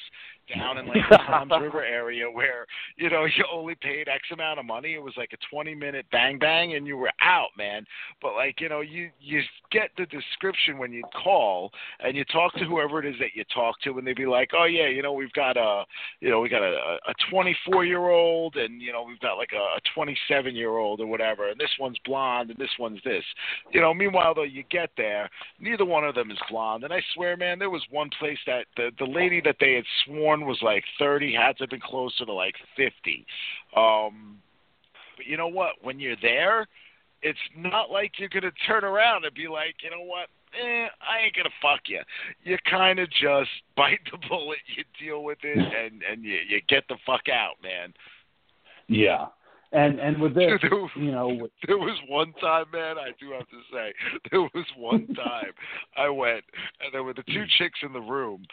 down 0.54 0.78
in 0.78 0.88
like 0.88 0.98
the 1.10 1.18
Toms 1.18 1.52
River 1.60 1.84
area 1.84 2.30
where 2.30 2.66
you 2.98 3.10
know 3.10 3.26
you 3.38 3.46
only 3.52 3.76
paid 3.76 4.08
X 4.08 4.24
amount 4.32 4.60
of 4.60 4.66
money. 4.66 4.94
It 4.94 5.02
was 5.02 5.14
like 5.18 5.32
a 5.34 5.38
twenty 5.50 5.76
minute 5.76 6.06
bang 6.12 6.40
bang, 6.40 6.76
and 6.76 6.86
you 6.88 6.98
were 6.98 7.12
out, 7.22 7.50
man. 7.58 7.86
But 8.22 8.34
like 8.34 8.62
you 8.62 8.70
know 8.70 8.82
you 8.82 9.10
you 9.20 9.42
get 9.72 9.92
the 9.98 10.06
description 10.06 10.78
when 10.78 10.92
you 10.92 11.04
call 11.24 11.72
and 12.00 12.16
you 12.16 12.24
talk 12.26 12.54
to 12.54 12.66
whoever 12.66 13.00
it 13.00 13.06
is 13.06 13.16
that 13.20 13.36
you 13.36 13.44
talk 13.54 13.80
to, 13.82 13.98
and 13.98 14.06
they'd 14.06 14.16
be 14.16 14.26
like, 14.26 14.52
oh 14.58 14.66
yeah, 14.66 14.88
you 14.88 15.02
know 15.02 15.14
we've 15.14 15.34
got 15.34 15.58
a 15.58 15.84
you 16.20 16.30
know 16.30 16.40
we 16.40 16.50
got 16.50 16.64
a 16.64 16.98
a 17.08 17.14
twenty 17.30 17.56
four 17.66 17.86
year 17.86 18.10
old, 18.10 18.56
and 18.56 18.82
you 18.82 18.92
know 18.92 19.04
we've 19.04 19.20
got 19.20 19.36
like 19.36 19.52
a, 19.54 19.78
a 19.78 19.80
twenty 19.94 20.18
seven 20.28 20.56
year 20.56 20.78
old 20.78 21.00
or 21.00 21.08
whatever, 21.08 21.50
and 21.50 21.60
this 21.60 21.70
one's 21.80 21.98
blonde 22.06 22.50
and 22.50 22.60
this 22.60 22.70
one's 22.80 23.00
this. 23.04 23.24
You 23.72 23.82
know, 23.82 23.94
meanwhile 23.94 24.34
though 24.34 24.44
you 24.44 24.64
get 24.70 24.90
there, 24.98 25.30
neither 25.60 25.86
one 25.86 26.04
of 26.04 26.16
them 26.16 26.32
is 26.32 26.38
blonde, 26.50 26.84
and 26.84 26.94
I 26.94 27.02
swear, 27.14 27.38
man, 27.38 27.60
there 27.60 27.70
was 27.70 27.84
one 27.90 28.10
place 28.20 28.40
that 28.48 28.66
the 28.78 28.92
the 29.00 29.06
lady 29.06 29.42
that 29.42 29.58
they 29.60 29.74
had 29.74 29.86
sworn 30.06 30.35
was 30.44 30.60
like 30.62 30.84
30 31.00 31.34
had 31.34 31.58
to 31.58 31.64
have 31.64 31.70
been 31.70 31.80
closer 31.80 32.26
to 32.26 32.34
like 32.34 32.56
50. 32.76 33.26
Um, 33.78 34.40
but 35.16 35.26
you 35.26 35.38
know 35.38 35.48
what? 35.48 35.74
When 35.82 36.00
you're 36.00 36.18
there, 36.22 36.68
it's 37.22 37.40
not 37.56 37.90
like 37.90 38.20
you're 38.20 38.30
gonna 38.30 38.52
turn 38.68 38.84
around 38.84 39.24
and 39.26 39.34
be 39.34 39.48
like, 39.48 39.76
you 39.84 39.90
know 39.92 40.04
what? 40.04 40.28
Eh, 40.54 40.88
I 41.02 41.24
ain't 41.26 41.36
gonna 41.36 41.50
fuck 41.62 41.82
you. 41.88 42.02
You 42.44 42.58
kind 42.70 43.00
of 43.00 43.10
just 43.10 43.50
bite 43.78 44.00
the 44.12 44.18
bullet, 44.28 44.60
you 44.76 44.84
deal 45.00 45.24
with 45.24 45.40
it, 45.44 45.58
and 45.58 46.02
and 46.04 46.24
you 46.24 46.40
you 46.48 46.60
get 46.68 46.84
the 46.90 46.98
fuck 47.06 47.30
out, 47.32 47.56
man. 47.64 47.94
Yeah. 48.88 49.28
And 49.72 50.00
and 50.00 50.22
with 50.22 50.36
this, 50.36 50.52
There 50.62 50.70
was- 50.72 50.92
you 50.96 51.12
know, 51.12 51.28
with- 51.30 51.52
There 51.68 51.78
was 51.78 51.98
one 52.08 52.34
time, 52.34 52.66
man, 52.72 52.98
I 52.98 53.12
do 53.20 53.32
have 53.32 53.48
to 53.50 53.62
say, 53.74 53.94
there 54.32 54.42
was 54.42 54.66
one 54.78 55.08
time 55.16 55.52
I 55.98 56.08
went 56.10 56.44
and 56.82 56.94
there 56.94 57.04
were 57.04 57.14
the 57.14 57.24
two 57.24 57.46
chicks 57.58 57.80
in 57.82 57.92
the 57.92 58.00
room 58.00 58.46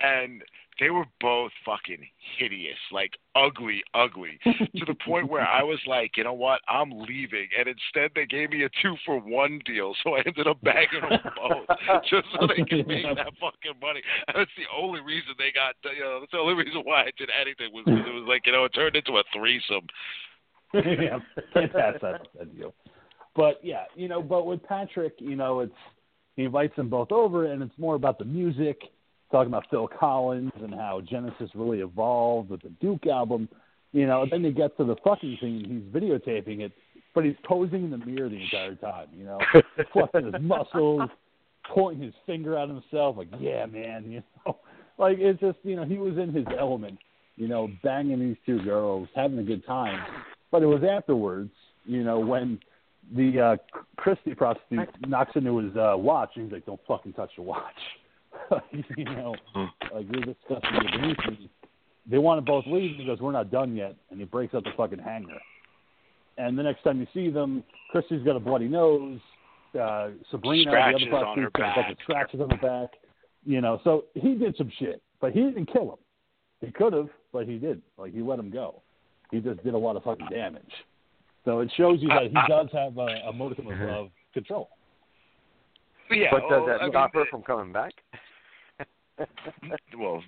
and 0.00 0.42
they 0.78 0.90
were 0.90 1.06
both 1.20 1.52
fucking 1.64 2.06
hideous, 2.38 2.76
like 2.92 3.12
ugly, 3.34 3.82
ugly, 3.94 4.38
to 4.44 4.84
the 4.84 4.94
point 5.06 5.30
where 5.30 5.46
I 5.46 5.62
was 5.62 5.78
like, 5.86 6.16
you 6.16 6.24
know 6.24 6.34
what, 6.34 6.60
I'm 6.68 6.90
leaving. 6.90 7.48
And 7.58 7.66
instead 7.68 8.10
they 8.14 8.26
gave 8.26 8.50
me 8.50 8.64
a 8.64 8.68
two 8.82 8.94
for 9.06 9.18
one 9.18 9.60
deal, 9.64 9.94
so 10.04 10.16
I 10.16 10.22
ended 10.26 10.46
up 10.46 10.60
bagging 10.62 11.00
them 11.00 11.18
both 11.36 11.78
just 12.10 12.26
so 12.38 12.46
they 12.46 12.62
could 12.64 12.86
make 12.86 13.04
that 13.04 13.32
fucking 13.40 13.80
money. 13.80 14.02
And 14.28 14.36
that's 14.36 14.50
the 14.56 14.68
only 14.76 15.00
reason 15.00 15.32
they 15.38 15.52
got, 15.52 15.76
you 15.96 16.04
know, 16.04 16.20
that's 16.20 16.32
the 16.32 16.38
only 16.38 16.54
reason 16.54 16.82
why 16.84 17.02
I 17.02 17.10
did 17.16 17.30
anything 17.32 17.72
was 17.72 17.84
because 17.86 18.06
it 18.06 18.12
was 18.12 18.26
like, 18.28 18.44
you 18.44 18.52
know, 18.52 18.64
it 18.64 18.74
turned 18.74 18.96
into 18.96 19.16
a 19.16 19.24
threesome. 19.32 19.86
yeah, 20.74 21.20
can't 21.54 21.72
pass 21.72 21.94
that, 22.02 22.28
that 22.38 22.54
deal. 22.54 22.74
But 23.34 23.60
yeah, 23.62 23.84
you 23.94 24.08
know, 24.08 24.22
but 24.22 24.46
with 24.46 24.62
Patrick, 24.64 25.14
you 25.18 25.36
know, 25.36 25.60
it's 25.60 25.72
he 26.36 26.44
invites 26.44 26.76
them 26.76 26.90
both 26.90 27.12
over, 27.12 27.50
and 27.50 27.62
it's 27.62 27.78
more 27.78 27.94
about 27.94 28.18
the 28.18 28.24
music, 28.24 28.78
talking 29.30 29.48
about 29.48 29.64
Phil 29.70 29.88
Collins 29.88 30.52
and 30.62 30.74
how 30.74 31.00
Genesis 31.00 31.50
really 31.54 31.80
evolved 31.80 32.50
with 32.50 32.62
the 32.62 32.70
Duke 32.80 33.06
album. 33.06 33.48
You 33.92 34.06
know, 34.06 34.26
then 34.30 34.44
you 34.44 34.52
get 34.52 34.76
to 34.76 34.84
the 34.84 34.96
fucking 35.02 35.38
scene, 35.40 35.82
he's 35.92 36.02
videotaping 36.02 36.60
it, 36.60 36.72
but 37.14 37.24
he's 37.24 37.36
posing 37.44 37.84
in 37.84 37.90
the 37.90 37.98
mirror 37.98 38.28
the 38.28 38.42
entire 38.42 38.74
time. 38.74 39.08
You 39.16 39.24
know, 39.24 39.38
flexing 39.92 40.32
his 40.32 40.42
muscles, 40.42 41.08
pointing 41.72 42.02
his 42.02 42.14
finger 42.26 42.56
at 42.56 42.68
himself, 42.68 43.16
like, 43.16 43.28
yeah, 43.38 43.66
man, 43.66 44.04
you 44.10 44.22
know, 44.44 44.58
like 44.98 45.18
it's 45.18 45.40
just, 45.40 45.58
you 45.62 45.76
know, 45.76 45.84
he 45.84 45.98
was 45.98 46.18
in 46.18 46.32
his 46.32 46.46
element. 46.58 46.98
You 47.36 47.48
know, 47.48 47.68
banging 47.82 48.18
these 48.18 48.36
two 48.46 48.62
girls, 48.62 49.08
having 49.14 49.38
a 49.38 49.42
good 49.42 49.64
time. 49.66 50.00
But 50.50 50.62
it 50.62 50.66
was 50.66 50.82
afterwards, 50.82 51.50
you 51.84 52.02
know, 52.02 52.18
when 52.18 52.58
the 53.14 53.40
uh 53.40 53.78
Christie 53.96 54.34
prostitute 54.34 54.88
knocks 55.06 55.32
into 55.34 55.58
his 55.58 55.76
uh 55.76 55.94
watch 55.96 56.30
and 56.36 56.44
he's 56.44 56.52
like, 56.52 56.64
Don't 56.64 56.80
fucking 56.88 57.12
touch 57.12 57.30
the 57.36 57.42
watch. 57.42 57.74
you 58.96 59.04
know, 59.04 59.34
like 59.54 60.06
you're 60.10 60.34
discussing 60.34 60.70
your 60.72 61.00
beneath 61.00 61.18
me. 61.28 61.50
They 62.08 62.18
want 62.18 62.38
to 62.38 62.42
both 62.42 62.64
leave 62.66 62.92
and 62.92 63.00
he 63.00 63.06
goes, 63.06 63.20
We're 63.20 63.32
not 63.32 63.50
done 63.50 63.74
yet 63.74 63.96
and 64.10 64.18
he 64.18 64.26
breaks 64.26 64.54
up 64.54 64.64
the 64.64 64.70
fucking 64.76 64.98
hanger. 64.98 65.38
And 66.38 66.58
the 66.58 66.62
next 66.62 66.82
time 66.82 67.00
you 67.00 67.06
see 67.14 67.30
them, 67.30 67.64
Christie's 67.90 68.22
got 68.22 68.36
a 68.36 68.40
bloody 68.40 68.68
nose, 68.68 69.20
uh 69.78 70.10
Sabrina, 70.30 70.70
Scratches 70.70 71.08
the 71.10 71.16
other 71.16 71.26
on 71.26 71.38
her 71.38 71.50
prostitute, 71.50 71.52
got 71.52 71.78
a 71.78 71.82
bunch 71.82 71.92
of 71.92 71.98
scratches 72.02 72.40
on 72.40 72.50
her 72.50 72.56
back. 72.56 72.90
You 73.44 73.60
know, 73.60 73.80
so 73.84 74.04
he 74.14 74.34
did 74.34 74.56
some 74.56 74.70
shit. 74.78 75.02
But 75.20 75.32
he 75.32 75.40
didn't 75.40 75.72
kill 75.72 75.92
him. 75.92 75.98
He 76.60 76.70
could 76.72 76.92
have, 76.92 77.08
but 77.32 77.46
he 77.46 77.54
didn't. 77.54 77.84
Like 77.98 78.12
he 78.12 78.20
let 78.20 78.38
him 78.38 78.50
go. 78.50 78.82
He 79.30 79.40
just 79.40 79.62
did 79.64 79.74
a 79.74 79.78
lot 79.78 79.96
of 79.96 80.04
fucking 80.04 80.28
damage. 80.30 80.62
So 81.44 81.60
it 81.60 81.70
shows 81.76 81.98
you 82.00 82.08
that 82.08 82.24
he 82.24 82.38
does 82.48 82.68
have 82.72 82.98
a, 82.98 83.28
a 83.28 83.32
modicum 83.32 83.68
of, 83.68 83.80
of 83.80 84.08
control. 84.34 84.68
Yeah, 86.10 86.28
but 86.30 86.42
does 86.42 86.50
well, 86.50 86.66
that 86.66 86.80
I 86.80 86.84
mean, 86.84 86.92
stop 86.92 87.14
her 87.14 87.24
from 87.30 87.42
coming 87.42 87.72
back? 87.72 87.92
Well, 89.98 90.22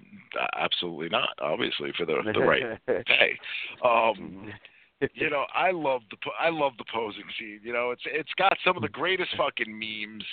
absolutely 0.57 1.09
not. 1.09 1.31
Obviously, 1.41 1.93
for 1.97 2.07
the 2.07 2.17
the 2.33 2.41
right 2.41 2.79
pay. 3.07 3.39
Um, 3.85 4.53
you 5.15 5.31
know, 5.31 5.45
I 5.55 5.71
love 5.71 6.03
the 6.11 6.17
po- 6.23 6.39
I 6.41 6.49
love 6.49 6.73
the 6.79 6.85
posing 6.93 7.25
scene. 7.39 7.61
You 7.63 7.73
know, 7.73 7.91
it's 7.91 8.03
it's 8.07 8.33
got 8.39 8.57
some 8.65 8.77
of 8.77 8.83
the 8.83 8.89
greatest 8.89 9.31
fucking 9.37 9.71
memes 9.79 10.25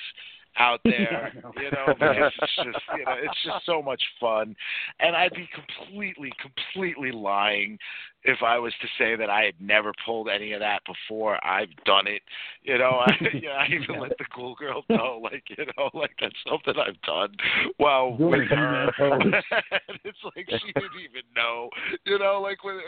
out 0.58 0.80
there. 0.84 1.32
Yeah, 1.34 1.40
I 1.40 1.42
know. 1.42 1.52
you 1.62 1.72
know, 1.72 1.94
because 1.94 2.34
it's 2.42 2.56
just 2.56 2.86
you 2.98 3.06
know 3.06 3.16
it's 3.22 3.44
just 3.44 3.66
so 3.66 3.82
much 3.82 4.02
fun, 4.20 4.56
and 5.00 5.16
I'd 5.16 5.34
be 5.34 5.50
completely 5.54 6.32
completely 6.42 7.12
lying 7.12 7.78
if 8.26 8.42
I 8.44 8.58
was 8.58 8.74
to 8.82 8.88
say 8.98 9.16
that 9.16 9.30
I 9.30 9.44
had 9.44 9.56
never 9.60 9.92
pulled 10.06 10.30
any 10.30 10.54
of 10.54 10.60
that 10.60 10.82
before. 10.86 11.44
I've 11.46 11.74
done 11.86 12.08
it. 12.08 12.22
You 12.64 12.78
know, 12.78 13.02
I, 13.06 13.14
you 13.34 13.44
know, 13.44 13.52
I 13.52 13.68
even 13.68 14.02
let 14.02 14.18
the 14.18 14.26
cool 14.34 14.56
girl 14.56 14.84
know, 14.90 15.20
like 15.24 15.44
you 15.58 15.66
know, 15.78 15.90
like 15.94 16.12
that's 16.20 16.36
something 16.50 16.74
I've 16.78 17.02
done. 17.04 17.36
While 17.78 18.18
Doing 18.18 18.42
with 18.42 18.50
her, 18.50 18.92
He-Man 18.98 19.22
pose. 19.22 19.44
and 19.88 20.00
it's 20.04 20.18
like 20.24 20.48
she 20.50 20.74
didn't 20.74 21.00
even 21.00 21.24
know. 21.36 21.70
You 22.06 22.20
know, 22.20 22.42
like 22.42 22.64
when 22.64 22.80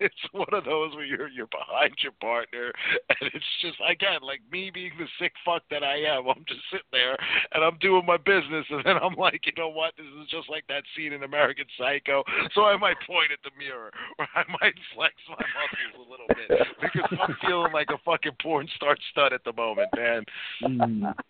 it's 0.00 0.14
one 0.32 0.52
of 0.52 0.64
those 0.64 0.94
where 0.94 1.04
you're 1.04 1.28
you're 1.28 1.48
behind 1.48 1.94
your 2.02 2.12
partner, 2.20 2.72
and 3.10 3.30
it's 3.34 3.52
just 3.60 3.76
again 3.88 4.20
like 4.22 4.40
me 4.50 4.70
being 4.72 4.92
the 4.98 5.06
sick 5.20 5.32
fuck 5.44 5.62
that 5.70 5.82
I 5.82 5.96
am. 6.02 6.28
I'm 6.28 6.44
just 6.46 6.60
sitting 6.70 6.92
there 6.92 7.16
and 7.52 7.64
I'm 7.64 7.78
doing 7.78 8.06
my 8.06 8.16
business, 8.16 8.66
and 8.70 8.84
then 8.84 8.96
I'm 9.02 9.14
like, 9.14 9.42
you 9.46 9.52
know 9.56 9.68
what? 9.68 9.94
This 9.96 10.06
is 10.22 10.30
just 10.30 10.48
like 10.48 10.64
that 10.68 10.84
scene 10.96 11.12
in 11.12 11.22
American 11.24 11.66
Psycho. 11.76 12.22
So 12.54 12.64
I 12.64 12.76
might 12.76 12.96
point 13.06 13.32
at 13.32 13.42
the 13.42 13.50
mirror, 13.58 13.90
or 14.18 14.26
I 14.34 14.44
might 14.60 14.67
flex 14.94 15.14
my 15.28 15.36
muscles 15.36 16.06
a 16.06 16.10
little 16.10 16.26
bit 16.28 16.66
because 16.80 17.18
I'm 17.20 17.36
feeling 17.46 17.72
like 17.72 17.88
a 17.90 17.98
fucking 18.04 18.32
porn 18.42 18.68
star 18.76 18.96
stud 19.10 19.32
at 19.32 19.44
the 19.44 19.52
moment, 19.52 19.88
man. 19.96 21.14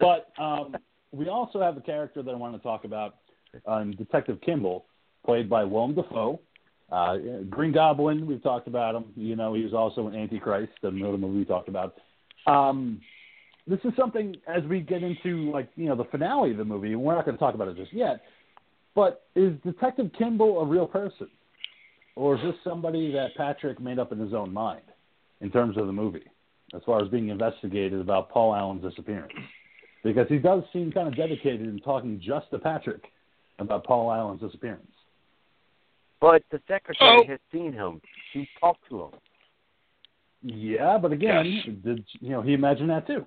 But 0.00 0.30
um, 0.38 0.76
we 1.10 1.28
also 1.28 1.60
have 1.60 1.76
a 1.76 1.80
character 1.80 2.22
that 2.22 2.30
I 2.30 2.36
want 2.36 2.54
to 2.54 2.62
talk 2.62 2.84
about, 2.84 3.16
um, 3.66 3.92
Detective 3.92 4.40
Kimball, 4.40 4.86
played 5.24 5.50
by 5.50 5.64
Willem 5.64 5.94
Dafoe. 5.94 6.40
Uh, 6.90 7.16
Green 7.50 7.72
Goblin, 7.72 8.26
we've 8.26 8.42
talked 8.42 8.68
about 8.68 8.94
him. 8.94 9.06
You 9.16 9.36
know, 9.36 9.54
he 9.54 9.62
was 9.62 9.74
also 9.74 10.06
an 10.06 10.14
Antichrist, 10.14 10.72
another 10.82 11.18
movie 11.18 11.38
we 11.38 11.44
talked 11.44 11.68
about. 11.68 11.96
Um, 12.46 13.00
this 13.66 13.80
is 13.84 13.92
something 13.96 14.34
as 14.46 14.62
we 14.64 14.80
get 14.80 15.02
into 15.02 15.50
like 15.50 15.68
you 15.76 15.86
know 15.86 15.96
the 15.96 16.04
finale 16.04 16.52
of 16.52 16.56
the 16.56 16.64
movie. 16.64 16.94
We're 16.94 17.14
not 17.14 17.26
going 17.26 17.36
to 17.36 17.38
talk 17.38 17.54
about 17.54 17.68
it 17.68 17.76
just 17.76 17.92
yet. 17.92 18.22
But 18.94 19.26
is 19.36 19.52
Detective 19.64 20.10
Kimball 20.16 20.60
a 20.60 20.64
real 20.64 20.86
person, 20.86 21.28
or 22.18 22.34
is 22.34 22.42
this 22.42 22.54
somebody 22.64 23.12
that 23.12 23.36
Patrick 23.36 23.78
made 23.80 24.00
up 24.00 24.10
in 24.10 24.18
his 24.18 24.34
own 24.34 24.52
mind 24.52 24.82
in 25.40 25.52
terms 25.52 25.76
of 25.76 25.86
the 25.86 25.92
movie, 25.92 26.24
as 26.74 26.82
far 26.84 27.00
as 27.00 27.08
being 27.08 27.28
investigated 27.28 28.00
about 28.00 28.28
Paul 28.28 28.56
Allen's 28.56 28.82
disappearance? 28.82 29.32
Because 30.02 30.26
he 30.28 30.38
does 30.38 30.64
seem 30.72 30.90
kind 30.90 31.06
of 31.06 31.16
dedicated 31.16 31.60
in 31.62 31.78
talking 31.78 32.20
just 32.20 32.50
to 32.50 32.58
Patrick 32.58 33.04
about 33.60 33.84
Paul 33.84 34.12
Allen's 34.12 34.40
disappearance. 34.40 34.90
But 36.20 36.42
the 36.50 36.60
secretary 36.66 37.20
Oh. 37.22 37.26
has 37.28 37.38
seen 37.52 37.72
him. 37.72 38.00
She 38.32 38.48
talked 38.58 38.88
to 38.88 39.04
him. 39.04 39.10
Yeah, 40.42 40.98
but 40.98 41.12
again, 41.12 41.46
Yes. 41.46 41.64
did 41.84 42.04
you 42.20 42.30
know 42.30 42.42
he 42.42 42.52
imagined 42.52 42.90
that 42.90 43.06
too? 43.06 43.24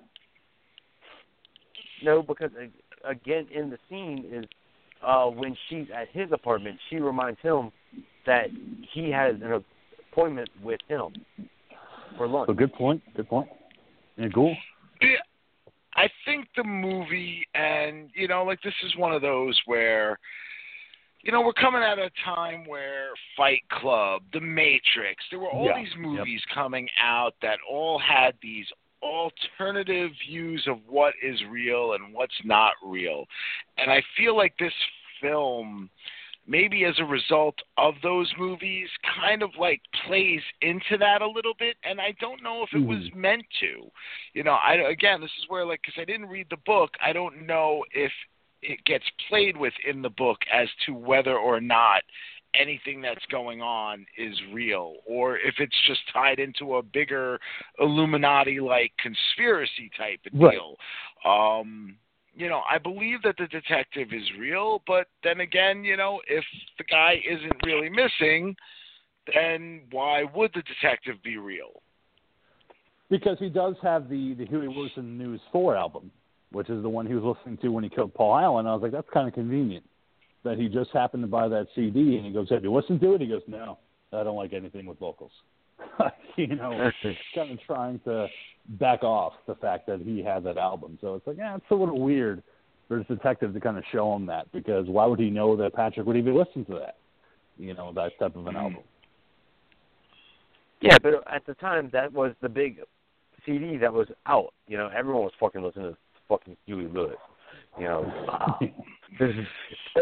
No, 2.02 2.22
because 2.22 2.50
uh, 2.60 2.66
again 3.08 3.48
in 3.50 3.70
the 3.70 3.78
scene 3.88 4.26
is 4.30 4.44
uh 5.02 5.26
when 5.30 5.56
she's 5.68 5.86
at 5.90 6.08
his 6.08 6.30
apartment. 6.30 6.78
She 6.90 6.96
reminds 6.96 7.40
him 7.40 7.72
that 8.26 8.46
he 8.92 9.10
has 9.10 9.34
an 9.42 9.64
appointment 10.12 10.48
with 10.62 10.80
him 10.88 11.12
for 12.16 12.26
lunch. 12.28 12.48
So 12.48 12.54
good 12.54 12.72
point. 12.72 13.02
Good 13.16 13.28
point. 13.28 13.48
Yeah, 14.16 14.28
cool. 14.34 14.54
Yeah, 15.00 15.16
I 15.96 16.08
think 16.24 16.48
the 16.56 16.64
movie, 16.64 17.46
and 17.54 18.10
you 18.14 18.28
know, 18.28 18.44
like 18.44 18.62
this 18.62 18.74
is 18.84 18.96
one 18.96 19.12
of 19.12 19.22
those 19.22 19.58
where, 19.66 20.18
you 21.22 21.32
know, 21.32 21.40
we're 21.40 21.52
coming 21.52 21.82
at 21.82 21.98
a 21.98 22.10
time 22.24 22.64
where 22.66 23.08
Fight 23.36 23.62
Club, 23.70 24.22
The 24.32 24.40
Matrix, 24.40 25.24
there 25.30 25.40
were 25.40 25.50
all 25.50 25.64
Yeah, 25.64 25.78
these 25.78 25.92
yep. 25.92 26.00
movies 26.00 26.42
coming 26.54 26.88
out 27.02 27.34
that 27.42 27.58
all 27.68 27.98
had 27.98 28.34
these 28.42 28.66
alternative 29.02 30.10
views 30.28 30.64
of 30.68 30.78
what 30.88 31.14
is 31.22 31.38
real 31.50 31.94
and 31.94 32.14
what's 32.14 32.32
not 32.44 32.74
real, 32.84 33.24
and 33.78 33.90
I 33.90 34.02
feel 34.16 34.36
like 34.36 34.54
this 34.58 34.72
film 35.20 35.90
maybe 36.46 36.84
as 36.84 36.94
a 36.98 37.04
result 37.04 37.54
of 37.78 37.94
those 38.02 38.32
movies 38.38 38.88
kind 39.20 39.42
of 39.42 39.50
like 39.58 39.80
plays 40.06 40.40
into 40.60 40.98
that 40.98 41.22
a 41.22 41.26
little 41.26 41.54
bit 41.58 41.76
and 41.84 42.00
i 42.00 42.14
don't 42.20 42.42
know 42.42 42.62
if 42.62 42.70
it 42.72 42.84
was 42.84 42.98
meant 43.14 43.44
to. 43.60 43.90
You 44.34 44.44
know 44.44 44.52
i 44.54 44.74
again 44.90 45.20
this 45.20 45.30
is 45.40 45.48
where 45.48 45.64
like 45.64 45.80
because 45.82 46.00
i 46.00 46.04
didn't 46.04 46.28
read 46.28 46.46
the 46.50 46.56
book 46.66 46.90
i 47.04 47.12
don't 47.12 47.46
know 47.46 47.84
if 47.92 48.12
it 48.62 48.84
gets 48.84 49.04
played 49.28 49.56
with 49.56 49.72
in 49.88 50.02
the 50.02 50.10
book 50.10 50.38
as 50.52 50.68
to 50.86 50.94
whether 50.94 51.36
or 51.36 51.60
not 51.60 52.02
anything 52.54 53.00
that's 53.00 53.24
going 53.30 53.62
on 53.62 54.04
is 54.18 54.34
real 54.52 54.96
or 55.06 55.38
if 55.38 55.54
it's 55.58 55.76
just 55.86 56.00
tied 56.12 56.38
into 56.38 56.76
a 56.76 56.82
bigger 56.82 57.40
illuminati 57.78 58.60
like 58.60 58.92
conspiracy 58.98 59.90
type 59.96 60.20
of 60.26 60.38
Right. 60.38 60.52
deal. 60.52 60.76
Um 61.24 61.96
you 62.34 62.48
know, 62.48 62.62
I 62.70 62.78
believe 62.78 63.22
that 63.22 63.36
the 63.38 63.46
detective 63.46 64.08
is 64.12 64.22
real, 64.38 64.82
but 64.86 65.06
then 65.22 65.40
again, 65.40 65.84
you 65.84 65.96
know, 65.96 66.20
if 66.28 66.44
the 66.78 66.84
guy 66.84 67.20
isn't 67.28 67.52
really 67.64 67.90
missing, 67.90 68.56
then 69.34 69.82
why 69.90 70.24
would 70.34 70.50
the 70.54 70.62
detective 70.62 71.16
be 71.22 71.36
real? 71.36 71.82
Because 73.10 73.38
he 73.38 73.50
does 73.50 73.74
have 73.82 74.08
the 74.08 74.34
the 74.34 74.46
Huey 74.46 74.68
Lewis 74.68 74.92
News 74.96 75.40
Four 75.52 75.76
album, 75.76 76.10
which 76.50 76.70
is 76.70 76.82
the 76.82 76.88
one 76.88 77.06
he 77.06 77.14
was 77.14 77.36
listening 77.36 77.58
to 77.58 77.68
when 77.68 77.84
he 77.84 77.90
killed 77.90 78.14
Paul 78.14 78.38
Allen. 78.38 78.66
I 78.66 78.72
was 78.72 78.82
like, 78.82 78.92
that's 78.92 79.08
kind 79.12 79.28
of 79.28 79.34
convenient 79.34 79.84
that 80.44 80.58
he 80.58 80.68
just 80.68 80.90
happened 80.92 81.22
to 81.22 81.28
buy 81.28 81.48
that 81.48 81.68
CD, 81.74 82.16
and 82.16 82.26
he 82.26 82.32
goes, 82.32 82.48
"Have 82.50 82.64
you 82.64 82.72
listened 82.72 83.00
to 83.02 83.14
it?" 83.14 83.20
He 83.20 83.26
goes, 83.26 83.42
"No, 83.46 83.78
I 84.12 84.22
don't 84.22 84.36
like 84.36 84.52
anything 84.52 84.86
with 84.86 84.98
vocals." 84.98 85.32
you 86.36 86.48
know, 86.48 86.90
kind 87.34 87.52
of 87.52 87.60
trying 87.66 88.00
to 88.00 88.26
back 88.68 89.02
off 89.02 89.32
the 89.46 89.54
fact 89.56 89.86
that 89.86 90.00
he 90.00 90.22
had 90.22 90.44
that 90.44 90.56
album. 90.56 90.98
So 91.00 91.14
it's 91.14 91.26
like, 91.26 91.36
yeah, 91.36 91.56
it's 91.56 91.64
a 91.70 91.74
little 91.74 92.00
weird 92.00 92.42
for 92.88 92.98
this 92.98 93.06
detective 93.06 93.54
to 93.54 93.60
kind 93.60 93.78
of 93.78 93.84
show 93.92 94.14
him 94.14 94.26
that 94.26 94.50
because 94.52 94.86
why 94.88 95.06
would 95.06 95.18
he 95.18 95.30
know 95.30 95.56
that 95.56 95.74
Patrick 95.74 96.06
would 96.06 96.16
even 96.16 96.36
listen 96.36 96.64
to 96.66 96.74
that? 96.74 96.96
You 97.58 97.74
know, 97.74 97.92
that 97.94 98.18
type 98.18 98.36
of 98.36 98.46
an 98.46 98.54
mm-hmm. 98.54 98.56
album. 98.56 98.82
Yeah, 100.80 100.98
but 101.00 101.22
at 101.32 101.46
the 101.46 101.54
time 101.54 101.90
that 101.92 102.12
was 102.12 102.32
the 102.40 102.48
big 102.48 102.80
CD 103.46 103.76
that 103.78 103.92
was 103.92 104.08
out. 104.26 104.52
You 104.66 104.78
know, 104.78 104.90
everyone 104.96 105.22
was 105.22 105.32
fucking 105.38 105.62
listening 105.62 105.92
to 105.92 105.96
fucking 106.28 106.56
Huey 106.66 106.88
Lewis. 106.88 107.16
You 107.78 107.84
know. 107.84 108.58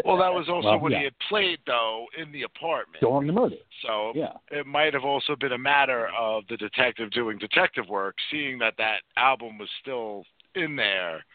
Well, 0.05 0.17
that 0.17 0.33
was 0.33 0.47
also 0.47 0.69
Well, 0.69 0.79
what 0.79 0.91
yeah. 0.93 0.99
he 0.99 1.03
had 1.03 1.19
played 1.27 1.59
though 1.67 2.05
in 2.17 2.31
the 2.31 2.43
apartment. 2.43 3.01
During 3.01 3.27
the 3.27 3.33
murder. 3.33 3.57
So 3.85 4.13
Yeah. 4.15 4.33
it 4.49 4.65
might 4.65 4.93
have 4.93 5.03
also 5.03 5.35
been 5.35 5.51
a 5.51 5.57
matter 5.57 6.07
of 6.17 6.47
the 6.47 6.55
detective 6.57 7.11
doing 7.11 7.37
detective 7.37 7.89
work, 7.89 8.15
seeing 8.31 8.57
that 8.59 8.75
that 8.77 9.01
album 9.17 9.57
was 9.57 9.69
still 9.81 10.23
in 10.55 10.77
there, 10.77 11.25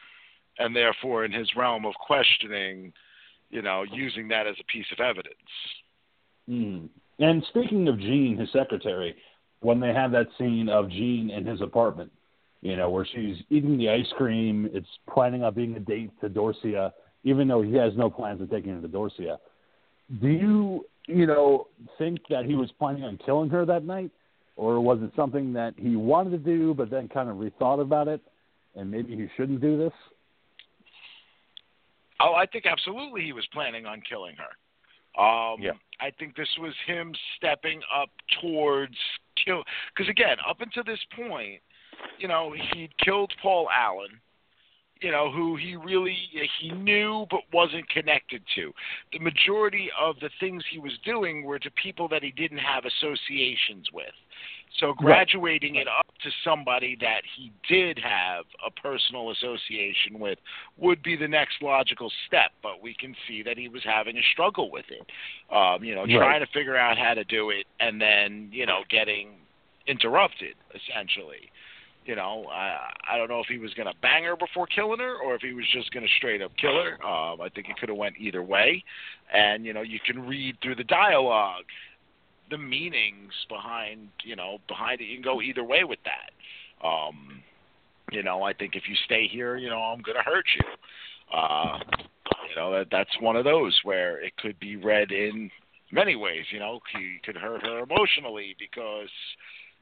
and 0.58 0.74
therefore 0.74 1.24
in 1.26 1.32
his 1.32 1.54
realm 1.54 1.84
of 1.84 1.94
questioning, 1.96 2.92
you 3.50 3.60
know, 3.60 3.82
using 3.82 4.28
that 4.28 4.46
as 4.46 4.56
a 4.58 4.64
piece 4.64 4.90
of 4.90 5.00
evidence. 5.00 5.36
Mm. 6.48 6.88
And 7.18 7.44
speaking 7.50 7.88
of 7.88 7.98
Jean, 7.98 8.38
his 8.38 8.50
secretary, 8.52 9.14
when 9.60 9.80
they 9.80 9.92
have 9.92 10.12
that 10.12 10.28
scene 10.38 10.68
of 10.68 10.88
Jean 10.88 11.30
in 11.30 11.44
his 11.44 11.60
apartment, 11.60 12.10
you 12.66 12.76
know, 12.76 12.90
where 12.90 13.06
she's 13.06 13.36
eating 13.48 13.78
the 13.78 13.88
ice 13.88 14.12
cream, 14.16 14.68
it's 14.72 14.88
planning 15.08 15.44
on 15.44 15.54
being 15.54 15.76
a 15.76 15.80
date 15.80 16.10
to 16.20 16.28
Dorsia, 16.28 16.90
even 17.22 17.46
though 17.46 17.62
he 17.62 17.74
has 17.74 17.92
no 17.96 18.10
plans 18.10 18.42
of 18.42 18.50
taking 18.50 18.74
her 18.74 18.80
to 18.80 18.88
Dorsia. 18.88 19.38
Do 20.20 20.26
you, 20.26 20.84
you 21.06 21.26
know, 21.26 21.68
think 21.96 22.18
that 22.28 22.44
he 22.44 22.56
was 22.56 22.68
planning 22.80 23.04
on 23.04 23.18
killing 23.24 23.50
her 23.50 23.64
that 23.66 23.84
night? 23.84 24.10
Or 24.56 24.80
was 24.80 24.98
it 25.00 25.12
something 25.14 25.52
that 25.52 25.74
he 25.76 25.94
wanted 25.94 26.30
to 26.30 26.38
do 26.38 26.74
but 26.74 26.90
then 26.90 27.08
kind 27.08 27.28
of 27.28 27.36
rethought 27.36 27.80
about 27.80 28.08
it 28.08 28.20
and 28.74 28.90
maybe 28.90 29.14
he 29.14 29.28
shouldn't 29.36 29.60
do 29.60 29.78
this? 29.78 29.92
Oh, 32.18 32.34
I 32.34 32.46
think 32.46 32.66
absolutely 32.66 33.22
he 33.22 33.32
was 33.32 33.46
planning 33.52 33.86
on 33.86 34.00
killing 34.08 34.34
her. 34.36 35.22
Um, 35.22 35.62
Yeah. 35.62 35.72
I 36.00 36.10
think 36.18 36.34
this 36.36 36.48
was 36.58 36.74
him 36.86 37.14
stepping 37.36 37.80
up 37.94 38.10
towards 38.40 38.96
kill. 39.42 39.62
Because 39.94 40.10
again, 40.10 40.36
up 40.48 40.60
until 40.60 40.84
this 40.84 40.98
point, 41.14 41.60
you 42.18 42.28
know, 42.28 42.54
he'd 42.72 42.96
killed 42.98 43.32
Paul 43.42 43.68
Allen. 43.70 44.20
You 45.02 45.10
know, 45.10 45.30
who 45.30 45.56
he 45.56 45.76
really 45.76 46.16
he 46.58 46.70
knew 46.70 47.26
but 47.30 47.40
wasn't 47.52 47.86
connected 47.90 48.42
to. 48.54 48.72
The 49.12 49.18
majority 49.18 49.90
of 50.00 50.18
the 50.20 50.30
things 50.40 50.64
he 50.70 50.78
was 50.78 50.92
doing 51.04 51.44
were 51.44 51.58
to 51.58 51.70
people 51.72 52.08
that 52.08 52.22
he 52.22 52.30
didn't 52.30 52.58
have 52.58 52.84
associations 52.86 53.88
with. 53.92 54.14
So 54.80 54.94
graduating 54.94 55.76
it 55.76 55.86
up 55.86 56.06
to 56.22 56.30
somebody 56.44 56.96
that 57.00 57.22
he 57.36 57.52
did 57.68 57.98
have 57.98 58.44
a 58.66 58.70
personal 58.70 59.30
association 59.30 60.18
with 60.18 60.38
would 60.76 61.02
be 61.02 61.16
the 61.16 61.28
next 61.28 61.62
logical 61.62 62.10
step, 62.26 62.52
but 62.62 62.82
we 62.82 62.94
can 62.94 63.14
see 63.26 63.42
that 63.42 63.56
he 63.56 63.68
was 63.68 63.82
having 63.84 64.16
a 64.16 64.22
struggle 64.32 64.70
with 64.70 64.86
it. 64.90 65.06
Um, 65.54 65.84
you 65.84 65.94
know, 65.94 66.02
Right. 66.02 66.16
trying 66.16 66.40
to 66.40 66.46
figure 66.52 66.76
out 66.76 66.98
how 66.98 67.14
to 67.14 67.24
do 67.24 67.50
it 67.50 67.66
and 67.80 68.00
then, 68.00 68.48
you 68.52 68.66
know, 68.66 68.84
getting 68.88 69.36
interrupted 69.86 70.54
essentially. 70.74 71.50
You 72.06 72.14
know, 72.14 72.46
I 72.52 72.92
I 73.10 73.18
don't 73.18 73.28
know 73.28 73.40
if 73.40 73.46
he 73.48 73.58
was 73.58 73.74
to 73.88 73.98
bang 74.00 74.24
her 74.24 74.36
before 74.36 74.66
killing 74.68 75.00
her 75.00 75.16
or 75.16 75.34
if 75.34 75.42
he 75.42 75.52
was 75.52 75.64
just 75.72 75.90
to 76.06 76.12
straight 76.16 76.40
up 76.40 76.52
kill 76.56 76.80
her. 76.82 77.04
Um, 77.04 77.40
I 77.40 77.48
think 77.52 77.68
it 77.68 77.76
could 77.78 77.88
have 77.88 77.98
went 77.98 78.14
either 78.18 78.42
way. 78.42 78.84
And 79.34 79.66
you 79.66 79.72
know, 79.72 79.82
you 79.82 79.98
can 80.04 80.26
read 80.26 80.56
through 80.62 80.76
the 80.76 80.84
dialogue 80.84 81.64
the 82.48 82.58
meanings 82.58 83.32
behind, 83.48 84.08
you 84.22 84.36
know, 84.36 84.58
behind 84.68 85.00
it. 85.00 85.04
You 85.04 85.16
can 85.16 85.24
go 85.24 85.42
either 85.42 85.64
way 85.64 85.82
with 85.82 85.98
that. 86.04 86.86
Um, 86.86 87.42
you 88.12 88.22
know, 88.22 88.42
I 88.42 88.52
think 88.52 88.76
if 88.76 88.84
you 88.88 88.94
stay 89.04 89.26
here, 89.26 89.56
you 89.56 89.68
know, 89.68 89.80
I'm 89.80 90.02
to 90.16 90.22
hurt 90.22 90.44
you. 90.56 91.36
Uh, 91.36 91.78
you 92.48 92.56
know, 92.56 92.72
that 92.72 92.86
that's 92.90 93.10
one 93.20 93.34
of 93.34 93.44
those 93.44 93.78
where 93.82 94.24
it 94.24 94.36
could 94.36 94.58
be 94.60 94.76
read 94.76 95.10
in 95.10 95.50
many 95.90 96.14
ways. 96.14 96.44
You 96.52 96.60
know, 96.60 96.78
he 96.96 97.18
could 97.24 97.36
hurt 97.36 97.62
her 97.62 97.80
emotionally 97.80 98.54
because, 98.58 99.10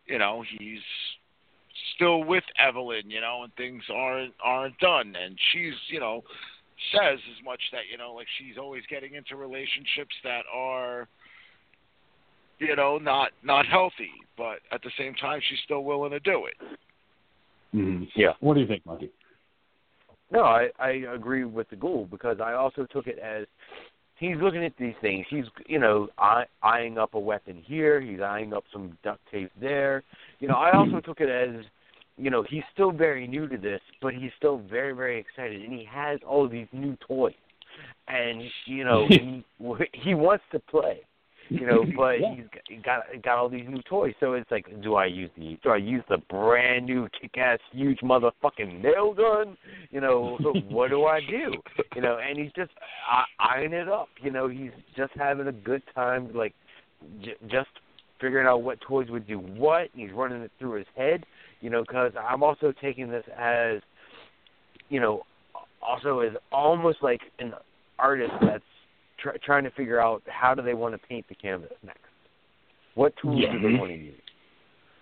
you 0.06 0.18
know, 0.18 0.42
he's 0.58 0.80
still 1.94 2.24
with 2.24 2.44
Evelyn. 2.58 3.10
You 3.10 3.20
know, 3.20 3.42
and 3.44 3.54
things 3.54 3.82
aren't 3.92 4.34
aren't 4.42 4.78
done, 4.78 5.14
and 5.20 5.38
she's, 5.52 5.74
you 5.88 6.00
know, 6.00 6.22
says 6.92 7.18
as 7.18 7.44
much 7.44 7.60
that 7.72 7.82
you 7.90 7.98
know, 7.98 8.14
like 8.14 8.26
she's 8.38 8.58
always 8.58 8.82
getting 8.90 9.14
into 9.14 9.36
relationships 9.36 10.14
that 10.22 10.42
are, 10.52 11.08
you 12.58 12.76
know, 12.76 12.98
not 12.98 13.30
not 13.42 13.66
healthy, 13.66 14.12
but 14.36 14.58
at 14.72 14.82
the 14.82 14.90
same 14.98 15.14
time, 15.14 15.40
she's 15.48 15.60
still 15.64 15.84
willing 15.84 16.10
to 16.10 16.20
do 16.20 16.46
it. 16.46 16.54
Mm-hmm. 17.74 18.04
Yeah. 18.14 18.32
What 18.40 18.54
do 18.54 18.60
you 18.60 18.66
think, 18.66 18.86
Monkey? 18.86 19.10
No, 20.30 20.42
I 20.42 20.68
I 20.78 20.90
agree 21.14 21.44
with 21.44 21.68
the 21.70 21.76
ghoul 21.76 22.08
because 22.10 22.38
I 22.40 22.54
also 22.54 22.86
took 22.86 23.06
it 23.06 23.18
as 23.18 23.46
he's 24.18 24.36
looking 24.40 24.64
at 24.64 24.72
these 24.78 24.94
things. 25.00 25.26
He's 25.28 25.44
you 25.66 25.78
know 25.78 26.08
eye, 26.18 26.44
eyeing 26.62 26.98
up 26.98 27.14
a 27.14 27.18
weapon 27.18 27.62
here. 27.64 28.00
He's 28.00 28.20
eyeing 28.20 28.52
up 28.52 28.64
some 28.72 28.96
duct 29.02 29.20
tape 29.30 29.50
there. 29.60 30.02
You 30.40 30.48
know, 30.48 30.54
I 30.54 30.76
also 30.76 31.00
took 31.00 31.20
it 31.20 31.28
as 31.28 31.64
you 32.16 32.30
know 32.30 32.44
he's 32.48 32.62
still 32.72 32.92
very 32.92 33.26
new 33.26 33.48
to 33.48 33.56
this, 33.56 33.80
but 34.00 34.14
he's 34.14 34.30
still 34.36 34.58
very 34.58 34.92
very 34.92 35.18
excited, 35.18 35.62
and 35.62 35.72
he 35.72 35.84
has 35.90 36.20
all 36.26 36.48
these 36.48 36.68
new 36.72 36.96
toys, 37.06 37.34
and 38.08 38.42
you 38.66 38.84
know 38.84 39.06
he 39.08 39.44
he 39.92 40.14
wants 40.14 40.44
to 40.52 40.58
play. 40.60 41.00
You 41.50 41.66
know, 41.66 41.84
but 41.96 42.20
Yeah. 42.20 42.34
he's 42.34 42.82
got, 42.84 42.84
got 43.12 43.22
got 43.22 43.38
all 43.38 43.48
these 43.48 43.66
new 43.68 43.82
toys. 43.82 44.14
So 44.18 44.32
it's 44.32 44.50
like, 44.50 44.66
do 44.82 44.94
I 44.94 45.06
use 45.06 45.30
the 45.36 45.58
do 45.62 45.70
I 45.70 45.76
use 45.76 46.02
the 46.08 46.18
brand 46.30 46.86
new 46.86 47.08
kick 47.20 47.36
ass 47.38 47.58
huge 47.72 48.00
motherfucking 48.00 48.82
nail 48.82 49.12
gun? 49.14 49.56
You 49.90 50.00
know, 50.00 50.38
what 50.68 50.90
do 50.90 51.04
I 51.04 51.20
do? 51.20 51.52
You 51.94 52.02
know, 52.02 52.18
and 52.18 52.38
he's 52.38 52.52
just 52.56 52.70
eyeing 53.38 53.72
it 53.72 53.88
up. 53.88 54.08
You 54.22 54.30
know, 54.30 54.48
he's 54.48 54.70
just 54.96 55.12
having 55.16 55.46
a 55.46 55.52
good 55.52 55.82
time, 55.94 56.32
like 56.34 56.54
j- 57.22 57.36
just 57.48 57.68
figuring 58.20 58.46
out 58.46 58.62
what 58.62 58.80
toys 58.80 59.10
would 59.10 59.26
do 59.26 59.38
what. 59.38 59.88
And 59.92 60.02
he's 60.02 60.12
running 60.12 60.42
it 60.42 60.50
through 60.58 60.78
his 60.78 60.86
head. 60.96 61.24
You 61.60 61.70
know, 61.70 61.82
because 61.82 62.12
I'm 62.18 62.42
also 62.42 62.72
taking 62.80 63.10
this 63.10 63.24
as, 63.38 63.80
you 64.88 65.00
know, 65.00 65.22
also 65.82 66.20
as 66.20 66.32
almost 66.52 66.98
like 67.02 67.20
an 67.38 67.52
artist 67.98 68.32
that's 68.40 68.64
tr- 69.24 69.38
trying 69.44 69.64
to 69.64 69.70
figure 69.70 70.00
out 70.00 70.22
how 70.26 70.54
do 70.54 70.62
they 70.62 70.74
want 70.74 70.94
to 70.94 71.06
paint 71.08 71.26
the 71.28 71.34
canvas 71.34 71.72
next. 71.82 72.00
What 72.94 73.14
tools 73.20 73.40
Yeah. 73.40 73.52
do 73.52 73.60
they 73.60 73.78
want 73.78 73.90
to 73.90 73.96
use? 73.96 74.20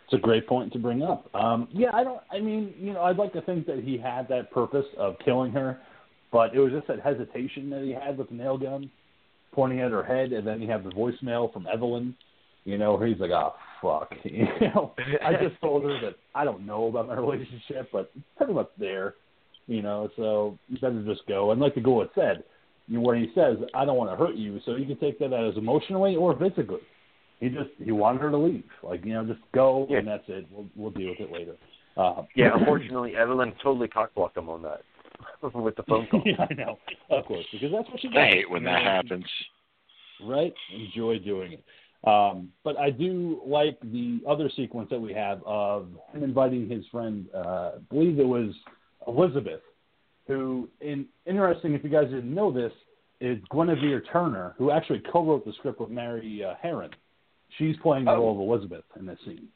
It's 0.04 0.14
a 0.14 0.18
great 0.18 0.46
point 0.46 0.72
to 0.72 0.78
bring 0.78 1.02
up. 1.02 1.28
Um, 1.34 1.68
yeah, 1.72 1.90
I 1.94 2.04
don't. 2.04 2.20
I 2.30 2.40
mean, 2.40 2.74
you 2.78 2.92
know, 2.92 3.02
I'd 3.02 3.16
like 3.16 3.32
to 3.32 3.40
think 3.42 3.66
that 3.66 3.82
he 3.82 3.96
had 3.96 4.28
that 4.28 4.50
purpose 4.50 4.86
of 4.98 5.16
killing 5.24 5.52
her, 5.52 5.80
but 6.30 6.54
it 6.54 6.58
was 6.58 6.72
just 6.72 6.86
that 6.88 7.00
hesitation 7.00 7.70
that 7.70 7.82
he 7.82 7.92
had 7.92 8.18
with 8.18 8.28
the 8.28 8.34
nail 8.34 8.58
gun, 8.58 8.90
pointing 9.52 9.80
at 9.80 9.90
her 9.90 10.02
head, 10.02 10.32
and 10.32 10.46
then 10.46 10.60
he 10.60 10.66
had 10.66 10.84
the 10.84 10.90
voicemail 10.90 11.50
from 11.52 11.66
Evelyn, 11.66 12.14
you 12.64 12.76
know, 12.76 12.94
where 12.94 13.06
he's 13.06 13.18
like, 13.20 13.30
"Oh 13.30 13.54
fuck," 13.80 14.12
you 14.24 14.46
know. 14.60 14.92
I 15.24 15.32
just 15.34 15.58
told 15.62 15.84
her 15.84 15.98
that 16.02 16.16
I 16.34 16.44
don't 16.44 16.66
know 16.66 16.88
about 16.88 17.08
my 17.08 17.14
relationship, 17.14 17.88
but 17.90 18.10
it's 18.14 18.24
pretty 18.36 18.52
much 18.52 18.68
there, 18.78 19.14
you 19.66 19.80
know. 19.80 20.10
So 20.16 20.58
you 20.68 20.78
better 20.78 21.02
just 21.04 21.26
go. 21.26 21.52
And 21.52 21.60
like 21.60 21.74
the 21.74 21.80
Ghoul 21.80 22.00
had 22.00 22.10
said, 22.14 22.36
you 22.36 22.44
where 22.88 23.16
he 23.16 23.30
says, 23.34 23.58
"I 23.74 23.84
don't 23.84 23.96
want 23.96 24.10
to 24.10 24.16
hurt 24.16 24.34
you," 24.36 24.60
so 24.64 24.76
you 24.76 24.86
can 24.86 24.98
take 24.98 25.18
that 25.20 25.32
as 25.32 25.56
emotionally 25.56 26.16
or 26.16 26.36
physically. 26.38 26.80
He 27.40 27.48
just 27.48 27.70
he 27.82 27.90
wanted 27.92 28.22
her 28.22 28.30
to 28.30 28.36
leave, 28.36 28.64
like 28.82 29.04
you 29.04 29.14
know, 29.14 29.24
just 29.24 29.40
go, 29.52 29.86
Yeah. 29.90 29.98
and 29.98 30.08
that's 30.08 30.24
it. 30.28 30.46
We'll 30.50 30.66
we'll 30.76 30.90
deal 30.90 31.10
with 31.10 31.20
it 31.20 31.32
later. 31.32 31.56
Uh, 31.96 32.22
Yeah, 32.34 32.50
unfortunately, 32.58 33.16
Evelyn 33.16 33.52
totally 33.62 33.88
cockblocked 33.88 34.36
him 34.36 34.48
on 34.48 34.62
that 34.62 34.82
with 35.54 35.76
the 35.76 35.82
phone 35.84 36.06
call. 36.10 36.22
yeah, 36.26 36.46
I 36.48 36.54
know, 36.54 36.78
of 37.10 37.24
course, 37.26 37.44
because 37.52 37.72
that's 37.72 37.88
what 37.90 38.00
she 38.00 38.08
does. 38.08 38.16
I 38.18 38.26
hate 38.26 38.50
when 38.50 38.64
that 38.64 38.84
know, 38.84 38.90
happens. 38.90 39.26
Right? 40.24 40.54
Enjoy 40.72 41.18
doing 41.18 41.52
it. 41.54 41.64
Um, 42.04 42.50
but 42.64 42.76
I 42.78 42.90
do 42.90 43.40
like 43.46 43.78
the 43.80 44.20
other 44.28 44.50
sequence 44.56 44.88
that 44.90 45.00
we 45.00 45.12
have 45.12 45.40
of 45.46 45.88
him 46.12 46.24
inviting 46.24 46.68
his 46.68 46.84
friend, 46.90 47.26
uh, 47.34 47.72
I 47.76 47.78
believe 47.90 48.18
it 48.18 48.26
was 48.26 48.52
Elizabeth, 49.06 49.60
who, 50.26 50.68
in, 50.80 51.06
interesting, 51.26 51.74
if 51.74 51.82
you 51.84 51.90
guys 51.90 52.06
didn't 52.06 52.32
know 52.32 52.52
this, 52.52 52.72
is 53.20 53.38
Guinevere 53.52 54.02
Turner, 54.12 54.54
who 54.58 54.70
actually 54.72 55.00
co-wrote 55.12 55.44
the 55.44 55.52
script 55.58 55.80
with 55.80 55.90
Mary 55.90 56.42
uh, 56.44 56.54
Harron. 56.64 56.90
She's 57.58 57.76
playing 57.82 58.06
the 58.06 58.10
Oh. 58.10 58.16
role 58.16 58.34
of 58.34 58.48
Elizabeth 58.48 58.84
in 58.98 59.06
this 59.06 59.18
scene. 59.24 59.48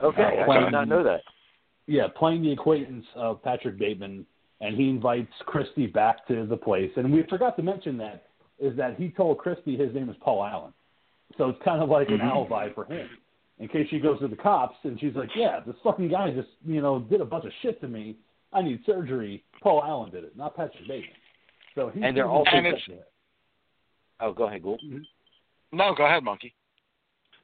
Okay, 0.00 0.44
I 0.48 0.60
did 0.60 0.72
not 0.72 0.88
know 0.88 1.02
that. 1.02 1.22
Yeah, 1.86 2.08
playing 2.16 2.42
the 2.42 2.52
acquaintance 2.52 3.06
of 3.14 3.42
Patrick 3.42 3.78
Bateman, 3.78 4.26
and 4.60 4.76
he 4.76 4.88
invites 4.90 5.32
Christie 5.46 5.86
back 5.86 6.26
to 6.28 6.46
the 6.46 6.56
place. 6.56 6.90
And 6.96 7.12
we 7.12 7.22
forgot 7.24 7.56
to 7.56 7.62
mention 7.62 7.96
that 7.98 8.26
is 8.58 8.76
that 8.76 8.96
he 8.96 9.10
told 9.10 9.38
Christie 9.38 9.76
his 9.76 9.94
name 9.94 10.08
is 10.08 10.16
Paul 10.20 10.44
Allen, 10.44 10.72
so 11.36 11.48
it's 11.48 11.58
kind 11.64 11.82
of 11.82 11.88
like 11.88 12.08
an 12.08 12.20
alibi 12.20 12.68
for 12.74 12.84
him 12.84 13.08
in 13.58 13.68
case 13.68 13.86
she 13.90 13.98
goes 13.98 14.18
to 14.20 14.28
the 14.28 14.36
cops 14.36 14.76
and 14.84 14.98
she's 15.00 15.14
like, 15.14 15.30
"Yeah, 15.34 15.60
this 15.66 15.76
fucking 15.82 16.08
guy 16.08 16.30
just 16.30 16.48
you 16.64 16.80
know 16.80 17.00
did 17.00 17.20
a 17.20 17.24
bunch 17.24 17.44
of 17.44 17.52
shit 17.62 17.80
to 17.80 17.88
me. 17.88 18.16
I 18.56 18.62
need 18.62 18.80
surgery. 18.86 19.44
Paul 19.62 19.82
Allen 19.84 20.10
did 20.10 20.24
it, 20.24 20.36
not 20.36 20.56
Patrick 20.56 20.86
Bateman." 20.88 21.10
So 21.74 21.90
he's 21.92 22.02
And 22.02 22.16
they're 22.16 22.24
he's 22.24 22.32
also- 22.32 22.50
And 22.52 22.66
it's- 22.66 22.90
Oh, 24.20 24.32
go 24.32 24.44
ahead, 24.44 24.62
Ghoul. 24.62 24.78
Mm-hmm. 24.78 25.76
No, 25.76 25.94
go 25.94 26.06
ahead, 26.06 26.24
monkey. 26.24 26.54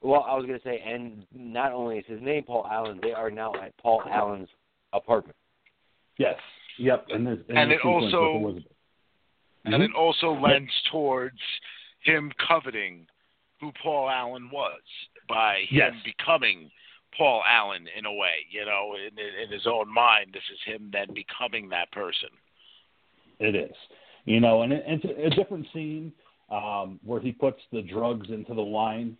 Well, 0.01 0.25
I 0.27 0.35
was 0.35 0.47
going 0.47 0.59
to 0.59 0.65
say, 0.65 0.81
and 0.81 1.27
not 1.33 1.73
only 1.73 1.99
is 1.99 2.07
his 2.07 2.21
name 2.23 2.45
Paul 2.45 2.67
Allen, 2.69 2.99
they 3.03 3.13
are 3.13 3.31
now 3.31 3.53
at 3.63 3.77
Paul 3.77 4.03
Allen's 4.11 4.49
apartment. 4.93 5.37
yes, 6.19 6.37
yep, 6.79 7.07
and, 7.11 7.27
this, 7.27 7.39
and, 7.49 7.59
And 7.59 7.71
the 7.71 7.75
it 7.75 7.79
sequence 7.79 8.05
with 8.07 8.15
also- 8.15 8.39
Elizabeth. 8.39 8.73
And 9.65 9.75
it 9.83 9.91
mm-hmm. 9.91 9.97
also 9.97 10.33
lends 10.33 10.73
towards 10.91 11.39
him 12.01 12.33
coveting 12.49 13.07
who 13.61 13.71
Paul 13.81 14.11
Allen 14.11 14.51
was 14.51 14.81
by 15.29 15.59
him 15.69 15.79
Yes. 15.79 15.93
becoming 16.05 16.69
Paul 17.17 17.43
Allen 17.49 17.87
in 17.97 18.07
a 18.07 18.13
way. 18.13 18.47
You 18.51 18.65
know, 18.65 18.95
in, 18.95 19.19
in 19.19 19.51
his 19.51 19.67
own 19.67 19.93
mind, 19.93 20.31
this 20.33 20.43
is 20.53 20.59
him 20.65 20.91
then 20.93 21.09
becoming 21.15 21.69
that 21.71 21.91
person. 21.93 22.29
It 23.39 23.55
is, 23.55 23.75
you 24.25 24.41
know, 24.41 24.63
and 24.63 24.73
it, 24.73 24.85
it's 24.87 25.05
a, 25.05 25.27
a 25.27 25.31
different 25.31 25.67
scene 25.73 26.13
um, 26.51 27.01
where 27.05 27.21
he 27.21 27.33
puts 27.33 27.61
the 27.73 27.83
drugs 27.83 28.29
into 28.31 28.55
the 28.55 28.63
wine 28.63 29.17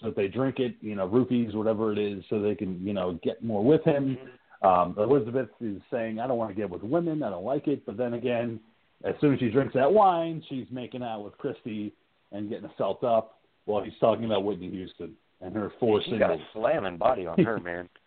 so 0.00 0.06
that 0.06 0.16
they 0.16 0.28
drink 0.28 0.58
it, 0.58 0.76
you 0.80 0.94
know, 0.94 1.08
roofies, 1.08 1.54
whatever 1.54 1.92
it 1.92 1.98
is, 1.98 2.22
so 2.28 2.40
they 2.40 2.54
can, 2.54 2.84
you 2.84 2.92
know, 2.92 3.18
get 3.22 3.42
more 3.42 3.64
with 3.64 3.82
him. 3.84 4.18
Um, 4.62 4.94
Elizabeth 4.98 5.48
is 5.60 5.80
saying, 5.90 6.18
"I 6.20 6.26
don't 6.26 6.38
want 6.38 6.50
to 6.50 6.54
get 6.54 6.70
with 6.70 6.82
women. 6.82 7.22
I 7.22 7.30
don't 7.30 7.44
like 7.44 7.68
it." 7.68 7.84
But 7.84 7.96
then 7.96 8.14
again, 8.14 8.60
as 9.04 9.14
soon 9.20 9.34
as 9.34 9.40
she 9.40 9.50
drinks 9.50 9.74
that 9.74 9.92
wine, 9.92 10.42
she's 10.48 10.66
making 10.70 11.02
out 11.02 11.22
with 11.24 11.36
Christie 11.38 11.92
and 12.32 12.48
getting 12.48 12.68
herself 12.68 13.04
up 13.04 13.38
while 13.66 13.82
he's 13.82 13.98
talking 14.00 14.24
about 14.24 14.44
Whitney 14.44 14.70
Houston 14.70 15.14
and 15.40 15.54
her 15.54 15.72
four 15.78 16.00
He 16.00 16.18
got 16.18 16.30
a 16.30 16.38
slamming 16.52 16.96
body 16.96 17.26
on 17.26 17.38
her, 17.42 17.58
man. 17.60 17.88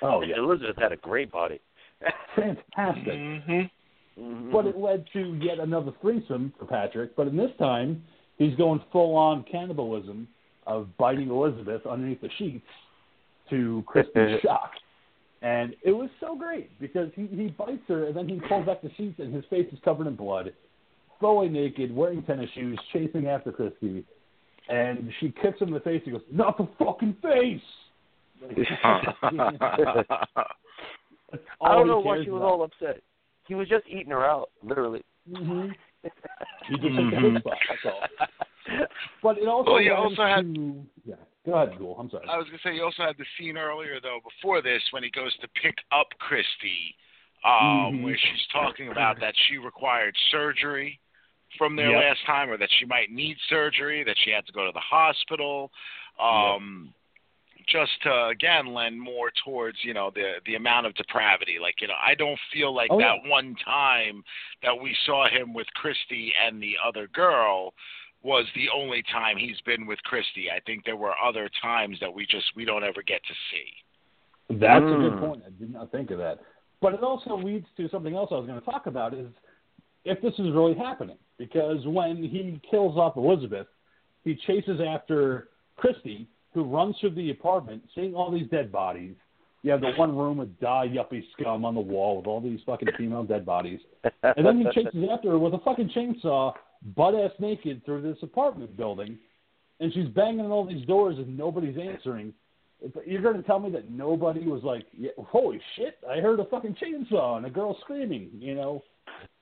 Oh, 0.00 0.22
yeah. 0.22 0.36
Elizabeth 0.38 0.76
had 0.78 0.92
a 0.92 0.96
great 0.96 1.30
body. 1.30 1.60
Fantastic. 2.34 3.12
Mm-hmm. 3.12 3.60
Mhm. 4.18 4.50
But 4.50 4.66
it 4.66 4.78
led 4.78 5.04
to 5.12 5.38
yet 5.42 5.58
another 5.58 5.92
threesome 6.00 6.52
for 6.58 6.64
Patrick. 6.64 7.14
But 7.14 7.28
in 7.28 7.36
this 7.36 7.50
time, 7.58 8.02
he's 8.38 8.54
going 8.56 8.80
full 8.90 9.14
on 9.14 9.44
cannibalism 9.50 10.26
of 10.66 10.88
biting 10.96 11.28
Elizabeth 11.28 11.86
underneath 11.86 12.20
the 12.20 12.30
sheets 12.38 12.66
to 13.50 13.84
Christie's 13.86 14.40
shock. 14.42 14.72
And 15.42 15.76
it 15.84 15.92
was 15.92 16.08
so 16.20 16.34
great 16.36 16.70
because 16.80 17.10
he, 17.14 17.26
he 17.26 17.48
bites 17.48 17.82
her 17.88 18.06
and 18.06 18.16
then 18.16 18.28
he 18.28 18.40
pulls 18.48 18.66
back 18.66 18.82
the 18.82 18.90
sheets 18.96 19.18
and 19.18 19.34
his 19.34 19.44
face 19.50 19.66
is 19.72 19.78
covered 19.84 20.06
in 20.06 20.16
blood, 20.16 20.52
fully 21.20 21.48
naked, 21.48 21.94
wearing 21.94 22.22
tennis 22.22 22.50
shoes, 22.54 22.78
chasing 22.92 23.26
after 23.26 23.52
Christie. 23.52 24.04
And 24.68 25.10
she 25.20 25.32
kicks 25.42 25.60
him 25.60 25.68
in 25.68 25.74
the 25.74 25.80
face. 25.80 26.02
He 26.04 26.10
goes, 26.10 26.22
Not 26.32 26.58
the 26.58 26.68
fucking 26.78 27.16
face! 27.22 27.60
That's 31.32 31.42
I 31.60 31.74
don't 31.74 31.86
know 31.88 32.00
why 32.00 32.22
she 32.22 32.30
was 32.30 32.38
about. 32.40 32.46
all 32.52 32.62
upset. 32.64 33.02
He 33.48 33.54
was 33.54 33.68
just 33.68 33.86
eating 33.88 34.10
her 34.10 34.24
out, 34.24 34.50
literally. 34.62 35.02
Mm-hmm. 35.30 35.68
He 36.68 36.74
just 36.76 36.84
hit 36.98 37.10
the 37.10 37.16
hit. 37.20 37.42
That's 37.44 37.84
all. 37.86 38.86
But 39.22 39.38
it 39.38 39.46
also 39.48 39.72
Well, 39.72 39.80
you 39.82 39.92
also 39.94 40.22
had- 40.24 40.54
to 40.54 40.82
yeah. 41.04 41.14
Go 41.44 41.52
ahead, 41.54 41.78
Ghoul. 41.78 41.96
I'm 41.98 42.10
sorry. 42.10 42.26
I 42.28 42.36
was 42.36 42.46
gonna 42.46 42.58
say 42.64 42.74
you 42.74 42.82
also 42.82 43.02
had 43.04 43.16
the 43.18 43.24
scene 43.38 43.56
earlier 43.56 44.00
though 44.02 44.18
before 44.24 44.60
this 44.62 44.82
when 44.90 45.02
he 45.04 45.10
goes 45.10 45.32
to 45.40 45.48
pick 45.62 45.74
up 45.92 46.08
Christie, 46.18 46.94
um, 47.44 47.98
Mhm. 47.98 48.02
where 48.04 48.16
she's 48.18 48.46
talking 48.52 48.88
about 48.88 49.18
that 49.20 49.34
she 49.46 49.58
required 49.58 50.16
surgery 50.30 50.98
from 51.58 51.76
their 51.76 51.90
Yep. 51.90 52.00
last 52.02 52.24
time, 52.26 52.50
or 52.50 52.56
that 52.56 52.70
she 52.78 52.84
might 52.84 53.10
need 53.10 53.36
surgery, 53.48 54.02
that 54.04 54.16
she 54.18 54.30
had 54.30 54.46
to 54.46 54.52
go 54.52 54.66
to 54.66 54.72
the 54.72 54.80
hospital. 54.80 55.72
Um, 56.18 56.92
Just 57.66 58.00
to 58.02 58.26
again 58.26 58.66
lend 58.74 59.00
more 59.00 59.32
towards 59.44 59.82
you 59.82 59.92
know 59.92 60.10
the 60.10 60.40
the 60.44 60.54
amount 60.54 60.86
of 60.86 60.94
depravity. 60.94 61.58
Like 61.58 61.80
you 61.80 61.88
know, 61.88 61.94
I 62.00 62.14
don't 62.14 62.38
feel 62.52 62.72
like 62.72 62.90
Oh, 62.92 62.98
that 62.98 63.16
yeah. 63.24 63.30
one 63.30 63.56
time 63.64 64.22
that 64.62 64.78
we 64.78 64.94
saw 65.04 65.28
him 65.28 65.52
with 65.52 65.66
Christie 65.74 66.32
and 66.40 66.62
the 66.62 66.76
other 66.86 67.08
girl 67.08 67.74
was 68.22 68.46
the 68.54 68.68
only 68.70 69.02
time 69.10 69.36
he's 69.36 69.60
been 69.62 69.84
with 69.84 70.00
Christie. 70.04 70.48
I 70.48 70.60
think 70.60 70.84
there 70.84 70.96
were 70.96 71.14
other 71.20 71.48
times 71.60 71.98
that 72.00 72.12
we 72.12 72.24
just 72.26 72.54
we 72.54 72.64
don't 72.64 72.84
ever 72.84 73.02
get 73.02 73.20
to 73.24 73.34
see. 73.50 74.58
That's 74.60 74.86
a 74.86 74.96
good 74.96 75.14
Mm. 75.14 75.18
point. 75.18 75.42
I 75.44 75.50
did 75.50 75.72
not 75.72 75.90
think 75.90 76.10
of 76.12 76.18
that. 76.18 76.38
But 76.80 76.94
it 76.94 77.02
also 77.02 77.36
leads 77.36 77.66
to 77.78 77.88
something 77.88 78.14
else 78.14 78.30
I 78.30 78.36
was 78.36 78.46
going 78.46 78.60
to 78.60 78.64
talk 78.64 78.86
about 78.86 79.12
is 79.12 79.32
if 80.06 80.22
this 80.22 80.32
is 80.34 80.52
really 80.54 80.74
happening. 80.74 81.18
Because 81.38 81.84
when 81.84 82.16
he 82.16 82.58
kills 82.70 82.96
off 82.96 83.16
Elizabeth, 83.16 83.66
he 84.24 84.34
chases 84.46 84.80
after 84.80 85.48
Christie, 85.76 86.26
who 86.54 86.64
runs 86.64 86.96
through 86.98 87.10
the 87.10 87.30
apartment, 87.30 87.82
seeing 87.94 88.14
all 88.14 88.30
these 88.30 88.48
dead 88.50 88.72
bodies. 88.72 89.14
You 89.62 89.72
have 89.72 89.80
the 89.80 89.92
one 89.96 90.16
room 90.16 90.38
with 90.38 90.58
die 90.60 90.88
yuppie 90.88 91.24
scum 91.32 91.64
on 91.64 91.74
the 91.74 91.80
wall 91.80 92.16
with 92.16 92.26
all 92.26 92.40
these 92.40 92.60
fucking 92.64 92.88
female 92.96 93.24
dead 93.24 93.44
bodies. 93.44 93.80
And 94.22 94.46
then 94.46 94.58
he 94.58 94.64
chases 94.72 95.08
after 95.12 95.30
her 95.30 95.38
with 95.38 95.54
a 95.54 95.58
fucking 95.58 95.90
chainsaw, 95.90 96.54
butt 96.96 97.14
ass 97.14 97.32
naked, 97.40 97.84
through 97.84 98.02
this 98.02 98.16
apartment 98.22 98.76
building. 98.76 99.18
And 99.80 99.92
she's 99.92 100.08
banging 100.08 100.40
on 100.40 100.50
all 100.50 100.64
these 100.64 100.86
doors 100.86 101.18
and 101.18 101.36
nobody's 101.36 101.76
answering. 101.76 102.32
But 102.94 103.08
you're 103.08 103.22
going 103.22 103.36
to 103.36 103.42
tell 103.42 103.58
me 103.58 103.70
that 103.70 103.90
nobody 103.90 104.46
was 104.46 104.62
like, 104.62 104.86
yeah, 104.96 105.10
holy 105.18 105.60
shit, 105.76 105.98
I 106.08 106.20
heard 106.20 106.40
a 106.40 106.44
fucking 106.44 106.76
chainsaw 106.82 107.36
and 107.38 107.46
a 107.46 107.50
girl 107.50 107.76
screaming, 107.80 108.28
you 108.38 108.54
know? 108.54 108.82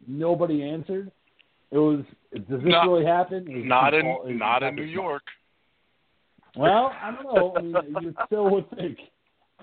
Nobody 0.06 0.62
answered. 0.62 1.10
It 1.72 1.78
was, 1.78 2.04
does 2.32 2.42
this 2.48 2.60
Not- 2.62 2.86
really 2.86 3.04
happen? 3.04 3.50
Is 3.50 3.64
Not 3.66 3.92
in 3.94 4.06
all- 4.06 4.24
not 4.28 4.62
in 4.62 4.76
New? 4.76 4.82
York. 4.84 5.22
Well, 6.56 6.92
I 7.02 7.10
don't 7.10 7.34
know. 7.34 7.54
I 7.56 7.60
mean, 7.82 7.94
you 8.02 8.14
still 8.26 8.48
would 8.50 8.70
think 8.76 8.98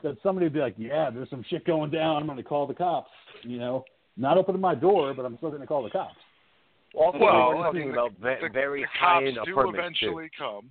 that 0.04 0.18
somebody 0.22 0.48
would 0.48 0.54
be 0.54 0.60
like, 0.60 0.76
yeah, 0.78 1.10
there's 1.10 1.30
some 1.30 1.46
shit 1.50 1.66
going 1.66 1.90
down. 1.92 2.18
I'm 2.18 2.26
going 2.26 2.38
to 2.38 2.44
call 2.44 2.68
the 2.68 2.74
cops, 2.74 3.10
you 3.44 3.58
know? 3.58 3.86
Not 4.18 4.38
opening 4.38 4.60
my 4.60 4.76
door, 4.76 5.14
but 5.14 5.26
I'm 5.26 5.38
still 5.38 5.50
going 5.50 5.62
to 5.62 5.68
call 5.68 5.84
the 5.84 5.90
cops. 5.90 6.16
Also, 6.94 7.20
Well, 7.20 7.48
we're 7.50 7.56
I 7.60 7.64
talking 7.68 7.80
mean, 7.82 7.92
about 7.92 8.12
ve- 8.22 8.36
The, 8.42 8.50
very 8.52 8.82
the 8.82 8.88
high 8.88 9.14
cops 9.22 9.26
end 9.28 9.38
do 9.46 9.52
apartments 9.54 10.00
too. 10.02 10.06
eventually 10.08 10.30
come. 10.38 10.70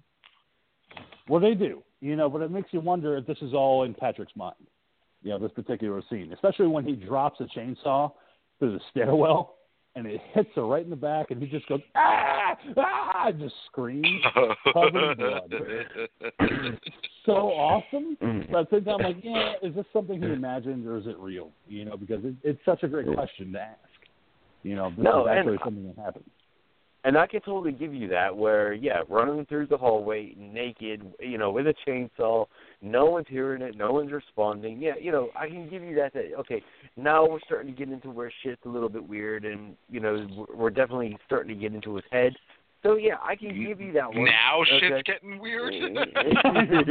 Well, 1.27 1.41
they 1.41 1.55
do, 1.55 1.83
you 2.01 2.17
know, 2.17 2.29
but 2.29 2.43
it 2.43 2.51
makes 2.51 2.69
you 2.73 2.81
wonder 2.81 3.17
if 3.17 3.27
this 3.27 3.39
is 3.43 3.53
all 3.55 3.85
in 3.85 3.95
Patrick's 3.95 4.35
mind, 4.37 4.55
you 5.23 5.31
know, 5.31 5.39
this 5.39 5.53
particular 5.53 6.03
scene, 6.11 6.33
especially 6.33 6.67
when 6.67 6.85
he 6.85 6.95
drops 6.95 7.41
a 7.41 7.45
chainsaw 7.59 8.11
through 8.59 8.73
the 8.73 8.81
stairwell 8.91 9.57
and 9.97 10.07
it 10.07 10.21
hits 10.33 10.49
her 10.55 10.67
right 10.67 10.85
in 10.85 10.91
the 10.91 10.97
back 10.97 11.31
and 11.31 11.43
he 11.43 11.49
just 11.49 11.67
goes, 11.69 11.81
ah, 11.97 12.57
ah, 12.77 13.27
and 13.29 13.41
just 13.41 13.55
screams. 13.67 14.07
Covered 14.73 15.13
in 15.13 15.19
blood. 16.39 16.79
so 17.27 17.33
awesome. 17.33 18.17
Mm. 18.23 18.51
But 18.51 18.61
at 18.61 18.71
the 18.71 18.77
same 18.77 18.85
time, 18.85 18.95
I'm 19.01 19.03
like, 19.15 19.25
yeah, 19.25 19.53
is 19.63 19.75
this 19.75 19.85
something 19.93 20.21
he 20.23 20.29
imagined 20.29 20.87
or 20.87 20.97
is 20.97 21.07
it 21.07 21.19
real? 21.19 21.51
You 21.69 21.85
know, 21.85 21.97
because 21.97 22.25
it, 22.25 22.35
it's 22.43 22.61
such 22.65 22.83
a 22.83 22.89
great 22.89 23.13
question 23.13 23.53
to 23.53 23.61
ask. 23.61 23.79
You 24.63 24.77
know, 24.77 24.91
this 24.91 25.05
No, 25.05 25.23
is 25.27 25.31
and 25.31 25.39
actually 25.39 25.59
I- 25.61 25.65
something 25.65 25.87
that 25.95 26.03
happened. 26.03 26.25
And 27.03 27.17
I 27.17 27.27
can 27.27 27.41
totally 27.41 27.73
give 27.73 27.95
you 27.95 28.09
that, 28.09 28.37
where 28.37 28.75
yeah, 28.75 29.01
running 29.09 29.47
through 29.47 29.69
the 29.69 29.79
hallway 29.79 30.35
naked, 30.37 31.03
you 31.19 31.39
know, 31.39 31.51
with 31.51 31.67
a 31.67 31.75
chainsaw, 31.87 32.45
No 32.83 33.07
one's 33.07 33.27
hearing 33.29 33.63
it. 33.63 33.75
No 33.77 33.93
one's 33.93 34.13
responding. 34.13 34.83
Yeah, 34.83 34.93
you 35.01 35.11
know, 35.11 35.31
I 35.35 35.49
can 35.49 35.69
give 35.71 35.83
you 35.83 35.95
that. 35.97 36.13
that 36.13 36.33
okay, 36.41 36.63
now 36.97 37.27
we're 37.27 37.41
starting 37.47 37.73
to 37.75 37.79
get 37.79 37.91
into 37.91 38.11
where 38.11 38.31
shit's 38.43 38.61
a 38.67 38.69
little 38.69 38.91
bit 38.91 39.07
weird, 39.07 39.47
and 39.47 39.77
you 39.89 40.01
know, 40.01 40.27
we're- 40.37 40.55
we're 40.55 40.71
definitely 40.71 41.17
starting 41.25 41.55
to 41.55 41.61
get 41.61 41.73
into 41.73 41.95
his 41.95 42.05
head. 42.13 42.35
So 42.83 42.97
yeah, 42.97 43.17
I 43.23 43.37
can 43.37 43.49
give 43.63 43.81
you 43.81 43.93
that 43.93 44.09
one. 44.09 44.25
Now 44.25 44.61
okay. 44.63 44.81
shit's 44.81 45.03
getting 45.05 45.39
weird. 45.39 45.75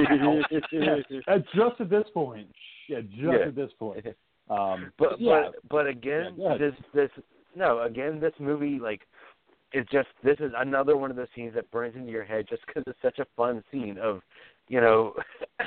At 1.28 1.44
just 1.54 1.82
at 1.82 1.90
this 1.90 2.06
point, 2.14 2.48
yeah, 2.88 3.02
just 3.02 3.16
Yeah. 3.22 3.48
at 3.48 3.56
this 3.56 3.72
point. 3.80 4.06
Um, 4.50 4.92
But 4.98 5.20
yeah, 5.22 5.50
but 5.52 5.56
but 5.70 5.88
again, 5.88 6.34
Yeah, 6.38 6.58
this 6.58 6.74
this 6.94 7.10
no 7.56 7.82
again 7.82 8.20
this 8.20 8.34
movie 8.40 8.80
like 8.80 9.02
it's 9.72 9.90
just 9.92 10.08
this 10.24 10.38
is 10.40 10.52
another 10.58 10.98
one 10.98 11.10
of 11.12 11.16
those 11.18 11.28
scenes 11.36 11.54
that 11.56 11.70
burns 11.72 11.96
into 11.96 12.12
your 12.12 12.24
head 12.24 12.46
just 12.50 12.66
because 12.66 12.84
it's 12.88 13.00
such 13.02 13.20
a 13.20 13.26
fun 13.38 13.64
scene 13.72 13.98
of 14.00 14.22
you 14.68 14.82
know 14.82 15.14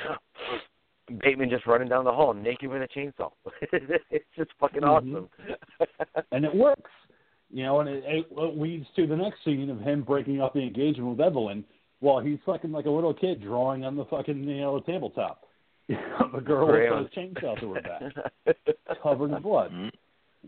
Bateman 1.21 1.49
just 1.49 1.65
running 1.67 1.89
down 1.89 2.05
the 2.05 2.11
hall 2.11 2.33
naked 2.33 2.69
with 2.69 2.81
a 2.81 2.87
chainsaw. 2.87 3.31
it's 4.09 4.25
just 4.37 4.51
fucking 4.59 4.81
Mhm. 4.81 4.87
awesome. 4.89 5.29
and 6.31 6.45
it 6.45 6.55
works. 6.55 6.91
You 7.51 7.63
know, 7.63 7.81
and 7.81 7.89
it, 7.89 8.03
it 8.07 8.57
leads 8.57 8.87
to 8.95 9.05
the 9.05 9.15
next 9.15 9.43
scene 9.45 9.69
of 9.69 9.79
him 9.79 10.01
breaking 10.01 10.41
up 10.41 10.53
the 10.53 10.61
engagement 10.61 11.09
with 11.17 11.19
Evelyn 11.19 11.63
while 11.99 12.19
he's 12.19 12.39
fucking 12.45 12.71
like 12.71 12.85
a 12.85 12.89
little 12.89 13.13
kid 13.13 13.41
drawing 13.43 13.85
on 13.85 13.95
the 13.95 14.05
fucking 14.05 14.43
you 14.43 14.61
know 14.61 14.79
tabletop. 14.79 15.43
the 15.87 16.39
girl 16.43 16.65
with 16.65 16.75
Crayon. 16.75 17.05
a 17.05 17.09
chainsaw 17.09 17.59
to 17.59 17.73
her 17.73 17.81
back, 17.81 18.55
covered 19.03 19.31
in 19.35 19.41
blood. 19.41 19.71
Mhm. 19.71 19.91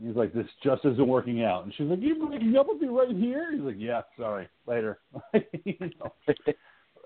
He's 0.02 0.16
like, 0.16 0.34
"This 0.34 0.48
just 0.64 0.84
isn't 0.86 1.08
working 1.08 1.44
out," 1.44 1.64
and 1.64 1.74
she's 1.74 1.88
like, 1.88 2.02
"You 2.02 2.16
breaking 2.28 2.56
up 2.58 2.68
with 2.68 2.82
me 2.82 2.88
right 2.90 3.16
here?" 3.16 3.52
He's 3.54 3.62
like, 3.62 3.76
"Yeah, 3.78 4.02
sorry, 4.18 4.48
later." 4.68 5.00
you 5.64 5.76
know, 6.00 6.12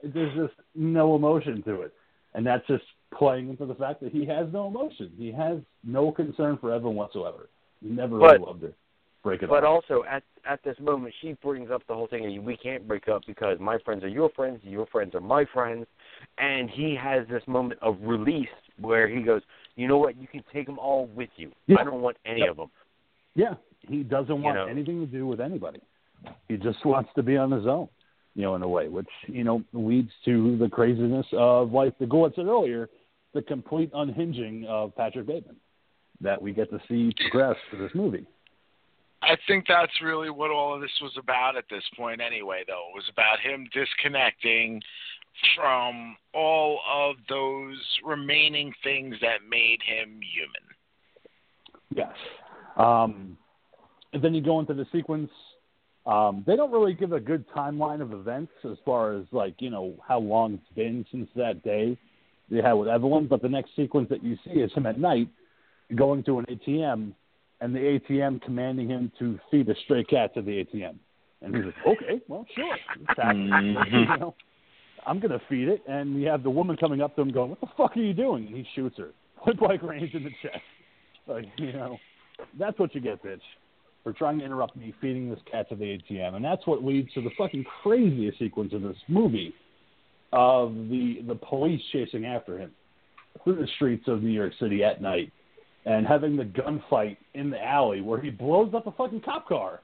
there's 0.03 0.35
just 0.35 0.53
no 0.75 1.15
emotion 1.15 1.61
to 1.63 1.81
it, 1.81 1.93
and 2.33 2.45
that's 2.45 2.65
just 2.67 2.83
playing 3.17 3.49
into 3.49 3.65
the 3.65 3.75
fact 3.75 4.01
that 4.01 4.11
he 4.11 4.25
has 4.25 4.47
no 4.51 4.67
emotion. 4.67 5.11
He 5.17 5.31
has 5.31 5.59
no 5.83 6.11
concern 6.11 6.57
for 6.59 6.73
Evelyn 6.73 6.95
whatsoever. 6.95 7.49
He 7.81 7.89
never 7.89 8.17
really 8.17 8.39
loved 8.39 8.63
her. 8.63 8.73
Break 9.23 9.43
it 9.43 9.49
But 9.49 9.65
off. 9.65 9.83
also 9.89 10.03
at 10.09 10.23
at 10.45 10.63
this 10.63 10.77
moment, 10.79 11.13
she 11.21 11.33
brings 11.43 11.69
up 11.69 11.81
the 11.87 11.93
whole 11.93 12.07
thing. 12.07 12.37
of, 12.37 12.43
We 12.43 12.55
can't 12.55 12.87
break 12.87 13.09
up 13.09 13.23
because 13.27 13.59
my 13.59 13.77
friends 13.79 14.03
are 14.03 14.07
your 14.07 14.29
friends, 14.29 14.61
your 14.63 14.85
friends 14.87 15.13
are 15.13 15.19
my 15.21 15.45
friends, 15.53 15.85
and 16.37 16.69
he 16.69 16.95
has 16.95 17.27
this 17.27 17.43
moment 17.45 17.79
of 17.81 17.97
release 18.01 18.47
where 18.79 19.07
he 19.09 19.21
goes, 19.21 19.41
"You 19.75 19.87
know 19.87 19.97
what? 19.97 20.15
You 20.15 20.27
can 20.27 20.43
take 20.53 20.65
them 20.65 20.79
all 20.79 21.07
with 21.07 21.29
you. 21.35 21.51
Yeah. 21.67 21.81
I 21.81 21.83
don't 21.83 22.01
want 22.01 22.17
any 22.25 22.47
of 22.47 22.55
them." 22.57 22.71
Yeah, 23.35 23.55
he 23.87 24.03
doesn't 24.03 24.41
want 24.41 24.55
know. 24.55 24.65
anything 24.65 24.99
to 24.99 25.05
do 25.05 25.25
with 25.27 25.39
anybody. 25.39 25.79
He 26.47 26.57
just 26.57 26.83
wants 26.85 27.09
to 27.15 27.23
be 27.23 27.37
on 27.37 27.51
his 27.51 27.65
own, 27.65 27.87
you 28.35 28.43
know, 28.43 28.55
in 28.55 28.61
a 28.61 28.67
way, 28.67 28.87
which 28.89 29.07
you 29.27 29.43
know 29.43 29.63
leads 29.73 30.11
to 30.25 30.57
the 30.57 30.67
craziness 30.67 31.25
of, 31.33 31.71
like 31.71 31.97
the 31.99 32.05
Goulet 32.05 32.33
said 32.35 32.47
earlier, 32.47 32.89
the 33.33 33.41
complete 33.41 33.91
unhinging 33.93 34.65
of 34.67 34.95
Patrick 34.95 35.27
Bateman 35.27 35.55
that 36.21 36.41
we 36.41 36.51
get 36.51 36.69
to 36.71 36.79
see 36.89 37.13
progress 37.29 37.55
through 37.69 37.79
this 37.79 37.95
movie. 37.95 38.25
I 39.21 39.35
think 39.47 39.65
that's 39.67 39.91
really 40.01 40.29
what 40.29 40.49
all 40.49 40.75
of 40.75 40.81
this 40.81 40.91
was 41.01 41.11
about 41.17 41.57
at 41.57 41.65
this 41.69 41.83
point, 41.97 42.21
anyway, 42.21 42.63
though. 42.67 42.87
It 42.89 42.95
was 42.95 43.09
about 43.11 43.39
him 43.39 43.67
disconnecting 43.73 44.81
from 45.55 46.15
all 46.33 46.79
of 46.89 47.15
those 47.27 47.77
remaining 48.03 48.73
things 48.83 49.15
that 49.21 49.39
made 49.49 49.79
him 49.85 50.19
human. 50.33 50.63
Yes. 51.93 52.15
Um, 52.79 53.37
and 54.13 54.23
then 54.23 54.33
you 54.33 54.41
go 54.41 54.59
into 54.59 54.73
the 54.73 54.87
sequence. 54.91 55.29
Um, 56.05 56.43
they 56.47 56.55
don't 56.55 56.71
really 56.71 56.93
give 56.93 57.11
a 57.11 57.19
good 57.19 57.45
timeline 57.49 58.01
of 58.01 58.13
events 58.13 58.51
as 58.63 58.77
far 58.85 59.15
as 59.15 59.25
like 59.31 59.55
you 59.59 59.69
know 59.69 59.95
how 60.07 60.19
long 60.19 60.55
it's 60.55 60.75
been 60.75 61.05
since 61.11 61.29
that 61.35 61.61
day 61.63 61.97
they 62.49 62.61
had 62.61 62.73
with 62.73 62.87
Evelyn. 62.87 63.27
But 63.27 63.41
the 63.41 63.49
next 63.49 63.75
sequence 63.75 64.09
that 64.09 64.23
you 64.23 64.37
see 64.45 64.61
is 64.61 64.71
him 64.73 64.85
at 64.85 64.99
night 64.99 65.27
going 65.95 66.23
to 66.23 66.39
an 66.39 66.45
ATM, 66.45 67.13
and 67.61 67.75
the 67.75 67.99
ATM 68.09 68.41
commanding 68.41 68.89
him 68.89 69.11
to 69.19 69.39
feed 69.51 69.69
a 69.69 69.75
stray 69.85 70.03
cat 70.03 70.33
to 70.35 70.41
the 70.41 70.65
ATM. 70.65 70.95
And 71.41 71.55
he's 71.55 71.65
like, 71.65 71.75
okay, 71.87 72.21
well, 72.27 72.45
sure. 72.55 72.77
You 73.33 74.05
know, 74.05 74.35
I'm 75.05 75.19
going 75.19 75.31
to 75.31 75.41
feed 75.47 75.69
it. 75.69 75.81
And 75.87 76.15
we 76.15 76.23
have 76.23 76.43
the 76.43 76.49
woman 76.49 76.75
coming 76.77 77.01
up 77.01 77.15
to 77.15 77.21
him 77.21 77.31
going, 77.31 77.49
what 77.49 77.61
the 77.61 77.67
fuck 77.77 77.95
are 77.95 78.01
you 78.01 78.13
doing? 78.13 78.47
And 78.47 78.55
he 78.55 78.65
shoots 78.75 78.97
her, 78.97 79.11
point 79.43 79.59
blank 79.59 79.81
range 79.81 80.13
in 80.13 80.23
the 80.23 80.31
chest. 80.41 80.63
Like, 81.27 81.45
you 81.57 81.73
know, 81.73 81.97
that's 82.57 82.77
what 82.79 82.93
you 82.95 83.01
get, 83.01 83.23
bitch, 83.23 83.41
for 84.03 84.13
trying 84.13 84.39
to 84.39 84.45
interrupt 84.45 84.75
me 84.75 84.93
feeding 85.01 85.29
this 85.29 85.39
cat 85.51 85.69
to 85.69 85.75
the 85.75 85.97
ATM. 86.09 86.35
And 86.35 86.43
that's 86.45 86.65
what 86.67 86.83
leads 86.83 87.13
to 87.13 87.21
the 87.21 87.29
fucking 87.37 87.65
craziest 87.83 88.39
sequence 88.39 88.73
in 88.73 88.81
this 88.83 88.97
movie 89.07 89.53
of 90.31 90.73
the 90.89 91.21
the 91.27 91.35
police 91.35 91.81
chasing 91.91 92.25
after 92.25 92.57
him 92.59 92.71
through 93.43 93.55
the 93.55 93.67
streets 93.75 94.07
of 94.07 94.21
New 94.21 94.29
York 94.31 94.53
City 94.59 94.83
at 94.83 95.01
night 95.01 95.31
and 95.85 96.05
having 96.05 96.35
the 96.35 96.43
gunfight 96.43 97.17
in 97.33 97.49
the 97.49 97.63
alley 97.63 98.01
where 98.01 98.19
he 98.21 98.29
blows 98.29 98.73
up 98.75 98.85
a 98.87 98.91
fucking 98.91 99.21
cop 99.21 99.47
car. 99.47 99.79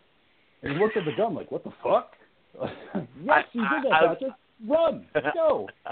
And 0.62 0.74
he 0.74 0.80
looks 0.80 0.96
at 0.98 1.06
the 1.06 1.14
gun 1.18 1.34
like, 1.34 1.52
what 1.52 1.64
the 1.64 1.72
fuck? 1.84 2.12
yes, 3.24 3.46
you 3.54 3.62
did 3.62 3.84
that, 3.86 3.94
I- 3.94 4.06
I- 4.06 4.08
Patrick. 4.14 4.32
Run, 4.68 5.06
go. 5.34 5.68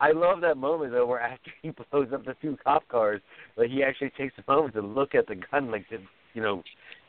I 0.00 0.12
love 0.12 0.40
that 0.40 0.56
moment 0.56 0.92
though, 0.92 1.06
where 1.06 1.20
after 1.20 1.50
he 1.62 1.70
blows 1.70 2.08
up 2.12 2.24
the 2.24 2.34
two 2.40 2.56
cop 2.62 2.86
cars, 2.88 3.20
like 3.56 3.70
he 3.70 3.82
actually 3.82 4.10
takes 4.16 4.34
a 4.38 4.50
moment 4.50 4.74
to 4.74 4.82
look 4.82 5.14
at 5.14 5.26
the 5.26 5.36
gun, 5.50 5.70
like 5.70 5.88
to, 5.88 5.98
you 6.34 6.42
know, 6.42 6.62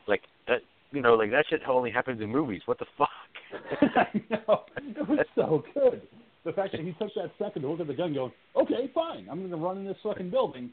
like 0.06 0.22
that, 0.46 0.60
you 0.92 1.02
know, 1.02 1.14
like 1.14 1.30
that 1.30 1.46
shit 1.50 1.60
only 1.68 1.90
happens 1.90 2.20
in 2.20 2.30
movies. 2.30 2.62
What 2.66 2.78
the 2.78 2.86
fuck? 2.96 3.08
I 3.96 4.22
know. 4.30 4.62
It 4.76 5.08
was 5.08 5.26
so 5.34 5.64
good. 5.74 6.02
The 6.44 6.52
fact 6.52 6.72
that 6.72 6.80
he 6.80 6.92
took 6.92 7.12
that 7.16 7.32
second 7.38 7.62
to 7.62 7.68
look 7.68 7.80
at 7.80 7.88
the 7.88 7.94
gun 7.94 8.14
going, 8.14 8.32
okay, 8.54 8.88
fine, 8.94 9.26
I'm 9.28 9.40
going 9.40 9.50
to 9.50 9.56
run 9.56 9.78
in 9.78 9.84
this 9.84 9.96
fucking 10.02 10.30
building. 10.30 10.70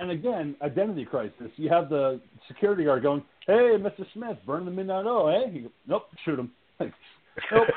And 0.00 0.10
again, 0.10 0.56
identity 0.62 1.04
crisis. 1.04 1.50
You 1.56 1.68
have 1.68 1.88
the 1.88 2.20
security 2.48 2.84
guard 2.84 3.04
going, 3.04 3.22
hey, 3.46 3.76
Mr. 3.78 4.04
Smith, 4.14 4.36
burn 4.44 4.64
the 4.64 4.70
midnight 4.70 5.06
oil, 5.06 5.28
eh? 5.28 5.50
He 5.50 5.60
goes, 5.60 5.70
nope, 5.86 6.06
shoot 6.24 6.38
him. 6.38 6.50
Like, 6.80 6.92
nope. 7.52 7.68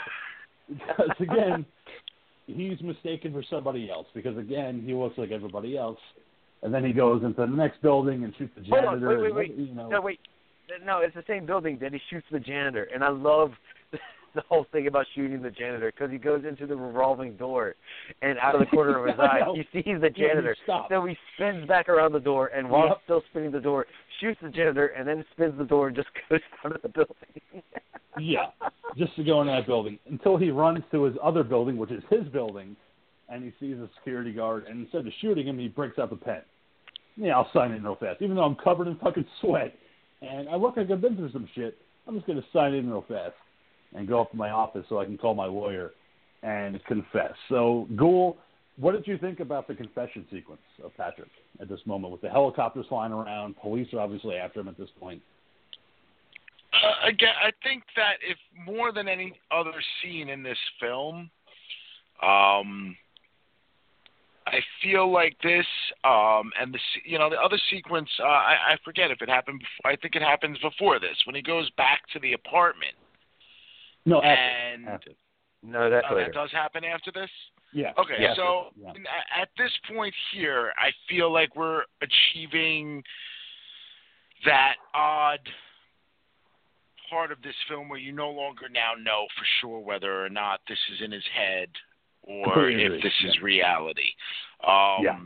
because 0.67 1.09
again, 1.19 1.65
he's 2.47 2.81
mistaken 2.81 3.33
for 3.33 3.43
somebody 3.49 3.89
else 3.89 4.07
because 4.13 4.37
again, 4.37 4.83
he 4.85 4.93
looks 4.93 5.17
like 5.17 5.31
everybody 5.31 5.77
else. 5.77 5.99
And 6.63 6.73
then 6.73 6.83
he 6.83 6.93
goes 6.93 7.23
into 7.23 7.41
the 7.41 7.47
next 7.47 7.81
building 7.81 8.23
and 8.23 8.33
shoots 8.37 8.53
the 8.57 8.63
Hold 8.69 8.83
janitor. 8.83 9.17
on, 9.17 9.23
wait, 9.23 9.35
wait, 9.35 9.51
and. 9.51 9.67
You 9.67 9.75
know, 9.75 9.89
No, 9.89 10.01
wait. 10.01 10.19
No, 10.83 10.99
it's 11.01 11.13
the 11.13 11.23
same 11.27 11.45
building 11.45 11.77
that 11.81 11.93
he 11.93 11.99
shoots 12.09 12.25
the 12.31 12.39
janitor, 12.39 12.87
and 12.93 13.03
I 13.03 13.09
love 13.09 13.51
the 14.35 14.43
whole 14.47 14.65
thing 14.71 14.87
about 14.87 15.05
shooting 15.15 15.41
the 15.41 15.49
janitor 15.49 15.91
because 15.91 16.11
he 16.11 16.17
goes 16.17 16.43
into 16.47 16.67
the 16.67 16.75
revolving 16.75 17.35
door, 17.37 17.75
and 18.21 18.37
out 18.39 18.53
of 18.55 18.59
the 18.61 18.67
corner 18.67 18.99
of 18.99 19.05
his 19.07 19.19
eye, 19.19 19.41
he 19.53 19.63
sees 19.73 20.01
the 20.01 20.09
janitor. 20.09 20.55
So 20.89 21.05
he 21.05 21.17
spins 21.35 21.67
back 21.67 21.89
around 21.89 22.11
the 22.11 22.19
door, 22.19 22.47
and 22.47 22.69
while 22.69 22.87
Yep. 22.89 22.97
still 23.05 23.23
spinning 23.31 23.51
the 23.51 23.59
door, 23.59 23.85
shoots 24.19 24.39
the 24.41 24.49
janitor, 24.49 24.87
and 24.87 25.07
then 25.07 25.25
spins 25.31 25.57
the 25.57 25.63
door 25.65 25.87
and 25.87 25.95
just 25.95 26.09
goes 26.29 26.39
out 26.63 26.75
of 26.75 26.81
the 26.81 26.89
building. 26.89 27.15
Yeah, 28.17 28.45
just 28.95 29.13
to 29.17 29.25
go 29.25 29.41
in 29.41 29.47
that 29.47 29.67
building 29.67 29.99
until 30.09 30.37
he 30.37 30.49
runs 30.49 30.79
to 30.93 31.03
his 31.03 31.15
other 31.21 31.43
building, 31.43 31.75
which 31.75 31.91
is 31.91 32.01
his 32.09 32.25
building, 32.29 32.77
and 33.27 33.43
he 33.43 33.51
sees 33.59 33.75
a 33.77 33.89
security 33.97 34.31
guard. 34.31 34.63
And 34.69 34.83
instead 34.83 35.05
of 35.05 35.11
shooting 35.19 35.45
him, 35.49 35.59
he 35.59 35.67
breaks 35.67 35.99
out 35.99 36.11
the 36.11 36.15
pen. 36.15 36.39
Yeah, 37.17 37.35
I'll 37.35 37.49
sign 37.51 37.71
it 37.71 37.83
real 37.83 37.97
fast, 37.97 38.21
even 38.21 38.37
though 38.37 38.45
I'm 38.45 38.55
covered 38.55 38.87
in 38.87 38.95
fucking 38.99 39.25
sweat 39.41 39.73
and 40.21 40.49
I 40.49 40.55
look 40.55 40.77
like 40.77 40.89
I've 40.91 41.01
been 41.01 41.15
through 41.15 41.31
some 41.31 41.47
shit. 41.55 41.77
I'm 42.07 42.15
just 42.15 42.27
gonna 42.27 42.43
sign 42.53 42.73
in 42.73 42.89
real 42.89 43.05
fast 43.07 43.33
and 43.95 44.07
go 44.07 44.21
up 44.21 44.31
to 44.31 44.37
my 44.37 44.49
office 44.49 44.85
so 44.89 44.99
I 44.99 45.05
can 45.05 45.17
call 45.17 45.33
my 45.33 45.45
lawyer 45.45 45.91
and 46.43 46.83
confess. 46.85 47.33
So, 47.49 47.87
Ghoul, 47.95 48.37
what 48.77 48.91
did 48.91 49.07
you 49.07 49.17
think 49.17 49.39
about 49.39 49.67
the 49.67 49.73
confession 49.73 50.25
sequence 50.31 50.61
of 50.83 50.95
Patrick 50.97 51.29
at 51.61 51.69
this 51.69 51.79
moment 51.85 52.11
with 52.11 52.21
the 52.21 52.29
helicopters 52.29 52.85
flying 52.89 53.13
around? 53.13 53.55
Police 53.61 53.87
are 53.93 53.99
obviously 53.99 54.35
after 54.35 54.59
him 54.59 54.67
at 54.67 54.77
this 54.77 54.89
point. 54.99 55.21
Uh, 56.73 57.07
again, 57.07 57.33
I 57.41 57.51
think 57.63 57.83
that 57.95 58.15
if 58.27 58.37
more 58.65 58.91
than 58.91 59.07
any 59.07 59.33
other 59.49 59.73
scene 60.01 60.27
in 60.27 60.43
this 60.43 60.57
film, 60.79 61.29
um, 62.21 62.97
I 64.45 64.59
feel 64.83 65.11
like 65.11 65.37
this 65.41 65.65
um, 66.03 66.51
and 66.59 66.73
the 66.73 66.79
you 67.05 67.17
know 67.17 67.29
the 67.29 67.37
other 67.37 67.57
sequence. 67.71 68.09
Uh, 68.19 68.27
I, 68.27 68.55
I 68.73 68.77
forget 68.83 69.09
if 69.09 69.21
it 69.21 69.29
happened. 69.29 69.59
Before, 69.59 69.91
I 69.91 69.95
think 69.95 70.15
it 70.15 70.21
happens 70.21 70.57
before 70.59 70.99
this 70.99 71.15
when 71.25 71.35
he 71.35 71.41
goes 71.41 71.69
back 71.77 72.01
to 72.13 72.19
the 72.19 72.33
apartment. 72.33 72.93
No, 74.05 74.21
after. 74.21 74.27
and 74.29 74.87
after. 74.87 75.11
no, 75.63 75.89
that's 75.89 76.05
oh, 76.09 76.15
later. 76.15 76.27
that 76.27 76.33
does 76.33 76.51
happen 76.51 76.83
after 76.83 77.11
this. 77.11 77.29
Yeah. 77.73 77.91
Okay, 77.97 78.15
Yeah. 78.19 78.35
so 78.35 78.71
Yeah. 78.77 78.93
at 79.35 79.49
this 79.57 79.71
point 79.93 80.13
here, 80.31 80.73
I 80.77 80.91
feel 81.09 81.31
like 81.31 81.55
we're 81.55 81.83
achieving 82.01 83.03
that 84.45 84.75
odd 84.93 85.39
part 87.09 87.31
of 87.31 87.41
this 87.41 87.55
film 87.67 87.89
where 87.89 87.99
you 87.99 88.11
no 88.11 88.29
longer 88.29 88.67
now 88.69 88.93
know 88.99 89.27
for 89.37 89.45
sure 89.59 89.79
whether 89.79 90.23
or 90.25 90.29
not 90.29 90.61
this 90.67 90.79
is 90.93 91.01
in 91.01 91.11
his 91.11 91.25
head 91.27 91.69
or 92.23 92.45
Completely 92.45 92.83
if 92.83 92.91
agree, 92.93 93.01
this 93.01 93.23
is 93.23 93.41
reality. 93.41 94.11
Um, 94.63 95.03
Yeah. 95.03 95.19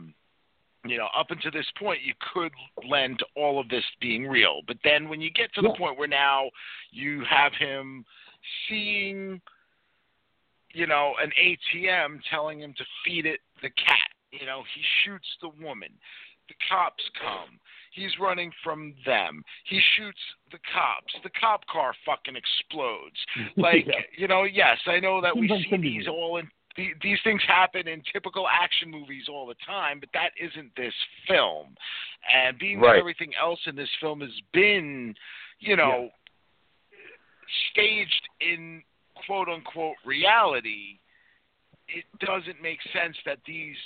You 0.82 0.96
know, 0.96 1.08
up 1.14 1.30
until 1.30 1.50
this 1.50 1.70
point, 1.78 2.00
you 2.00 2.14
could 2.32 2.52
lend 2.88 3.18
to 3.18 3.26
all 3.36 3.60
of 3.60 3.68
this 3.68 3.84
being 4.00 4.26
real, 4.26 4.62
but 4.66 4.78
then 4.82 5.10
when 5.10 5.20
you 5.20 5.30
get 5.30 5.52
to 5.54 5.60
the 5.60 5.68
Yeah. 5.68 5.76
point 5.76 5.98
where 5.98 6.08
now 6.08 6.50
you 6.90 7.22
have 7.24 7.52
him 7.54 8.06
seeing 8.68 9.40
you 10.72 10.86
know, 10.86 11.14
an 11.22 11.30
ATM 11.40 12.20
telling 12.30 12.60
him 12.60 12.74
to 12.78 12.84
feed 13.04 13.26
it 13.26 13.40
the 13.62 13.70
cat. 13.70 14.08
You 14.30 14.46
know, 14.46 14.62
he 14.74 14.82
shoots 15.04 15.26
the 15.42 15.48
woman. 15.62 15.88
The 16.48 16.54
cops 16.68 17.02
come. 17.20 17.58
He's 17.92 18.10
running 18.20 18.52
from 18.62 18.94
them. 19.04 19.42
He 19.64 19.80
shoots 19.96 20.18
the 20.52 20.58
cops. 20.72 21.12
The 21.22 21.30
cop 21.40 21.66
car 21.66 21.92
fucking 22.06 22.36
explodes. 22.36 23.16
Like, 23.56 23.86
Yeah. 23.86 24.00
you 24.16 24.28
know, 24.28 24.44
yes, 24.44 24.78
I 24.86 25.00
know 25.00 25.20
that 25.20 25.36
we 25.36 25.48
see 25.48 25.76
these 25.76 26.06
all 26.08 26.36
in 26.38 26.48
these 27.02 27.18
things 27.24 27.42
happen 27.46 27.88
in 27.88 28.00
typical 28.12 28.46
action 28.48 28.90
movies 28.92 29.24
all 29.28 29.44
the 29.44 29.56
time, 29.66 29.98
but 29.98 30.08
that 30.14 30.30
isn't 30.40 30.74
this 30.76 30.94
film. 31.26 31.74
And 32.32 32.58
being 32.58 32.78
Right. 32.78 32.92
that 32.94 33.00
everything 33.00 33.32
else 33.34 33.58
in 33.66 33.74
this 33.74 33.90
film 34.00 34.20
has 34.20 34.30
been, 34.52 35.14
you 35.58 35.74
know, 35.74 36.10
staged 37.70 38.28
in 38.40 38.82
quote 39.26 39.48
unquote 39.48 39.96
reality, 40.04 40.98
it 41.88 42.04
doesn't 42.20 42.60
make 42.62 42.78
sense 42.92 43.16
that 43.26 43.38
these 43.46 43.76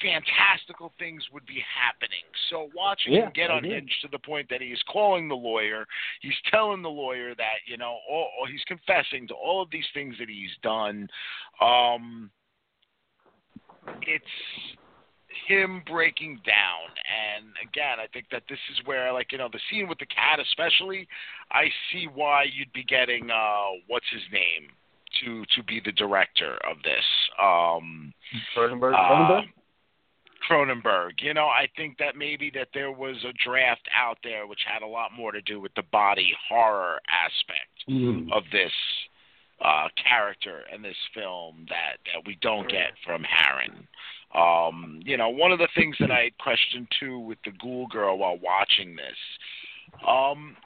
fantastical 0.00 0.92
things 0.98 1.22
would 1.32 1.44
be 1.44 1.62
happening. 1.68 2.24
So 2.50 2.70
watching 2.74 3.12
Yeah, 3.12 3.26
him 3.26 3.32
get 3.34 3.50
unhinged 3.50 4.00
to 4.02 4.08
the 4.10 4.18
point 4.18 4.48
that 4.48 4.62
he's 4.62 4.80
calling 4.90 5.28
the 5.28 5.34
lawyer, 5.34 5.86
he's 6.22 6.36
telling 6.50 6.82
the 6.82 6.88
lawyer 6.88 7.34
that 7.34 7.58
you 7.66 7.76
know, 7.76 7.98
all, 8.08 8.30
all- 8.38 8.46
he's 8.46 8.64
confessing 8.66 9.28
to 9.28 9.34
all 9.34 9.60
of 9.60 9.70
these 9.70 9.86
things 9.92 10.16
that 10.18 10.28
he's 10.28 10.50
done. 10.62 11.08
Um, 11.60 12.30
it's 14.02 14.24
him 15.46 15.82
breaking 15.86 16.40
down, 16.46 16.88
and 17.06 17.46
again, 17.62 17.98
I 18.00 18.06
think 18.12 18.26
that 18.30 18.42
this 18.48 18.58
is 18.72 18.84
where, 18.86 19.12
like 19.12 19.32
you 19.32 19.38
know, 19.38 19.48
the 19.52 19.60
scene 19.70 19.88
with 19.88 19.98
the 19.98 20.06
cat, 20.06 20.40
especially, 20.40 21.06
I 21.50 21.64
see 21.92 22.06
why 22.12 22.44
you'd 22.44 22.72
be 22.72 22.84
getting 22.84 23.30
uh, 23.30 23.80
what's 23.86 24.06
his 24.10 24.22
name 24.32 24.68
to 25.22 25.44
to 25.54 25.62
be 25.62 25.80
the 25.84 25.92
director 25.92 26.58
of 26.68 26.76
this. 26.82 27.04
Um, 27.40 28.12
Cronenberg. 28.56 28.94
uh, 28.94 29.42
Cronenberg. 30.48 31.12
You 31.20 31.34
know, 31.34 31.46
I 31.46 31.66
think 31.76 31.98
that 31.98 32.16
maybe 32.16 32.50
that 32.54 32.68
there 32.74 32.92
was 32.92 33.16
a 33.24 33.32
draft 33.44 33.88
out 33.96 34.18
there 34.22 34.46
which 34.46 34.60
had 34.70 34.82
a 34.82 34.86
lot 34.86 35.12
more 35.16 35.32
to 35.32 35.40
do 35.42 35.60
with 35.60 35.74
the 35.74 35.82
body 35.90 36.32
horror 36.48 37.00
aspect 37.08 37.88
Mhm. 37.88 38.30
of 38.32 38.44
this 38.50 38.72
uh, 39.62 39.88
character 39.96 40.64
in 40.72 40.82
this 40.82 40.96
film 41.14 41.64
that 41.70 41.96
that 42.12 42.24
we 42.26 42.34
don't 42.42 42.68
get 42.68 42.92
from 43.04 43.24
Harron. 43.24 43.86
Um, 44.36 45.00
you 45.04 45.16
know, 45.16 45.30
one 45.30 45.50
of 45.50 45.58
the 45.58 45.68
things 45.74 45.96
that 45.98 46.10
I 46.10 46.30
questioned 46.38 46.88
too 47.00 47.18
with 47.18 47.38
the 47.44 47.52
Ghoul 47.60 47.86
Girl 47.86 48.18
while 48.18 48.38
watching 48.38 48.94
this, 48.94 49.16
um, 50.06 50.56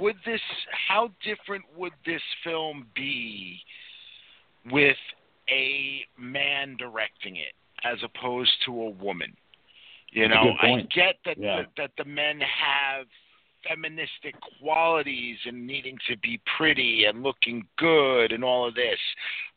would 0.00 0.16
this 0.24 0.40
how 0.88 1.10
different 1.22 1.64
would 1.76 1.92
this 2.06 2.22
film 2.42 2.86
be 2.94 3.60
with 4.70 4.96
a 5.50 6.00
man 6.18 6.76
directing 6.78 7.36
it 7.36 7.52
as 7.84 7.98
opposed 8.02 8.52
to 8.66 8.72
a 8.72 8.90
woman? 8.90 9.36
You 10.12 10.28
know, 10.28 10.54
I 10.60 10.82
get 10.94 11.16
that 11.24 11.38
Yeah. 11.38 11.62
the, 11.62 11.66
that 11.78 11.90
the 11.96 12.04
men 12.04 12.40
have 12.40 13.06
feministic 13.68 14.34
qualities 14.60 15.36
and 15.44 15.66
needing 15.66 15.98
to 16.08 16.16
be 16.18 16.40
pretty 16.56 17.04
and 17.04 17.22
looking 17.22 17.66
good 17.78 18.32
and 18.32 18.44
all 18.44 18.66
of 18.66 18.74
this, 18.74 18.98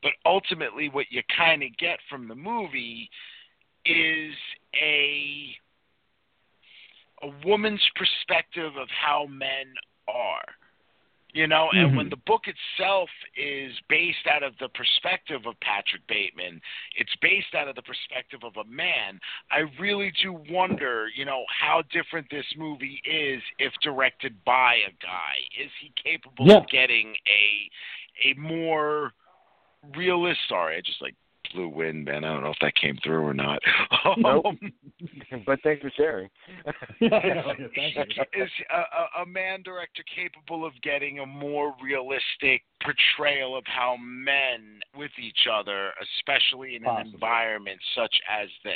but 0.01 0.11
ultimately 0.25 0.89
what 0.89 1.05
you 1.09 1.21
kind 1.35 1.63
of 1.63 1.69
get 1.77 1.99
from 2.09 2.27
the 2.27 2.35
movie 2.35 3.09
is 3.85 4.33
a 4.81 5.55
a 7.23 7.47
woman's 7.47 7.81
perspective 7.95 8.73
of 8.77 8.87
how 8.89 9.25
men 9.25 9.73
are. 10.07 10.43
You 11.35 11.47
know, 11.47 11.69
and 11.71 11.97
when 11.97 12.05
Mhm. 12.05 12.11
the 12.11 12.15
book 12.15 12.47
itself 12.47 13.09
is 13.35 13.77
based 13.89 14.25
out 14.25 14.41
of 14.41 14.57
the 14.57 14.69
perspective 14.69 15.45
of 15.45 15.59
Patrick 15.59 16.07
Bateman, 16.07 16.61
it's 16.95 17.13
based 17.17 17.53
out 17.53 17.67
of 17.67 17.75
the 17.75 17.81
perspective 17.81 18.45
of 18.45 18.55
a 18.55 18.63
man. 18.63 19.19
I 19.51 19.59
really 19.77 20.11
do 20.11 20.31
wonder, 20.31 21.09
you 21.09 21.25
know, 21.25 21.45
how 21.49 21.81
different 21.91 22.29
this 22.29 22.55
movie 22.55 23.01
is 23.03 23.43
if 23.59 23.73
directed 23.81 24.41
by 24.45 24.75
a 24.75 24.91
guy. 24.91 25.45
Is 25.57 25.73
he 25.81 25.89
capable 26.01 26.47
Yeah. 26.47 26.59
of 26.59 26.69
getting 26.69 27.17
a 27.27 27.69
a 28.23 28.33
more 28.35 29.13
realist? 29.93 30.39
Sorry, 30.47 30.77
I 30.77 30.81
just 30.81 31.01
like 31.01 31.15
blew 31.55 31.69
wind, 31.69 32.05
man. 32.05 32.23
I 32.23 32.33
don't 32.33 32.43
know 32.43 32.51
if 32.51 32.59
that 32.61 32.75
came 32.75 32.97
through 33.03 33.25
or 33.25 33.33
not. 33.33 33.59
Nope. 34.17 34.45
Um, 35.31 35.43
but 35.45 35.59
thanks 35.61 35.81
for 35.81 35.91
sharing. 35.95 36.29
Thank 36.99 37.11
you. 37.19 38.23
is 38.43 38.49
a, 38.71 39.19
a, 39.19 39.23
a 39.23 39.25
man 39.25 39.61
director 39.63 40.03
capable 40.15 40.65
of 40.65 40.73
getting 40.81 41.19
a 41.19 41.25
more 41.25 41.75
realistic 41.83 42.63
portrayal 42.81 43.57
of 43.57 43.63
how 43.65 43.97
men 43.99 44.79
with 44.95 45.11
each 45.21 45.47
other, 45.51 45.91
especially 46.17 46.75
in 46.75 46.85
an 46.85 47.07
environment 47.07 47.79
such 47.95 48.15
as 48.29 48.47
this? 48.63 48.73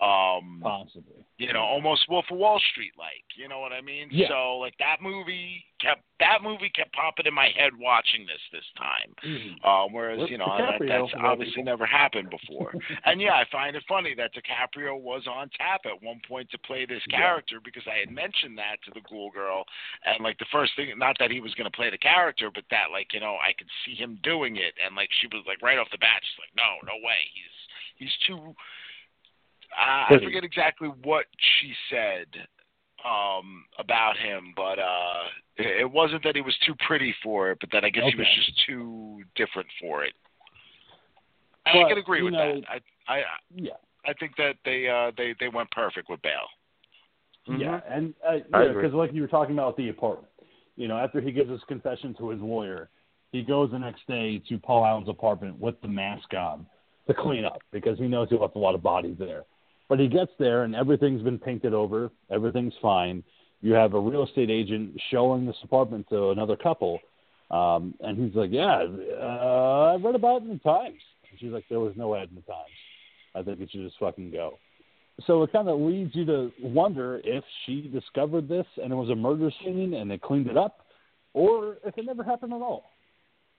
Um, 0.00 0.60
Possibly. 0.62 1.24
you 1.38 1.52
know, 1.54 1.62
almost 1.64 2.04
Wolf 2.08 2.26
of 2.30 2.36
Wall 2.36 2.60
Street 2.72 2.92
like. 2.98 3.24
You 3.36 3.48
know 3.48 3.60
what 3.60 3.72
I 3.72 3.80
mean? 3.80 4.08
Yeah. 4.10 4.28
So 4.28 4.58
like 4.58 4.74
that 4.78 5.00
movie 5.00 5.64
kept 5.80 6.02
that 6.20 6.42
movie 6.42 6.68
kept 6.68 6.92
popping 6.92 7.24
in 7.26 7.32
my 7.34 7.48
head 7.56 7.72
watching 7.78 8.26
this 8.26 8.40
this 8.52 8.64
time. 8.76 9.12
Mhm. 9.24 9.64
Um, 9.64 9.92
whereas 9.92 10.28
you 10.28 10.36
know 10.36 10.52
that, 10.58 10.80
that's 10.86 11.12
obviously 11.16 11.62
never 11.62 11.86
happened 11.86 12.28
before. 12.28 12.72
and 13.06 13.20
yeah, 13.20 13.34
I 13.34 13.44
find 13.50 13.74
it 13.76 13.84
funny 13.88 14.14
that 14.16 14.32
DiCaprio 14.34 15.00
was 15.00 15.26
on 15.26 15.48
tap 15.56 15.80
at 15.86 16.02
one 16.02 16.20
point 16.28 16.50
to 16.50 16.58
play 16.58 16.84
this 16.84 17.02
Yeah. 17.08 17.18
character 17.20 17.56
because 17.64 17.84
I 17.86 17.96
had 18.00 18.10
mentioned 18.10 18.56
that 18.58 18.82
to 18.84 18.90
the 18.92 19.00
Ghoul 19.08 19.30
Girl, 19.30 19.64
and 20.04 20.22
like 20.24 20.36
the 20.38 20.46
first 20.52 20.76
thing, 20.76 20.92
not 20.98 21.16
that 21.20 21.30
he 21.30 21.40
was 21.40 21.54
going 21.54 21.70
to 21.70 21.74
play 21.76 21.88
the 21.90 21.98
character, 21.98 22.50
but 22.50 22.64
that 22.70 22.90
like 22.92 23.12
you 23.14 23.20
know 23.20 23.36
I 23.36 23.52
could 23.56 23.68
see 23.84 23.94
him 23.94 24.18
doing 24.22 24.56
it, 24.56 24.74
and 24.84 24.94
like 24.94 25.08
she 25.20 25.26
was 25.28 25.44
like 25.46 25.60
right 25.62 25.78
off 25.78 25.88
the 25.90 25.98
bat, 25.98 26.20
she's 26.20 26.38
like, 26.38 26.52
no, 26.56 26.80
no 26.84 26.96
way, 27.04 27.20
he's 27.32 27.56
he's 27.96 28.16
too. 28.26 28.54
Uh, 29.78 30.14
I 30.14 30.18
forget 30.22 30.42
exactly 30.44 30.88
what 31.04 31.26
she 31.60 31.72
said 31.90 32.26
um 33.04 33.64
about 33.78 34.16
him 34.16 34.52
but 34.56 34.78
uh 34.78 35.24
it 35.56 35.82
it 35.82 35.90
wasn't 35.90 36.22
that 36.24 36.34
he 36.34 36.40
was 36.40 36.56
too 36.66 36.74
pretty 36.86 37.14
for 37.22 37.50
it 37.50 37.58
but 37.60 37.70
that 37.70 37.84
i 37.84 37.90
guess 37.90 38.04
he 38.10 38.16
was 38.16 38.26
just 38.34 38.50
too 38.66 39.22
different 39.36 39.68
for 39.80 40.02
it 40.02 40.14
and 41.66 41.84
i 41.84 41.88
can 41.88 41.98
agree 41.98 42.22
with 42.22 42.32
know- 42.32 42.60
that 42.62 42.80
i 43.08 43.14
i 43.18 43.22
Yeah. 43.54 43.74
i 44.06 44.12
think 44.14 44.32
that 44.38 44.56
they 44.64 44.88
uh 44.88 45.12
they 45.16 45.34
they 45.38 45.48
went 45.48 45.70
perfect 45.70 46.08
with 46.08 46.20
Bale 46.22 46.48
Yeah, 47.46 47.80
Mhm. 47.80 47.82
and 47.88 48.14
uh, 48.26 48.32
yeah, 48.50 48.62
agree. 48.62 48.82
because 48.82 48.94
like 48.94 49.12
you 49.12 49.20
were 49.22 49.28
talking 49.28 49.54
about 49.54 49.76
the 49.76 49.90
apartment, 49.90 50.32
you 50.74 50.88
know, 50.88 50.96
after 50.98 51.20
he 51.20 51.30
gives 51.30 51.48
his 51.50 51.62
confession 51.68 52.12
to 52.14 52.30
his 52.30 52.40
lawyer, 52.40 52.88
he 53.30 53.42
goes 53.42 53.70
the 53.70 53.78
next 53.78 54.04
day 54.08 54.38
to 54.48 54.58
Paul 54.58 54.84
Allen's 54.84 55.08
apartment 55.08 55.60
with 55.60 55.80
the 55.80 55.86
mask 55.88 56.32
on 56.34 56.66
to 57.06 57.14
clean 57.14 57.44
up 57.44 57.62
because 57.70 57.98
he 57.98 58.08
knows 58.08 58.28
he 58.30 58.36
left 58.36 58.56
a 58.56 58.58
lot 58.58 58.74
of 58.74 58.82
bodies 58.82 59.16
there. 59.18 59.44
But 59.88 60.00
he 60.00 60.08
gets 60.08 60.32
there 60.38 60.64
and 60.64 60.74
everything's 60.74 61.22
been 61.22 61.38
painted 61.38 61.72
over, 61.72 62.10
everything's 62.30 62.74
fine. 62.82 63.22
You 63.62 63.72
have 63.74 63.94
a 63.94 64.00
real 64.00 64.24
estate 64.24 64.50
agent 64.50 65.00
showing 65.10 65.46
this 65.46 65.56
apartment 65.62 66.08
to 66.10 66.30
another 66.30 66.56
couple, 66.56 67.00
um, 67.50 67.94
and 68.00 68.18
he's 68.18 68.34
like, 68.34 68.50
"Yeah, 68.52 68.84
uh, 69.20 69.94
I 69.94 69.96
read 69.96 70.14
about 70.14 70.42
it 70.42 70.44
in 70.44 70.48
the 70.50 70.58
Times." 70.58 71.00
And 71.30 71.40
she's 71.40 71.52
like, 71.52 71.64
"There 71.68 71.80
was 71.80 71.94
no 71.96 72.14
ad 72.14 72.28
in 72.28 72.34
the 72.34 72.42
Times. 72.42 72.70
I 73.34 73.42
think 73.42 73.60
it 73.60 73.70
should 73.70 73.82
just 73.82 73.98
fucking 73.98 74.30
go." 74.30 74.58
so 75.24 75.42
it 75.42 75.52
kind 75.52 75.68
of 75.68 75.80
leads 75.80 76.14
you 76.14 76.24
to 76.26 76.52
wonder 76.62 77.20
if 77.24 77.42
she 77.64 77.88
discovered 77.88 78.48
this 78.48 78.66
and 78.82 78.92
it 78.92 78.96
was 78.96 79.08
a 79.08 79.14
murder 79.14 79.50
scene 79.62 79.94
and 79.94 80.10
they 80.10 80.18
cleaned 80.18 80.48
it 80.48 80.56
up, 80.56 80.86
or 81.32 81.78
if 81.84 81.96
it 81.96 82.04
never 82.04 82.22
happened 82.22 82.52
at 82.52 82.60
all. 82.60 82.90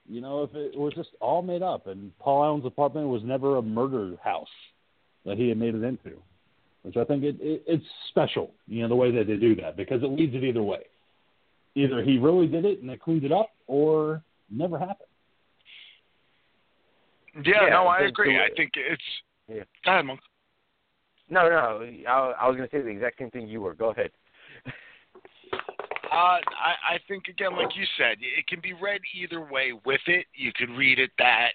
You 0.08 0.20
know, 0.20 0.42
if 0.44 0.54
it 0.54 0.78
was 0.78 0.94
just 0.94 1.10
all 1.20 1.42
made 1.42 1.62
up 1.62 1.86
and 1.86 2.16
Paul 2.18 2.44
Allen's 2.44 2.66
apartment 2.66 3.08
was 3.08 3.22
never 3.24 3.56
a 3.56 3.62
murder 3.62 4.16
house 4.22 4.48
that 5.28 5.38
he 5.38 5.48
had 5.48 5.58
made 5.58 5.74
it 5.74 5.82
into, 5.84 6.16
which 6.82 6.96
I 6.96 7.04
think 7.04 7.22
it, 7.22 7.36
it 7.40 7.62
it's 7.66 7.84
special. 8.10 8.50
You 8.66 8.82
know, 8.82 8.88
the 8.88 8.96
way 8.96 9.10
that 9.12 9.26
they 9.26 9.36
do 9.36 9.54
that 9.56 9.76
because 9.76 10.02
it 10.02 10.06
leads 10.10 10.34
it 10.34 10.42
either 10.44 10.62
way. 10.62 10.80
Either 11.74 12.02
he 12.02 12.18
really 12.18 12.46
did 12.48 12.64
it 12.64 12.80
and 12.80 12.88
they 12.90 12.96
cleaned 12.96 13.24
it 13.24 13.30
up, 13.32 13.50
or 13.66 14.22
never 14.50 14.78
happened. 14.78 15.08
yeah, 17.44 17.64
Yeah, 17.64 17.68
no 17.68 17.86
i 17.86 18.00
agree 18.00 18.36
the- 18.36 18.42
i 18.42 18.48
think 18.56 18.72
it's 18.74 19.02
Yeah. 19.48 19.62
go 19.84 19.92
ahead 19.92 20.06
monk 20.06 20.20
No, 21.30 21.48
no, 21.48 21.86
I, 22.08 22.12
I 22.40 22.48
was 22.48 22.56
going 22.56 22.68
to 22.68 22.74
say 22.76 22.82
the 22.82 22.88
exact 22.88 23.18
same 23.18 23.30
thing 23.30 23.46
you 23.48 23.60
were. 23.60 23.74
Go 23.74 23.90
ahead. 23.90 24.10
Uh, 26.10 26.40
I, 26.70 26.94
I 26.94 26.98
think 27.06 27.28
again, 27.28 27.54
like 27.54 27.76
you 27.76 27.84
said, 27.98 28.16
it 28.20 28.46
can 28.46 28.60
be 28.62 28.72
read 28.72 29.02
either 29.14 29.40
way. 29.42 29.72
With 29.84 30.00
it, 30.06 30.24
you 30.34 30.52
could 30.56 30.70
read 30.70 30.98
it 30.98 31.10
that, 31.18 31.50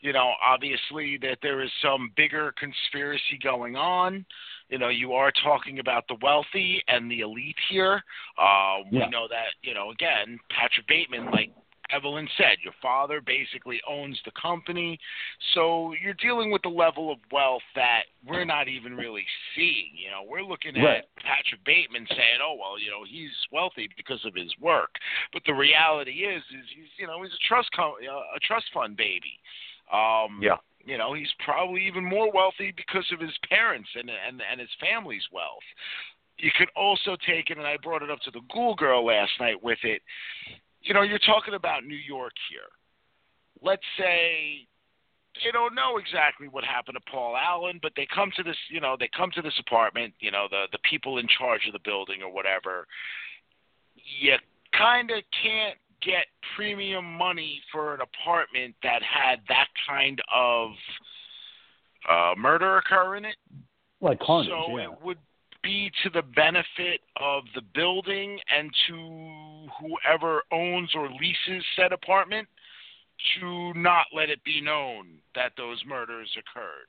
you 0.00 0.12
know, 0.12 0.32
obviously 0.44 1.18
that 1.22 1.38
there 1.42 1.62
is 1.62 1.70
some 1.82 2.12
bigger 2.16 2.52
conspiracy 2.58 3.38
going 3.42 3.76
on. 3.76 4.24
You 4.68 4.78
know, 4.78 4.88
you 4.88 5.12
are 5.14 5.32
talking 5.42 5.78
about 5.78 6.06
the 6.08 6.16
wealthy 6.22 6.82
and 6.88 7.10
the 7.10 7.20
elite 7.20 7.56
here. 7.70 8.02
Uh, 8.38 8.78
we 8.92 8.98
know 9.10 9.26
that, 9.28 9.54
you 9.62 9.74
know, 9.74 9.90
again, 9.90 10.38
Patrick 10.50 10.86
Bateman, 10.86 11.30
like 11.30 11.50
Evelyn 11.90 12.28
said, 12.36 12.58
your 12.62 12.74
father 12.82 13.20
basically 13.20 13.80
owns 13.88 14.20
the 14.24 14.30
company. 14.40 14.98
So 15.54 15.94
you're 16.02 16.14
dealing 16.14 16.50
with 16.50 16.64
a 16.66 16.68
level 16.68 17.10
of 17.10 17.18
wealth 17.32 17.62
that 17.74 18.02
we're 18.26 18.44
not 18.44 18.68
even 18.68 18.94
really 18.94 19.24
seeing. 19.54 19.92
You 19.94 20.10
know, 20.10 20.22
we're 20.28 20.42
looking 20.42 20.76
at 20.76 20.84
Right. 20.84 21.04
Patrick 21.16 21.64
Bateman 21.64 22.06
saying, 22.08 22.40
"Oh 22.42 22.54
well, 22.60 22.78
you 22.78 22.90
know, 22.90 23.04
he's 23.04 23.32
wealthy 23.50 23.88
because 23.96 24.22
of 24.24 24.34
his 24.34 24.52
work," 24.58 24.98
but 25.32 25.42
the 25.44 25.54
reality 25.54 26.24
is, 26.24 26.42
is 26.50 26.68
he's 26.74 26.88
you 26.98 27.06
know 27.06 27.22
he's 27.22 27.32
a 27.32 27.48
trust 27.48 27.70
co- 27.72 27.96
uh, 27.96 28.36
a 28.36 28.40
trust 28.40 28.66
fund 28.72 28.96
baby. 28.96 29.40
Um, 29.90 30.40
Yeah. 30.42 30.56
you 30.84 30.96
know 30.98 31.12
he's 31.14 31.32
probably 31.44 31.86
even 31.86 32.04
more 32.04 32.30
wealthy 32.32 32.72
because 32.72 33.10
of 33.12 33.20
his 33.20 33.36
parents 33.48 33.88
and 33.94 34.10
and 34.10 34.42
and 34.42 34.60
his 34.60 34.70
family's 34.80 35.26
wealth. 35.32 35.64
You 36.38 36.50
could 36.56 36.70
also 36.76 37.16
take 37.26 37.50
it, 37.50 37.58
and 37.58 37.66
I 37.66 37.76
brought 37.78 38.02
it 38.02 38.10
up 38.10 38.20
to 38.20 38.30
the 38.30 38.42
Ghoul 38.52 38.74
Girl 38.76 39.04
last 39.04 39.32
night 39.40 39.60
with 39.62 39.80
it. 39.82 40.02
You 40.82 40.94
know, 40.94 41.02
you're 41.02 41.18
talking 41.18 41.54
about 41.54 41.84
New 41.84 41.96
York 41.96 42.32
here. 42.48 42.70
Let's 43.60 43.82
say 43.98 44.68
they 45.44 45.50
don't 45.52 45.74
know 45.74 45.98
exactly 45.98 46.48
what 46.48 46.64
happened 46.64 46.96
to 46.96 47.10
Paul 47.10 47.36
Allen, 47.36 47.78
but 47.82 47.92
they 47.96 48.06
come 48.06 48.30
to 48.36 48.42
this, 48.42 48.56
you 48.70 48.80
know, 48.80 48.96
they 48.98 49.08
come 49.16 49.30
to 49.32 49.42
this 49.42 49.58
apartment, 49.58 50.14
you 50.20 50.30
know, 50.30 50.46
the 50.50 50.66
the 50.72 50.78
people 50.88 51.18
in 51.18 51.26
charge 51.26 51.66
of 51.66 51.72
the 51.72 51.80
building 51.84 52.22
or 52.22 52.32
whatever. 52.32 52.86
You 54.20 54.36
kind 54.72 55.10
of 55.10 55.22
can't 55.42 55.76
get 56.02 56.26
premium 56.56 57.04
money 57.04 57.60
for 57.72 57.94
an 57.94 58.00
apartment 58.00 58.74
that 58.82 59.02
had 59.02 59.40
that 59.48 59.68
kind 59.88 60.20
of 60.34 60.70
uh, 62.08 62.34
murder 62.36 62.78
occur 62.78 63.16
in 63.16 63.24
it. 63.24 63.36
Like 64.00 64.20
Carnage, 64.20 64.50
so 64.50 64.78
yeah. 64.78 64.84
it 64.84 65.02
would 65.02 65.18
be 65.62 65.90
to 66.04 66.10
the 66.10 66.22
benefit 66.22 67.00
of 67.20 67.42
the 67.54 67.62
building 67.74 68.38
and 68.56 68.70
to 68.88 69.66
whoever 69.80 70.42
owns 70.52 70.90
or 70.94 71.10
leases 71.10 71.64
said 71.76 71.92
apartment 71.92 72.46
to 73.40 73.72
not 73.74 74.06
let 74.14 74.30
it 74.30 74.42
be 74.44 74.60
known 74.60 75.18
that 75.34 75.52
those 75.56 75.82
murders 75.86 76.30
occurred. 76.38 76.86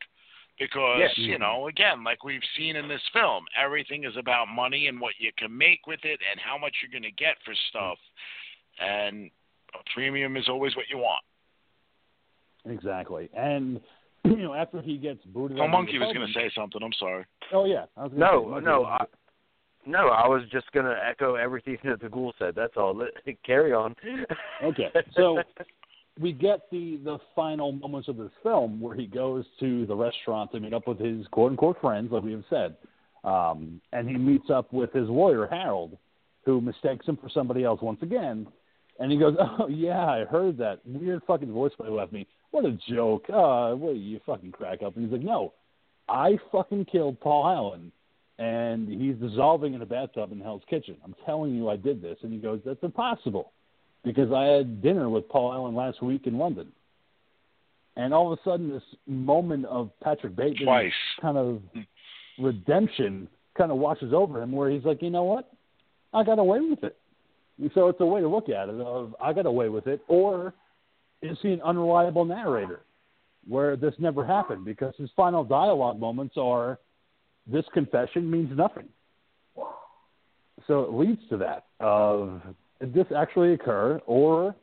Because, 0.59 0.99
Yes. 0.99 1.17
you 1.17 1.39
know, 1.39 1.67
again, 1.67 2.03
like 2.03 2.23
we've 2.23 2.43
seen 2.57 2.75
in 2.75 2.87
this 2.87 3.01
film, 3.13 3.45
everything 3.57 4.03
is 4.03 4.15
about 4.17 4.49
money 4.49 4.87
and 4.87 4.99
what 4.99 5.13
you 5.17 5.31
can 5.37 5.57
make 5.57 5.87
with 5.87 6.03
it 6.03 6.19
and 6.29 6.39
how 6.39 6.57
much 6.57 6.75
you're 6.81 6.91
going 6.91 7.09
to 7.09 7.23
get 7.23 7.37
for 7.45 7.55
stuff. 7.69 7.97
And 8.79 9.29
a 9.73 9.79
premium 9.93 10.37
is 10.37 10.47
always 10.49 10.75
what 10.75 10.85
you 10.89 10.97
want. 10.97 11.23
Exactly. 12.65 13.29
And 13.35 13.79
you 14.25 14.37
know, 14.37 14.53
after 14.53 14.81
he 14.81 14.97
gets 14.97 15.23
booted 15.25 15.59
Oh, 15.59 15.67
Monkey 15.67 15.97
was 15.97 16.13
going 16.13 16.27
to 16.27 16.33
say 16.33 16.51
something. 16.55 16.81
I'm 16.83 16.93
sorry. 16.99 17.25
Oh 17.53 17.65
yeah, 17.65 17.85
I 17.97 18.03
was 18.03 18.11
say, 18.11 18.17
No, 18.17 18.59
no, 18.59 18.85
I, 18.85 19.05
no. 19.85 20.09
I 20.09 20.27
was 20.27 20.43
just 20.51 20.71
gonna 20.71 20.95
echo 21.09 21.35
everything 21.35 21.77
that 21.83 22.01
the 22.01 22.09
ghoul 22.09 22.33
said. 22.39 22.53
That's 22.55 22.73
all. 22.77 22.95
Let, 22.95 23.09
carry 23.45 23.73
on. 23.73 23.95
Okay, 24.63 24.89
so 25.15 25.41
we 26.19 26.33
get 26.33 26.69
the 26.71 26.99
the 27.03 27.17
final 27.35 27.71
moments 27.71 28.07
of 28.07 28.17
this 28.17 28.31
film 28.43 28.79
where 28.81 28.95
he 28.95 29.07
goes 29.07 29.45
to 29.59 29.85
the 29.85 29.95
restaurant 29.95 30.51
to 30.51 30.59
meet 30.59 30.73
up 30.73 30.87
with 30.87 30.99
his 30.99 31.25
quote 31.27 31.51
unquote 31.51 31.79
friends, 31.81 32.11
like 32.11 32.23
we 32.23 32.33
have 32.33 32.43
said, 32.49 32.75
um, 33.23 33.81
and 33.93 34.09
he 34.09 34.17
meets 34.17 34.49
up 34.49 34.71
with 34.73 34.91
his 34.93 35.07
lawyer 35.07 35.47
Harold, 35.47 35.97
who 36.45 36.59
mistakes 36.61 37.05
him 37.05 37.17
for 37.17 37.29
somebody 37.29 37.63
else 37.63 37.81
once 37.81 38.01
again, 38.01 38.47
and 38.99 39.11
he 39.11 39.17
goes, 39.17 39.35
"Oh 39.59 39.67
yeah, 39.67 40.05
I 40.05 40.25
heard 40.25 40.57
that 40.59 40.79
weird 40.85 41.21
fucking 41.25 41.49
voicemail 41.49 41.97
left 41.97 42.13
me. 42.13 42.27
What 42.51 42.65
a 42.65 42.77
joke! 42.89 43.25
Uh, 43.29 43.73
what 43.73 43.95
you 43.95 44.19
fucking 44.25 44.51
crack 44.51 44.83
up?" 44.83 44.95
And 44.95 45.05
he's 45.05 45.13
like, 45.13 45.25
"No, 45.25 45.53
I 46.07 46.37
fucking 46.51 46.85
killed 46.85 47.19
Paul 47.19 47.47
Allen." 47.47 47.91
And 48.37 48.87
he's 48.87 49.15
dissolving 49.15 49.73
in 49.73 49.81
a 49.81 49.85
bathtub 49.85 50.31
in 50.31 50.39
Hell's 50.39 50.61
Kitchen. 50.69 50.95
I'm 51.03 51.13
telling 51.25 51.53
you, 51.53 51.67
I 51.67 51.75
did 51.75 52.01
this. 52.01 52.17
And 52.21 52.31
he 52.31 52.39
goes, 52.39 52.61
"That's 52.65 52.83
impossible." 52.83 53.51
because 54.03 54.31
I 54.31 54.45
had 54.45 54.81
dinner 54.81 55.09
with 55.09 55.27
Paul 55.29 55.53
Allen 55.53 55.75
last 55.75 56.01
week 56.01 56.27
in 56.27 56.37
London. 56.37 56.71
And 57.95 58.13
all 58.13 58.31
of 58.31 58.39
a 58.39 58.49
sudden, 58.49 58.69
this 58.69 58.83
moment 59.07 59.65
of 59.65 59.91
Patrick 60.01 60.35
Bateman 60.35 60.65
Twice. 60.65 60.91
kind 61.21 61.37
of 61.37 61.61
redemption 62.39 63.27
kind 63.57 63.71
of 63.71 63.77
washes 63.77 64.13
over 64.13 64.41
him, 64.41 64.51
where 64.53 64.69
he's 64.69 64.85
like, 64.85 65.01
you 65.01 65.09
know 65.09 65.23
what, 65.23 65.51
I 66.13 66.23
got 66.23 66.39
away 66.39 66.61
with 66.61 66.83
it. 66.83 66.97
So 67.73 67.89
it's 67.89 67.99
a 67.99 68.05
way 68.05 68.21
to 68.21 68.27
look 68.27 68.49
at 68.49 68.69
it 68.69 68.79
of 68.79 69.15
I 69.21 69.33
got 69.33 69.45
away 69.45 69.69
with 69.69 69.87
it, 69.87 70.01
or 70.07 70.53
is 71.21 71.37
he 71.41 71.51
an 71.51 71.61
unreliable 71.61 72.23
narrator, 72.23 72.81
where 73.47 73.75
this 73.75 73.93
never 73.99 74.25
happened 74.25 74.63
because 74.65 74.93
his 74.97 75.09
final 75.15 75.43
dialogue 75.43 75.99
moments 75.99 76.35
are, 76.37 76.79
this 77.47 77.65
confession 77.73 78.29
means 78.29 78.55
nothing. 78.55 78.87
So 80.67 80.81
it 80.81 80.93
leads 80.93 81.21
to 81.29 81.37
that 81.37 81.65
of 81.79 82.41
did 82.79 82.93
this 82.93 83.07
actually 83.15 83.53
occur, 83.53 83.99
or 84.05 84.55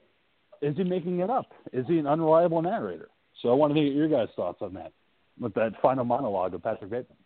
is 0.63 0.77
he 0.77 0.85
making 0.85 1.21
it 1.21 1.29
up? 1.29 1.53
Is 1.73 1.85
he 1.87 1.99
an 1.99 2.07
unreliable 2.07 2.63
narrator? 2.63 3.09
So 3.43 3.51
I 3.51 3.55
wanted 3.55 3.75
to 3.75 3.83
get 3.83 3.93
your 3.93 4.09
guys' 4.09 4.29
thoughts 4.37 4.63
on 4.63 4.73
that 4.75 4.93
with 5.39 5.53
that 5.55 5.73
final 5.83 6.05
monologue 6.05 6.55
of 6.55 6.63
Patrick 6.63 6.91
Bateman. 6.91 7.19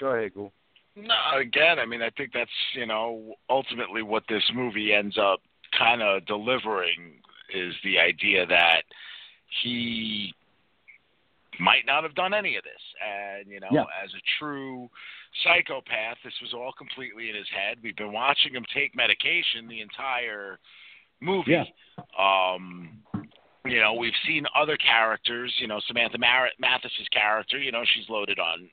Go 0.00 0.08
ahead, 0.08 0.34
ghoul. 0.34 0.52
No, 0.96 1.14
again, 1.38 1.78
I 1.78 1.86
mean, 1.86 2.02
I 2.02 2.10
think 2.10 2.32
that's 2.32 2.50
you 2.74 2.86
know 2.86 3.34
ultimately 3.48 4.02
what 4.02 4.24
this 4.28 4.42
movie 4.54 4.92
ends 4.92 5.16
up 5.18 5.40
kind 5.78 6.02
of 6.02 6.26
delivering 6.26 7.14
is 7.54 7.74
the 7.84 7.98
idea 7.98 8.46
that 8.46 8.82
he 9.62 10.34
might 11.58 11.84
not 11.86 12.02
have 12.02 12.14
done 12.14 12.32
any 12.34 12.56
of 12.56 12.64
this, 12.64 12.82
and 13.04 13.48
you 13.48 13.60
know, 13.60 13.68
Yeah. 13.70 13.84
as 14.02 14.12
a 14.14 14.20
true 14.38 14.88
psychopath, 15.44 16.18
this 16.24 16.34
was 16.40 16.54
all 16.54 16.72
completely 16.72 17.28
in 17.28 17.36
his 17.36 17.48
head. 17.50 17.78
We've 17.82 17.96
been 17.96 18.12
watching 18.12 18.54
him 18.54 18.64
take 18.72 18.94
medication 18.94 19.68
the 19.68 19.80
entire 19.80 20.58
movie. 21.20 21.52
Yeah. 21.52 21.64
Um, 22.18 23.02
you 23.66 23.78
know, 23.78 23.92
we've 23.94 24.16
seen 24.26 24.46
other 24.56 24.76
characters. 24.78 25.54
You 25.58 25.66
know, 25.66 25.80
Samantha 25.86 26.18
Mar- 26.18 26.50
Mathis's 26.58 27.08
character. 27.12 27.58
You 27.58 27.72
know, 27.72 27.84
she's 27.84 28.08
loaded 28.08 28.38
on 28.38 28.70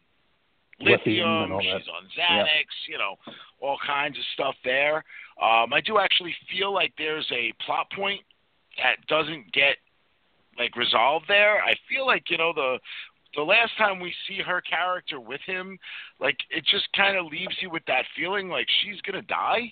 Lithium 0.79 0.97
lithium. 0.99 1.43
and 1.43 1.53
all 1.53 1.59
that. 1.63 1.79
She's 1.81 1.89
on 1.89 2.07
Xanax. 2.17 2.65
You 2.87 2.97
know, 2.97 3.15
all 3.59 3.77
kinds 3.85 4.17
of 4.17 4.23
stuff 4.33 4.55
there. 4.63 4.97
Um, 5.41 5.73
I 5.73 5.81
do 5.81 5.97
actually 5.99 6.35
feel 6.51 6.73
like 6.73 6.93
there's 6.97 7.27
a 7.31 7.53
plot 7.65 7.87
point 7.95 8.21
that 8.77 8.97
doesn't 9.07 9.51
get 9.53 9.77
like 10.57 10.75
resolved 10.75 11.25
there. 11.27 11.61
I 11.63 11.75
feel 11.89 12.05
like 12.05 12.29
you 12.29 12.37
know 12.37 12.53
the 12.53 12.77
the 13.35 13.41
last 13.43 13.71
time 13.77 13.99
we 13.99 14.13
see 14.27 14.39
her 14.41 14.61
character 14.61 15.19
with 15.19 15.41
him, 15.45 15.77
like 16.19 16.37
it 16.49 16.63
just 16.65 16.87
kind 16.95 17.17
of 17.17 17.25
leaves 17.27 17.55
you 17.59 17.69
with 17.69 17.83
that 17.87 18.05
feeling 18.15 18.49
like 18.49 18.67
she's 18.81 18.99
gonna 19.01 19.21
die. 19.23 19.71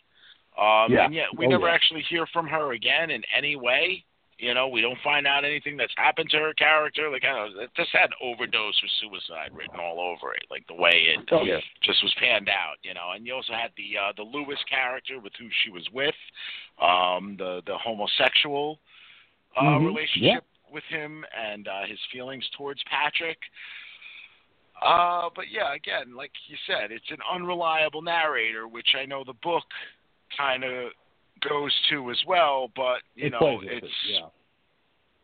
Um, 0.57 0.91
Yeah. 0.91 1.06
And 1.06 1.14
yet 1.14 1.27
we 1.36 1.45
Oh, 1.48 1.49
never 1.49 1.68
yeah. 1.68 1.73
actually 1.73 2.02
hear 2.03 2.26
from 2.27 2.48
her 2.48 2.73
again 2.73 3.11
in 3.11 3.23
any 3.36 3.56
way. 3.56 4.06
You 4.38 4.53
know, 4.53 4.68
we 4.68 4.82
don't 4.82 4.99
find 5.02 5.26
out 5.26 5.45
anything 5.45 5.78
that's 5.78 5.94
happened 5.95 6.30
to 6.32 6.38
her 6.40 6.53
character. 6.53 7.10
Like 7.10 7.24
I 7.24 7.34
don't 7.34 7.56
know, 7.56 7.62
it 7.62 7.70
just 7.78 7.91
had 7.94 8.10
overdose 8.22 8.76
or 8.84 8.90
suicide 8.99 9.52
written 9.56 9.80
all 9.80 9.99
over 9.99 10.34
it. 10.34 10.44
Like 10.52 10.68
the 10.68 10.74
way 10.76 11.06
it 11.16 11.20
Oh, 11.32 11.44
yeah. 11.44 11.60
just 11.84 12.03
was 12.03 12.14
panned 12.20 12.49
out, 12.49 12.76
you 12.84 12.94
know. 12.94 13.12
And 13.16 13.26
you 13.26 13.34
also 13.34 13.53
had 13.53 13.72
the 13.78 13.98
uh, 13.98 14.12
the 14.18 14.24
Lewis 14.24 14.60
character 14.70 15.20
with 15.20 15.32
who 15.40 15.48
she 15.64 15.72
was 15.72 15.88
with, 15.94 16.16
um, 16.82 17.36
the 17.38 17.62
the 17.66 17.78
homosexual 17.78 18.80
uh, 19.56 19.62
Mhm, 19.64 19.86
relationship 19.86 20.44
with 20.70 20.84
him 20.90 21.24
and 21.34 21.70
uh, 21.70 21.86
his 21.88 21.99
feelings 22.12 22.45
towards 22.57 22.84
Patrick. 22.90 23.38
Uh, 24.82 25.30
but 25.34 25.45
yeah, 25.49 25.74
again, 25.74 26.14
like 26.14 26.32
you 26.48 26.57
said, 26.68 26.91
it's 26.91 27.10
an 27.10 27.20
unreliable 27.32 28.02
narrator, 28.02 28.68
which 28.68 28.90
I 28.99 29.06
know 29.06 29.24
the 29.24 29.40
book 29.41 29.64
kind 30.38 30.66
of 30.66 30.91
goes 31.48 31.72
to 31.90 32.12
as 32.12 32.22
well. 32.28 32.72
But 32.76 32.99
you 33.16 33.28
It 33.28 33.32
know, 33.32 33.60
it's 33.64 33.86
it, 33.86 33.91
yeah. 34.10 34.28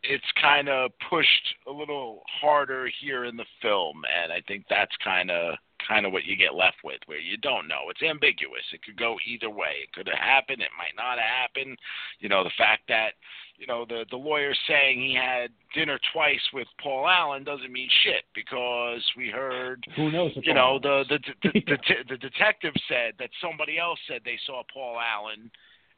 it's 0.03 0.31
kind 0.41 0.69
of 0.69 0.91
pushed 1.09 1.55
a 1.67 1.71
little 1.71 2.23
harder 2.41 2.89
here 3.01 3.25
in 3.25 3.37
the 3.37 3.45
film, 3.61 4.01
and 4.23 4.31
I 4.31 4.41
think 4.47 4.65
that's 4.69 4.95
kind 5.03 5.31
of 5.31 5.55
kind 5.87 6.05
of 6.05 6.11
what 6.13 6.25
you 6.25 6.35
get 6.35 6.53
left 6.53 6.77
with, 6.83 6.99
where 7.07 7.19
you 7.19 7.37
don't 7.37 7.67
know. 7.67 7.89
It's 7.89 8.03
ambiguous. 8.03 8.61
It 8.71 8.83
could 8.83 8.97
go 8.97 9.17
either 9.27 9.49
way. 9.49 9.81
It 9.83 9.91
could 9.93 10.07
have 10.07 10.19
happened. 10.19 10.61
It 10.61 10.69
might 10.77 10.95
not 10.95 11.17
have 11.17 11.27
happened. 11.27 11.75
You 12.19 12.29
know, 12.29 12.43
the 12.43 12.51
fact 12.57 12.83
that 12.87 13.13
you 13.57 13.65
know 13.67 13.85
the 13.87 14.05
the 14.09 14.17
lawyer 14.17 14.53
saying 14.67 15.01
he 15.01 15.13
had 15.15 15.49
dinner 15.75 15.99
twice 16.13 16.41
with 16.53 16.67
Paul 16.81 17.07
Allen 17.07 17.43
doesn't 17.43 17.71
mean 17.71 17.89
shit 18.03 18.23
because 18.33 19.01
we 19.17 19.29
heard 19.29 19.85
Who 19.95 20.11
knows? 20.11 20.31
you 20.41 20.53
know 20.53 20.79
the 20.81 21.03
the 21.09 21.19
the, 21.43 21.49
the, 21.53 21.61
the, 21.67 21.95
the 22.09 22.17
detective 22.17 22.73
said 22.87 23.13
that 23.19 23.29
somebody 23.41 23.77
else 23.77 23.99
said 24.07 24.21
they 24.25 24.39
saw 24.47 24.63
Paul 24.73 24.97
Allen 24.99 25.51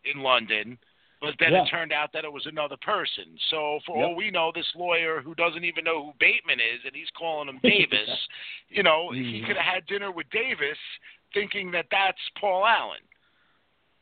in 0.06 0.22
London, 0.22 0.78
but 1.22 1.36
then 1.40 1.54
Yeah. 1.54 1.64
it 1.64 1.68
turned 1.70 1.92
out 1.94 2.12
that 2.14 2.26
it 2.26 2.32
was 2.34 2.46
another 2.46 2.78
person. 2.78 3.38
So 3.50 3.80
for 3.86 3.98
Yep. 3.98 4.06
all 4.08 4.16
we 4.16 4.30
know, 4.32 4.52
this 4.52 4.70
lawyer 4.76 5.22
who 5.22 5.34
doesn't 5.36 5.64
even 5.64 5.84
know 5.86 6.06
who 6.08 6.14
Bateman 6.20 6.60
is, 6.60 6.84
and 6.86 6.94
he's 6.96 7.10
calling 7.12 7.48
him 7.48 7.60
Davis, 7.64 8.28
you 8.70 8.84
know, 8.84 9.12
he 9.12 9.42
Mhm. 9.42 9.48
could 9.48 9.56
have 9.58 9.74
had 9.74 9.86
dinner 9.86 10.12
with 10.12 10.30
Davis, 10.32 10.78
thinking 11.34 11.72
that 11.72 11.88
that's 11.90 12.20
Paul 12.40 12.66
Allen. 12.66 13.02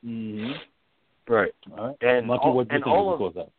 Mhm. 0.03 0.59
Right. 1.27 1.53
All 1.77 1.87
right. 1.87 1.97
And 2.01 2.27
Monkey, 2.27 2.45
all- 2.45 2.53
what 2.55 2.67
and 2.71 2.83
all 2.83 3.13
of 3.13 3.21
of- 3.21 3.33
that? 3.35 3.49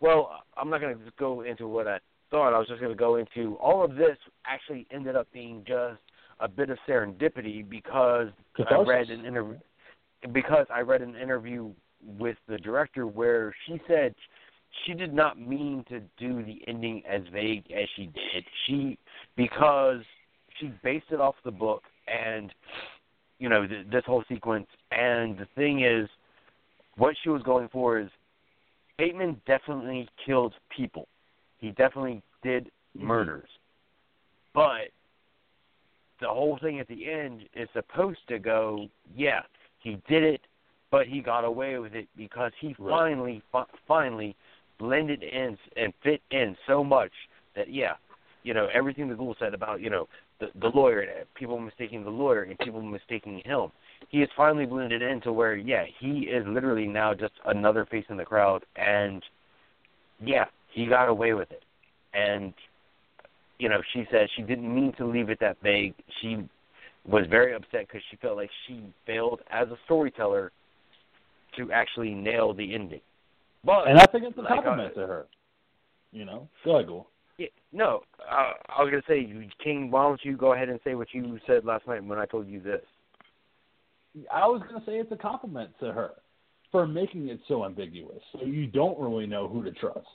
Well, 0.00 0.42
I'm 0.56 0.68
not 0.68 0.80
going 0.80 0.98
to 0.98 1.10
go 1.12 1.42
into 1.42 1.68
what 1.68 1.86
I 1.86 2.00
thought. 2.30 2.52
I 2.52 2.58
was 2.58 2.66
just 2.66 2.80
going 2.80 2.92
to 2.92 2.98
go 2.98 3.14
into 3.16 3.56
all 3.58 3.84
of 3.84 3.94
this 3.94 4.18
actually 4.44 4.86
ended 4.90 5.14
up 5.14 5.30
being 5.32 5.64
just 5.64 6.00
a 6.40 6.48
bit 6.48 6.70
of 6.70 6.78
serendipity 6.88 7.66
because 7.68 8.32
I 8.58 8.74
read 8.80 9.10
an 9.10 9.24
interview 9.24 9.60
because 10.32 10.66
I 10.72 10.80
read 10.80 11.02
an 11.02 11.16
interview 11.16 11.70
with 12.18 12.36
the 12.48 12.58
director 12.58 13.06
where 13.06 13.54
she 13.66 13.80
said 13.86 14.14
she 14.84 14.94
did 14.94 15.12
not 15.12 15.38
mean 15.38 15.84
to 15.88 16.00
do 16.18 16.42
the 16.44 16.60
ending 16.66 17.02
as 17.08 17.22
vague 17.32 17.64
as 17.70 17.88
she 17.96 18.06
did. 18.06 18.44
She 18.66 18.98
because 19.36 20.00
she 20.58 20.72
based 20.82 21.06
it 21.10 21.20
off 21.20 21.34
the 21.44 21.50
book 21.50 21.82
and 22.08 22.52
you 23.38 23.48
know 23.48 23.66
th- 23.66 23.86
this 23.90 24.02
whole 24.06 24.24
sequence 24.28 24.66
and 24.90 25.38
the 25.38 25.46
thing 25.54 25.84
is 25.84 26.08
what 26.96 27.14
she 27.22 27.30
was 27.30 27.42
going 27.42 27.68
for 27.72 27.98
is 27.98 28.08
Bateman 28.98 29.40
definitely 29.46 30.08
killed 30.24 30.54
people. 30.76 31.08
He 31.58 31.70
definitely 31.70 32.22
did 32.42 32.70
Mm-hmm. 32.96 33.06
murders. 33.06 33.48
But 34.54 34.90
the 36.20 36.28
whole 36.28 36.58
thing 36.62 36.78
at 36.78 36.88
the 36.88 37.10
end 37.10 37.42
is 37.54 37.68
supposed 37.72 38.20
to 38.28 38.38
go, 38.38 38.88
yeah, 39.14 39.40
he 39.82 40.00
did 40.08 40.22
it, 40.22 40.40
but 40.90 41.06
he 41.06 41.20
got 41.20 41.44
away 41.44 41.78
with 41.78 41.94
it 41.94 42.08
because 42.16 42.52
he 42.60 42.74
Right. 42.78 42.90
finally, 42.90 43.42
fi- 43.50 43.66
finally 43.86 44.36
blended 44.78 45.22
in 45.22 45.58
and 45.76 45.92
fit 46.02 46.20
in 46.30 46.56
so 46.66 46.82
much 46.84 47.12
that, 47.54 47.68
yeah, 47.68 47.96
you 48.42 48.54
know, 48.54 48.68
everything 48.72 49.08
the 49.08 49.14
ghoul 49.14 49.36
said 49.38 49.54
about, 49.54 49.80
you 49.80 49.90
know, 49.90 50.08
the, 50.40 50.50
the 50.60 50.68
lawyer, 50.68 51.00
and 51.00 51.34
people 51.34 51.58
mistaking 51.58 52.02
the 52.02 52.10
lawyer 52.10 52.42
and 52.42 52.58
people 52.58 52.82
mistaking 52.82 53.40
him. 53.44 53.70
He 54.08 54.20
has 54.20 54.28
finally 54.36 54.66
blended 54.66 55.00
into 55.00 55.32
where, 55.32 55.54
yeah, 55.54 55.84
he 56.00 56.22
is 56.22 56.44
literally 56.46 56.86
now 56.86 57.14
just 57.14 57.34
another 57.46 57.86
face 57.86 58.04
in 58.08 58.16
the 58.16 58.24
crowd, 58.24 58.64
and 58.76 59.22
yeah, 60.20 60.46
he 60.72 60.86
got 60.86 61.08
away 61.08 61.34
with 61.34 61.50
it. 61.52 61.62
And 62.12 62.52
you 63.58 63.68
know, 63.68 63.80
she 63.92 64.04
said 64.10 64.28
she 64.34 64.42
didn't 64.42 64.74
mean 64.74 64.92
to 64.94 65.06
leave 65.06 65.30
it 65.30 65.38
that 65.40 65.56
vague. 65.62 65.94
She 66.20 66.48
was 67.06 67.26
very 67.28 67.54
upset 67.54 67.86
because 67.88 68.02
she 68.10 68.16
felt 68.16 68.36
like 68.36 68.50
she 68.66 68.82
failed 69.06 69.40
as 69.50 69.68
a 69.68 69.76
storyteller 69.84 70.52
to 71.56 71.72
actually 71.72 72.14
nail 72.14 72.54
the 72.54 72.74
ending. 72.74 73.00
But 73.64 73.88
And 73.88 73.98
I 73.98 74.06
think 74.06 74.24
it's 74.24 74.36
a 74.38 74.42
Like, 74.42 74.50
uh, 74.52 74.54
compliment 74.62 74.94
to 74.94 75.06
her. 75.06 75.26
You 76.12 76.24
know, 76.24 76.48
go 76.64 76.76
ahead, 76.76 76.88
Ghoul. 76.88 77.06
yeah, 77.38 77.46
no, 77.72 78.02
uh, 78.20 78.52
I 78.68 78.82
was 78.82 78.90
gonna 78.90 79.02
say, 79.08 79.24
King, 79.62 79.90
why 79.90 80.02
don't 80.02 80.22
you 80.24 80.36
go 80.36 80.52
ahead 80.52 80.68
and 80.68 80.78
say 80.84 80.94
what 80.94 81.12
you 81.14 81.40
said 81.46 81.64
last 81.64 81.86
night 81.86 82.04
when 82.04 82.18
I 82.18 82.26
told 82.26 82.46
you 82.48 82.60
this? 82.60 82.82
I 84.30 84.46
was 84.46 84.62
going 84.68 84.78
to 84.78 84.86
say 84.86 84.96
it's 84.98 85.10
a 85.12 85.16
compliment 85.16 85.70
to 85.80 85.92
her 85.92 86.10
for 86.70 86.86
making 86.86 87.28
it 87.28 87.40
so 87.48 87.64
ambiguous. 87.64 88.20
So 88.32 88.44
you 88.44 88.66
don't 88.66 88.98
really 88.98 89.26
know 89.26 89.48
who 89.48 89.62
to 89.62 89.72
trust. 89.72 90.06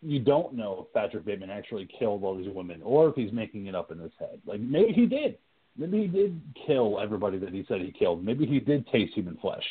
You 0.00 0.20
don't 0.20 0.54
know 0.54 0.86
if 0.86 0.94
Patrick 0.94 1.24
Bateman 1.24 1.50
actually 1.50 1.86
killed 1.98 2.24
all 2.24 2.36
these 2.36 2.52
women 2.52 2.80
or 2.82 3.08
if 3.10 3.14
he's 3.14 3.32
making 3.32 3.66
it 3.66 3.74
up 3.74 3.90
in 3.92 3.98
his 3.98 4.10
head. 4.18 4.40
Like 4.46 4.60
maybe 4.60 4.92
he 4.92 5.06
did. 5.06 5.38
Maybe 5.76 6.02
he 6.02 6.06
did 6.06 6.40
kill 6.66 7.00
everybody 7.00 7.38
that 7.38 7.52
he 7.52 7.64
said 7.66 7.80
he 7.80 7.92
killed. 7.92 8.24
Maybe 8.24 8.46
he 8.46 8.60
did 8.60 8.86
taste 8.88 9.14
human 9.14 9.36
flesh. 9.38 9.64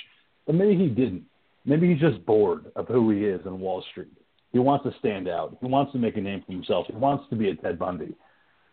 But 0.45 0.55
maybe 0.55 0.75
he 0.75 0.89
didn't. 0.89 1.23
Maybe 1.65 1.91
he's 1.91 2.01
just 2.01 2.25
bored 2.25 2.71
of 2.75 2.87
who 2.87 3.11
he 3.11 3.25
is 3.25 3.45
in 3.45 3.59
Wall 3.59 3.83
Street. 3.91 4.11
He 4.51 4.59
wants 4.59 4.83
to 4.85 4.93
stand 4.99 5.29
out. 5.29 5.57
He 5.61 5.67
wants 5.67 5.91
to 5.93 5.99
make 5.99 6.17
a 6.17 6.21
name 6.21 6.43
for 6.45 6.51
himself. 6.51 6.87
He 6.87 6.95
wants 6.95 7.25
to 7.29 7.35
be 7.35 7.49
a 7.49 7.55
Ted 7.55 7.77
Bundy. 7.77 8.15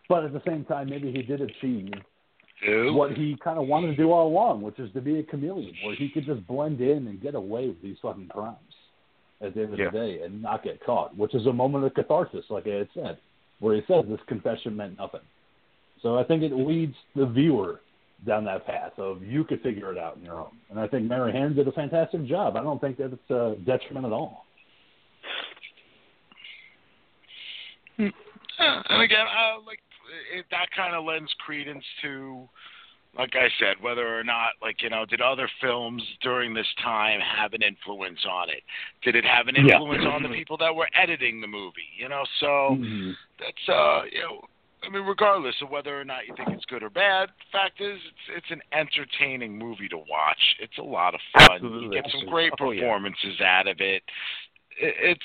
But 0.09 0.25
at 0.25 0.33
the 0.33 0.41
same 0.45 0.65
time, 0.65 0.89
maybe 0.89 1.11
he 1.11 1.21
did 1.21 1.41
achieve 1.41 1.91
what 2.67 3.11
he 3.13 3.37
kind 3.41 3.57
of 3.59 3.67
wanted 3.67 3.87
to 3.87 3.95
do 3.95 4.11
all 4.11 4.27
along, 4.27 4.61
which 4.61 4.79
is 4.79 4.91
to 4.93 4.99
be 4.99 5.19
a 5.19 5.23
chameleon, 5.23 5.73
where 5.85 5.95
he 5.95 6.09
could 6.09 6.25
just 6.25 6.45
blend 6.47 6.81
in 6.81 7.07
and 7.07 7.21
get 7.21 7.35
away 7.35 7.67
with 7.67 7.81
these 7.81 7.95
fucking 8.01 8.27
crimes 8.27 8.57
at 9.39 9.53
the 9.53 9.61
end 9.61 9.73
of 9.73 9.79
Yeah. 9.79 9.91
the 9.91 9.97
day 9.97 10.21
and 10.23 10.41
not 10.41 10.63
get 10.63 10.81
caught, 10.83 11.15
which 11.15 11.33
is 11.35 11.45
a 11.45 11.53
moment 11.53 11.85
of 11.85 11.93
catharsis, 11.93 12.49
like 12.49 12.67
I 12.67 12.71
had 12.71 12.89
said, 12.93 13.17
where 13.59 13.75
he 13.75 13.81
says 13.87 14.05
this 14.09 14.19
confession 14.27 14.75
meant 14.75 14.97
nothing. 14.97 15.21
So 16.01 16.17
I 16.17 16.23
think 16.23 16.43
it 16.43 16.53
leads 16.53 16.95
the 17.15 17.25
viewer 17.25 17.81
down 18.25 18.43
that 18.45 18.65
path 18.65 18.93
of 18.97 19.23
you 19.23 19.43
could 19.43 19.61
figure 19.61 19.91
it 19.91 19.97
out 19.97 20.17
on 20.17 20.23
your 20.23 20.35
own. 20.35 20.51
And 20.69 20.79
I 20.79 20.87
think 20.87 21.07
Mary 21.07 21.31
Harron 21.31 21.55
did 21.55 21.67
a 21.67 21.71
fantastic 21.71 22.25
job. 22.25 22.55
I 22.57 22.63
don't 22.63 22.79
think 22.81 22.97
that 22.97 23.13
it's 23.13 23.29
a 23.29 23.55
detriment 23.65 24.05
at 24.05 24.11
all. 24.11 24.45
Uh, 27.97 28.81
and 28.89 29.01
again, 29.01 29.25
uh, 29.25 29.61
like 29.65 29.79
it, 30.33 30.45
that 30.51 30.67
kind 30.75 30.95
of 30.95 31.05
lends 31.05 31.33
credence 31.45 31.83
to, 32.01 32.47
like 33.17 33.35
I 33.35 33.47
said, 33.59 33.81
whether 33.81 34.19
or 34.19 34.23
not, 34.23 34.51
like 34.61 34.81
you 34.81 34.89
know, 34.89 35.05
did 35.05 35.21
other 35.21 35.49
films 35.61 36.03
during 36.21 36.53
this 36.53 36.67
time 36.83 37.19
have 37.21 37.53
an 37.53 37.61
influence 37.61 38.19
on 38.29 38.49
it? 38.49 38.63
Did 39.03 39.15
it 39.15 39.25
have 39.25 39.47
an 39.47 39.55
Yeah. 39.55 39.75
influence 39.75 40.05
on 40.05 40.23
the 40.23 40.29
people 40.29 40.57
that 40.57 40.75
were 40.75 40.89
editing 40.93 41.41
the 41.41 41.47
movie? 41.47 41.89
You 41.97 42.09
know, 42.09 42.25
so 42.39 42.77
Mhm. 42.79 43.15
that's 43.39 43.69
uh, 43.69 44.03
you 44.11 44.21
know. 44.21 44.41
I 44.83 44.89
mean, 44.89 45.03
regardless 45.03 45.55
of 45.61 45.69
whether 45.69 45.99
or 45.99 46.05
not 46.05 46.25
you 46.27 46.33
think 46.35 46.49
it's 46.49 46.65
good 46.65 46.83
or 46.83 46.89
bad, 46.89 47.29
fact 47.51 47.81
is, 47.81 47.99
it's 48.07 48.37
it's 48.37 48.51
an 48.51 48.61
entertaining 48.71 49.57
movie 49.57 49.89
to 49.89 49.97
watch. 49.97 50.39
It's 50.59 50.77
a 50.77 50.83
lot 50.83 51.13
of 51.13 51.19
fun. 51.33 51.49
Absolutely. 51.55 51.97
You 51.97 52.01
get 52.01 52.11
some 52.11 52.29
great 52.29 52.53
Oh, 52.59 52.71
yeah. 52.71 52.81
performances 52.81 53.41
out 53.41 53.67
of 53.67 53.77
it. 53.81 54.03
it. 54.79 54.95
It's 55.01 55.21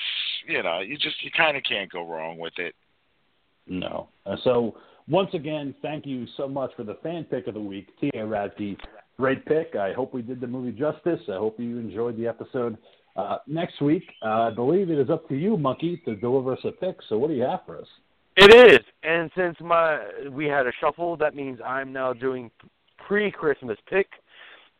you 0.47 0.61
know, 0.61 0.79
you 0.81 0.97
just 0.97 1.15
you 1.23 1.31
kind 1.35 1.55
of 1.55 1.63
can't 1.63 1.91
go 1.91 2.05
wrong 2.07 2.37
with 2.37 2.53
it. 2.57 2.75
No. 3.67 4.09
Uh, 4.25 4.35
so 4.43 4.77
once 5.07 5.29
again, 5.33 5.73
thank 5.81 6.05
you 6.05 6.25
so 6.37 6.47
much 6.47 6.71
for 6.75 6.83
the 6.83 6.95
fan 7.03 7.23
pick 7.25 7.47
of 7.47 7.53
the 7.53 7.59
week, 7.59 7.87
T.A. 7.99 8.17
Radke. 8.17 8.77
Great 9.17 9.45
pick. 9.45 9.75
I 9.75 9.93
hope 9.93 10.13
we 10.13 10.21
did 10.21 10.41
the 10.41 10.47
movie 10.47 10.77
justice. 10.77 11.21
I 11.29 11.37
hope 11.37 11.59
you 11.59 11.77
enjoyed 11.79 12.17
the 12.17 12.27
episode. 12.27 12.77
Uh, 13.15 13.37
next 13.47 13.81
week, 13.81 14.03
uh, 14.23 14.49
I 14.49 14.51
believe 14.51 14.89
it 14.89 14.99
is 14.99 15.09
up 15.09 15.29
to 15.29 15.35
you, 15.35 15.55
Monkey, 15.55 16.01
to 16.03 16.15
deliver 16.17 16.51
us 16.51 16.59
a 16.65 16.71
pick. 16.71 16.97
So 17.07 17.17
what 17.17 17.29
do 17.29 17.33
you 17.33 17.43
have 17.43 17.61
for 17.65 17.77
us? 17.77 17.87
It 18.37 18.53
is, 18.53 18.79
and 19.03 19.31
since 19.35 19.55
my 19.61 20.01
we 20.29 20.45
had 20.45 20.67
a 20.67 20.71
shuffle, 20.81 21.15
that 21.17 21.35
means 21.35 21.59
I'm 21.65 21.93
now 21.93 22.11
doing 22.11 22.51
pre-Christmas 23.07 23.77
pick. 23.89 24.07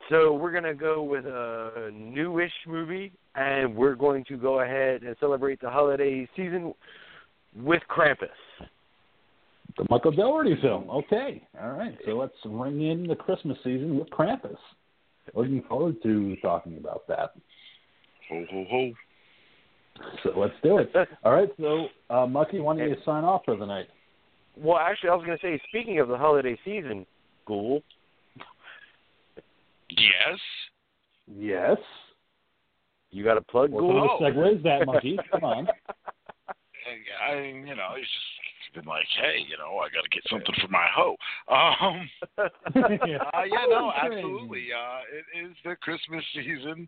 So 0.09 0.33
we're 0.33 0.51
gonna 0.51 0.73
go 0.75 1.01
with 1.03 1.25
a 1.25 1.89
newish 1.93 2.51
movie, 2.67 3.13
and 3.35 3.75
we're 3.75 3.95
going 3.95 4.25
to 4.25 4.37
go 4.37 4.59
ahead 4.59 5.03
and 5.03 5.15
celebrate 5.19 5.61
the 5.61 5.69
holiday 5.69 6.27
season 6.35 6.73
with 7.55 7.81
Krampus. 7.89 8.27
The 9.77 9.85
Michael 9.89 10.11
Dougherty 10.11 10.57
film. 10.61 10.89
Okay. 10.89 11.45
All 11.61 11.71
right. 11.71 11.97
So 12.05 12.11
let's 12.11 12.33
ring 12.45 12.81
in 12.89 13.07
the 13.07 13.15
Christmas 13.15 13.57
season 13.63 13.97
with 13.97 14.09
Krampus. 14.09 14.57
Looking 15.33 15.63
forward 15.67 15.95
to 16.03 16.35
talking 16.37 16.77
about 16.77 17.07
that. 17.07 17.31
Ho 18.29 18.45
ho 18.49 18.65
ho. 18.69 18.91
So 20.23 20.31
let's 20.35 20.53
do 20.63 20.77
it. 20.79 20.91
All 21.23 21.33
right. 21.33 21.49
So, 21.59 21.87
uh, 22.09 22.25
Monkey, 22.25 22.59
why 22.59 22.75
don't 22.77 22.89
you 22.89 22.95
sign 23.05 23.23
off 23.23 23.43
for 23.45 23.55
the 23.55 23.65
night? 23.65 23.87
Well, 24.57 24.77
actually, 24.77 25.09
I 25.09 25.15
was 25.15 25.25
gonna 25.25 25.37
say, 25.41 25.59
speaking 25.67 25.99
of 25.99 26.07
the 26.07 26.17
holiday 26.17 26.57
season, 26.63 27.05
Ghoul, 27.45 27.81
Yes. 29.89 30.39
Yes. 31.27 31.77
you 33.11 33.23
got 33.23 33.37
a 33.37 33.41
plug, 33.41 33.71
What 33.71 33.81
Ghoul? 33.81 34.17
kind 34.19 34.35
of 34.37 34.43
segue 34.43 34.57
is 34.57 34.63
that, 34.63 34.85
Monkey? 34.85 35.17
Come 35.31 35.43
on. 35.43 35.67
I 37.27 37.35
mean, 37.39 37.67
you 37.67 37.75
know, 37.75 37.89
he's 37.95 38.05
just 38.05 38.34
been 38.75 38.85
like, 38.85 39.07
hey, 39.19 39.39
you 39.47 39.57
know, 39.57 39.79
I 39.79 39.87
got 39.89 40.03
to 40.03 40.09
get 40.09 40.23
something 40.29 40.55
for 40.61 40.67
my 40.67 40.85
hoe. 40.93 41.15
Um, 41.47 42.09
uh, 42.37 42.49
yeah, 43.07 43.65
no, 43.69 43.91
absolutely. 43.95 44.67
Uh, 44.75 44.99
it 45.11 45.45
is 45.45 45.55
the 45.63 45.75
Christmas 45.77 46.23
season, 46.33 46.87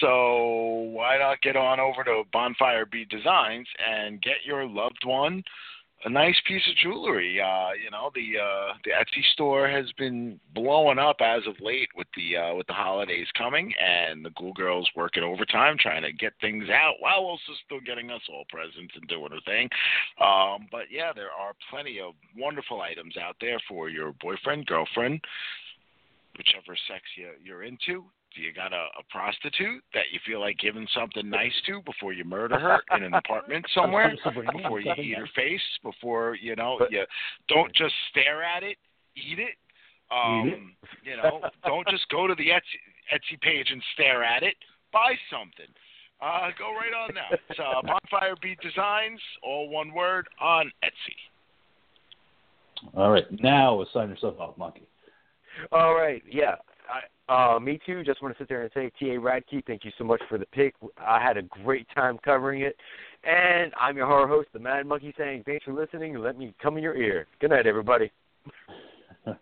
so 0.00 0.88
why 0.92 1.18
not 1.18 1.42
get 1.42 1.56
on 1.56 1.80
over 1.80 2.04
to 2.04 2.22
Bonfire 2.32 2.86
Beat 2.86 3.08
Designs 3.08 3.66
and 3.84 4.22
get 4.22 4.36
your 4.44 4.66
loved 4.66 5.04
one 5.04 5.42
a 6.06 6.08
nice 6.08 6.36
piece 6.46 6.62
of 6.70 6.76
jewelry. 6.76 7.40
Uh, 7.40 7.70
you 7.82 7.90
know, 7.90 8.10
the 8.14 8.38
uh, 8.38 8.74
the 8.84 8.92
Etsy 8.92 9.24
store 9.32 9.68
has 9.68 9.90
been 9.98 10.40
blowing 10.54 11.00
up 11.00 11.16
as 11.20 11.42
of 11.48 11.56
late 11.60 11.88
with 11.96 12.06
the 12.16 12.36
uh, 12.36 12.54
with 12.54 12.68
the 12.68 12.72
holidays 12.72 13.26
coming, 13.36 13.72
and 13.76 14.24
the 14.24 14.30
Ghoul 14.38 14.52
Girls 14.52 14.88
working 14.94 15.24
overtime 15.24 15.76
trying 15.78 16.02
to 16.02 16.12
get 16.12 16.32
things 16.40 16.70
out 16.70 16.94
while 17.00 17.18
also 17.18 17.52
still 17.64 17.80
getting 17.80 18.10
us 18.12 18.22
all 18.30 18.44
presents 18.48 18.94
and 18.94 19.08
doing 19.08 19.32
a 19.32 19.40
thing. 19.50 19.68
Um, 20.24 20.68
but 20.70 20.86
yeah, 20.92 21.12
there 21.12 21.32
are 21.36 21.54
plenty 21.70 21.98
of 21.98 22.14
wonderful 22.38 22.80
items 22.80 23.16
out 23.16 23.34
there 23.40 23.58
for 23.68 23.88
your 23.88 24.14
boyfriend, 24.20 24.66
girlfriend, 24.66 25.20
whichever 26.38 26.76
sex 26.86 27.02
you, 27.16 27.30
you're 27.42 27.64
into. 27.64 28.04
Do 28.36 28.42
you 28.42 28.52
got 28.52 28.74
a, 28.74 28.86
a 28.98 29.02
prostitute 29.10 29.82
that 29.94 30.04
you 30.12 30.20
feel 30.26 30.40
like 30.40 30.58
giving 30.58 30.86
something 30.94 31.28
nice 31.28 31.54
to 31.66 31.80
before 31.82 32.12
you 32.12 32.22
murder 32.24 32.58
her 32.58 32.80
in 32.94 33.02
an 33.02 33.14
apartment 33.24 33.64
somewhere? 33.74 34.14
Before 34.24 34.78
you 34.78 34.92
eat 34.98 35.16
her 35.16 35.28
face, 35.34 35.60
before 35.82 36.36
you 36.36 36.54
know, 36.54 36.76
But- 36.78 36.92
you 36.92 37.04
don't 37.48 37.74
just 37.74 37.94
stare 38.10 38.42
at 38.44 38.62
it, 38.62 38.76
eat 39.16 39.38
it. 39.38 39.56
Um, 40.10 40.46
Eat 40.46 40.52
it. 40.52 40.60
You 41.10 41.16
know, 41.16 41.40
don't 41.64 41.88
just 41.88 42.08
go 42.10 42.28
to 42.28 42.34
the 42.36 42.48
Etsy, 42.48 42.78
Etsy 43.12 43.40
page 43.40 43.68
and 43.72 43.82
stare 43.94 44.22
at 44.22 44.44
it. 44.44 44.54
Buy 44.92 45.14
something. 45.30 45.66
Uh, 46.20 46.50
go 46.58 46.72
right 46.74 46.94
on 46.94 47.14
now. 47.14 47.26
It's 47.32 47.58
uh, 47.58 47.82
Bonfire 47.86 48.36
Beat 48.40 48.60
Designs, 48.60 49.20
all 49.42 49.68
one 49.68 49.92
word, 49.92 50.28
on 50.40 50.70
Etsy. 50.84 51.16
All 52.94 53.10
right. 53.10 53.24
Now 53.42 53.84
sign 53.92 54.10
yourself 54.10 54.38
off, 54.38 54.56
Monkey. 54.56 54.86
All 55.72 55.94
right, 55.94 56.22
yeah. 56.30 56.54
I, 56.88 57.00
uh, 57.28 57.58
me 57.60 57.78
too. 57.84 58.04
Just 58.04 58.22
want 58.22 58.36
to 58.36 58.42
sit 58.42 58.48
there 58.48 58.62
and 58.62 58.70
say, 58.72 58.90
T.A. 58.98 59.18
Radke, 59.18 59.64
thank 59.66 59.84
you 59.84 59.90
so 59.98 60.04
much 60.04 60.22
for 60.28 60.38
the 60.38 60.46
pick. 60.46 60.74
I 60.98 61.20
had 61.20 61.36
a 61.36 61.42
great 61.42 61.86
time 61.94 62.18
covering 62.24 62.62
it. 62.62 62.76
And 63.24 63.72
I'm 63.80 63.96
your 63.96 64.06
horror 64.06 64.28
host, 64.28 64.48
the 64.52 64.60
Mad 64.60 64.86
Monkey, 64.86 65.12
saying 65.18 65.42
thanks 65.44 65.64
for 65.64 65.72
listening 65.72 66.14
and 66.14 66.22
let 66.22 66.38
me 66.38 66.54
come 66.62 66.76
in 66.76 66.82
your 66.82 66.96
ear. 66.96 67.26
Good 67.40 67.50
night, 67.50 67.66
everybody. 67.66 68.12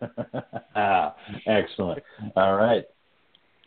ah, 0.77 1.15
excellent. 1.47 2.03
All 2.37 2.57
right. 2.57 2.85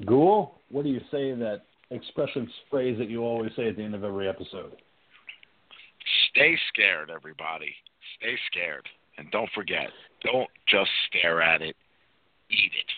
Ghoul, 0.06 0.60
what 0.70 0.84
do 0.84 0.90
you 0.90 1.00
say 1.12 1.34
that 1.34 1.62
expression 1.92 2.50
phrase 2.70 2.98
that 2.98 3.10
you 3.10 3.22
always 3.22 3.52
say 3.56 3.70
at 3.70 3.78
the 3.78 3.84
end 3.84 3.94
of 3.96 4.04
every 4.04 4.28
episode? 4.28 4.74
Stay 6.32 6.58
scared, 6.70 7.12
everybody. 7.12 7.74
Stay 8.18 8.36
scared. 8.52 8.88
And 9.18 9.30
don't 9.32 9.50
forget, 9.54 9.90
don't 10.24 10.50
just 10.68 10.90
stare 11.08 11.42
at 11.42 11.62
it, 11.62 11.76
eat 12.52 12.72
it. 12.74 12.92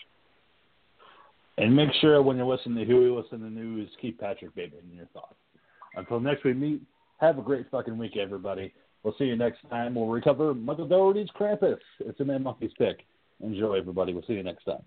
And 1.60 1.76
make 1.76 1.90
sure 2.00 2.22
when 2.22 2.38
you're 2.38 2.46
listening 2.46 2.78
to 2.78 2.84
Who 2.90 3.02
Huey 3.02 3.10
Listen 3.10 3.40
to 3.40 3.50
News, 3.50 3.90
keep 4.00 4.18
Patrick 4.18 4.54
Bateman 4.54 4.80
in 4.90 4.96
your 4.96 5.08
thoughts. 5.12 5.34
Until 5.94 6.18
next 6.18 6.42
we 6.42 6.54
meet, 6.54 6.80
have 7.18 7.38
a 7.38 7.42
great 7.42 7.70
fucking 7.70 7.98
week, 7.98 8.16
everybody. 8.16 8.72
We'll 9.02 9.14
see 9.18 9.24
you 9.24 9.36
next 9.36 9.58
time. 9.68 9.94
We'll 9.94 10.06
recover 10.06 10.54
Michael 10.54 10.88
Dougherty's 10.88 11.28
Krampus. 11.38 11.76
It's 11.98 12.18
a 12.18 12.24
Mad 12.24 12.42
Monkey's 12.42 12.70
pick. 12.78 13.00
Enjoy, 13.44 13.74
everybody. 13.74 14.14
We'll 14.14 14.24
see 14.26 14.32
you 14.32 14.42
next 14.42 14.64
time. 14.64 14.82